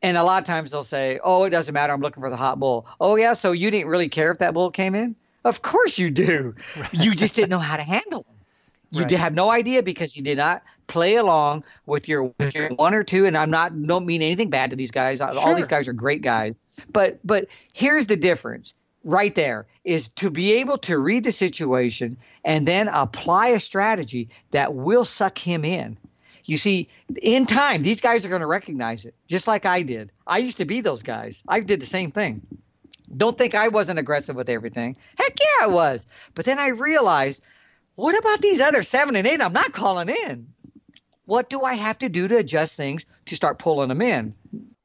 And 0.04 0.16
a 0.16 0.24
lot 0.24 0.42
of 0.42 0.46
times 0.48 0.72
they'll 0.72 0.82
say, 0.82 1.20
"Oh, 1.22 1.44
it 1.44 1.50
doesn't 1.50 1.72
matter. 1.72 1.92
I'm 1.92 2.00
looking 2.00 2.20
for 2.22 2.28
the 2.30 2.36
hot 2.36 2.58
bull." 2.58 2.86
Oh 3.00 3.14
yeah, 3.14 3.34
so 3.34 3.52
you 3.52 3.70
didn't 3.70 3.86
really 3.88 4.08
care 4.08 4.32
if 4.32 4.38
that 4.38 4.52
bull 4.52 4.70
came 4.72 4.96
in? 4.96 5.14
Of 5.44 5.62
course 5.62 5.98
you 5.98 6.10
do. 6.10 6.54
You 6.92 7.14
just 7.16 7.34
didn't 7.34 7.50
know 7.50 7.58
how 7.58 7.76
to 7.76 7.82
handle 7.82 8.22
them. 8.22 8.36
You 8.90 9.00
Right. 9.00 9.08
did 9.08 9.18
have 9.20 9.34
no 9.34 9.50
idea 9.50 9.82
because 9.82 10.16
you 10.16 10.22
did 10.22 10.36
not 10.36 10.62
play 10.86 11.16
along 11.16 11.64
with 11.86 12.08
your, 12.08 12.24
with 12.38 12.54
your 12.54 12.68
one 12.70 12.94
or 12.94 13.02
two. 13.02 13.24
And 13.24 13.36
I'm 13.36 13.50
not 13.50 13.82
don't 13.82 14.04
mean 14.04 14.20
anything 14.20 14.50
bad 14.50 14.70
to 14.70 14.76
these 14.76 14.90
guys. 14.90 15.20
All 15.20 15.54
these 15.54 15.66
guys 15.66 15.88
are 15.88 15.94
great 15.94 16.20
guys. 16.20 16.54
But 16.92 17.18
but 17.26 17.46
here's 17.72 18.06
the 18.06 18.16
difference 18.16 18.74
right 19.04 19.34
there 19.34 19.66
is 19.84 20.08
to 20.16 20.30
be 20.30 20.52
able 20.54 20.78
to 20.78 20.98
read 20.98 21.24
the 21.24 21.32
situation 21.32 22.16
and 22.44 22.68
then 22.68 22.88
apply 22.88 23.48
a 23.48 23.60
strategy 23.60 24.28
that 24.52 24.74
will 24.74 25.04
suck 25.04 25.38
him 25.38 25.64
in. 25.64 25.96
You 26.44 26.56
see, 26.56 26.88
in 27.22 27.46
time, 27.46 27.82
these 27.82 28.00
guys 28.00 28.26
are 28.26 28.28
going 28.28 28.40
to 28.40 28.46
recognize 28.46 29.04
it, 29.04 29.14
just 29.28 29.46
like 29.46 29.64
I 29.64 29.82
did. 29.82 30.10
I 30.26 30.38
used 30.38 30.56
to 30.58 30.64
be 30.64 30.80
those 30.80 31.02
guys. 31.02 31.40
I 31.48 31.60
did 31.60 31.80
the 31.80 31.86
same 31.86 32.10
thing. 32.10 32.42
Don't 33.16 33.36
think 33.36 33.54
I 33.54 33.68
wasn't 33.68 33.98
aggressive 33.98 34.36
with 34.36 34.48
everything. 34.48 34.96
Heck 35.18 35.36
yeah, 35.40 35.64
I 35.64 35.66
was. 35.68 36.06
But 36.34 36.44
then 36.44 36.58
I 36.58 36.68
realized, 36.68 37.40
what 37.96 38.16
about 38.18 38.40
these 38.40 38.60
other 38.60 38.82
seven 38.82 39.16
and 39.16 39.26
eight 39.26 39.40
I'm 39.42 39.52
not 39.52 39.72
calling 39.72 40.08
in? 40.08 40.48
What 41.26 41.50
do 41.50 41.62
I 41.62 41.74
have 41.74 41.98
to 41.98 42.08
do 42.08 42.26
to 42.28 42.38
adjust 42.38 42.74
things 42.74 43.04
to 43.26 43.36
start 43.36 43.58
pulling 43.58 43.88
them 43.88 44.02
in? 44.02 44.34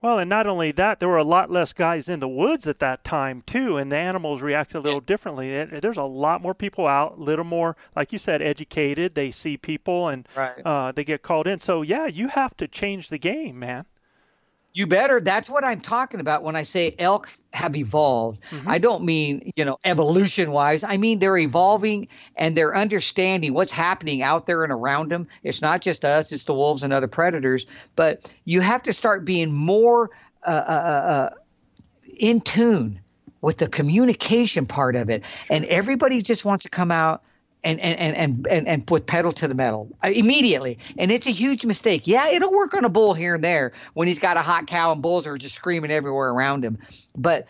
Well, 0.02 0.20
and 0.20 0.30
not 0.30 0.46
only 0.46 0.72
that, 0.74 1.00
there 1.00 1.10
were 1.10 1.18
a 1.18 1.24
lot 1.24 1.50
less 1.50 1.74
guys 1.74 2.08
in 2.08 2.20
the 2.20 2.28
woods 2.28 2.68
at 2.68 2.78
that 2.80 3.04
time 3.04 3.42
too, 3.48 3.78
and 3.78 3.92
the 3.92 3.96
animals 3.98 4.44
react 4.44 4.76
a 4.76 4.80
little 4.80 5.00
differently. 5.02 5.64
There's 5.66 5.98
a 5.98 6.04
lot 6.04 6.42
more 6.42 6.54
people 6.54 6.86
out, 6.86 7.18
a 7.18 7.22
little 7.22 7.44
more, 7.44 7.76
like 7.96 8.12
you 8.14 8.20
said, 8.20 8.42
educated. 8.42 9.16
They 9.16 9.32
see 9.32 9.58
people 9.58 10.08
and 10.08 10.28
Right. 10.36 10.62
uh, 10.64 10.92
they 10.92 11.04
get 11.04 11.24
called 11.24 11.48
in. 11.48 11.60
So 11.60 11.82
yeah, 11.82 12.06
you 12.06 12.28
have 12.28 12.56
to 12.58 12.68
change 12.68 13.10
the 13.10 13.18
game, 13.18 13.58
man. 13.58 13.86
You 14.78 14.86
better. 14.86 15.20
That's 15.20 15.50
what 15.50 15.64
I'm 15.64 15.82
talking 15.82 16.20
about 16.20 16.44
when 16.44 16.56
I 16.56 16.62
say 16.62 16.94
elk 17.00 17.36
have 17.52 17.76
evolved. 17.76 18.38
I 18.68 18.78
don't 18.78 19.04
mean, 19.06 19.52
you 19.56 19.66
know, 19.66 19.80
evolution 19.84 20.52
wise. 20.52 20.84
I 20.84 20.98
mean 20.98 21.18
they're 21.18 21.40
evolving 21.40 22.10
and 22.36 22.56
they're 22.56 22.78
understanding 22.78 23.56
what's 23.56 23.72
happening 23.72 24.22
out 24.22 24.46
there 24.46 24.64
and 24.64 24.72
around 24.72 25.10
them. 25.10 25.28
It's 25.42 25.64
not 25.64 25.82
just 25.82 26.06
us, 26.06 26.32
it's 26.32 26.44
the 26.44 26.54
wolves 26.54 26.84
and 26.84 26.94
other 26.94 27.08
predators. 27.08 27.66
But 27.96 28.32
you 28.46 28.62
have 28.62 28.84
to 28.84 28.94
start 28.94 29.26
being 29.26 29.52
more 29.52 30.12
uh, 30.46 30.52
uh, 30.52 30.52
uh, 30.52 31.30
in 32.16 32.40
tune 32.42 33.00
with 33.42 33.58
the 33.58 33.68
communication 33.68 34.68
part 34.68 34.96
of 34.96 35.10
it. 35.10 35.24
And 35.50 35.66
everybody 35.66 36.22
just 36.22 36.46
wants 36.46 36.66
to 36.66 36.70
come 36.70 36.92
out 36.92 37.24
and 37.64 37.80
and 37.80 38.16
and 38.16 38.48
and 38.50 38.68
and, 38.68 38.88
put 38.88 39.08
pedal 39.08 39.32
to 39.34 39.48
the 39.48 39.54
metal 39.54 39.90
immediately. 40.04 40.78
And 40.98 41.12
it's 41.12 41.28
a 41.28 41.32
huge 41.32 41.66
mistake. 41.66 42.04
Yeah, 42.06 42.30
it'll 42.30 42.52
work 42.52 42.74
on 42.74 42.86
a 42.86 42.90
bull 42.90 43.14
here 43.14 43.36
and 43.36 43.44
there 43.44 43.74
when 43.94 44.08
he's 44.08 44.20
got 44.20 44.38
a 44.38 44.42
hot 44.42 44.68
cow 44.68 44.92
and 44.92 45.02
bulls 45.02 45.28
are 45.28 45.38
just 45.38 45.56
screaming 45.56 45.92
everywhere 45.92 46.30
around 46.30 46.64
him. 46.64 46.78
But 47.16 47.48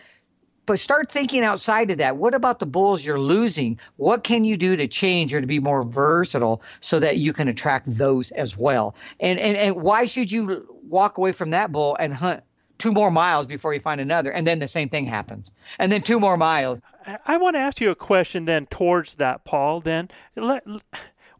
but 0.66 0.78
start 0.78 1.10
thinking 1.10 1.44
outside 1.44 1.90
of 1.90 1.96
that. 1.98 2.18
What 2.18 2.34
about 2.34 2.58
the 2.58 2.66
bulls 2.66 3.02
you're 3.02 3.18
losing? 3.18 3.78
What 3.96 4.22
can 4.22 4.44
you 4.44 4.56
do 4.56 4.76
to 4.76 4.86
change 4.86 5.32
or 5.32 5.40
to 5.40 5.46
be 5.46 5.60
more 5.60 5.82
versatile 5.82 6.62
so 6.82 7.00
that 7.00 7.16
you 7.16 7.32
can 7.32 7.48
attract 7.48 7.86
those 7.86 8.30
as 8.32 8.56
well? 8.56 8.94
And 9.20 9.38
and 9.38 9.56
and 9.56 9.76
why 9.76 10.04
should 10.04 10.30
you 10.30 10.66
walk 10.88 11.18
away 11.18 11.32
from 11.32 11.50
that 11.50 11.72
bull 11.72 11.96
and 11.98 12.12
hunt 12.12 12.42
two 12.78 12.92
more 12.92 13.10
miles 13.10 13.46
before 13.46 13.74
you 13.74 13.80
find 13.80 14.00
another 14.00 14.30
and 14.30 14.46
then 14.46 14.58
the 14.58 14.68
same 14.68 14.88
thing 14.88 15.04
happens. 15.06 15.50
And 15.78 15.90
then 15.90 16.02
two 16.02 16.20
more 16.20 16.36
miles. 16.36 16.80
I- 17.26 17.36
want 17.36 17.54
to 17.54 17.60
ask 17.60 17.80
you 17.80 17.90
a 17.90 17.94
question 17.94 18.44
then 18.44 18.66
towards 18.66 19.16
that, 19.16 19.44
Paul. 19.44 19.80
Then 19.80 20.08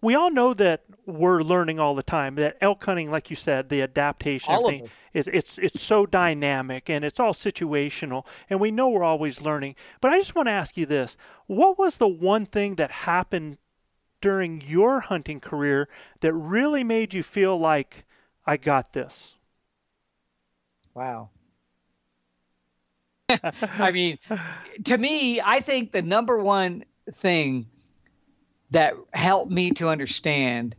we 0.01 0.15
all 0.15 0.31
know 0.31 0.55
that 0.55 0.85
we're 1.07 1.43
learning 1.43 1.79
all 1.79 1.95
the 1.95 2.03
time. 2.03 2.37
That 2.37 2.57
elk 2.61 2.85
hunting, 2.85 3.11
like 3.11 3.31
you 3.31 3.37
said, 3.37 3.69
the 3.69 3.83
adaptation, 3.83 4.55
All 4.55 4.67
of 4.67 4.75
everything 4.75 4.91
is 5.13 5.29
it's 5.29 5.59
it's 5.59 5.81
so 5.81 6.07
dynamic 6.07 6.89
and 6.89 7.05
it's 7.05 7.19
all 7.19 7.33
situational, 7.33 8.25
and 8.49 8.61
we 8.61 8.71
know 8.71 8.89
we're 8.89 9.05
always 9.05 9.41
learning. 9.41 9.75
But 10.01 10.13
I 10.13 10.19
just 10.19 10.35
want 10.35 10.47
to 10.47 10.53
ask 10.53 10.77
you 10.77 10.87
this: 10.87 11.17
What 11.47 11.79
was 11.79 11.99
the 11.99 12.09
one 12.09 12.47
thing 12.47 12.77
that 12.77 12.91
happened 12.91 13.59
during 14.21 14.61
your 14.61 15.01
hunting 15.01 15.41
career 15.41 15.89
that 16.21 16.33
really 16.33 16.85
made 16.85 17.15
you 17.15 17.23
feel 17.23 17.59
like 17.59 18.05
I 18.47 18.57
got 18.57 18.93
this? 18.93 19.38
Wow. 20.99 21.31
I 23.29 23.93
mean, 23.93 24.19
to 24.87 24.99
me, 24.99 25.41
I 25.41 25.61
think 25.61 25.93
the 25.93 26.03
number 26.03 26.37
one 26.37 26.85
thing 27.13 27.67
that 28.73 28.95
helped 29.13 29.53
me 29.53 29.71
to 29.73 29.91
understand 29.91 30.75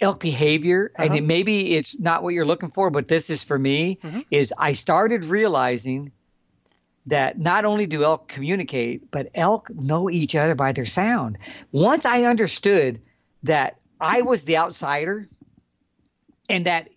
elk 0.00 0.20
behavior, 0.20 0.90
and 0.96 1.10
uh-huh. 1.10 1.18
it, 1.18 1.24
maybe 1.24 1.74
it's 1.74 1.98
not 1.98 2.22
what 2.22 2.32
you're 2.32 2.46
looking 2.46 2.70
for, 2.70 2.88
but 2.88 3.08
this 3.08 3.28
is 3.28 3.42
for 3.42 3.58
me, 3.58 3.98
mm-hmm. 4.02 4.20
is 4.30 4.54
I 4.56 4.72
started 4.72 5.26
realizing 5.26 6.12
that 7.08 7.38
not 7.38 7.66
only 7.66 7.84
do 7.84 8.04
elk 8.04 8.26
communicate, 8.26 9.10
but 9.10 9.28
elk 9.34 9.68
know 9.68 10.08
each 10.08 10.34
other 10.34 10.54
by 10.54 10.72
their 10.72 10.86
sound. 10.86 11.36
Once 11.72 12.06
I 12.06 12.22
understood 12.22 13.02
that 13.42 13.76
I 14.00 14.22
was 14.22 14.44
the 14.44 14.56
outsider 14.56 15.28
and 16.48 16.64
that 16.64 16.88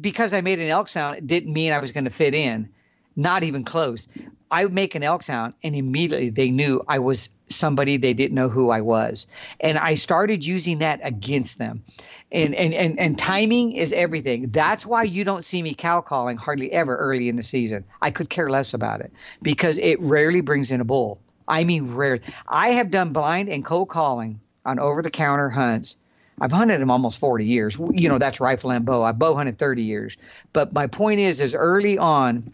because 0.00 0.32
I 0.32 0.40
made 0.40 0.58
an 0.58 0.68
elk 0.68 0.88
sound, 0.88 1.16
it 1.16 1.26
didn't 1.26 1.52
mean 1.52 1.72
I 1.72 1.78
was 1.78 1.90
going 1.90 2.04
to 2.04 2.10
fit 2.10 2.34
in. 2.34 2.68
Not 3.16 3.44
even 3.44 3.64
close. 3.64 4.08
I 4.50 4.64
would 4.64 4.72
make 4.72 4.94
an 4.94 5.02
elk 5.02 5.22
sound, 5.22 5.54
and 5.62 5.74
immediately 5.74 6.30
they 6.30 6.50
knew 6.50 6.82
I 6.88 6.98
was 6.98 7.28
somebody 7.48 7.96
they 7.96 8.12
didn't 8.12 8.34
know 8.34 8.48
who 8.48 8.70
I 8.70 8.80
was. 8.80 9.26
And 9.60 9.78
I 9.78 9.94
started 9.94 10.44
using 10.44 10.78
that 10.78 11.00
against 11.02 11.58
them. 11.58 11.84
And 12.32 12.54
and 12.54 12.74
and, 12.74 12.98
and 12.98 13.18
timing 13.18 13.72
is 13.72 13.92
everything. 13.92 14.50
That's 14.50 14.84
why 14.84 15.04
you 15.04 15.24
don't 15.24 15.44
see 15.44 15.62
me 15.62 15.74
cow 15.74 16.00
calling 16.00 16.36
hardly 16.36 16.72
ever 16.72 16.96
early 16.96 17.28
in 17.28 17.36
the 17.36 17.42
season. 17.42 17.84
I 18.02 18.10
could 18.10 18.30
care 18.30 18.50
less 18.50 18.74
about 18.74 19.00
it 19.00 19.12
because 19.42 19.78
it 19.78 20.00
rarely 20.00 20.40
brings 20.40 20.70
in 20.70 20.80
a 20.80 20.84
bull. 20.84 21.20
I 21.46 21.64
mean, 21.64 21.94
rarely. 21.94 22.22
I 22.48 22.70
have 22.70 22.90
done 22.90 23.12
blind 23.12 23.48
and 23.48 23.64
cold 23.64 23.88
calling 23.88 24.40
on 24.64 24.78
over 24.78 25.02
the 25.02 25.10
counter 25.10 25.50
hunts 25.50 25.96
I've 26.40 26.52
hunted 26.52 26.80
them 26.80 26.90
almost 26.90 27.18
40 27.18 27.44
years. 27.44 27.76
You 27.92 28.08
know, 28.08 28.18
that's 28.18 28.40
rifle 28.40 28.70
and 28.70 28.84
bow. 28.84 29.02
I 29.02 29.12
bow 29.12 29.34
hunted 29.34 29.58
30 29.58 29.82
years. 29.82 30.16
But 30.52 30.72
my 30.72 30.86
point 30.86 31.20
is, 31.20 31.40
is 31.40 31.54
early 31.54 31.96
on, 31.98 32.52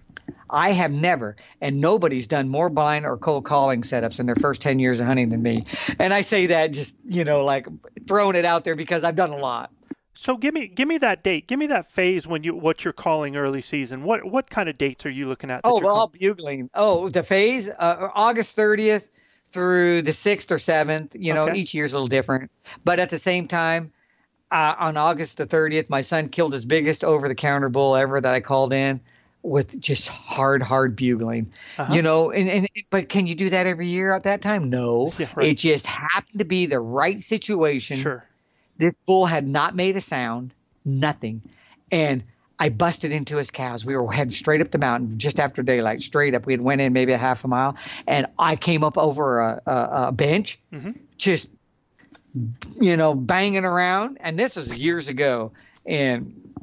I 0.50 0.72
have 0.72 0.92
never, 0.92 1.36
and 1.60 1.80
nobody's 1.80 2.26
done 2.26 2.48
more 2.48 2.68
blind 2.68 3.06
or 3.06 3.16
cold 3.16 3.44
calling 3.44 3.82
setups 3.82 4.18
in 4.18 4.26
their 4.26 4.34
first 4.36 4.60
10 4.60 4.78
years 4.78 5.00
of 5.00 5.06
hunting 5.06 5.30
than 5.30 5.42
me. 5.42 5.64
And 5.98 6.12
I 6.12 6.20
say 6.20 6.46
that 6.46 6.72
just, 6.72 6.94
you 7.08 7.24
know, 7.24 7.44
like 7.44 7.66
throwing 8.06 8.36
it 8.36 8.44
out 8.44 8.64
there 8.64 8.74
because 8.74 9.04
I've 9.04 9.16
done 9.16 9.30
a 9.30 9.38
lot. 9.38 9.70
So 10.12 10.36
give 10.36 10.52
me 10.52 10.66
give 10.66 10.86
me 10.86 10.98
that 10.98 11.22
date. 11.22 11.46
Give 11.46 11.58
me 11.58 11.66
that 11.68 11.90
phase 11.90 12.26
when 12.26 12.42
you 12.42 12.54
what 12.54 12.84
you're 12.84 12.92
calling 12.92 13.36
early 13.36 13.60
season. 13.60 14.02
What 14.02 14.24
what 14.24 14.50
kind 14.50 14.68
of 14.68 14.76
dates 14.76 15.06
are 15.06 15.10
you 15.10 15.26
looking 15.26 15.50
at? 15.50 15.60
Oh, 15.64 15.74
well, 15.74 15.80
call- 15.80 15.96
all 15.96 16.08
bugling. 16.08 16.68
Oh, 16.74 17.08
the 17.08 17.22
phase, 17.22 17.70
uh, 17.78 18.08
August 18.14 18.56
30th 18.56 19.08
through 19.52 20.02
the 20.02 20.12
6th 20.12 20.50
or 20.50 20.56
7th. 20.58 21.10
You 21.18 21.34
know, 21.34 21.44
Okay. 21.48 21.58
each 21.58 21.74
year's 21.74 21.92
a 21.92 21.96
little 21.96 22.06
different. 22.08 22.50
But 22.84 23.00
at 23.00 23.10
the 23.10 23.18
same 23.18 23.48
time, 23.48 23.92
uh, 24.50 24.74
on 24.78 24.96
August 24.96 25.36
the 25.36 25.46
30th, 25.46 25.88
my 25.90 26.00
son 26.00 26.28
killed 26.28 26.52
his 26.52 26.64
biggest 26.64 27.04
over 27.04 27.28
the 27.28 27.34
counter 27.34 27.68
bull 27.68 27.94
ever 27.96 28.20
that 28.20 28.34
I 28.34 28.40
called 28.40 28.72
in 28.72 29.00
with 29.42 29.80
just 29.80 30.08
hard, 30.08 30.60
hard 30.62 30.96
bugling. 30.96 31.50
Uh-huh. 31.78 31.94
You 31.94 32.02
know, 32.02 32.30
and, 32.30 32.48
and 32.48 32.68
but 32.90 33.08
can 33.08 33.26
you 33.26 33.34
do 33.34 33.48
that 33.50 33.66
every 33.66 33.88
year 33.88 34.12
at 34.12 34.24
that 34.24 34.42
time? 34.42 34.68
No. 34.70 35.12
Yeah, 35.18 35.28
right. 35.34 35.46
It 35.48 35.58
just 35.58 35.86
happened 35.86 36.38
to 36.40 36.44
be 36.44 36.66
the 36.66 36.80
right 36.80 37.18
situation. 37.20 37.98
Sure. 37.98 38.24
This 38.76 38.98
bull 39.06 39.26
had 39.26 39.46
not 39.48 39.74
made 39.76 39.96
a 39.96 40.00
sound. 40.00 40.52
nothing. 40.84 41.42
And 41.92 42.22
I 42.60 42.68
busted 42.68 43.10
into 43.10 43.38
his 43.38 43.50
cows. 43.50 43.86
We 43.86 43.96
were 43.96 44.12
heading 44.12 44.30
straight 44.30 44.60
up 44.60 44.70
the 44.70 44.78
mountain 44.78 45.18
just 45.18 45.40
after 45.40 45.62
daylight, 45.62 46.02
straight 46.02 46.34
up. 46.34 46.44
We 46.44 46.52
had 46.52 46.62
went 46.62 46.82
in 46.82 46.92
maybe 46.92 47.12
a 47.12 47.18
half 47.18 47.42
a 47.42 47.48
mile, 47.48 47.74
and 48.06 48.26
I 48.38 48.54
came 48.56 48.84
up 48.84 48.98
over 48.98 49.40
a, 49.40 49.62
a, 49.66 49.88
a 50.08 50.12
bench, 50.12 50.60
mm-hmm. 50.70 50.90
just 51.16 51.48
you 52.78 52.98
know 52.98 53.14
banging 53.14 53.64
around. 53.64 54.18
And 54.20 54.38
this 54.38 54.56
was 54.56 54.76
years 54.76 55.08
ago, 55.08 55.52
and 55.86 56.54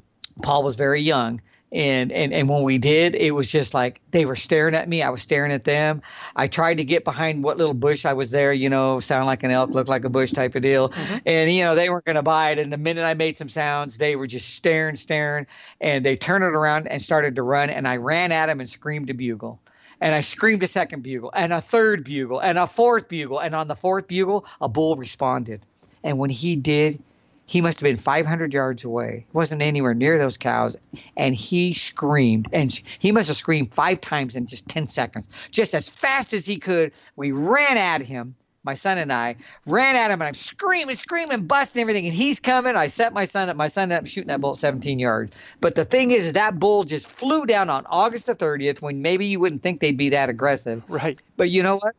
Paul 0.43 0.63
was 0.63 0.75
very 0.75 1.01
young, 1.01 1.41
and 1.77 2.11
and 2.11 2.33
and 2.33 2.49
when 2.49 2.63
we 2.63 2.79
did 2.79 3.13
it 3.13 3.31
was 3.31 3.51
just 3.51 3.73
like 3.73 4.01
they 4.09 4.25
were 4.25 4.35
staring 4.35 4.73
at 4.73 4.89
me 4.89 5.03
i 5.03 5.09
was 5.09 5.21
staring 5.21 5.51
at 5.51 5.63
them 5.63 6.01
i 6.35 6.47
tried 6.47 6.75
to 6.75 6.83
get 6.83 7.03
behind 7.03 7.43
what 7.43 7.57
little 7.57 7.75
bush 7.75 8.03
i 8.03 8.13
was 8.13 8.31
there 8.31 8.51
you 8.51 8.67
know 8.67 8.99
sound 8.99 9.27
like 9.27 9.43
an 9.43 9.51
elk 9.51 9.69
look 9.69 9.87
like 9.87 10.03
a 10.03 10.09
bush 10.09 10.31
type 10.31 10.55
of 10.55 10.63
deal 10.63 10.89
mm-hmm. 10.89 11.17
and 11.27 11.51
you 11.51 11.63
know 11.63 11.75
they 11.75 11.89
weren't 11.89 12.03
going 12.03 12.15
to 12.15 12.23
buy 12.23 12.49
it 12.49 12.57
and 12.57 12.73
the 12.73 12.77
minute 12.77 13.03
i 13.03 13.13
made 13.13 13.37
some 13.37 13.47
sounds 13.47 13.97
they 13.97 14.15
were 14.15 14.25
just 14.25 14.49
staring 14.55 14.95
staring 14.95 15.45
and 15.79 16.03
they 16.03 16.17
turned 16.17 16.43
it 16.43 16.55
around 16.55 16.87
and 16.87 17.03
started 17.03 17.35
to 17.35 17.43
run 17.43 17.69
and 17.69 17.87
i 17.87 17.95
ran 17.95 18.31
at 18.31 18.47
them 18.47 18.59
and 18.59 18.69
screamed 18.69 19.09
a 19.11 19.13
bugle 19.13 19.59
and 19.99 20.13
I 20.13 20.21
screamed 20.21 20.61
a 20.61 20.67
second 20.67 21.01
bugle 21.01 21.31
and 21.33 21.51
a 21.51 21.59
third 21.59 22.03
bugle 22.03 22.37
and 22.37 22.59
a 22.59 22.67
fourth 22.67 23.07
bugle. 23.07 23.39
And 23.39 23.55
on 23.55 23.67
the 23.67 23.75
fourth 23.75 24.07
bugle, 24.07 24.45
a 24.61 24.69
bull 24.69 24.95
responded. 24.95 25.59
And 26.03 26.19
when 26.19 26.29
he 26.29 26.55
did, 26.55 27.01
he 27.47 27.61
must 27.61 27.79
have 27.79 27.85
been 27.85 27.97
500 27.97 28.53
yards 28.53 28.83
away. 28.83 29.25
He 29.27 29.35
wasn't 29.35 29.61
anywhere 29.61 29.93
near 29.93 30.17
those 30.17 30.37
cows. 30.37 30.75
And 31.15 31.33
he 31.33 31.73
screamed. 31.73 32.49
And 32.51 32.79
he 32.99 33.11
must 33.13 33.29
have 33.29 33.37
screamed 33.37 33.73
five 33.73 34.01
times 34.01 34.35
in 34.35 34.45
just 34.45 34.67
10 34.67 34.89
seconds. 34.89 35.25
Just 35.49 35.73
as 35.73 35.89
fast 35.89 36.33
as 36.33 36.45
he 36.45 36.57
could, 36.57 36.91
we 37.15 37.31
ran 37.31 37.77
at 37.77 38.01
him. 38.01 38.35
My 38.63 38.73
son 38.73 38.97
and 38.97 39.13
I 39.13 39.37
ran 39.65 39.95
at 39.95 40.11
him, 40.11 40.21
and 40.21 40.27
I'm 40.27 40.33
screaming, 40.33 40.97
screaming, 40.97 41.47
busting 41.47 41.81
everything. 41.81 42.05
And 42.05 42.13
he's 42.13 42.37
coming. 42.37 42.75
I 42.75 42.87
set 42.87 43.13
my 43.13 43.23
son 43.23 43.47
up. 43.49 43.55
My 43.55 43.69
son 43.69 43.83
ended 43.83 43.99
up 43.99 44.07
shooting 44.07 44.27
that 44.27 44.41
bull 44.41 44.55
17 44.55 44.99
yards. 44.99 45.31
But 45.61 45.75
the 45.75 45.85
thing 45.85 46.11
is, 46.11 46.33
that 46.33 46.59
bull 46.59 46.83
just 46.83 47.07
flew 47.07 47.45
down 47.45 47.69
on 47.69 47.85
August 47.85 48.25
the 48.25 48.35
30th 48.35 48.81
when 48.81 49.01
maybe 49.01 49.25
you 49.25 49.39
wouldn't 49.39 49.63
think 49.63 49.79
they'd 49.79 49.95
be 49.95 50.09
that 50.09 50.27
aggressive. 50.27 50.83
Right. 50.89 51.17
But 51.37 51.49
you 51.49 51.63
know 51.63 51.77
what? 51.77 51.95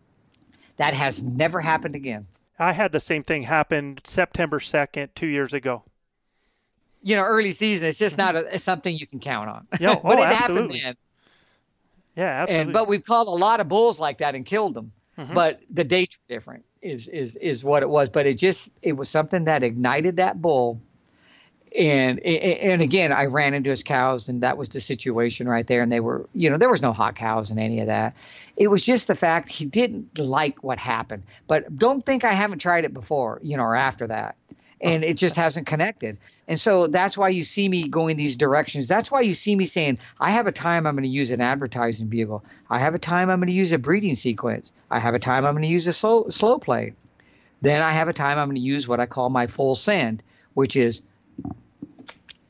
That 0.76 0.92
has 0.92 1.22
never 1.22 1.58
happened 1.58 1.94
again. 1.94 2.26
I 2.58 2.72
had 2.72 2.92
the 2.92 3.00
same 3.00 3.22
thing 3.22 3.42
happen 3.42 3.98
September 4.04 4.58
2nd, 4.58 5.10
two 5.14 5.26
years 5.26 5.54
ago. 5.54 5.84
You 7.02 7.16
know, 7.16 7.22
early 7.22 7.52
season, 7.52 7.86
it's 7.86 7.98
just 7.98 8.18
not 8.18 8.34
a, 8.34 8.58
something 8.58 8.96
you 8.96 9.06
can 9.06 9.20
count 9.20 9.48
on. 9.48 9.66
Yeah, 9.78 9.94
but 10.02 10.18
oh, 10.18 10.22
it 10.22 10.26
absolutely. 10.26 10.78
happened 10.78 10.96
then. 10.96 10.96
Yeah, 12.16 12.42
absolutely. 12.42 12.62
And, 12.62 12.72
but 12.72 12.88
we've 12.88 13.04
called 13.04 13.28
a 13.28 13.30
lot 13.30 13.60
of 13.60 13.68
bulls 13.68 14.00
like 14.00 14.18
that 14.18 14.34
and 14.34 14.44
killed 14.44 14.74
them. 14.74 14.92
Mm-hmm. 15.16 15.34
But 15.34 15.60
the 15.70 15.84
dates 15.84 16.16
were 16.16 16.34
different, 16.34 16.64
is, 16.82 17.06
is, 17.08 17.36
is 17.36 17.62
what 17.62 17.82
it 17.82 17.88
was. 17.88 18.08
But 18.08 18.26
it 18.26 18.38
just, 18.38 18.68
it 18.82 18.92
was 18.92 19.08
something 19.08 19.44
that 19.44 19.62
ignited 19.62 20.16
that 20.16 20.40
bull 20.42 20.80
and 21.78 22.18
and 22.20 22.82
again 22.82 23.12
i 23.12 23.24
ran 23.24 23.54
into 23.54 23.70
his 23.70 23.84
cows 23.84 24.28
and 24.28 24.42
that 24.42 24.58
was 24.58 24.68
the 24.70 24.80
situation 24.80 25.48
right 25.48 25.66
there. 25.68 25.80
And 25.80 25.92
they 25.92 26.00
were 26.00 26.28
you 26.34 26.50
know 26.50 26.58
there 26.58 26.68
was 26.68 26.82
no 26.82 26.92
hot 26.92 27.14
cows 27.14 27.50
and 27.50 27.60
any 27.60 27.80
of 27.80 27.86
that. 27.86 28.14
It 28.56 28.68
was 28.68 28.84
just 28.84 29.06
the 29.06 29.14
fact 29.14 29.48
he 29.48 29.64
didn't 29.64 30.18
like 30.18 30.64
what 30.64 30.78
happened. 30.78 31.22
But 31.46 31.78
don't 31.78 32.04
think 32.04 32.24
i 32.24 32.32
haven't 32.32 32.58
tried 32.58 32.84
it 32.84 32.92
before 32.92 33.40
you 33.42 33.56
know 33.56 33.62
or 33.62 33.76
after 33.76 34.08
that. 34.08 34.36
And 34.80 35.04
it 35.04 35.14
just 35.16 35.34
hasn't 35.34 35.66
connected. 35.66 36.18
And 36.46 36.60
so 36.60 36.86
that's 36.86 37.18
why 37.18 37.30
you 37.30 37.42
see 37.42 37.68
me 37.68 37.82
going 37.88 38.16
these 38.16 38.36
directions. 38.36 38.86
That's 38.86 39.10
why 39.10 39.22
you 39.22 39.34
see 39.34 39.54
me 39.54 39.64
saying 39.64 39.98
i 40.18 40.30
have 40.30 40.48
a 40.48 40.52
time 40.52 40.84
i'm 40.84 40.96
going 40.96 41.04
to 41.04 41.08
use 41.08 41.30
an 41.30 41.40
advertising 41.40 42.08
bugle 42.08 42.44
i 42.70 42.80
have 42.80 42.96
a 42.96 42.98
time 42.98 43.30
i'm 43.30 43.38
going 43.38 43.46
to 43.46 43.52
use 43.52 43.70
a 43.72 43.78
breeding 43.78 44.16
sequence. 44.16 44.72
I 44.90 44.98
have 44.98 45.14
a 45.14 45.20
time 45.20 45.44
i'm 45.44 45.54
going 45.54 45.62
to 45.62 45.68
use 45.68 45.86
a 45.86 45.92
slow 45.92 46.28
slow 46.30 46.58
play 46.58 46.94
then 47.62 47.82
i 47.82 47.92
have 47.92 48.08
a 48.08 48.12
time 48.12 48.36
i'm 48.38 48.48
going 48.48 48.56
to 48.56 48.60
use 48.60 48.88
what 48.88 48.98
i 48.98 49.06
call 49.06 49.30
my 49.30 49.46
full 49.46 49.76
send 49.76 50.24
which 50.54 50.74
is 50.74 51.02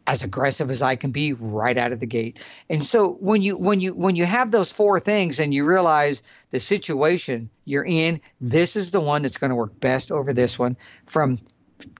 as 0.08 0.22
aggressive 0.22 0.70
as 0.70 0.80
I 0.80 0.96
can 0.96 1.10
be 1.10 1.34
right 1.34 1.76
out 1.76 1.92
of 1.92 2.00
the 2.00 2.06
gate. 2.06 2.38
And 2.70 2.84
so 2.84 3.10
when 3.20 3.42
you 3.42 3.58
when 3.58 3.78
you 3.78 3.94
when 3.94 4.16
you 4.16 4.24
have 4.24 4.50
those 4.50 4.72
four 4.72 4.98
things 4.98 5.38
and 5.38 5.52
you 5.52 5.66
realize 5.66 6.22
the 6.50 6.60
situation 6.60 7.50
you're 7.66 7.84
in, 7.84 8.22
this 8.40 8.74
is 8.74 8.90
the 8.90 9.00
one 9.00 9.20
that's 9.20 9.36
going 9.36 9.50
to 9.50 9.54
work 9.54 9.78
best 9.78 10.10
over 10.10 10.32
this 10.32 10.58
one 10.58 10.78
from 11.04 11.38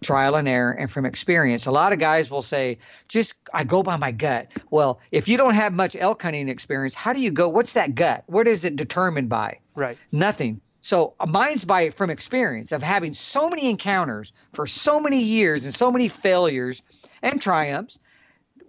trial 0.03 0.37
and 0.37 0.49
error 0.49 0.73
and 0.73 0.91
from 0.91 1.05
experience. 1.05 1.67
A 1.67 1.71
lot 1.71 1.93
of 1.93 1.99
guys 1.99 2.31
will 2.31 2.43
say, 2.43 2.79
just 3.09 3.35
I 3.53 3.65
go 3.65 3.83
by 3.83 3.97
my 3.97 4.11
gut. 4.11 4.49
Well, 4.71 5.01
if 5.13 5.29
you 5.29 5.37
don't 5.37 5.55
have 5.55 5.75
much 5.75 5.95
elk 5.95 6.23
hunting 6.23 6.49
experience, 6.49 6.95
how 6.95 7.13
do 7.13 7.21
you 7.21 7.31
go? 7.31 7.51
What's 7.51 7.75
that 7.75 7.95
gut? 7.95 8.25
What 8.27 8.49
is 8.49 8.65
it 8.65 8.75
determined 8.77 9.29
by? 9.29 9.59
Right. 9.75 9.99
Nothing. 10.11 10.63
So 10.89 11.13
uh, 11.21 11.27
mine's 11.27 11.67
by 11.67 11.91
from 11.91 12.09
experience 12.09 12.73
of 12.73 12.83
having 12.83 13.13
so 13.13 13.51
many 13.51 13.69
encounters 13.69 14.33
for 14.55 14.67
so 14.67 14.99
many 14.99 15.21
years 15.21 15.67
and 15.67 15.75
so 15.75 15.91
many 15.91 16.09
failures 16.09 16.81
and 17.21 17.43
triumphs, 17.43 17.99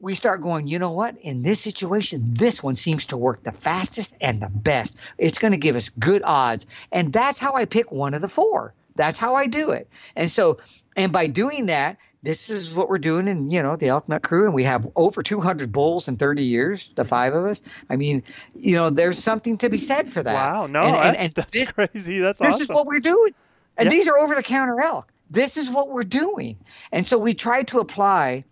we 0.02 0.16
start 0.16 0.42
going, 0.42 0.68
you 0.68 0.80
know 0.80 0.92
what? 0.92 1.18
In 1.22 1.44
this 1.44 1.62
situation, 1.62 2.34
this 2.34 2.62
one 2.62 2.76
seems 2.76 3.06
to 3.06 3.18
work 3.18 3.44
the 3.44 3.54
fastest 3.54 4.14
and 4.20 4.42
the 4.42 4.50
best. 4.50 4.96
It's 5.18 5.40
going 5.40 5.54
to 5.54 5.58
give 5.58 5.78
us 5.78 5.88
good 5.98 6.22
odds. 6.26 6.66
And 6.92 7.14
that's 7.14 7.40
how 7.40 7.54
I 7.54 7.64
pick 7.64 7.90
one 7.90 8.14
of 8.14 8.20
the 8.20 8.28
four. 8.28 8.74
That's 8.98 9.18
how 9.18 9.36
I 9.36 9.48
do 9.48 9.72
it. 9.72 9.88
And 10.14 10.30
so, 10.30 10.60
and 10.98 11.14
by 11.14 11.28
doing 11.28 11.68
that, 11.68 12.00
this 12.22 12.50
is 12.50 12.74
what 12.74 12.90
we're 12.90 12.98
doing 12.98 13.28
in, 13.28 13.50
you 13.50 13.64
know, 13.64 13.76
the 13.76 13.88
ElkNut 13.88 14.24
crew. 14.24 14.46
And 14.46 14.54
we 14.54 14.64
have 14.66 14.88
over 14.96 15.24
200 15.24 15.72
bulls 15.72 16.08
in 16.08 16.18
30 16.18 16.44
years, 16.44 16.90
the 16.96 17.06
five 17.06 17.34
of 17.34 17.46
us. 17.46 17.62
I 17.90 17.96
mean, 17.96 18.24
you 18.56 18.76
know, 18.76 18.90
there's 18.90 19.22
something 19.24 19.58
to 19.60 19.70
be 19.70 19.78
said 19.78 20.10
for 20.10 20.22
that. 20.24 20.34
Wow. 20.34 20.68
No, 20.68 20.82
and, 20.82 20.96
that's, 20.96 21.08
and, 21.08 21.18
and 21.18 21.34
that's 21.34 21.52
this, 21.52 21.72
crazy. 21.72 22.20
That's 22.20 22.40
this 22.40 22.48
awesome. 22.50 22.62
is 22.62 22.70
what 22.70 22.86
we're 22.86 23.00
doing. 23.00 23.34
And 23.78 23.86
Yeah. 23.86 23.92
these 23.92 24.08
are 24.08 24.18
over 24.18 24.36
the 24.36 24.44
counter 24.44 24.82
elk. 24.82 25.12
This 25.30 25.56
is 25.56 25.70
what 25.70 25.90
we're 25.90 26.04
doing. 26.04 26.58
And 26.92 27.06
so 27.08 27.18
we 27.18 27.34
try 27.34 27.64
to 27.64 27.80
apply 27.80 28.44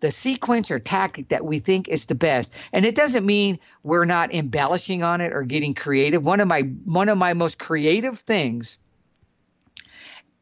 the 0.00 0.10
sequence 0.10 0.70
or 0.70 0.78
tactic 0.78 1.28
that 1.28 1.44
we 1.44 1.58
think 1.58 1.88
is 1.88 2.06
the 2.06 2.14
best. 2.14 2.50
And 2.72 2.84
it 2.84 2.94
doesn't 2.94 3.24
mean 3.24 3.58
we're 3.82 4.04
not 4.04 4.34
embellishing 4.34 5.02
on 5.02 5.20
it 5.20 5.32
or 5.32 5.42
getting 5.42 5.74
creative. 5.74 6.24
One 6.24 6.40
of 6.40 6.48
my 6.48 6.62
one 6.84 7.08
of 7.08 7.18
my 7.18 7.34
most 7.34 7.58
creative 7.58 8.18
things 8.18 8.78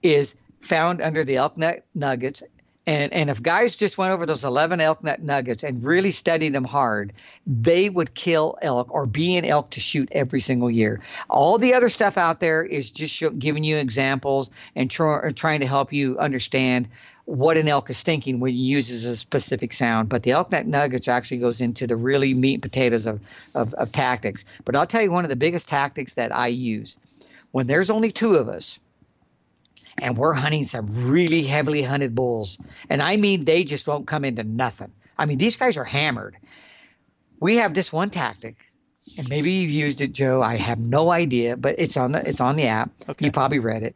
is 0.03 0.35
found 0.61 1.01
under 1.01 1.25
the 1.25 1.35
ElkNut 1.35 1.83
nuggets. 1.95 2.43
And 2.87 3.13
and 3.15 3.31
if 3.31 3.43
guys 3.43 3.75
just 3.75 3.97
went 3.97 4.13
over 4.13 4.27
those 4.27 4.45
11 4.45 4.79
ElkNut 4.79 5.21
nuggets 5.21 5.65
and 5.65 5.83
really 5.83 6.11
studied 6.11 6.55
them 6.55 6.65
hard, 6.65 7.15
they 7.47 7.89
would 7.89 8.15
kill 8.15 8.59
elk 8.61 8.89
or 8.91 9.07
be 9.07 9.37
an 9.37 9.45
elk 9.47 9.71
to 9.71 9.81
shoot 9.81 10.09
every 10.13 10.41
single 10.41 10.71
year. 10.71 11.01
All 11.31 11.57
the 11.57 11.73
other 11.73 11.89
stuff 11.89 12.19
out 12.19 12.41
there 12.41 12.63
is 12.63 12.91
just 12.91 13.15
show, 13.15 13.31
giving 13.31 13.65
you 13.65 13.79
examples 13.79 14.51
and 14.77 14.91
try, 14.91 15.31
trying 15.33 15.61
to 15.61 15.67
help 15.67 15.95
you 15.95 16.19
understand 16.19 16.89
what 17.25 17.57
an 17.57 17.69
elk 17.69 17.89
is 17.89 18.03
thinking 18.03 18.39
when 18.39 18.53
he 18.53 18.59
uses 18.59 19.07
a 19.07 19.17
specific 19.17 19.73
sound. 19.73 20.11
But 20.11 20.23
the 20.23 20.33
ElkNut 20.33 20.67
nuggets 20.67 21.09
actually 21.09 21.39
goes 21.39 21.63
into 21.63 21.87
the 21.87 21.97
really 21.97 22.35
meat 22.35 22.55
and 22.55 22.63
potatoes 22.63 23.07
of, 23.07 23.19
of, 23.55 23.73
of 23.75 23.93
tactics. 23.93 24.45
But 24.67 24.77
I'll 24.77 24.87
tell 24.87 25.01
you 25.01 25.11
one 25.11 25.25
of 25.25 25.31
the 25.31 25.37
biggest 25.37 25.69
tactics 25.69 26.15
that 26.15 26.35
I 26.35 26.49
use 26.49 26.99
when 27.53 27.67
there's 27.67 27.89
only 27.89 28.11
two 28.11 28.35
of 28.35 28.49
us 28.49 28.79
and 29.99 30.17
we're 30.17 30.33
hunting 30.33 30.65
some 30.65 31.09
really 31.09 31.43
heavily 31.43 31.83
hunted 31.83 32.15
bulls. 32.15 32.59
And 32.89 33.03
I 33.03 33.17
mean, 33.17 33.45
they 33.45 33.65
just 33.65 33.87
won't 33.87 34.07
come 34.07 34.25
into 34.25 34.45
nothing. 34.45 34.93
I 35.17 35.27
mean, 35.27 35.39
these 35.39 35.57
guys 35.57 35.77
are 35.77 35.85
hammered. 35.85 36.37
We 37.41 37.57
have 37.57 37.75
this 37.75 37.93
one 37.93 38.11
tactic, 38.11 38.57
and 39.19 39.29
maybe 39.29 39.53
you've 39.53 39.71
used 39.71 40.01
it, 40.01 40.13
Joe. 40.13 40.43
I 40.43 40.57
have 40.57 40.79
no 40.79 41.11
idea, 41.11 41.57
but 41.57 41.77
it's 41.79 41.97
on 41.97 42.13
the 42.13 42.27
it's 42.27 42.41
on 42.41 42.57
the 42.57 42.67
app. 42.69 42.91
Okay. 43.09 43.27
You 43.27 43.33
probably 43.33 43.59
read 43.59 43.83
it. 43.83 43.95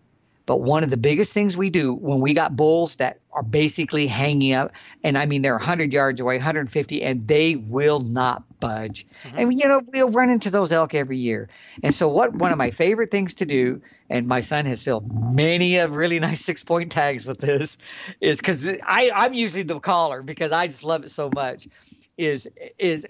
But 0.49 0.63
one 0.63 0.83
of 0.83 0.89
the 0.89 0.97
biggest 0.97 1.35
things 1.35 1.59
we 1.59 1.69
do 1.69 1.93
when 1.93 2.21
we 2.21 2.33
got 2.33 2.57
bulls 2.57 2.97
that 2.97 3.21
are 3.33 3.43
basically 3.43 4.07
hanging 4.07 4.55
up, 4.55 4.73
and 5.05 5.19
I 5.19 5.27
mean 5.27 5.43
they're 5.43 5.53
100 5.53 5.93
yards 5.93 6.23
away, 6.23 6.37
150, 6.37 7.03
and 7.03 7.29
they 7.29 7.55
will 7.57 8.01
not 8.01 8.59
budge. 8.59 9.07
Mm-hmm. 9.25 9.39
And 9.39 9.61
you 9.61 9.69
know 9.69 9.83
we'll 9.93 10.09
run 10.09 10.31
into 10.31 10.51
those 10.51 10.73
elk 10.73 10.95
every 10.95 11.19
year. 11.19 11.51
And 11.83 11.95
so 11.95 12.09
what 12.09 12.35
one 12.35 12.51
of 12.51 12.57
my 12.57 12.71
favorite 12.71 13.11
things 13.11 13.35
to 13.35 13.45
do, 13.45 13.83
and 14.09 14.27
my 14.27 14.41
son 14.41 14.65
has 14.65 14.83
filled 14.83 15.35
many 15.35 15.77
of 15.77 15.95
really 15.95 16.19
nice 16.31 16.43
six 16.43 16.65
point 16.65 16.93
tags 16.93 17.27
with 17.27 17.41
this, 17.41 17.77
is 18.23 18.39
because 18.39 18.67
I 18.67 19.11
I'm 19.15 19.35
usually 19.35 19.65
the 19.65 19.79
caller 19.81 20.23
because 20.23 20.51
I 20.51 20.67
just 20.67 20.83
love 20.83 21.05
it 21.05 21.11
so 21.11 21.29
much. 21.35 21.69
Is 22.17 22.49
is 22.79 23.07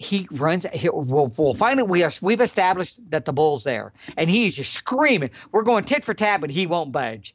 he 0.00 0.26
runs. 0.30 0.64
He, 0.72 0.88
we'll, 0.88 1.30
we'll 1.36 1.54
finally 1.54 1.86
we 1.86 2.02
are 2.04 2.12
we've 2.22 2.40
established 2.40 2.98
that 3.10 3.26
the 3.26 3.34
bull's 3.34 3.64
there, 3.64 3.92
and 4.16 4.30
he's 4.30 4.56
just 4.56 4.72
screaming. 4.72 5.30
We're 5.52 5.62
going 5.62 5.84
tit 5.84 6.06
for 6.06 6.14
tat, 6.14 6.40
but 6.40 6.48
he 6.48 6.66
won't 6.66 6.90
budge. 6.90 7.34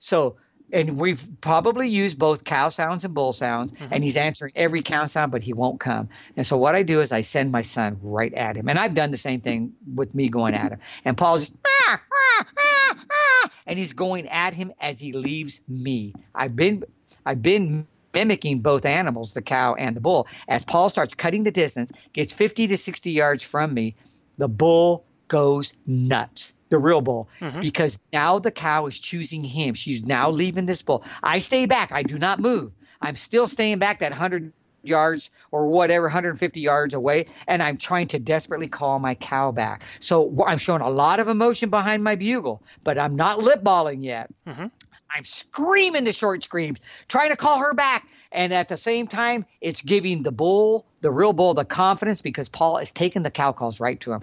So, 0.00 0.34
and 0.72 0.98
we've 0.98 1.24
probably 1.40 1.88
used 1.88 2.18
both 2.18 2.42
cow 2.42 2.70
sounds 2.70 3.04
and 3.04 3.14
bull 3.14 3.32
sounds, 3.32 3.72
and 3.92 4.02
he's 4.02 4.16
answering 4.16 4.52
every 4.56 4.82
cow 4.82 5.04
sound, 5.04 5.30
but 5.30 5.44
he 5.44 5.52
won't 5.52 5.78
come. 5.78 6.08
And 6.36 6.44
so 6.44 6.56
what 6.56 6.74
I 6.74 6.82
do 6.82 7.00
is 7.00 7.12
I 7.12 7.20
send 7.20 7.52
my 7.52 7.62
son 7.62 8.00
right 8.02 8.34
at 8.34 8.56
him, 8.56 8.68
and 8.68 8.76
I've 8.76 8.94
done 8.94 9.12
the 9.12 9.16
same 9.16 9.40
thing 9.40 9.74
with 9.94 10.12
me 10.12 10.28
going 10.28 10.54
at 10.54 10.72
him. 10.72 10.80
And 11.04 11.16
Paul's 11.16 11.48
just 11.48 11.52
ah, 11.64 12.00
ah, 12.12 12.46
ah, 12.58 12.96
ah, 13.12 13.50
and 13.68 13.78
he's 13.78 13.92
going 13.92 14.26
at 14.26 14.52
him 14.52 14.72
as 14.80 14.98
he 14.98 15.12
leaves 15.12 15.60
me. 15.68 16.14
I've 16.34 16.56
been 16.56 16.82
I've 17.24 17.40
been 17.40 17.86
mimicking 18.14 18.60
both 18.60 18.84
animals, 18.84 19.32
the 19.32 19.42
cow 19.42 19.74
and 19.74 19.96
the 19.96 20.00
bull. 20.00 20.26
As 20.48 20.64
Paul 20.64 20.88
starts 20.88 21.14
cutting 21.14 21.44
the 21.44 21.50
distance, 21.50 21.90
gets 22.12 22.32
50 22.32 22.68
to 22.68 22.76
60 22.76 23.10
yards 23.10 23.42
from 23.42 23.74
me, 23.74 23.94
the 24.38 24.48
bull 24.48 25.04
goes 25.28 25.72
nuts. 25.86 26.52
The 26.70 26.78
real 26.78 27.00
bull, 27.00 27.28
because 27.60 27.98
now 28.12 28.38
the 28.38 28.52
cow 28.52 28.86
is 28.86 28.96
choosing 28.96 29.42
him. 29.42 29.74
She's 29.74 30.04
now 30.04 30.30
leaving 30.30 30.66
this 30.66 30.82
bull. 30.82 31.02
I 31.20 31.40
stay 31.40 31.66
back. 31.66 31.90
I 31.90 32.04
do 32.04 32.16
not 32.16 32.38
move. 32.38 32.70
I'm 33.02 33.16
still 33.16 33.48
staying 33.48 33.80
back 33.80 33.98
that 33.98 34.12
100 34.12 34.52
yards 34.84 35.30
or 35.50 35.66
whatever, 35.66 36.04
150 36.04 36.60
yards 36.60 36.94
away, 36.94 37.26
and 37.48 37.60
I'm 37.60 37.76
trying 37.76 38.06
to 38.08 38.20
desperately 38.20 38.68
call 38.68 39.00
my 39.00 39.16
cow 39.16 39.50
back. 39.50 39.82
So 39.98 40.44
I'm 40.46 40.58
showing 40.58 40.80
a 40.80 40.88
lot 40.88 41.18
of 41.18 41.26
emotion 41.26 41.70
behind 41.70 42.04
my 42.04 42.14
bugle, 42.14 42.62
but 42.84 42.98
I'm 42.98 43.16
not 43.16 43.40
lip 43.40 43.64
balling 43.64 44.02
yet. 44.02 44.30
Mm-hmm. 44.46 44.66
I'm 45.14 45.24
screaming 45.24 46.04
the 46.04 46.12
short 46.12 46.44
screams, 46.44 46.78
trying 47.08 47.30
to 47.30 47.36
call 47.36 47.58
her 47.58 47.74
back. 47.74 48.08
And 48.32 48.52
at 48.54 48.68
the 48.68 48.76
same 48.76 49.08
time, 49.08 49.44
it's 49.60 49.82
giving 49.82 50.22
the 50.22 50.30
bull, 50.30 50.86
the 51.00 51.10
real 51.10 51.32
bull, 51.32 51.52
the 51.52 51.64
confidence 51.64 52.22
because 52.22 52.48
Paul 52.48 52.78
is 52.78 52.92
taking 52.92 53.24
the 53.24 53.30
cow 53.30 53.50
calls 53.50 53.80
right 53.80 53.98
to 54.00 54.12
him. 54.12 54.20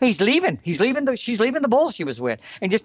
He's 0.00 0.20
leaving. 0.20 0.58
He's 0.62 0.80
leaving 0.80 1.04
the. 1.04 1.16
She's 1.16 1.40
leaving 1.40 1.60
the 1.60 1.68
bull 1.68 1.90
she 1.90 2.04
was 2.04 2.20
with, 2.20 2.40
and 2.62 2.70
just 2.70 2.84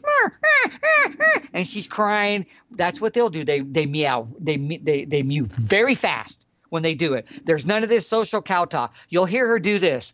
and 1.54 1.66
she's 1.66 1.88
crying. 1.88 2.46
That's 2.72 3.00
what 3.00 3.14
they'll 3.14 3.30
do. 3.30 3.46
They 3.46 3.62
they 3.62 3.86
meow. 3.86 4.28
They 4.40 4.58
they 4.58 5.06
they 5.06 5.24
mew 5.24 5.46
very 5.46 5.96
fast 5.96 6.46
when 6.70 6.84
they 6.84 6.94
do 6.94 7.14
it. 7.14 7.26
There's 7.46 7.66
none 7.66 7.84
of 7.84 7.90
this 7.90 8.08
social 8.08 8.42
cow 8.42 8.66
talk. 8.66 8.94
You'll 9.10 9.26
hear 9.26 9.48
her 9.48 9.60
do 9.60 9.80
this. 9.80 10.14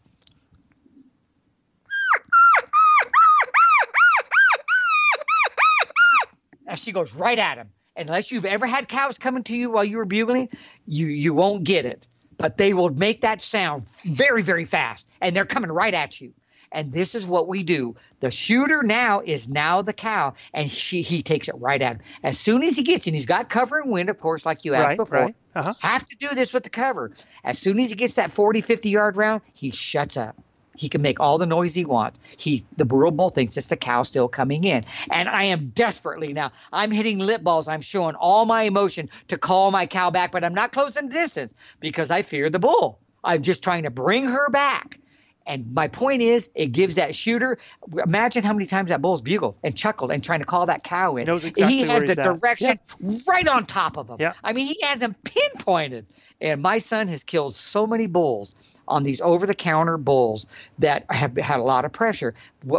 And 6.76 6.80
she 6.82 6.92
goes 6.92 7.14
right 7.14 7.40
at 7.40 7.58
him. 7.58 7.70
Unless 7.96 8.30
you've 8.34 8.44
ever 8.44 8.66
had 8.68 8.90
cows 8.90 9.18
coming 9.18 9.44
to 9.46 9.56
you 9.56 9.70
while 9.72 9.86
you 9.86 9.96
were 9.96 10.04
bugling, 10.04 10.50
you 10.86 11.08
you 11.08 11.34
won't 11.34 11.64
get 11.64 11.86
it. 11.86 12.06
But 12.38 12.58
they 12.58 12.74
will 12.74 12.90
make 12.90 13.22
that 13.22 13.42
sound 13.42 13.86
very 14.04 14.42
very 14.42 14.66
fast, 14.66 15.08
and 15.22 15.34
they're 15.34 15.46
coming 15.46 15.72
right 15.72 15.94
at 15.94 16.20
you. 16.20 16.34
And 16.74 16.92
this 16.92 17.16
is 17.16 17.26
what 17.26 17.48
we 17.48 17.64
do. 17.64 17.96
The 18.20 18.30
shooter 18.32 18.84
now 18.84 19.22
is 19.26 19.48
now 19.48 19.82
the 19.82 19.94
cow, 19.94 20.34
and 20.54 20.70
she 20.70 21.02
he 21.02 21.24
takes 21.24 21.48
it 21.48 21.56
right 21.60 21.82
at 21.82 21.94
him. 21.94 22.02
As 22.24 22.38
soon 22.38 22.62
as 22.66 22.76
he 22.76 22.84
gets 22.84 23.08
in, 23.08 23.14
he's 23.14 23.26
got 23.26 23.50
cover 23.50 23.80
and 23.80 23.90
wind, 23.90 24.10
of 24.10 24.20
course, 24.20 24.46
like 24.46 24.66
you 24.66 24.74
asked 24.74 24.86
Right, 24.90 24.98
before. 24.98 25.20
right. 25.28 25.36
Uh-huh. 25.56 25.74
Have 25.80 26.06
to 26.06 26.18
do 26.18 26.36
this 26.36 26.52
with 26.52 26.64
the 26.64 26.70
cover. 26.70 27.12
As 27.46 27.58
soon 27.58 27.80
as 27.80 27.92
he 27.92 27.96
gets 27.96 28.16
that 28.16 28.34
40, 28.34 28.60
50 28.60 28.90
yard 28.90 29.16
round, 29.16 29.42
he 29.54 29.72
shuts 29.72 30.18
up. 30.18 30.36
He 30.76 30.90
can 30.90 31.02
make 31.02 31.20
all 31.20 31.38
the 31.38 31.46
noise 31.46 31.74
he 31.74 31.86
wants. 31.86 32.20
He, 32.38 32.66
the 32.78 32.86
rural 32.86 33.12
bull, 33.12 33.30
thinks 33.30 33.58
it's 33.58 33.68
the 33.68 33.78
cow 33.78 34.04
still 34.04 34.28
coming 34.28 34.64
in, 34.64 34.86
and 35.12 35.30
I 35.30 35.46
am 35.46 35.70
desperately 35.70 36.34
now. 36.34 36.52
I'm 36.72 36.92
hitting 36.92 37.20
lip 37.20 37.44
balls. 37.44 37.68
I'm 37.68 37.82
showing 37.82 38.16
all 38.16 38.46
my 38.46 38.64
emotion 38.64 39.10
to 39.30 39.38
call 39.38 39.72
my 39.72 39.86
cow 39.86 40.10
back, 40.10 40.32
but 40.32 40.44
I'm 40.44 40.54
not 40.54 40.72
closing 40.72 41.08
the 41.10 41.14
distance 41.14 41.54
because 41.80 42.12
I 42.12 42.22
fear 42.22 42.50
the 42.50 42.60
bull. 42.60 43.00
I'm 43.24 43.42
just 43.42 43.62
trying 43.62 43.84
to 43.84 43.90
bring 43.90 44.26
her 44.26 44.50
back. 44.50 45.00
And 45.48 45.74
my 45.74 45.88
point 45.88 46.22
is, 46.24 46.50
it 46.56 46.72
gives 46.72 46.96
that 46.96 47.14
shooter. 47.14 47.60
Imagine 48.04 48.44
how 48.44 48.54
many 48.54 48.66
times 48.66 48.90
that 48.90 49.02
bull's 49.02 49.22
bugled 49.22 49.56
and 49.64 49.76
chuckled 49.76 50.12
and 50.12 50.24
trying 50.24 50.40
to 50.40 50.46
call 50.46 50.66
that 50.66 50.84
cow 50.84 51.18
in. 51.18 51.30
Exactly 51.30 51.64
he 51.66 51.82
has 51.82 52.04
the 52.04 52.16
direction 52.16 52.80
right 53.28 53.48
on 53.48 53.66
top 53.68 53.98
of 53.98 54.10
him. 54.10 54.18
Yeah. 54.20 54.34
I 54.44 54.54
mean, 54.54 54.68
he 54.68 54.80
has 54.82 55.00
him 55.02 55.16
pinpointed. 55.24 56.08
And 56.42 56.62
my 56.62 56.80
son 56.80 57.08
has 57.10 57.24
killed 57.24 57.56
so 57.56 57.86
many 57.86 58.08
bulls 58.08 58.56
on 58.88 59.04
these 59.04 59.20
over-the-counter 59.22 59.98
bulls 59.98 60.46
that 60.80 61.06
have 61.10 61.36
had 61.38 61.60
a 61.60 61.64
lot 61.64 61.86
of 61.86 61.92
pressure 61.92 62.34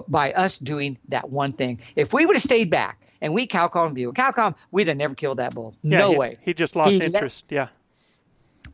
by 0.09 0.33
us 0.33 0.59
doing 0.59 0.97
that 1.09 1.31
one 1.31 1.53
thing. 1.53 1.79
If 1.97 2.13
we 2.13 2.27
would 2.27 2.37
have 2.37 2.43
stayed 2.43 2.71
back 2.71 3.01
and 3.21 3.33
we 3.35 3.47
and 3.87 3.95
bugle, 3.95 4.13
cow 4.13 4.31
we'd 4.71 4.89
have 4.89 4.97
never 4.97 5.15
killed 5.15 5.39
that 5.39 5.55
bull. 5.55 5.75
Yeah, 5.83 5.99
no 5.99 6.11
he, 6.13 6.17
way. 6.19 6.39
He 6.43 6.55
just 6.55 6.77
lost 6.77 6.93
He 6.93 6.99
let- 6.99 7.15
interest. 7.15 7.45
yeah. 7.49 7.69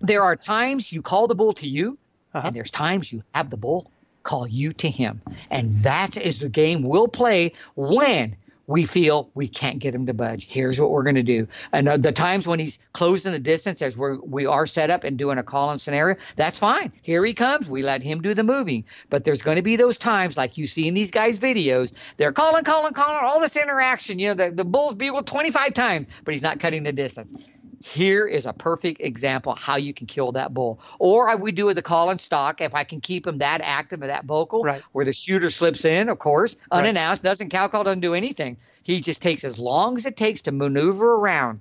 there 0.00 0.22
are 0.22 0.36
times 0.36 0.92
you 0.92 1.00
call 1.02 1.26
the 1.28 1.34
bull 1.34 1.52
to 1.54 1.68
you, 1.68 1.96
Uh-huh. 2.34 2.46
and 2.48 2.56
there's 2.56 2.70
times 2.70 3.12
you 3.12 3.22
have 3.34 3.50
the 3.50 3.56
bull 3.56 3.90
call 4.24 4.46
you 4.46 4.72
to 4.74 4.88
him. 4.88 5.20
And 5.50 5.82
that 5.82 6.16
is 6.16 6.40
the 6.40 6.48
game 6.48 6.82
we'll 6.82 7.08
play 7.08 7.52
when 7.74 8.36
we 8.66 8.84
feel 8.84 9.30
we 9.34 9.48
can't 9.48 9.78
get 9.78 9.94
him 9.94 10.06
to 10.06 10.14
budge. 10.14 10.46
Here's 10.48 10.80
what 10.80 10.90
we're 10.90 11.02
going 11.02 11.16
to 11.16 11.22
do. 11.22 11.48
And 11.72 11.88
uh, 11.88 11.96
the 11.96 12.12
times 12.12 12.46
when 12.46 12.58
he's 12.58 12.78
closed 12.92 13.26
in 13.26 13.32
the 13.32 13.38
distance 13.38 13.82
as 13.82 13.96
we're, 13.96 14.18
we 14.20 14.46
are 14.46 14.66
set 14.66 14.90
up 14.90 15.04
and 15.04 15.16
doing 15.16 15.38
a 15.38 15.42
call 15.42 15.72
in 15.72 15.78
scenario, 15.78 16.16
that's 16.36 16.58
fine. 16.58 16.92
Here 17.02 17.24
he 17.24 17.34
comes. 17.34 17.66
We 17.66 17.82
let 17.82 18.02
him 18.02 18.22
do 18.22 18.34
the 18.34 18.44
moving. 18.44 18.84
But 19.10 19.24
there's 19.24 19.42
going 19.42 19.56
to 19.56 19.62
be 19.62 19.76
those 19.76 19.98
times 19.98 20.36
like 20.36 20.56
you 20.56 20.66
see 20.66 20.88
in 20.88 20.94
these 20.94 21.10
guys' 21.10 21.38
videos. 21.38 21.92
They're 22.16 22.32
calling, 22.32 22.64
calling, 22.64 22.94
calling, 22.94 23.24
all 23.24 23.40
this 23.40 23.56
interaction. 23.56 24.18
You 24.18 24.28
know, 24.28 24.34
the, 24.34 24.50
the 24.50 24.64
bull's 24.64 24.94
bugled 24.94 25.26
25 25.26 25.74
times, 25.74 26.06
but 26.24 26.34
he's 26.34 26.42
not 26.42 26.60
cutting 26.60 26.84
the 26.84 26.92
distance. 26.92 27.42
Here 27.82 28.26
is 28.26 28.46
a 28.46 28.52
perfect 28.52 29.00
example 29.00 29.54
how 29.54 29.76
you 29.76 29.92
can 29.92 30.06
kill 30.06 30.32
that 30.32 30.54
bull. 30.54 30.80
Or 30.98 31.28
I 31.28 31.34
would 31.34 31.54
do 31.54 31.66
with 31.66 31.76
the 31.76 31.82
call 31.82 32.10
and 32.10 32.20
stalk 32.20 32.60
if 32.60 32.74
I 32.74 32.84
can 32.84 33.00
keep 33.00 33.26
him 33.26 33.38
that 33.38 33.60
active 33.62 34.02
and 34.02 34.10
that 34.10 34.24
vocal, 34.24 34.62
Right. 34.62 34.82
where 34.92 35.04
the 35.04 35.12
shooter 35.12 35.50
slips 35.50 35.84
in, 35.84 36.08
of 36.08 36.18
course, 36.18 36.54
Right. 36.70 36.80
unannounced, 36.80 37.22
doesn't 37.22 37.50
cow 37.50 37.68
call, 37.68 37.84
doesn't 37.84 38.00
do 38.00 38.14
anything. 38.14 38.56
He 38.82 39.00
just 39.00 39.20
takes 39.20 39.44
as 39.44 39.58
long 39.58 39.96
as 39.96 40.06
it 40.06 40.16
takes 40.16 40.42
to 40.42 40.52
maneuver 40.52 41.14
around. 41.16 41.60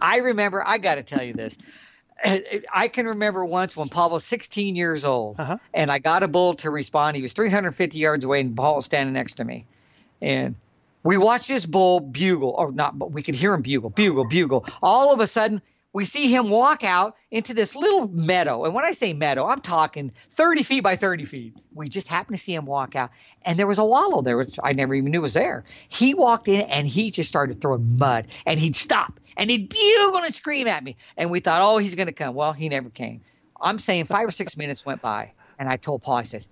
I 0.00 0.18
remember, 0.18 0.62
I 0.66 0.78
got 0.78 0.96
to 0.96 1.02
tell 1.02 1.22
you 1.22 1.34
this. 1.34 1.56
I 2.24 2.62
I 2.72 2.88
can 2.88 3.06
remember 3.06 3.44
once 3.44 3.76
when 3.76 3.88
Paul 3.88 4.10
was 4.10 4.24
16 4.24 4.76
years 4.76 5.04
old, 5.04 5.38
Uh-huh. 5.38 5.58
and 5.74 5.90
I 5.90 5.98
got 5.98 6.22
a 6.22 6.28
bull 6.28 6.54
to 6.54 6.70
respond. 6.70 7.16
He 7.16 7.22
was 7.22 7.32
350 7.32 7.98
yards 7.98 8.24
away, 8.24 8.40
and 8.40 8.56
Paul 8.56 8.76
was 8.76 8.86
standing 8.86 9.12
next 9.14 9.34
to 9.34 9.44
me. 9.44 9.66
And 10.20 10.56
we 11.08 11.16
watch 11.16 11.46
this 11.46 11.64
bull 11.64 12.00
bugle, 12.00 12.50
or 12.50 12.70
not, 12.70 12.98
but 12.98 13.12
we 13.12 13.22
could 13.22 13.34
hear 13.34 13.54
him 13.54 13.62
bugle, 13.62 13.88
bugle, 13.88 14.26
bugle. 14.26 14.66
All 14.82 15.10
of 15.10 15.20
a 15.20 15.26
sudden, 15.26 15.62
we 15.94 16.04
see 16.04 16.30
him 16.30 16.50
walk 16.50 16.84
out 16.84 17.16
into 17.30 17.54
this 17.54 17.74
little 17.74 18.08
meadow. 18.08 18.66
And 18.66 18.74
when 18.74 18.84
I 18.84 18.92
say 18.92 19.14
meadow, 19.14 19.46
I'm 19.46 19.62
talking 19.62 20.12
30 20.32 20.64
feet 20.64 20.82
by 20.82 20.96
30 20.96 21.24
feet. 21.24 21.56
We 21.72 21.88
just 21.88 22.08
happened 22.08 22.36
to 22.36 22.44
see 22.44 22.52
him 22.52 22.66
walk 22.66 22.94
out, 22.94 23.08
and 23.40 23.58
there 23.58 23.66
was 23.66 23.78
a 23.78 23.84
wallow 23.86 24.20
there, 24.20 24.36
which 24.36 24.58
I 24.62 24.74
never 24.74 24.94
even 24.94 25.10
knew 25.10 25.22
was 25.22 25.32
there. 25.32 25.64
He 25.88 26.12
walked 26.12 26.46
in 26.46 26.60
and 26.60 26.86
he 26.86 27.10
just 27.10 27.30
started 27.30 27.62
throwing 27.62 27.96
mud, 27.96 28.26
and 28.44 28.60
he'd 28.60 28.76
stop 28.76 29.18
and 29.38 29.48
he'd 29.48 29.70
bugle 29.70 30.22
and 30.22 30.34
scream 30.34 30.68
at 30.68 30.84
me. 30.84 30.94
And 31.16 31.30
we 31.30 31.40
thought, 31.40 31.62
oh, 31.62 31.78
he's 31.78 31.94
going 31.94 32.08
to 32.08 32.12
come. 32.12 32.34
Well, 32.34 32.52
he 32.52 32.68
never 32.68 32.90
came. 32.90 33.22
I'm 33.58 33.78
saying 33.78 34.04
five 34.04 34.28
or 34.28 34.30
six 34.30 34.58
minutes 34.58 34.84
went 34.84 35.00
by, 35.00 35.32
and 35.58 35.70
I 35.70 35.78
told 35.78 36.02
Paul, 36.02 36.16
I 36.16 36.24
says, 36.24 36.46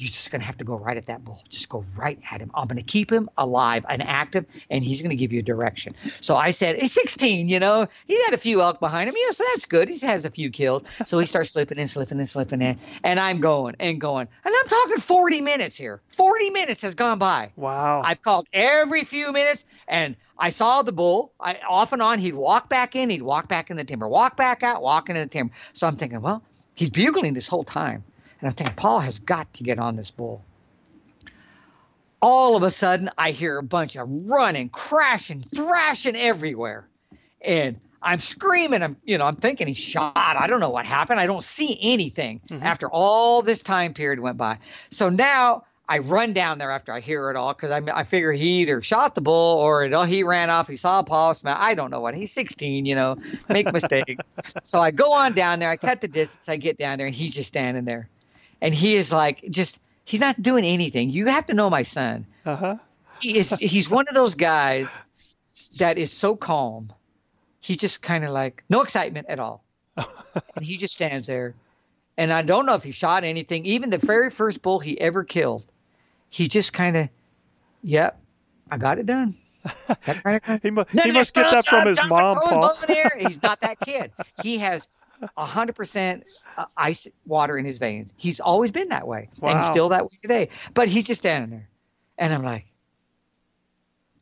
you're 0.00 0.10
just 0.10 0.30
going 0.30 0.40
to 0.40 0.46
have 0.46 0.56
to 0.58 0.64
go 0.64 0.76
right 0.78 0.96
at 0.96 1.06
that 1.06 1.24
bull. 1.24 1.42
Just 1.48 1.68
go 1.68 1.84
right 1.94 2.18
at 2.30 2.40
him. 2.40 2.50
I'm 2.54 2.66
going 2.66 2.78
to 2.78 2.82
keep 2.82 3.12
him 3.12 3.28
alive 3.36 3.84
and 3.88 4.02
active, 4.02 4.46
and 4.70 4.82
he's 4.82 5.02
going 5.02 5.10
to 5.10 5.16
give 5.16 5.32
you 5.32 5.40
a 5.40 5.42
direction. 5.42 5.94
So 6.20 6.36
I 6.36 6.50
said, 6.50 6.76
he's 6.76 6.92
16, 6.92 7.48
you 7.48 7.60
know. 7.60 7.86
He's 8.06 8.24
had 8.24 8.32
a 8.32 8.38
few 8.38 8.62
elk 8.62 8.80
behind 8.80 9.08
him. 9.08 9.14
Yeah, 9.16 9.32
so 9.32 9.44
that's 9.52 9.66
good. 9.66 9.88
He 9.88 9.98
has 10.06 10.24
a 10.24 10.30
few 10.30 10.50
kills. 10.50 10.82
So 11.04 11.18
he 11.18 11.26
starts 11.26 11.50
slipping 11.50 11.78
and 11.78 11.90
slipping 11.90 12.18
and 12.18 12.28
slipping 12.28 12.62
in. 12.62 12.78
And 13.04 13.20
I'm 13.20 13.40
going 13.40 13.76
and 13.78 14.00
going. 14.00 14.26
And 14.44 14.54
I'm 14.56 14.68
talking 14.68 14.98
40 14.98 15.42
minutes 15.42 15.76
here. 15.76 16.00
40 16.16 16.50
minutes 16.50 16.80
has 16.82 16.94
gone 16.94 17.18
by. 17.18 17.52
Wow. 17.56 18.00
I've 18.02 18.22
called 18.22 18.48
every 18.52 19.04
few 19.04 19.32
minutes, 19.32 19.64
and 19.86 20.16
I 20.38 20.48
saw 20.48 20.80
the 20.80 20.92
bull. 20.92 21.32
I 21.38 21.58
off 21.68 21.92
and 21.92 22.00
on, 22.00 22.18
he'd 22.18 22.34
walk 22.34 22.70
back 22.70 22.96
in, 22.96 23.10
he'd 23.10 23.22
walk 23.22 23.48
back 23.48 23.70
in 23.70 23.76
the 23.76 23.84
timber, 23.84 24.08
walk 24.08 24.38
back 24.38 24.62
out, 24.62 24.80
walk 24.80 25.10
into 25.10 25.20
the 25.20 25.28
timber. 25.28 25.52
So 25.74 25.86
I'm 25.86 25.96
thinking, 25.96 26.22
well, 26.22 26.42
he's 26.74 26.88
bugling 26.88 27.34
this 27.34 27.46
whole 27.46 27.64
time, 27.64 28.02
and 28.40 28.48
I'm 28.48 28.54
thinking 28.54 28.74
Paul 28.74 29.00
has 29.00 29.18
got 29.18 29.52
to 29.54 29.64
get 29.64 29.78
on 29.78 29.96
this 29.96 30.10
bull. 30.10 30.42
All 32.22 32.56
of 32.56 32.62
a 32.62 32.70
sudden, 32.70 33.10
I 33.16 33.30
hear 33.30 33.58
a 33.58 33.62
bunch 33.62 33.96
of 33.96 34.08
running, 34.26 34.68
crashing, 34.68 35.40
thrashing 35.40 36.16
everywhere, 36.16 36.86
and 37.40 37.80
I'm 38.02 38.18
screaming. 38.18 38.82
I'm, 38.82 38.96
you 39.04 39.18
know, 39.18 39.24
I'm 39.24 39.36
thinking 39.36 39.68
he's 39.68 39.78
shot. 39.78 40.12
I 40.16 40.46
don't 40.46 40.60
know 40.60 40.70
what 40.70 40.86
happened. 40.86 41.20
I 41.20 41.26
don't 41.26 41.44
see 41.44 41.78
anything 41.80 42.40
mm-hmm. 42.48 42.62
after 42.62 42.88
all 42.90 43.42
this 43.42 43.62
time 43.62 43.94
period 43.94 44.20
went 44.20 44.36
by. 44.36 44.58
So 44.90 45.08
now 45.08 45.64
I 45.90 45.98
run 45.98 46.32
down 46.32 46.58
there 46.58 46.70
after 46.70 46.92
I 46.92 47.00
hear 47.00 47.30
it 47.30 47.36
all 47.36 47.52
because 47.52 47.72
I, 47.72 47.82
I 47.92 48.04
figure 48.04 48.30
he 48.32 48.60
either 48.60 48.80
shot 48.80 49.16
the 49.16 49.20
bull 49.20 49.58
or 49.58 49.82
it, 49.82 49.92
oh, 49.92 50.04
he 50.04 50.22
ran 50.22 50.48
off. 50.48 50.68
He 50.68 50.76
saw 50.76 51.02
Paul. 51.02 51.34
I 51.44 51.74
don't 51.74 51.90
know 51.90 52.00
what. 52.00 52.14
He's 52.14 52.32
16, 52.32 52.86
you 52.86 52.94
know, 52.94 53.16
make 53.48 53.70
mistakes. 53.72 54.24
so 54.62 54.78
I 54.78 54.92
go 54.92 55.12
on 55.12 55.32
down 55.32 55.58
there. 55.58 55.68
I 55.68 55.76
cut 55.76 56.00
the 56.00 56.06
distance. 56.06 56.48
I 56.48 56.56
get 56.58 56.78
down 56.78 56.98
there, 56.98 57.08
and 57.08 57.14
he's 57.14 57.34
just 57.34 57.48
standing 57.48 57.84
there, 57.84 58.08
and 58.60 58.74
he 58.74 58.94
is 58.96 59.10
like 59.12 59.44
just. 59.50 59.78
He's 60.04 60.18
not 60.20 60.42
doing 60.42 60.64
anything. 60.64 61.10
You 61.10 61.26
have 61.26 61.46
to 61.46 61.54
know 61.54 61.70
my 61.70 61.82
son. 61.82 62.26
Uh 62.44 62.56
huh. 62.56 62.76
He 63.20 63.38
is. 63.38 63.50
He's 63.60 63.88
one 63.88 64.06
of 64.08 64.14
those 64.14 64.34
guys 64.34 64.88
that 65.78 65.98
is 65.98 66.12
so 66.12 66.34
calm. 66.34 66.92
He 67.60 67.76
just 67.76 68.02
kind 68.02 68.24
of 68.24 68.30
like 68.30 68.64
no 68.68 68.80
excitement 68.82 69.26
at 69.28 69.38
all, 69.38 69.62
and 69.96 70.64
he 70.64 70.76
just 70.78 70.94
stands 70.94 71.28
there. 71.28 71.54
And 72.18 72.32
I 72.32 72.42
don't 72.42 72.66
know 72.66 72.74
if 72.74 72.82
he 72.82 72.90
shot 72.90 73.22
anything. 73.22 73.64
Even 73.66 73.90
the 73.90 73.98
very 73.98 74.30
first 74.30 74.62
bull 74.62 74.80
he 74.80 75.00
ever 75.00 75.22
killed, 75.22 75.64
he 76.28 76.48
just 76.48 76.72
kind 76.72 76.96
of, 76.96 77.08
yep, 77.82 78.18
I 78.70 78.78
got 78.78 78.98
it 78.98 79.06
done. 79.06 79.36
That 79.86 80.22
kind 80.24 80.40
of- 80.44 80.62
He, 80.62 80.70
mu- 80.70 80.84
he 81.04 81.12
must 81.12 81.34
get 81.34 81.50
that 81.52 81.66
from 81.66 81.86
his 81.86 81.98
mom, 82.08 82.34
Paul. 82.60 82.62
He's 83.28 83.42
not 83.42 83.60
that 83.60 83.78
kid. 83.80 84.10
He 84.42 84.58
has 84.58 84.88
hundred 85.36 85.74
percent 85.74 86.24
uh, 86.56 86.66
ice 86.76 87.06
water 87.26 87.58
in 87.58 87.64
his 87.64 87.78
veins. 87.78 88.12
He's 88.16 88.40
always 88.40 88.70
been 88.70 88.88
that 88.90 89.06
way, 89.06 89.28
and 89.42 89.64
still 89.64 89.88
that 89.90 90.04
way 90.04 90.16
today. 90.20 90.48
But 90.74 90.88
he's 90.88 91.04
just 91.04 91.20
standing 91.20 91.50
there, 91.50 91.68
and 92.18 92.32
I'm 92.32 92.42
like, 92.42 92.66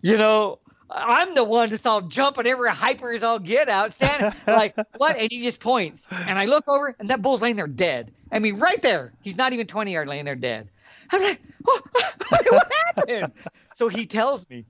you 0.01 0.17
know, 0.17 0.59
I'm 0.91 1.35
the 1.35 1.45
one 1.45 1.71
that's 1.71 1.87
all 1.87 2.01
jumping 2.03 2.47
every 2.47 2.71
hyper 2.71 3.11
as 3.11 3.23
all 3.23 3.39
get 3.39 3.69
out, 3.69 3.93
standing 3.93 4.33
like 4.47 4.75
what? 4.97 5.17
And 5.17 5.31
he 5.31 5.43
just 5.43 5.61
points, 5.61 6.07
and 6.11 6.39
I 6.39 6.47
look 6.47 6.69
over, 6.69 6.95
and 6.99 7.09
that 7.11 7.23
bull's 7.23 7.43
laying 7.43 7.57
there 7.57 7.67
dead. 7.67 8.13
I 8.31 8.39
mean, 8.39 8.59
right 8.59 8.81
there. 8.83 9.13
He's 9.23 9.37
not 9.37 9.53
even 9.53 9.67
20 9.67 9.93
yard 9.93 10.09
laying 10.09 10.25
there 10.25 10.35
dead. 10.37 10.69
I'm 11.11 11.23
like, 11.23 11.41
what, 11.63 11.85
what 12.29 12.73
happened? 12.97 13.33
So 13.75 13.87
he 13.87 14.07
tells 14.07 14.45
me, 14.51 14.65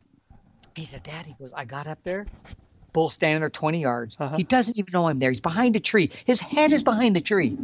he 0.76 0.84
said, 0.84 1.02
Dad, 1.02 1.24
he 1.24 1.34
goes, 1.38 1.50
I 1.56 1.64
got 1.64 1.86
up 1.86 1.98
there 2.04 2.26
Bull 2.92 3.10
standing 3.10 3.40
there 3.40 3.50
20 3.50 3.80
yards. 3.80 4.16
Uh-huh. 4.18 4.36
He 4.36 4.42
doesn't 4.42 4.78
even 4.78 4.92
know 4.92 5.08
I'm 5.08 5.18
there. 5.18 5.30
He's 5.30 5.40
behind 5.40 5.76
a 5.76 5.80
tree. 5.80 6.10
His 6.24 6.40
head 6.40 6.72
is 6.72 6.82
behind 6.82 7.16
the 7.16 7.20
tree. 7.20 7.56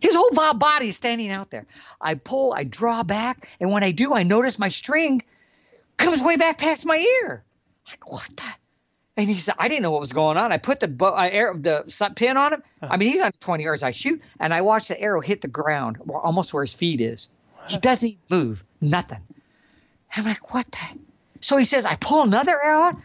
His 0.00 0.14
whole 0.14 0.30
body 0.54 0.88
is 0.88 0.96
standing 0.96 1.30
out 1.30 1.50
there. 1.50 1.66
I 2.00 2.14
pull, 2.14 2.52
I 2.54 2.64
draw 2.64 3.02
back, 3.02 3.48
and 3.60 3.72
when 3.72 3.82
I 3.82 3.92
do, 3.92 4.14
I 4.14 4.22
notice 4.22 4.58
my 4.58 4.68
string 4.68 5.22
comes 5.96 6.20
way 6.20 6.36
back 6.36 6.58
past 6.58 6.84
my 6.84 6.96
ear. 7.22 7.42
Like 7.88 8.10
what 8.10 8.28
the? 8.36 8.42
And 9.18 9.28
he 9.28 9.38
said, 9.38 9.54
I 9.58 9.68
didn't 9.68 9.82
know 9.82 9.92
what 9.92 10.02
was 10.02 10.12
going 10.12 10.36
on. 10.36 10.52
I 10.52 10.58
put 10.58 10.80
the 10.80 10.88
bo- 10.88 11.06
I 11.06 11.30
air, 11.30 11.54
the 11.56 11.84
pin 12.14 12.36
on 12.36 12.52
him. 12.52 12.62
Uh-huh. 12.82 12.92
I 12.92 12.96
mean, 12.98 13.12
he's 13.12 13.22
on 13.22 13.32
20 13.32 13.64
yards. 13.64 13.82
I 13.82 13.92
shoot, 13.92 14.20
and 14.38 14.52
I 14.52 14.60
watch 14.60 14.88
the 14.88 15.00
arrow 15.00 15.22
hit 15.22 15.40
the 15.40 15.48
ground, 15.48 15.98
almost 16.08 16.52
where 16.52 16.62
his 16.62 16.74
feet 16.74 17.00
is. 17.00 17.28
He 17.68 17.78
doesn't 17.78 18.06
even 18.06 18.20
move, 18.28 18.64
nothing. 18.80 19.20
I'm 20.14 20.24
like, 20.24 20.52
what 20.54 20.70
the? 20.70 20.98
So 21.40 21.56
he 21.56 21.64
says, 21.64 21.84
I 21.84 21.96
pull 21.96 22.22
another 22.22 22.62
arrow 22.62 22.82
out. 22.82 22.96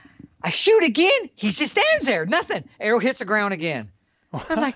I 0.43 0.49
shoot 0.49 0.83
again. 0.83 1.29
He 1.35 1.51
just 1.51 1.71
stands 1.71 2.05
there, 2.05 2.25
nothing. 2.25 2.63
Arrow 2.79 2.99
hits 2.99 3.19
the 3.19 3.25
ground 3.25 3.53
again. 3.53 3.91
I'm 4.33 4.59
like, 4.61 4.75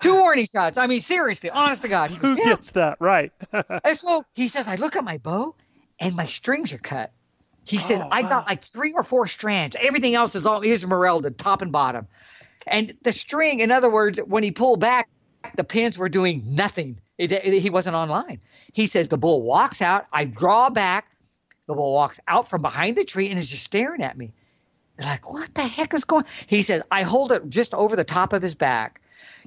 two 0.00 0.14
warning 0.20 0.46
shots. 0.46 0.76
I 0.78 0.86
mean, 0.86 1.00
seriously, 1.00 1.50
honest 1.50 1.82
to 1.82 1.88
God. 1.88 2.10
He 2.10 2.16
Who 2.16 2.34
yeah. 2.34 2.44
gets 2.44 2.72
that 2.72 2.98
right? 3.00 3.32
And 3.52 3.96
so 3.96 4.24
he 4.34 4.48
says, 4.48 4.68
I 4.68 4.76
look 4.76 4.96
at 4.96 5.04
my 5.04 5.18
bow 5.18 5.54
and 5.98 6.14
my 6.16 6.26
strings 6.26 6.72
are 6.72 6.78
cut. 6.78 7.12
He 7.64 7.78
says, 7.78 8.00
Oh, 8.02 8.08
I 8.10 8.22
wow. 8.22 8.28
got 8.28 8.46
like 8.46 8.62
three 8.62 8.92
or 8.92 9.02
four 9.02 9.26
strands. 9.26 9.76
Everything 9.80 10.14
else 10.14 10.34
is 10.34 10.46
all 10.46 10.62
Esmeralda, 10.62 11.30
top 11.30 11.62
and 11.62 11.72
bottom. 11.72 12.06
And 12.66 12.94
the 13.02 13.12
string, 13.12 13.60
in 13.60 13.70
other 13.70 13.90
words, 13.90 14.18
when 14.18 14.42
he 14.42 14.50
pulled 14.50 14.80
back, 14.80 15.08
the 15.56 15.64
pins 15.64 15.96
were 15.96 16.08
doing 16.08 16.42
nothing. 16.46 16.98
It, 17.18 17.32
it- 17.32 17.60
he 17.62 17.70
wasn't 17.70 17.96
online. 17.96 18.40
He 18.72 18.86
says, 18.86 19.08
the 19.08 19.16
bull 19.16 19.42
walks 19.42 19.80
out. 19.80 20.06
I 20.12 20.24
draw 20.26 20.68
back. 20.70 21.06
The 21.66 21.74
bull 21.74 21.94
walks 21.94 22.20
out 22.28 22.48
from 22.50 22.62
behind 22.62 22.96
the 22.96 23.04
tree 23.04 23.28
and 23.30 23.38
is 23.38 23.48
just 23.48 23.64
staring 23.64 24.02
at 24.02 24.16
me. 24.18 24.32
They're 24.98 25.08
like, 25.08 25.30
what 25.32 25.54
the 25.54 25.62
heck 25.62 25.92
is 25.94 26.04
going 26.04 26.24
He 26.46 26.62
says, 26.62 26.82
I 26.90 27.02
hold 27.02 27.32
it 27.32 27.48
just 27.48 27.74
over 27.74 27.96
the 27.96 28.04
top 28.04 28.32
of 28.32 28.42
his 28.42 28.54
back. 28.54 29.00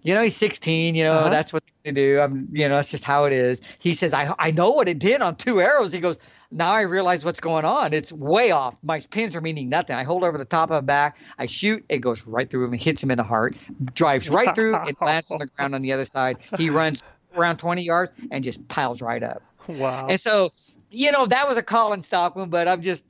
You 0.03 0.13
know, 0.13 0.21
he's 0.23 0.35
16, 0.37 0.95
you 0.95 1.03
know, 1.03 1.13
Uh-huh. 1.13 1.29
that's 1.29 1.51
what 1.51 1.63
they 1.83 1.91
do. 1.91 2.19
I'm, 2.21 2.47
you 2.53 2.69
know, 2.69 2.75
that's 2.77 2.89
just 2.91 3.03
how 3.03 3.25
it 3.25 3.33
is. 3.33 3.59
He 3.79 3.93
says, 3.93 4.13
I, 4.13 4.33
I 4.39 4.51
know 4.51 4.69
what 4.69 4.87
it 4.87 4.97
did 4.99 5.21
on 5.21 5.35
two 5.35 5.59
arrows. 5.59 5.91
He 5.91 5.99
goes, 5.99 6.17
now 6.51 6.71
I 6.71 6.81
realize 6.81 7.25
what's 7.25 7.39
going 7.41 7.65
on. 7.65 7.93
It's 7.93 8.11
way 8.11 8.51
off. 8.51 8.75
My 8.81 9.01
pins 9.01 9.35
are 9.35 9.41
meaning 9.41 9.67
nothing. 9.69 9.95
I 9.97 10.03
hold 10.03 10.23
over 10.23 10.37
the 10.37 10.45
top 10.45 10.71
of 10.71 10.75
the 10.75 10.85
back. 10.85 11.17
I 11.37 11.47
shoot. 11.47 11.83
It 11.89 11.97
goes 11.99 12.25
right 12.25 12.49
through 12.49 12.65
him 12.65 12.73
and 12.73 12.81
hits 12.81 13.03
him 13.03 13.11
in 13.11 13.17
the 13.17 13.23
heart. 13.23 13.55
Drives 13.93 14.29
right 14.29 14.55
through 14.55 14.75
It 14.87 14.95
lands 15.01 15.29
on 15.31 15.39
the 15.39 15.47
ground 15.47 15.75
on 15.75 15.81
the 15.81 15.91
other 15.91 16.05
side. 16.05 16.37
He 16.57 16.69
runs 16.69 17.03
around 17.35 17.57
20 17.57 17.83
yards 17.83 18.11
and 18.31 18.43
just 18.43 18.65
piles 18.69 19.01
right 19.01 19.21
up. 19.21 19.43
Wow. 19.67 20.07
And 20.07 20.19
so, 20.19 20.51
you 20.89 21.11
know, 21.11 21.27
that 21.27 21.47
was 21.47 21.57
a 21.57 21.61
call 21.61 21.93
and 21.93 22.03
stalk, 22.05 22.35
man, 22.37 22.49
but 22.49 22.67
I'm 22.67 22.81
just, 22.81 23.03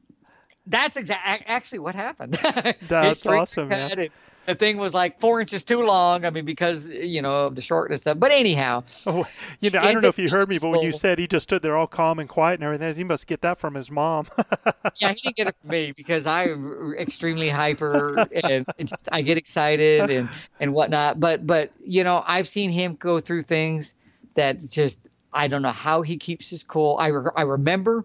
that's 0.70 0.98
exactly 0.98 1.46
actually 1.48 1.80
what 1.80 1.96
happened. 1.96 2.34
That's 2.88 3.26
awesome, 3.26 3.70
man. 3.70 4.10
The 4.46 4.56
thing 4.56 4.78
was 4.78 4.96
like 4.96 5.20
four 5.20 5.42
inches 5.42 5.62
too 5.62 5.84
long. 5.84 6.26
I 6.26 6.32
mean, 6.32 6.46
because, 6.46 6.88
you 6.88 7.22
know, 7.22 7.44
of 7.46 7.56
the 7.56 7.62
shortness 7.62 8.08
of, 8.08 8.20
but 8.20 8.32
anyhow, 8.32 8.84
Oh, 9.06 9.28
you 9.60 9.70
know, 9.70 9.80
I 9.80 9.92
don't 9.94 10.02
know 10.02 10.08
if 10.08 10.18
you 10.18 10.30
heard 10.30 10.50
me, 10.50 10.58
but 10.58 10.70
when 10.70 10.82
you 10.82 10.92
said 10.92 11.20
he 11.20 11.28
just 11.28 11.44
stood 11.44 11.62
there 11.62 11.78
all 11.78 11.86
calm 11.86 12.18
and 12.18 12.28
quiet 12.28 12.56
and 12.56 12.64
everything, 12.64 12.96
he 12.96 13.04
must 13.04 13.28
get 13.28 13.42
that 13.42 13.58
from 13.60 13.76
his 13.76 13.92
mom. 13.92 14.28
yeah, 15.00 15.12
he 15.14 15.22
didn't 15.22 15.36
get 15.36 15.48
it 15.48 15.56
from 15.62 15.70
me 15.70 15.92
because 15.92 16.26
I'm 16.26 16.96
extremely 16.98 17.50
hyper 17.50 18.28
and 18.44 18.66
it's 18.80 18.92
just, 18.92 19.10
I 19.12 19.22
get 19.22 19.38
excited 19.38 20.10
and 20.10 20.30
and 20.60 20.74
whatnot. 20.74 21.20
But 21.20 21.46
but 21.46 21.72
you 21.86 22.04
know, 22.04 22.24
I've 22.26 22.48
seen 22.48 22.72
him 22.72 22.96
go 22.96 23.20
through 23.20 23.44
things 23.44 23.94
that 24.36 24.70
just 24.70 24.98
I 25.32 25.48
don't 25.48 25.62
know 25.62 25.72
how 25.72 26.02
he 26.02 26.18
keeps 26.18 26.50
his 26.50 26.64
cool. 26.64 26.98
I 27.00 27.08
re- 27.08 27.32
I 27.36 27.44
remember 27.44 28.04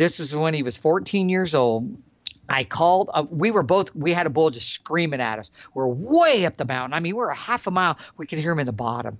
this 0.00 0.18
was 0.18 0.34
when 0.34 0.54
he 0.54 0.62
was 0.62 0.76
14 0.78 1.28
years 1.28 1.54
old. 1.54 1.96
I 2.48 2.64
called. 2.64 3.10
Uh, 3.12 3.24
we 3.30 3.50
were 3.50 3.62
both. 3.62 3.94
We 3.94 4.12
had 4.12 4.26
a 4.26 4.30
bull 4.30 4.50
just 4.50 4.70
screaming 4.70 5.20
at 5.20 5.38
us. 5.38 5.50
We're 5.74 5.86
way 5.86 6.46
up 6.46 6.56
the 6.56 6.64
mountain. 6.64 6.94
I 6.94 7.00
mean, 7.00 7.14
we're 7.14 7.28
a 7.28 7.36
half 7.36 7.66
a 7.66 7.70
mile. 7.70 7.98
We 8.16 8.26
could 8.26 8.38
hear 8.38 8.50
him 8.50 8.58
in 8.58 8.66
the 8.66 8.72
bottom. 8.72 9.18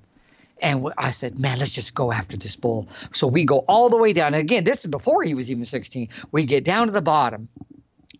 And 0.62 0.92
I 0.98 1.12
said, 1.12 1.38
man, 1.38 1.58
let's 1.58 1.72
just 1.72 1.94
go 1.94 2.12
after 2.12 2.36
this 2.36 2.56
bull. 2.56 2.88
So 3.12 3.26
we 3.26 3.44
go 3.44 3.58
all 3.60 3.88
the 3.88 3.96
way 3.96 4.12
down. 4.12 4.34
And 4.34 4.42
again, 4.42 4.64
this 4.64 4.80
is 4.80 4.86
before 4.86 5.22
he 5.22 5.34
was 5.34 5.50
even 5.50 5.64
16. 5.64 6.08
We 6.32 6.44
get 6.44 6.64
down 6.64 6.86
to 6.88 6.92
the 6.92 7.00
bottom. 7.00 7.48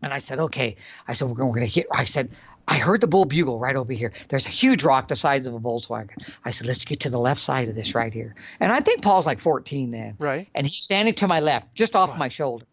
And 0.03 0.13
I 0.13 0.19
said, 0.19 0.39
okay. 0.39 0.77
I 1.07 1.13
said, 1.13 1.29
we're 1.29 1.35
going, 1.35 1.61
to 1.61 1.67
hit. 1.67 1.87
I 1.93 2.05
said, 2.05 2.31
I 2.69 2.79
heard 2.79 3.01
the 3.01 3.07
bull 3.07 3.25
bugle 3.25 3.59
right 3.59 3.77
over 3.77 3.93
here. 3.93 4.13
There's 4.29 4.47
a 4.47 4.51
huge 4.51 4.85
rock 4.85 5.09
the 5.09 5.17
size 5.17 5.47
of 5.47 5.55
a 5.55 5.61
Volkswagen. 5.61 6.23
I 6.45 6.51
said, 6.51 6.67
let's 6.67 6.85
get 6.85 7.01
to 7.01 7.11
the 7.11 7.19
left 7.19 7.41
side 7.41 7.69
of 7.69 7.75
this 7.75 7.95
right 7.95 8.13
here. 8.13 8.35
And 8.61 8.71
I 8.71 8.81
think 8.81 9.03
Paul's 9.03 9.27
like 9.27 9.41
14 9.41 9.91
then. 9.91 10.17
Right. 10.19 10.49
And 10.55 10.67
he's 10.67 10.85
standing 10.85 11.15
to 11.15 11.27
my 11.27 11.41
left, 11.41 11.75
just 11.75 11.97
off 11.97 12.17
my 12.17 12.29
shoulder. 12.29 12.65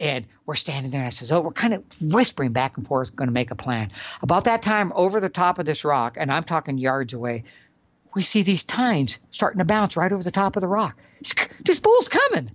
And 0.00 0.26
we're 0.46 0.54
standing 0.54 0.92
there, 0.92 1.00
and 1.00 1.08
I 1.08 1.10
says, 1.10 1.32
"Oh, 1.32 1.40
we're 1.40 1.50
kind 1.50 1.74
of 1.74 1.82
whispering 2.00 2.52
back 2.52 2.76
and 2.76 2.86
forth, 2.86 3.16
going 3.16 3.26
to 3.26 3.32
make 3.32 3.50
a 3.50 3.56
plan." 3.56 3.90
About 4.22 4.44
that 4.44 4.62
time, 4.62 4.92
over 4.94 5.18
the 5.18 5.28
top 5.28 5.58
of 5.58 5.66
this 5.66 5.84
rock, 5.84 6.16
and 6.16 6.32
I'm 6.32 6.44
talking 6.44 6.78
yards 6.78 7.14
away, 7.14 7.42
we 8.14 8.22
see 8.22 8.42
these 8.42 8.62
tines 8.62 9.18
starting 9.32 9.58
to 9.58 9.64
bounce 9.64 9.96
right 9.96 10.12
over 10.12 10.22
the 10.22 10.30
top 10.30 10.54
of 10.54 10.60
the 10.60 10.68
rock. 10.68 10.96
This 11.64 11.80
bull's 11.80 12.06
coming. 12.06 12.52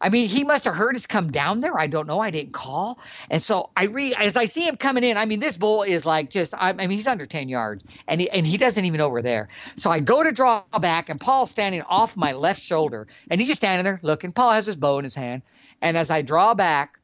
I 0.00 0.08
mean, 0.08 0.28
he 0.28 0.44
must 0.44 0.64
have 0.64 0.74
heard 0.74 0.96
us 0.96 1.06
come 1.06 1.30
down 1.30 1.60
there. 1.60 1.78
I 1.78 1.86
don't 1.86 2.06
know. 2.06 2.20
I 2.20 2.30
didn't 2.30 2.52
call. 2.52 2.98
And 3.28 3.42
so 3.42 3.70
I 3.76 3.84
re 3.84 4.14
as 4.14 4.36
I 4.36 4.46
see 4.46 4.66
him 4.66 4.76
coming 4.76 5.04
in. 5.04 5.16
I 5.16 5.26
mean, 5.26 5.40
this 5.40 5.56
bull 5.56 5.82
is 5.82 6.06
like 6.06 6.30
just. 6.30 6.54
I, 6.54 6.70
I 6.70 6.72
mean, 6.72 6.90
he's 6.90 7.06
under 7.06 7.26
ten 7.26 7.48
yards, 7.48 7.84
and 8.08 8.20
he 8.20 8.30
and 8.30 8.46
he 8.46 8.56
doesn't 8.56 8.84
even 8.84 8.98
know 8.98 9.08
we're 9.08 9.22
there. 9.22 9.48
So 9.76 9.90
I 9.90 10.00
go 10.00 10.22
to 10.22 10.32
draw 10.32 10.62
back, 10.80 11.08
and 11.08 11.20
Paul's 11.20 11.50
standing 11.50 11.82
off 11.82 12.16
my 12.16 12.32
left 12.32 12.62
shoulder, 12.62 13.06
and 13.30 13.40
he's 13.40 13.48
just 13.48 13.60
standing 13.60 13.84
there 13.84 14.00
looking. 14.02 14.32
Paul 14.32 14.52
has 14.52 14.66
his 14.66 14.76
bow 14.76 14.98
in 14.98 15.04
his 15.04 15.14
hand, 15.14 15.42
and 15.82 15.96
as 15.96 16.10
I 16.10 16.22
draw 16.22 16.54
back, 16.54 16.98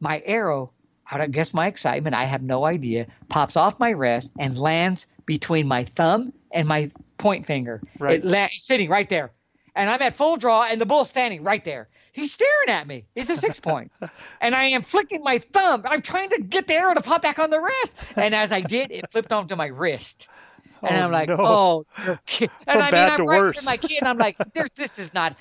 my 0.00 0.22
arrow, 0.26 0.70
out 1.10 1.22
of 1.22 1.30
guess 1.30 1.54
my 1.54 1.66
excitement, 1.66 2.14
I 2.14 2.24
have 2.24 2.42
no 2.42 2.64
idea, 2.64 3.06
pops 3.28 3.56
off 3.56 3.80
my 3.80 3.90
wrist 3.90 4.30
and 4.38 4.58
lands 4.58 5.06
between 5.26 5.66
my 5.66 5.84
thumb 5.84 6.32
and 6.52 6.68
my 6.68 6.90
point 7.18 7.46
finger. 7.46 7.80
Right. 7.98 8.24
La- 8.24 8.48
sitting 8.52 8.90
right 8.90 9.08
there. 9.08 9.30
And 9.74 9.90
I'm 9.90 10.02
at 10.02 10.14
full 10.14 10.36
draw, 10.36 10.64
and 10.64 10.80
the 10.80 10.86
bull's 10.86 11.08
standing 11.08 11.42
right 11.42 11.64
there. 11.64 11.88
He's 12.14 12.32
staring 12.32 12.68
at 12.68 12.86
me. 12.86 13.04
It's 13.16 13.28
a 13.28 13.36
six 13.36 13.58
point. 13.58 13.90
and 14.40 14.54
I 14.54 14.66
am 14.66 14.82
flicking 14.82 15.22
my 15.24 15.38
thumb. 15.38 15.82
I'm 15.84 16.00
trying 16.00 16.30
to 16.30 16.40
get 16.40 16.68
the 16.68 16.74
arrow 16.74 16.94
to 16.94 17.00
pop 17.00 17.22
back 17.22 17.38
on 17.40 17.50
the 17.50 17.60
wrist. 17.60 17.92
And 18.14 18.34
as 18.34 18.52
I 18.52 18.60
did, 18.60 18.92
it 18.92 19.10
flipped 19.10 19.32
onto 19.32 19.56
my 19.56 19.66
wrist. 19.66 20.28
And 20.80 20.96
Oh, 21.00 21.04
I'm 21.06 21.10
like, 21.10 21.28
no. 21.28 21.36
oh, 21.40 21.86
and 22.06 22.18
From 22.28 22.48
I 22.68 22.90
mean, 22.90 22.94
I'm 22.94 23.16
to 23.18 23.24
right 23.24 23.38
worse. 23.40 23.64
my 23.66 23.76
kid. 23.76 23.98
And 24.00 24.08
I'm 24.08 24.18
like, 24.18 24.36
There's, 24.54 24.70
this 24.76 24.98
is 25.00 25.12
not. 25.12 25.36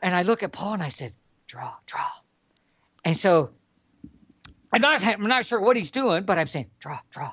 And 0.00 0.14
I 0.16 0.22
look 0.22 0.42
at 0.42 0.50
Paul 0.52 0.72
and 0.74 0.82
I 0.82 0.88
said, 0.88 1.12
draw, 1.46 1.74
draw. 1.86 2.06
And 3.04 3.16
so 3.16 3.50
I'm 4.72 4.80
not, 4.80 5.04
I'm 5.06 5.26
not 5.26 5.44
sure 5.44 5.60
what 5.60 5.76
he's 5.76 5.90
doing, 5.90 6.24
but 6.24 6.38
I'm 6.38 6.46
saying, 6.46 6.70
draw, 6.80 7.00
draw. 7.10 7.32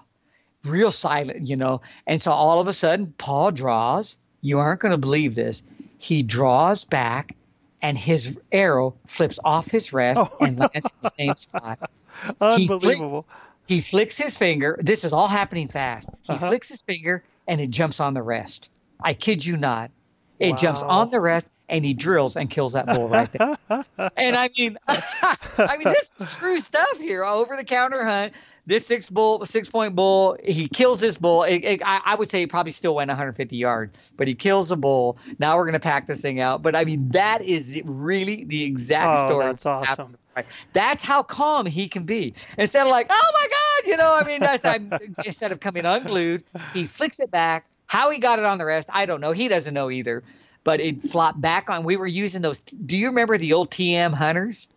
Real 0.66 0.92
silent, 0.92 1.48
you 1.48 1.56
know. 1.56 1.82
And 2.06 2.22
so 2.22 2.32
all 2.32 2.60
of 2.60 2.68
a 2.68 2.74
sudden, 2.74 3.14
Paul 3.18 3.52
draws. 3.52 4.18
You 4.42 4.60
aren't 4.60 4.82
going 4.82 4.92
to 4.92 4.98
believe 4.98 5.34
this. 5.36 5.64
He 5.98 6.24
draws 6.24 6.84
back, 6.84 7.36
and 7.82 7.98
his 7.98 8.36
arrow 8.52 8.96
flips 9.08 9.40
off 9.44 9.70
his 9.70 9.92
wrist 9.94 10.20
Oh, 10.20 10.36
and 10.40 10.58
lands 10.60 10.76
in 10.76 10.92
the 11.02 11.10
same 11.10 11.36
spot. 11.36 11.80
Unbelievable. 12.42 13.26
He 13.68 13.82
flicks 13.82 14.18
his 14.18 14.36
finger. 14.38 14.78
This 14.82 15.04
is 15.04 15.14
all 15.14 15.28
happening 15.28 15.68
fast. 15.68 16.08
He 16.24 16.34
Uh-huh. 16.34 16.50
flicks 16.50 16.70
his 16.70 16.82
finger, 16.82 17.24
and 17.48 17.62
it 17.62 17.70
jumps 17.70 18.00
on 18.00 18.14
the 18.14 18.22
rest. 18.24 18.70
I 19.04 19.14
kid 19.14 19.46
you 19.46 19.58
not. 19.58 19.92
It 20.40 20.58
jumps 20.58 20.82
on 20.82 21.12
the 21.12 21.20
rest, 21.22 21.48
and 21.70 21.86
he 21.86 21.94
drills 21.94 22.36
and 22.36 22.50
kills 22.50 22.74
that 22.74 22.88
bull 22.88 23.08
right 23.08 23.32
there. 23.32 23.58
and 24.18 24.36
I 24.36 24.50
mean, 24.58 24.78
I 24.88 25.78
mean, 25.78 25.88
this 25.88 26.20
is 26.22 26.36
true 26.36 26.60
stuff 26.60 26.98
here. 26.98 27.24
Over 27.24 27.56
the 27.56 27.64
counter 27.64 28.04
hunt. 28.04 28.34
This 28.68 28.86
six 28.86 29.10
bull, 29.10 29.44
six 29.46 29.70
point 29.70 29.96
bull, 29.96 30.38
he 30.44 30.68
kills 30.68 31.00
this 31.00 31.18
bull. 31.18 31.44
It, 31.44 31.64
it, 31.64 31.82
I, 31.84 32.02
I 32.06 32.16
would 32.16 32.30
say 32.30 32.42
he 32.42 32.48
probably 32.48 32.72
still 32.72 32.96
went 32.96 33.10
150 33.10 33.56
yards, 33.56 34.12
but 34.18 34.28
he 34.28 34.36
kills 34.36 34.70
the 34.70 34.78
bull. 34.78 35.18
Now 35.40 35.58
we're 35.58 35.66
gonna 35.66 35.80
pack 35.80 36.08
this 36.08 36.22
thing 36.22 36.40
out. 36.40 36.62
But 36.62 36.76
I 36.76 36.86
mean, 36.86 37.10
that 37.10 37.42
is 37.42 37.82
really 37.86 38.44
the 38.44 38.64
exact 38.64 39.18
Oh, 39.18 39.30
story. 39.30 39.46
that's 39.46 39.66
awesome. 39.66 39.88
happened. 39.88 40.18
Right. 40.36 40.46
That's 40.74 41.04
how 41.04 41.24
calm 41.24 41.66
he 41.66 41.90
can 41.90 42.04
be. 42.04 42.34
Instead 42.58 42.84
of 42.86 42.92
like, 42.92 43.08
oh 43.10 43.32
my 43.34 43.48
God, 43.50 43.90
you 43.90 43.98
know, 43.98 44.18
I 44.22 44.26
mean, 44.26 44.40
that's, 44.40 44.64
I'm, 44.64 44.92
instead 45.26 45.52
of 45.52 45.60
coming 45.60 45.86
unglued, 45.86 46.44
he 46.74 46.88
flicks 46.88 47.20
it 47.20 47.32
back. 47.32 47.66
How 47.88 48.10
he 48.12 48.20
got 48.20 48.40
it 48.40 48.46
on 48.46 48.58
the 48.58 48.64
rest, 48.66 48.88
I 48.94 49.06
don't 49.06 49.20
know. 49.20 49.34
He 49.34 49.48
doesn't 49.50 49.74
know 49.74 49.90
either. 49.92 50.24
But 50.64 50.80
it 50.80 51.10
flopped 51.10 51.42
back 51.42 51.70
on. 51.72 51.84
We 51.84 51.98
were 51.98 52.06
using 52.08 52.44
those. 52.44 52.60
Do 52.60 52.96
you 52.96 53.08
remember 53.08 53.38
the 53.40 53.52
old 53.54 53.72
TM 53.72 54.14
hunters? 54.14 54.68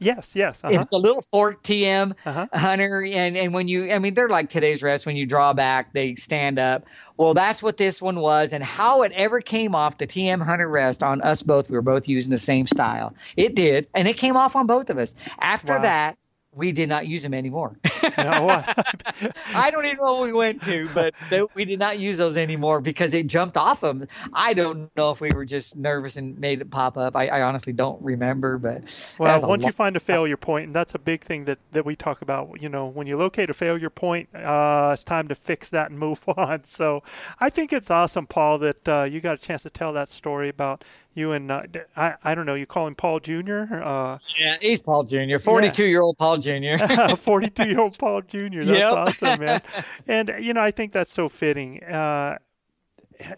Yes, 0.00 0.34
yes. 0.34 0.62
It 0.66 0.78
Uh-huh. 0.78 0.78
was 0.78 0.88
a 0.92 0.96
little 0.98 1.20
fork 1.22 1.62
TM 1.62 2.14
Uh-huh. 2.24 2.48
hunter, 2.54 3.04
and 3.04 3.36
and 3.36 3.52
when 3.52 3.68
you, 3.68 3.92
I 3.92 3.98
mean, 3.98 4.14
they're 4.14 4.28
like 4.28 4.48
today's 4.48 4.82
rest. 4.82 5.04
When 5.06 5.16
you 5.16 5.26
draw 5.26 5.52
back, 5.52 5.92
they 5.92 6.14
stand 6.14 6.58
up. 6.58 6.86
Well, 7.18 7.34
that's 7.34 7.62
what 7.62 7.76
this 7.76 8.00
one 8.00 8.20
was, 8.20 8.52
and 8.52 8.64
how 8.64 9.02
it 9.02 9.12
ever 9.12 9.40
came 9.40 9.74
off 9.74 9.98
the 9.98 10.06
TM 10.06 10.40
hunter 10.40 10.68
rest 10.68 11.02
on 11.02 11.20
us 11.22 11.42
both. 11.42 11.68
We 11.68 11.76
were 11.76 11.82
both 11.82 12.08
using 12.08 12.30
the 12.30 12.38
same 12.38 12.66
style. 12.66 13.14
It 13.36 13.54
did, 13.56 13.88
and 13.94 14.08
it 14.08 14.16
came 14.16 14.36
off 14.36 14.56
on 14.56 14.66
both 14.66 14.90
of 14.90 14.98
us. 14.98 15.14
After 15.40 15.78
Wow. 15.78 15.80
that, 15.80 16.16
we 16.54 16.72
did 16.72 16.88
not 16.88 17.06
use 17.06 17.22
them 17.22 17.34
anymore. 17.34 17.76
No, 18.18 18.48
I 19.54 19.70
don't 19.70 19.84
even 19.84 19.98
know 19.98 20.14
what 20.14 20.22
we 20.22 20.32
went 20.32 20.62
to, 20.62 20.88
but 20.92 21.14
they, 21.30 21.42
we 21.54 21.64
did 21.64 21.78
not 21.78 21.98
use 21.98 22.18
those 22.18 22.36
anymore 22.36 22.80
because 22.80 23.14
it 23.14 23.28
jumped 23.28 23.56
off 23.56 23.82
them. 23.82 24.08
I 24.32 24.52
don't 24.52 24.90
know 24.96 25.10
if 25.10 25.20
we 25.20 25.30
were 25.30 25.44
just 25.44 25.76
nervous 25.76 26.16
and 26.16 26.38
made 26.38 26.60
it 26.60 26.70
pop 26.70 26.96
up. 26.96 27.14
I, 27.14 27.28
I 27.28 27.42
honestly 27.42 27.72
don't 27.72 28.02
remember, 28.02 28.58
but 28.58 28.82
well, 29.18 29.46
once 29.46 29.64
you 29.64 29.72
find 29.72 29.96
a 29.96 30.00
failure 30.10 30.36
point, 30.36 30.66
and 30.66 30.74
that's 30.74 30.94
a 30.94 30.98
big 30.98 31.22
thing 31.22 31.44
that, 31.44 31.58
that 31.70 31.86
we 31.86 31.94
talk 31.94 32.20
about. 32.20 32.60
You 32.60 32.68
know, 32.68 32.86
when 32.86 33.06
you 33.06 33.16
locate 33.16 33.48
a 33.48 33.54
failure 33.54 33.90
point, 33.90 34.34
uh, 34.34 34.90
it's 34.92 35.04
time 35.04 35.28
to 35.28 35.34
fix 35.34 35.70
that 35.70 35.90
and 35.90 35.98
move 35.98 36.22
on. 36.28 36.64
So 36.64 37.02
I 37.38 37.48
think 37.50 37.72
it's 37.72 37.90
awesome, 37.90 38.26
Paul, 38.26 38.58
that 38.58 38.88
uh, 38.88 39.02
you 39.04 39.20
got 39.20 39.36
a 39.36 39.40
chance 39.40 39.62
to 39.62 39.70
tell 39.70 39.92
that 39.92 40.08
story 40.08 40.48
about 40.48 40.84
you 41.14 41.32
and 41.32 41.50
uh, 41.50 41.62
I, 41.96 42.14
I 42.22 42.34
don't 42.34 42.46
know 42.46 42.54
you 42.54 42.66
call 42.66 42.86
him 42.86 42.94
Paul 42.94 43.20
Jr. 43.20 43.74
Uh, 43.74 44.18
yeah, 44.38 44.56
he's 44.60 44.80
Paul 44.80 45.04
Jr. 45.04 45.38
Forty-two 45.38 45.84
yeah. 45.84 45.88
year 45.88 46.02
old 46.02 46.16
Paul 46.16 46.38
Jr. 46.38 46.76
Forty-two 47.16 47.68
year 47.68 47.80
old 47.80 47.98
Paul 47.98 48.22
Jr. 48.22 48.62
That's 48.62 48.78
yep. 48.78 48.92
awesome, 48.92 49.40
man. 49.40 49.62
And 50.06 50.32
you 50.40 50.54
know 50.54 50.62
I 50.62 50.70
think 50.70 50.92
that's 50.92 51.12
so 51.12 51.28
fitting. 51.28 51.82
Uh, 51.84 52.38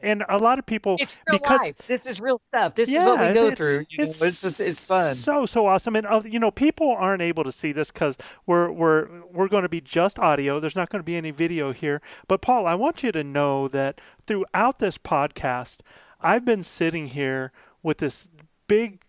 and 0.03 0.24
a 0.28 0.39
lot 0.39 0.59
of 0.59 0.66
people 0.66 0.97
it's 0.99 1.16
real 1.27 1.39
because 1.39 1.61
life. 1.61 1.77
this 1.86 2.07
is 2.07 2.20
real 2.20 2.39
stuff 2.39 2.74
this 2.74 2.89
yeah, 2.89 3.01
is 3.01 3.07
what 3.07 3.20
we 3.20 3.35
go 3.35 3.55
through 3.55 3.78
you 3.90 4.05
it's, 4.05 4.20
know, 4.20 4.27
it's, 4.28 4.43
just, 4.43 4.61
it's 4.61 4.85
fun 4.85 5.15
so 5.15 5.47
so 5.47 5.66
awesome 5.66 5.97
and 5.97 6.07
uh, 6.07 6.20
you 6.24 6.39
know 6.39 6.51
people 6.51 6.94
aren't 6.97 7.23
able 7.23 7.43
to 7.44 7.53
see 7.53 7.73
this 7.73 7.90
because 7.90 8.16
we're 8.47 8.70
we're 8.70 9.09
we're 9.32 9.49
going 9.49 9.62
to 9.62 9.69
be 9.69 9.81
just 9.81 10.19
audio 10.19 10.61
there's 10.61 10.77
not 10.77 10.89
going 10.89 11.01
to 11.01 11.05
be 11.05 11.16
any 11.16 11.31
video 11.31 11.73
here 11.73 12.01
but 12.28 12.40
paul 12.40 12.66
i 12.66 12.74
want 12.74 13.03
you 13.03 13.11
to 13.12 13.24
know 13.24 13.69
that 13.69 14.01
throughout 14.27 14.78
this 14.78 14.99
podcast 14.99 15.81
i've 16.23 16.44
been 16.44 16.62
sitting 16.62 17.09
here 17.09 17.53
with 17.82 17.99
this 17.99 18.28
big 18.66 19.03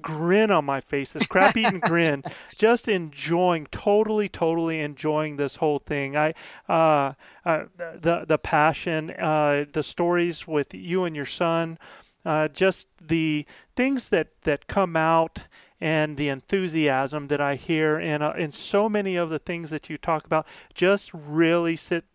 grin 0.00 0.50
on 0.50 0.64
my 0.64 0.80
face, 0.80 1.12
this 1.12 1.26
crap 1.26 1.56
eating 1.56 1.80
grin, 1.84 2.22
just 2.56 2.88
enjoying, 2.88 3.66
totally, 3.70 4.28
totally 4.28 4.80
enjoying 4.80 5.36
this 5.36 5.56
whole 5.56 5.78
thing. 5.78 6.16
I, 6.16 6.34
uh, 6.68 7.14
uh, 7.44 7.64
the 7.76 8.24
the 8.26 8.38
passion, 8.38 9.10
uh, 9.10 9.64
the 9.72 9.82
stories 9.82 10.46
with 10.46 10.74
you 10.74 11.04
and 11.04 11.16
your 11.16 11.24
son, 11.24 11.78
uh, 12.24 12.48
just 12.48 12.88
the 13.00 13.46
things 13.74 14.10
that 14.10 14.28
that 14.42 14.66
come 14.66 14.96
out. 14.96 15.46
And 15.80 16.16
the 16.16 16.30
enthusiasm 16.30 17.26
that 17.28 17.42
I 17.42 17.56
hear 17.56 18.00
in, 18.00 18.22
uh, 18.22 18.32
in 18.38 18.52
so 18.52 18.88
many 18.88 19.16
of 19.16 19.28
the 19.28 19.40
things 19.40 19.68
that 19.68 19.90
you 19.90 19.98
talk 19.98 20.24
about 20.24 20.46
just 20.72 21.12
really 21.12 21.76
sit 21.76 22.13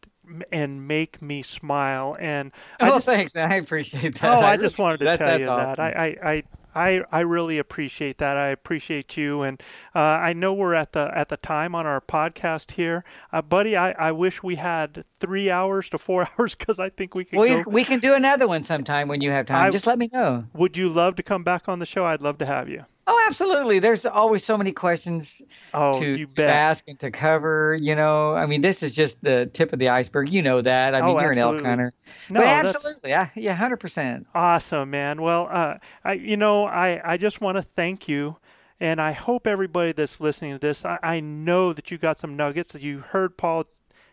and 0.52 0.88
make 0.88 1.22
me 1.22 1.42
smile. 1.42 2.18
And 2.20 2.52
oh, 2.80 2.86
I 2.86 2.90
just, 2.90 3.06
thanks. 3.06 3.36
I 3.36 3.56
appreciate 3.56 4.20
that. 4.20 4.38
Oh, 4.38 4.42
I, 4.42 4.52
I 4.52 4.58
just 4.58 4.78
wanted 4.78 5.00
to 5.00 5.06
that, 5.06 5.20
tell 5.20 5.40
you 5.40 5.48
awesome. 5.48 5.76
that. 5.76 5.80
I, 5.80 6.18
I, 6.24 6.32
I, 6.32 6.44
I, 6.76 7.04
I 7.12 7.20
really 7.22 7.58
appreciate 7.58 8.20
that. 8.20 8.38
I 8.38 8.50
appreciate 8.50 9.18
you, 9.18 9.42
and 9.42 9.62
uh, 9.96 10.00
I 10.00 10.34
know 10.34 10.54
we're 10.54 10.76
at 10.76 10.94
the 10.94 11.12
at 11.14 11.30
the 11.30 11.38
time 11.38 11.74
on 11.74 11.88
our 11.88 12.00
podcast 12.00 12.72
here, 12.72 13.04
uh, 13.34 13.42
buddy. 13.42 13.76
I, 13.76 13.92
I 13.92 14.12
wish 14.12 14.44
we 14.44 14.56
had 14.56 15.04
three 15.20 15.50
hours 15.50 15.90
to 15.90 15.98
four 15.98 16.28
hours 16.40 16.56
because 16.56 16.80
I 16.80 16.90
think 16.90 17.16
we 17.16 17.26
can. 17.26 17.40
We 17.40 17.64
we 17.64 17.84
can 17.84 18.00
do 18.00 18.14
another 18.14 18.48
one 18.48 18.64
sometime 18.64 19.08
when 19.08 19.22
you 19.22 19.32
have 19.32 19.48
time. 19.48 19.66
I, 19.66 19.70
Just 19.72 19.88
let 19.88 19.98
me 19.98 20.10
know. 20.14 20.46
Would 20.54 20.78
you 20.78 20.90
love 20.90 21.16
to 21.16 21.24
come 21.24 21.44
back 21.44 21.68
on 21.68 21.80
the 21.80 21.86
show? 21.86 22.06
I'd 22.06 22.22
love 22.22 22.38
to 22.38 22.46
have 22.46 22.70
you. 22.70 22.86
Oh, 23.12 23.26
absolutely. 23.28 23.80
There's 23.80 24.06
always 24.06 24.46
so 24.46 24.56
many 24.56 24.72
questions 24.72 25.42
oh, 25.74 26.00
to, 26.00 26.28
to, 26.28 26.44
ask 26.44 26.88
and 26.88 27.00
to 27.00 27.10
cover. 27.10 27.76
You 27.82 27.96
know, 27.96 28.36
I 28.36 28.46
mean, 28.46 28.62
this 28.62 28.84
is 28.84 28.94
just 28.94 29.18
the 29.24 29.50
tip 29.52 29.74
of 29.74 29.80
the 29.80 29.90
iceberg. 29.90 30.32
You 30.32 30.44
know 30.44 30.62
that. 30.62 30.94
I 30.94 31.02
mean, 31.02 31.18
oh, 31.18 31.20
you're 31.20 31.32
absolutely. 31.32 31.58
an 31.58 31.66
elk 31.66 31.66
hunter. 31.66 31.94
No, 32.30 32.42
but 32.42 32.48
absolutely. 32.48 33.10
Yeah, 33.10 33.30
yeah, 33.36 33.56
hundred 33.56 33.78
percent. 33.78 34.28
Awesome, 34.36 34.92
man. 34.92 35.24
Well, 35.24 35.48
uh, 35.50 35.80
I, 36.04 36.14
you 36.14 36.38
know, 36.38 36.66
I, 36.66 37.14
I 37.14 37.18
just 37.18 37.42
want 37.42 37.58
to 37.58 37.64
thank 37.64 38.08
you. 38.08 38.38
And 38.80 39.02
I 39.02 39.12
hope 39.12 39.48
everybody 39.48 39.92
that's 39.92 40.22
listening 40.22 40.54
to 40.54 40.60
this, 40.60 40.86
I, 40.86 41.00
I 41.02 41.20
know 41.20 41.74
that 41.74 41.90
you 41.90 41.98
got 41.98 42.20
some 42.20 42.38
nuggets. 42.38 42.74
That 42.74 42.84
you 42.84 43.00
heard 43.00 43.38
Paul 43.38 43.66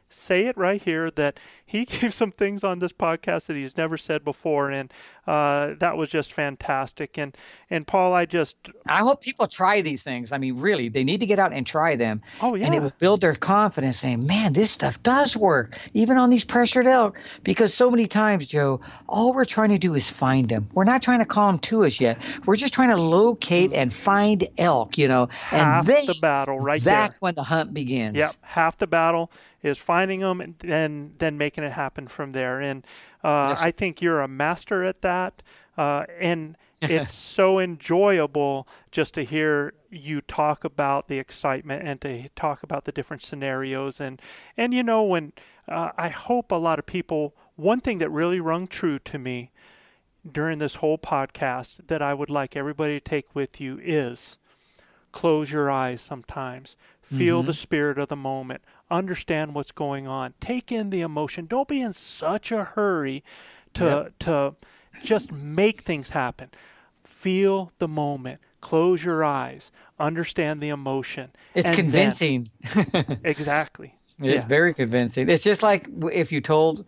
say 0.09 0.47
it 0.47 0.57
right 0.57 0.83
here 0.83 1.11
that 1.11 1.39
he 1.65 1.85
gave 1.85 2.15
some 2.15 2.33
things 2.33 2.65
on 2.65 2.79
this 2.79 2.93
podcast 2.93 3.47
that 3.47 3.57
he's 3.57 3.77
never 3.77 3.97
said 3.97 4.25
before, 4.25 4.71
and 4.71 4.91
uh, 5.27 5.75
that 5.79 5.97
was 5.97 6.09
just 6.09 6.33
fantastic. 6.33 7.19
And 7.19 7.37
and 7.69 7.87
Paul, 7.87 8.15
I 8.15 8.27
just 8.27 8.57
I 8.87 8.99
hope 8.99 9.21
people 9.21 9.47
try 9.47 9.81
these 9.81 10.03
things. 10.03 10.33
I 10.33 10.39
mean, 10.39 10.59
really, 10.59 10.89
they 10.89 11.05
need 11.05 11.21
to 11.21 11.27
get 11.27 11.39
out 11.39 11.53
and 11.53 11.67
try 11.67 11.97
them. 11.97 12.23
Oh 12.41 12.55
yeah, 12.55 12.67
and 12.67 12.75
it 12.75 12.83
will 12.83 12.93
build 12.99 13.21
their 13.21 13.35
confidence, 13.35 13.99
saying, 13.99 14.27
"Man, 14.27 14.53
this 14.53 14.71
stuff 14.71 15.03
does 15.03 15.37
work, 15.37 15.79
even 15.95 16.17
on 16.17 16.31
these 16.31 16.45
pressured 16.45 16.87
elk." 16.87 17.19
Because 17.43 17.75
so 17.75 17.91
many 17.91 18.07
times, 18.07 18.47
Joe, 18.47 18.81
all 19.09 19.33
we're 19.33 19.45
trying 19.45 19.71
to 19.71 19.79
do 19.79 19.95
is 19.95 20.09
find 20.09 20.49
them. 20.49 20.69
We're 20.73 20.85
not 20.85 21.03
trying 21.03 21.19
to 21.19 21.27
call 21.27 21.49
them 21.49 21.59
to 21.61 21.85
us 21.85 22.01
yet. 22.01 22.19
We're 22.45 22.57
just 22.57 22.73
trying 22.73 22.91
to 22.91 22.97
locate 22.97 23.73
and 23.73 23.93
find 23.93 24.47
elk. 24.59 24.97
You 24.97 25.09
know, 25.09 25.27
half 25.27 25.89
and 25.89 25.89
they, 25.89 26.07
the 26.07 26.19
battle 26.21 26.61
right 26.61 26.83
that's 26.83 26.85
there. 26.85 26.95
That's 26.95 27.21
when 27.21 27.35
the 27.35 27.43
hunt 27.43 27.75
begins. 27.75 28.17
Yep, 28.17 28.35
half 28.43 28.79
the 28.79 28.87
battle 28.87 29.31
is 29.63 29.79
finding 29.79 30.21
them 30.21 30.41
and 30.41 30.55
then 30.59 31.15
then 31.19 31.37
making 31.39 31.65
it 31.65 31.73
happen 31.73 32.07
from 32.07 32.33
there. 32.33 32.61
And 32.61 32.87
uh, 33.27 33.49
yes. 33.49 33.61
I 33.61 33.71
think 33.73 34.01
you're 34.01 34.21
a 34.21 34.29
master 34.29 34.85
at 34.85 35.03
that. 35.03 35.43
Uh, 35.77 36.05
and 36.21 36.57
it's 36.81 37.13
so 37.13 37.59
enjoyable 37.59 38.69
just 38.93 39.15
to 39.15 39.25
hear 39.25 39.75
you 39.91 40.21
talk 40.21 40.63
about 40.63 41.09
the 41.09 41.19
excitement 41.19 41.87
and 41.87 42.01
to 42.03 42.29
talk 42.31 42.63
about 42.63 42.85
the 42.85 42.93
different 42.93 43.23
scenarios. 43.23 44.01
And 44.01 44.23
and 44.57 44.73
you 44.73 44.85
know 44.85 45.03
when 45.03 45.33
uh, 45.69 45.91
I 45.97 46.09
hope 46.09 46.53
a 46.53 46.57
lot 46.57 46.79
of 46.79 46.87
people. 46.87 47.35
One 47.57 47.81
thing 47.81 47.99
that 47.99 48.11
really 48.11 48.39
rung 48.39 48.69
true 48.69 48.99
to 49.01 49.19
me 49.19 49.51
during 50.31 50.59
this 50.59 50.77
whole 50.77 50.99
podcast 50.99 51.87
that 51.87 52.03
I 52.03 52.15
would 52.15 52.31
like 52.31 52.55
everybody 52.55 52.95
to 52.95 53.01
take 53.01 53.35
with 53.35 53.61
you 53.61 53.81
is 53.83 54.39
close 55.11 55.51
your 55.51 55.71
eyes 55.71 56.01
sometimes. 56.03 56.77
Feel 57.01 57.39
mm-hmm. 57.39 57.47
the 57.47 57.55
spirit 57.55 57.99
of 57.99 58.09
the 58.09 58.17
moment 58.17 58.63
understand 58.91 59.55
what's 59.55 59.73
going 59.73 60.07
on. 60.07 60.35
Take 60.41 60.71
in 60.71 60.91
the 60.91 61.01
emotion. 61.01 61.47
Don't 61.47 61.69
be 61.69 61.81
in 61.81 61.93
such 61.93 62.53
a 62.53 62.65
hurry 62.65 63.25
to 63.75 63.85
yep. 63.85 64.19
to 64.21 64.55
just 65.03 65.33
make 65.33 65.83
things 65.83 66.11
happen. 66.11 66.51
Feel 67.05 67.73
the 67.79 67.89
moment. 67.89 68.41
Close 68.61 69.05
your 69.05 69.25
eyes. 69.25 69.71
Understand 69.99 70.61
the 70.61 70.69
emotion. 70.71 71.31
It's 71.55 71.71
convincing. 71.71 72.49
Then, 72.75 73.21
exactly. 73.25 73.95
It's 74.19 74.35
yeah. 74.35 74.47
very 74.47 74.75
convincing. 74.75 75.29
It's 75.29 75.45
just 75.45 75.63
like 75.63 75.89
if 76.13 76.33
you 76.33 76.41
told 76.41 76.87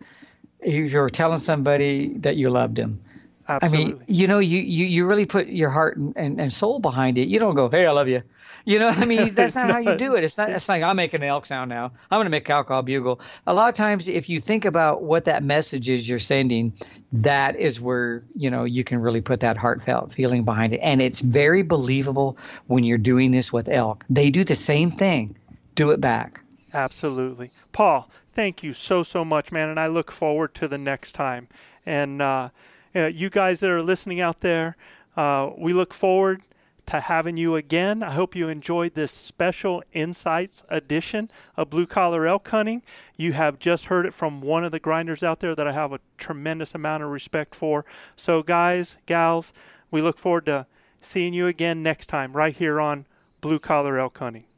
if 0.59 0.73
you 0.73 0.99
were 0.99 1.09
telling 1.09 1.39
somebody 1.39 2.17
that 2.19 2.35
you 2.35 2.49
loved 2.49 2.75
them. 2.75 3.01
Absolutely. 3.49 3.93
I 3.93 3.97
mean, 3.97 4.03
you 4.07 4.27
know, 4.27 4.39
you, 4.39 4.59
you, 4.59 4.85
you 4.85 5.05
really 5.05 5.25
put 5.25 5.47
your 5.47 5.71
heart 5.71 5.97
and, 5.97 6.15
and, 6.15 6.39
and 6.39 6.53
soul 6.53 6.79
behind 6.79 7.17
it. 7.17 7.27
You 7.27 7.39
don't 7.39 7.55
go, 7.55 7.67
hey, 7.67 7.87
I 7.87 7.91
love 7.91 8.07
you. 8.07 8.21
You 8.65 8.77
know, 8.77 8.89
I 8.89 9.05
mean, 9.05 9.33
that's 9.33 9.55
not 9.55 9.71
how 9.71 9.79
you 9.79 9.97
do 9.97 10.15
it. 10.15 10.23
It's 10.23 10.37
not. 10.37 10.51
It's 10.51 10.69
like 10.69 10.83
I'm 10.83 10.95
making 10.95 11.23
an 11.23 11.29
elk 11.29 11.45
sound 11.45 11.69
now. 11.69 11.85
I'm 12.11 12.17
going 12.17 12.25
to 12.25 12.29
make 12.29 12.45
cow 12.45 12.61
call 12.61 12.83
bugle. 12.83 13.19
A 13.47 13.53
lot 13.53 13.69
of 13.69 13.75
times, 13.75 14.07
if 14.07 14.29
you 14.29 14.39
think 14.39 14.65
about 14.65 15.01
what 15.01 15.25
that 15.25 15.43
message 15.43 15.89
is 15.89 16.07
you're 16.07 16.19
sending, 16.19 16.73
that 17.11 17.55
is 17.55 17.81
where 17.81 18.23
you 18.35 18.51
know 18.51 18.65
you 18.65 18.83
can 18.83 18.99
really 18.99 19.21
put 19.21 19.39
that 19.39 19.57
heartfelt 19.57 20.13
feeling 20.13 20.43
behind 20.43 20.73
it, 20.73 20.81
and 20.83 21.01
it's 21.01 21.21
very 21.21 21.63
believable 21.63 22.37
when 22.67 22.83
you're 22.83 22.97
doing 22.97 23.31
this 23.31 23.51
with 23.51 23.69
elk. 23.69 24.05
They 24.09 24.29
do 24.29 24.43
the 24.43 24.55
same 24.55 24.91
thing. 24.91 25.35
Do 25.75 25.91
it 25.91 26.01
back. 26.01 26.41
Absolutely, 26.73 27.51
Paul. 27.71 28.09
Thank 28.35 28.61
you 28.61 28.73
so 28.73 29.03
so 29.03 29.25
much, 29.25 29.51
man, 29.51 29.69
and 29.69 29.79
I 29.79 29.87
look 29.87 30.11
forward 30.11 30.53
to 30.55 30.67
the 30.67 30.77
next 30.77 31.13
time. 31.13 31.47
And 31.85 32.21
uh, 32.21 32.49
uh, 32.95 33.05
you 33.07 33.29
guys 33.29 33.59
that 33.59 33.69
are 33.69 33.81
listening 33.81 34.21
out 34.21 34.41
there, 34.41 34.75
uh, 35.15 35.51
we 35.57 35.73
look 35.73 35.93
forward 35.93 36.41
to 36.89 36.99
having 36.99 37.37
you 37.37 37.55
again. 37.55 38.01
I 38.01 38.11
hope 38.13 38.35
you 38.35 38.49
enjoyed 38.49 38.95
this 38.95 39.11
special 39.11 39.83
Insights 39.93 40.63
edition 40.69 41.29
of 41.55 41.69
Blue 41.69 41.85
Collar 41.85 42.25
Elk 42.25 42.47
Hunting. 42.47 42.81
You 43.15 43.33
have 43.33 43.59
just 43.59 43.85
heard 43.85 44.07
it 44.07 44.13
from 44.13 44.41
one 44.41 44.63
of 44.63 44.71
the 44.71 44.79
grinders 44.79 45.23
out 45.23 45.39
there 45.39 45.53
that 45.53 45.67
I 45.67 45.71
have 45.71 45.93
a 45.93 45.99
tremendous 46.17 46.73
amount 46.73 47.03
of 47.03 47.09
respect 47.09 47.53
for. 47.53 47.85
So, 48.15 48.41
guys, 48.41 48.97
gals, 49.05 49.53
we 49.91 50.01
look 50.01 50.17
forward 50.17 50.47
to 50.47 50.65
seeing 50.99 51.33
you 51.33 51.45
again 51.45 51.83
next 51.83 52.07
time 52.07 52.33
right 52.33 52.55
here 52.55 52.81
on 52.81 53.05
Blue 53.39 53.59
Collar 53.59 53.99
Elk 53.99 54.17
Hunting. 54.17 54.48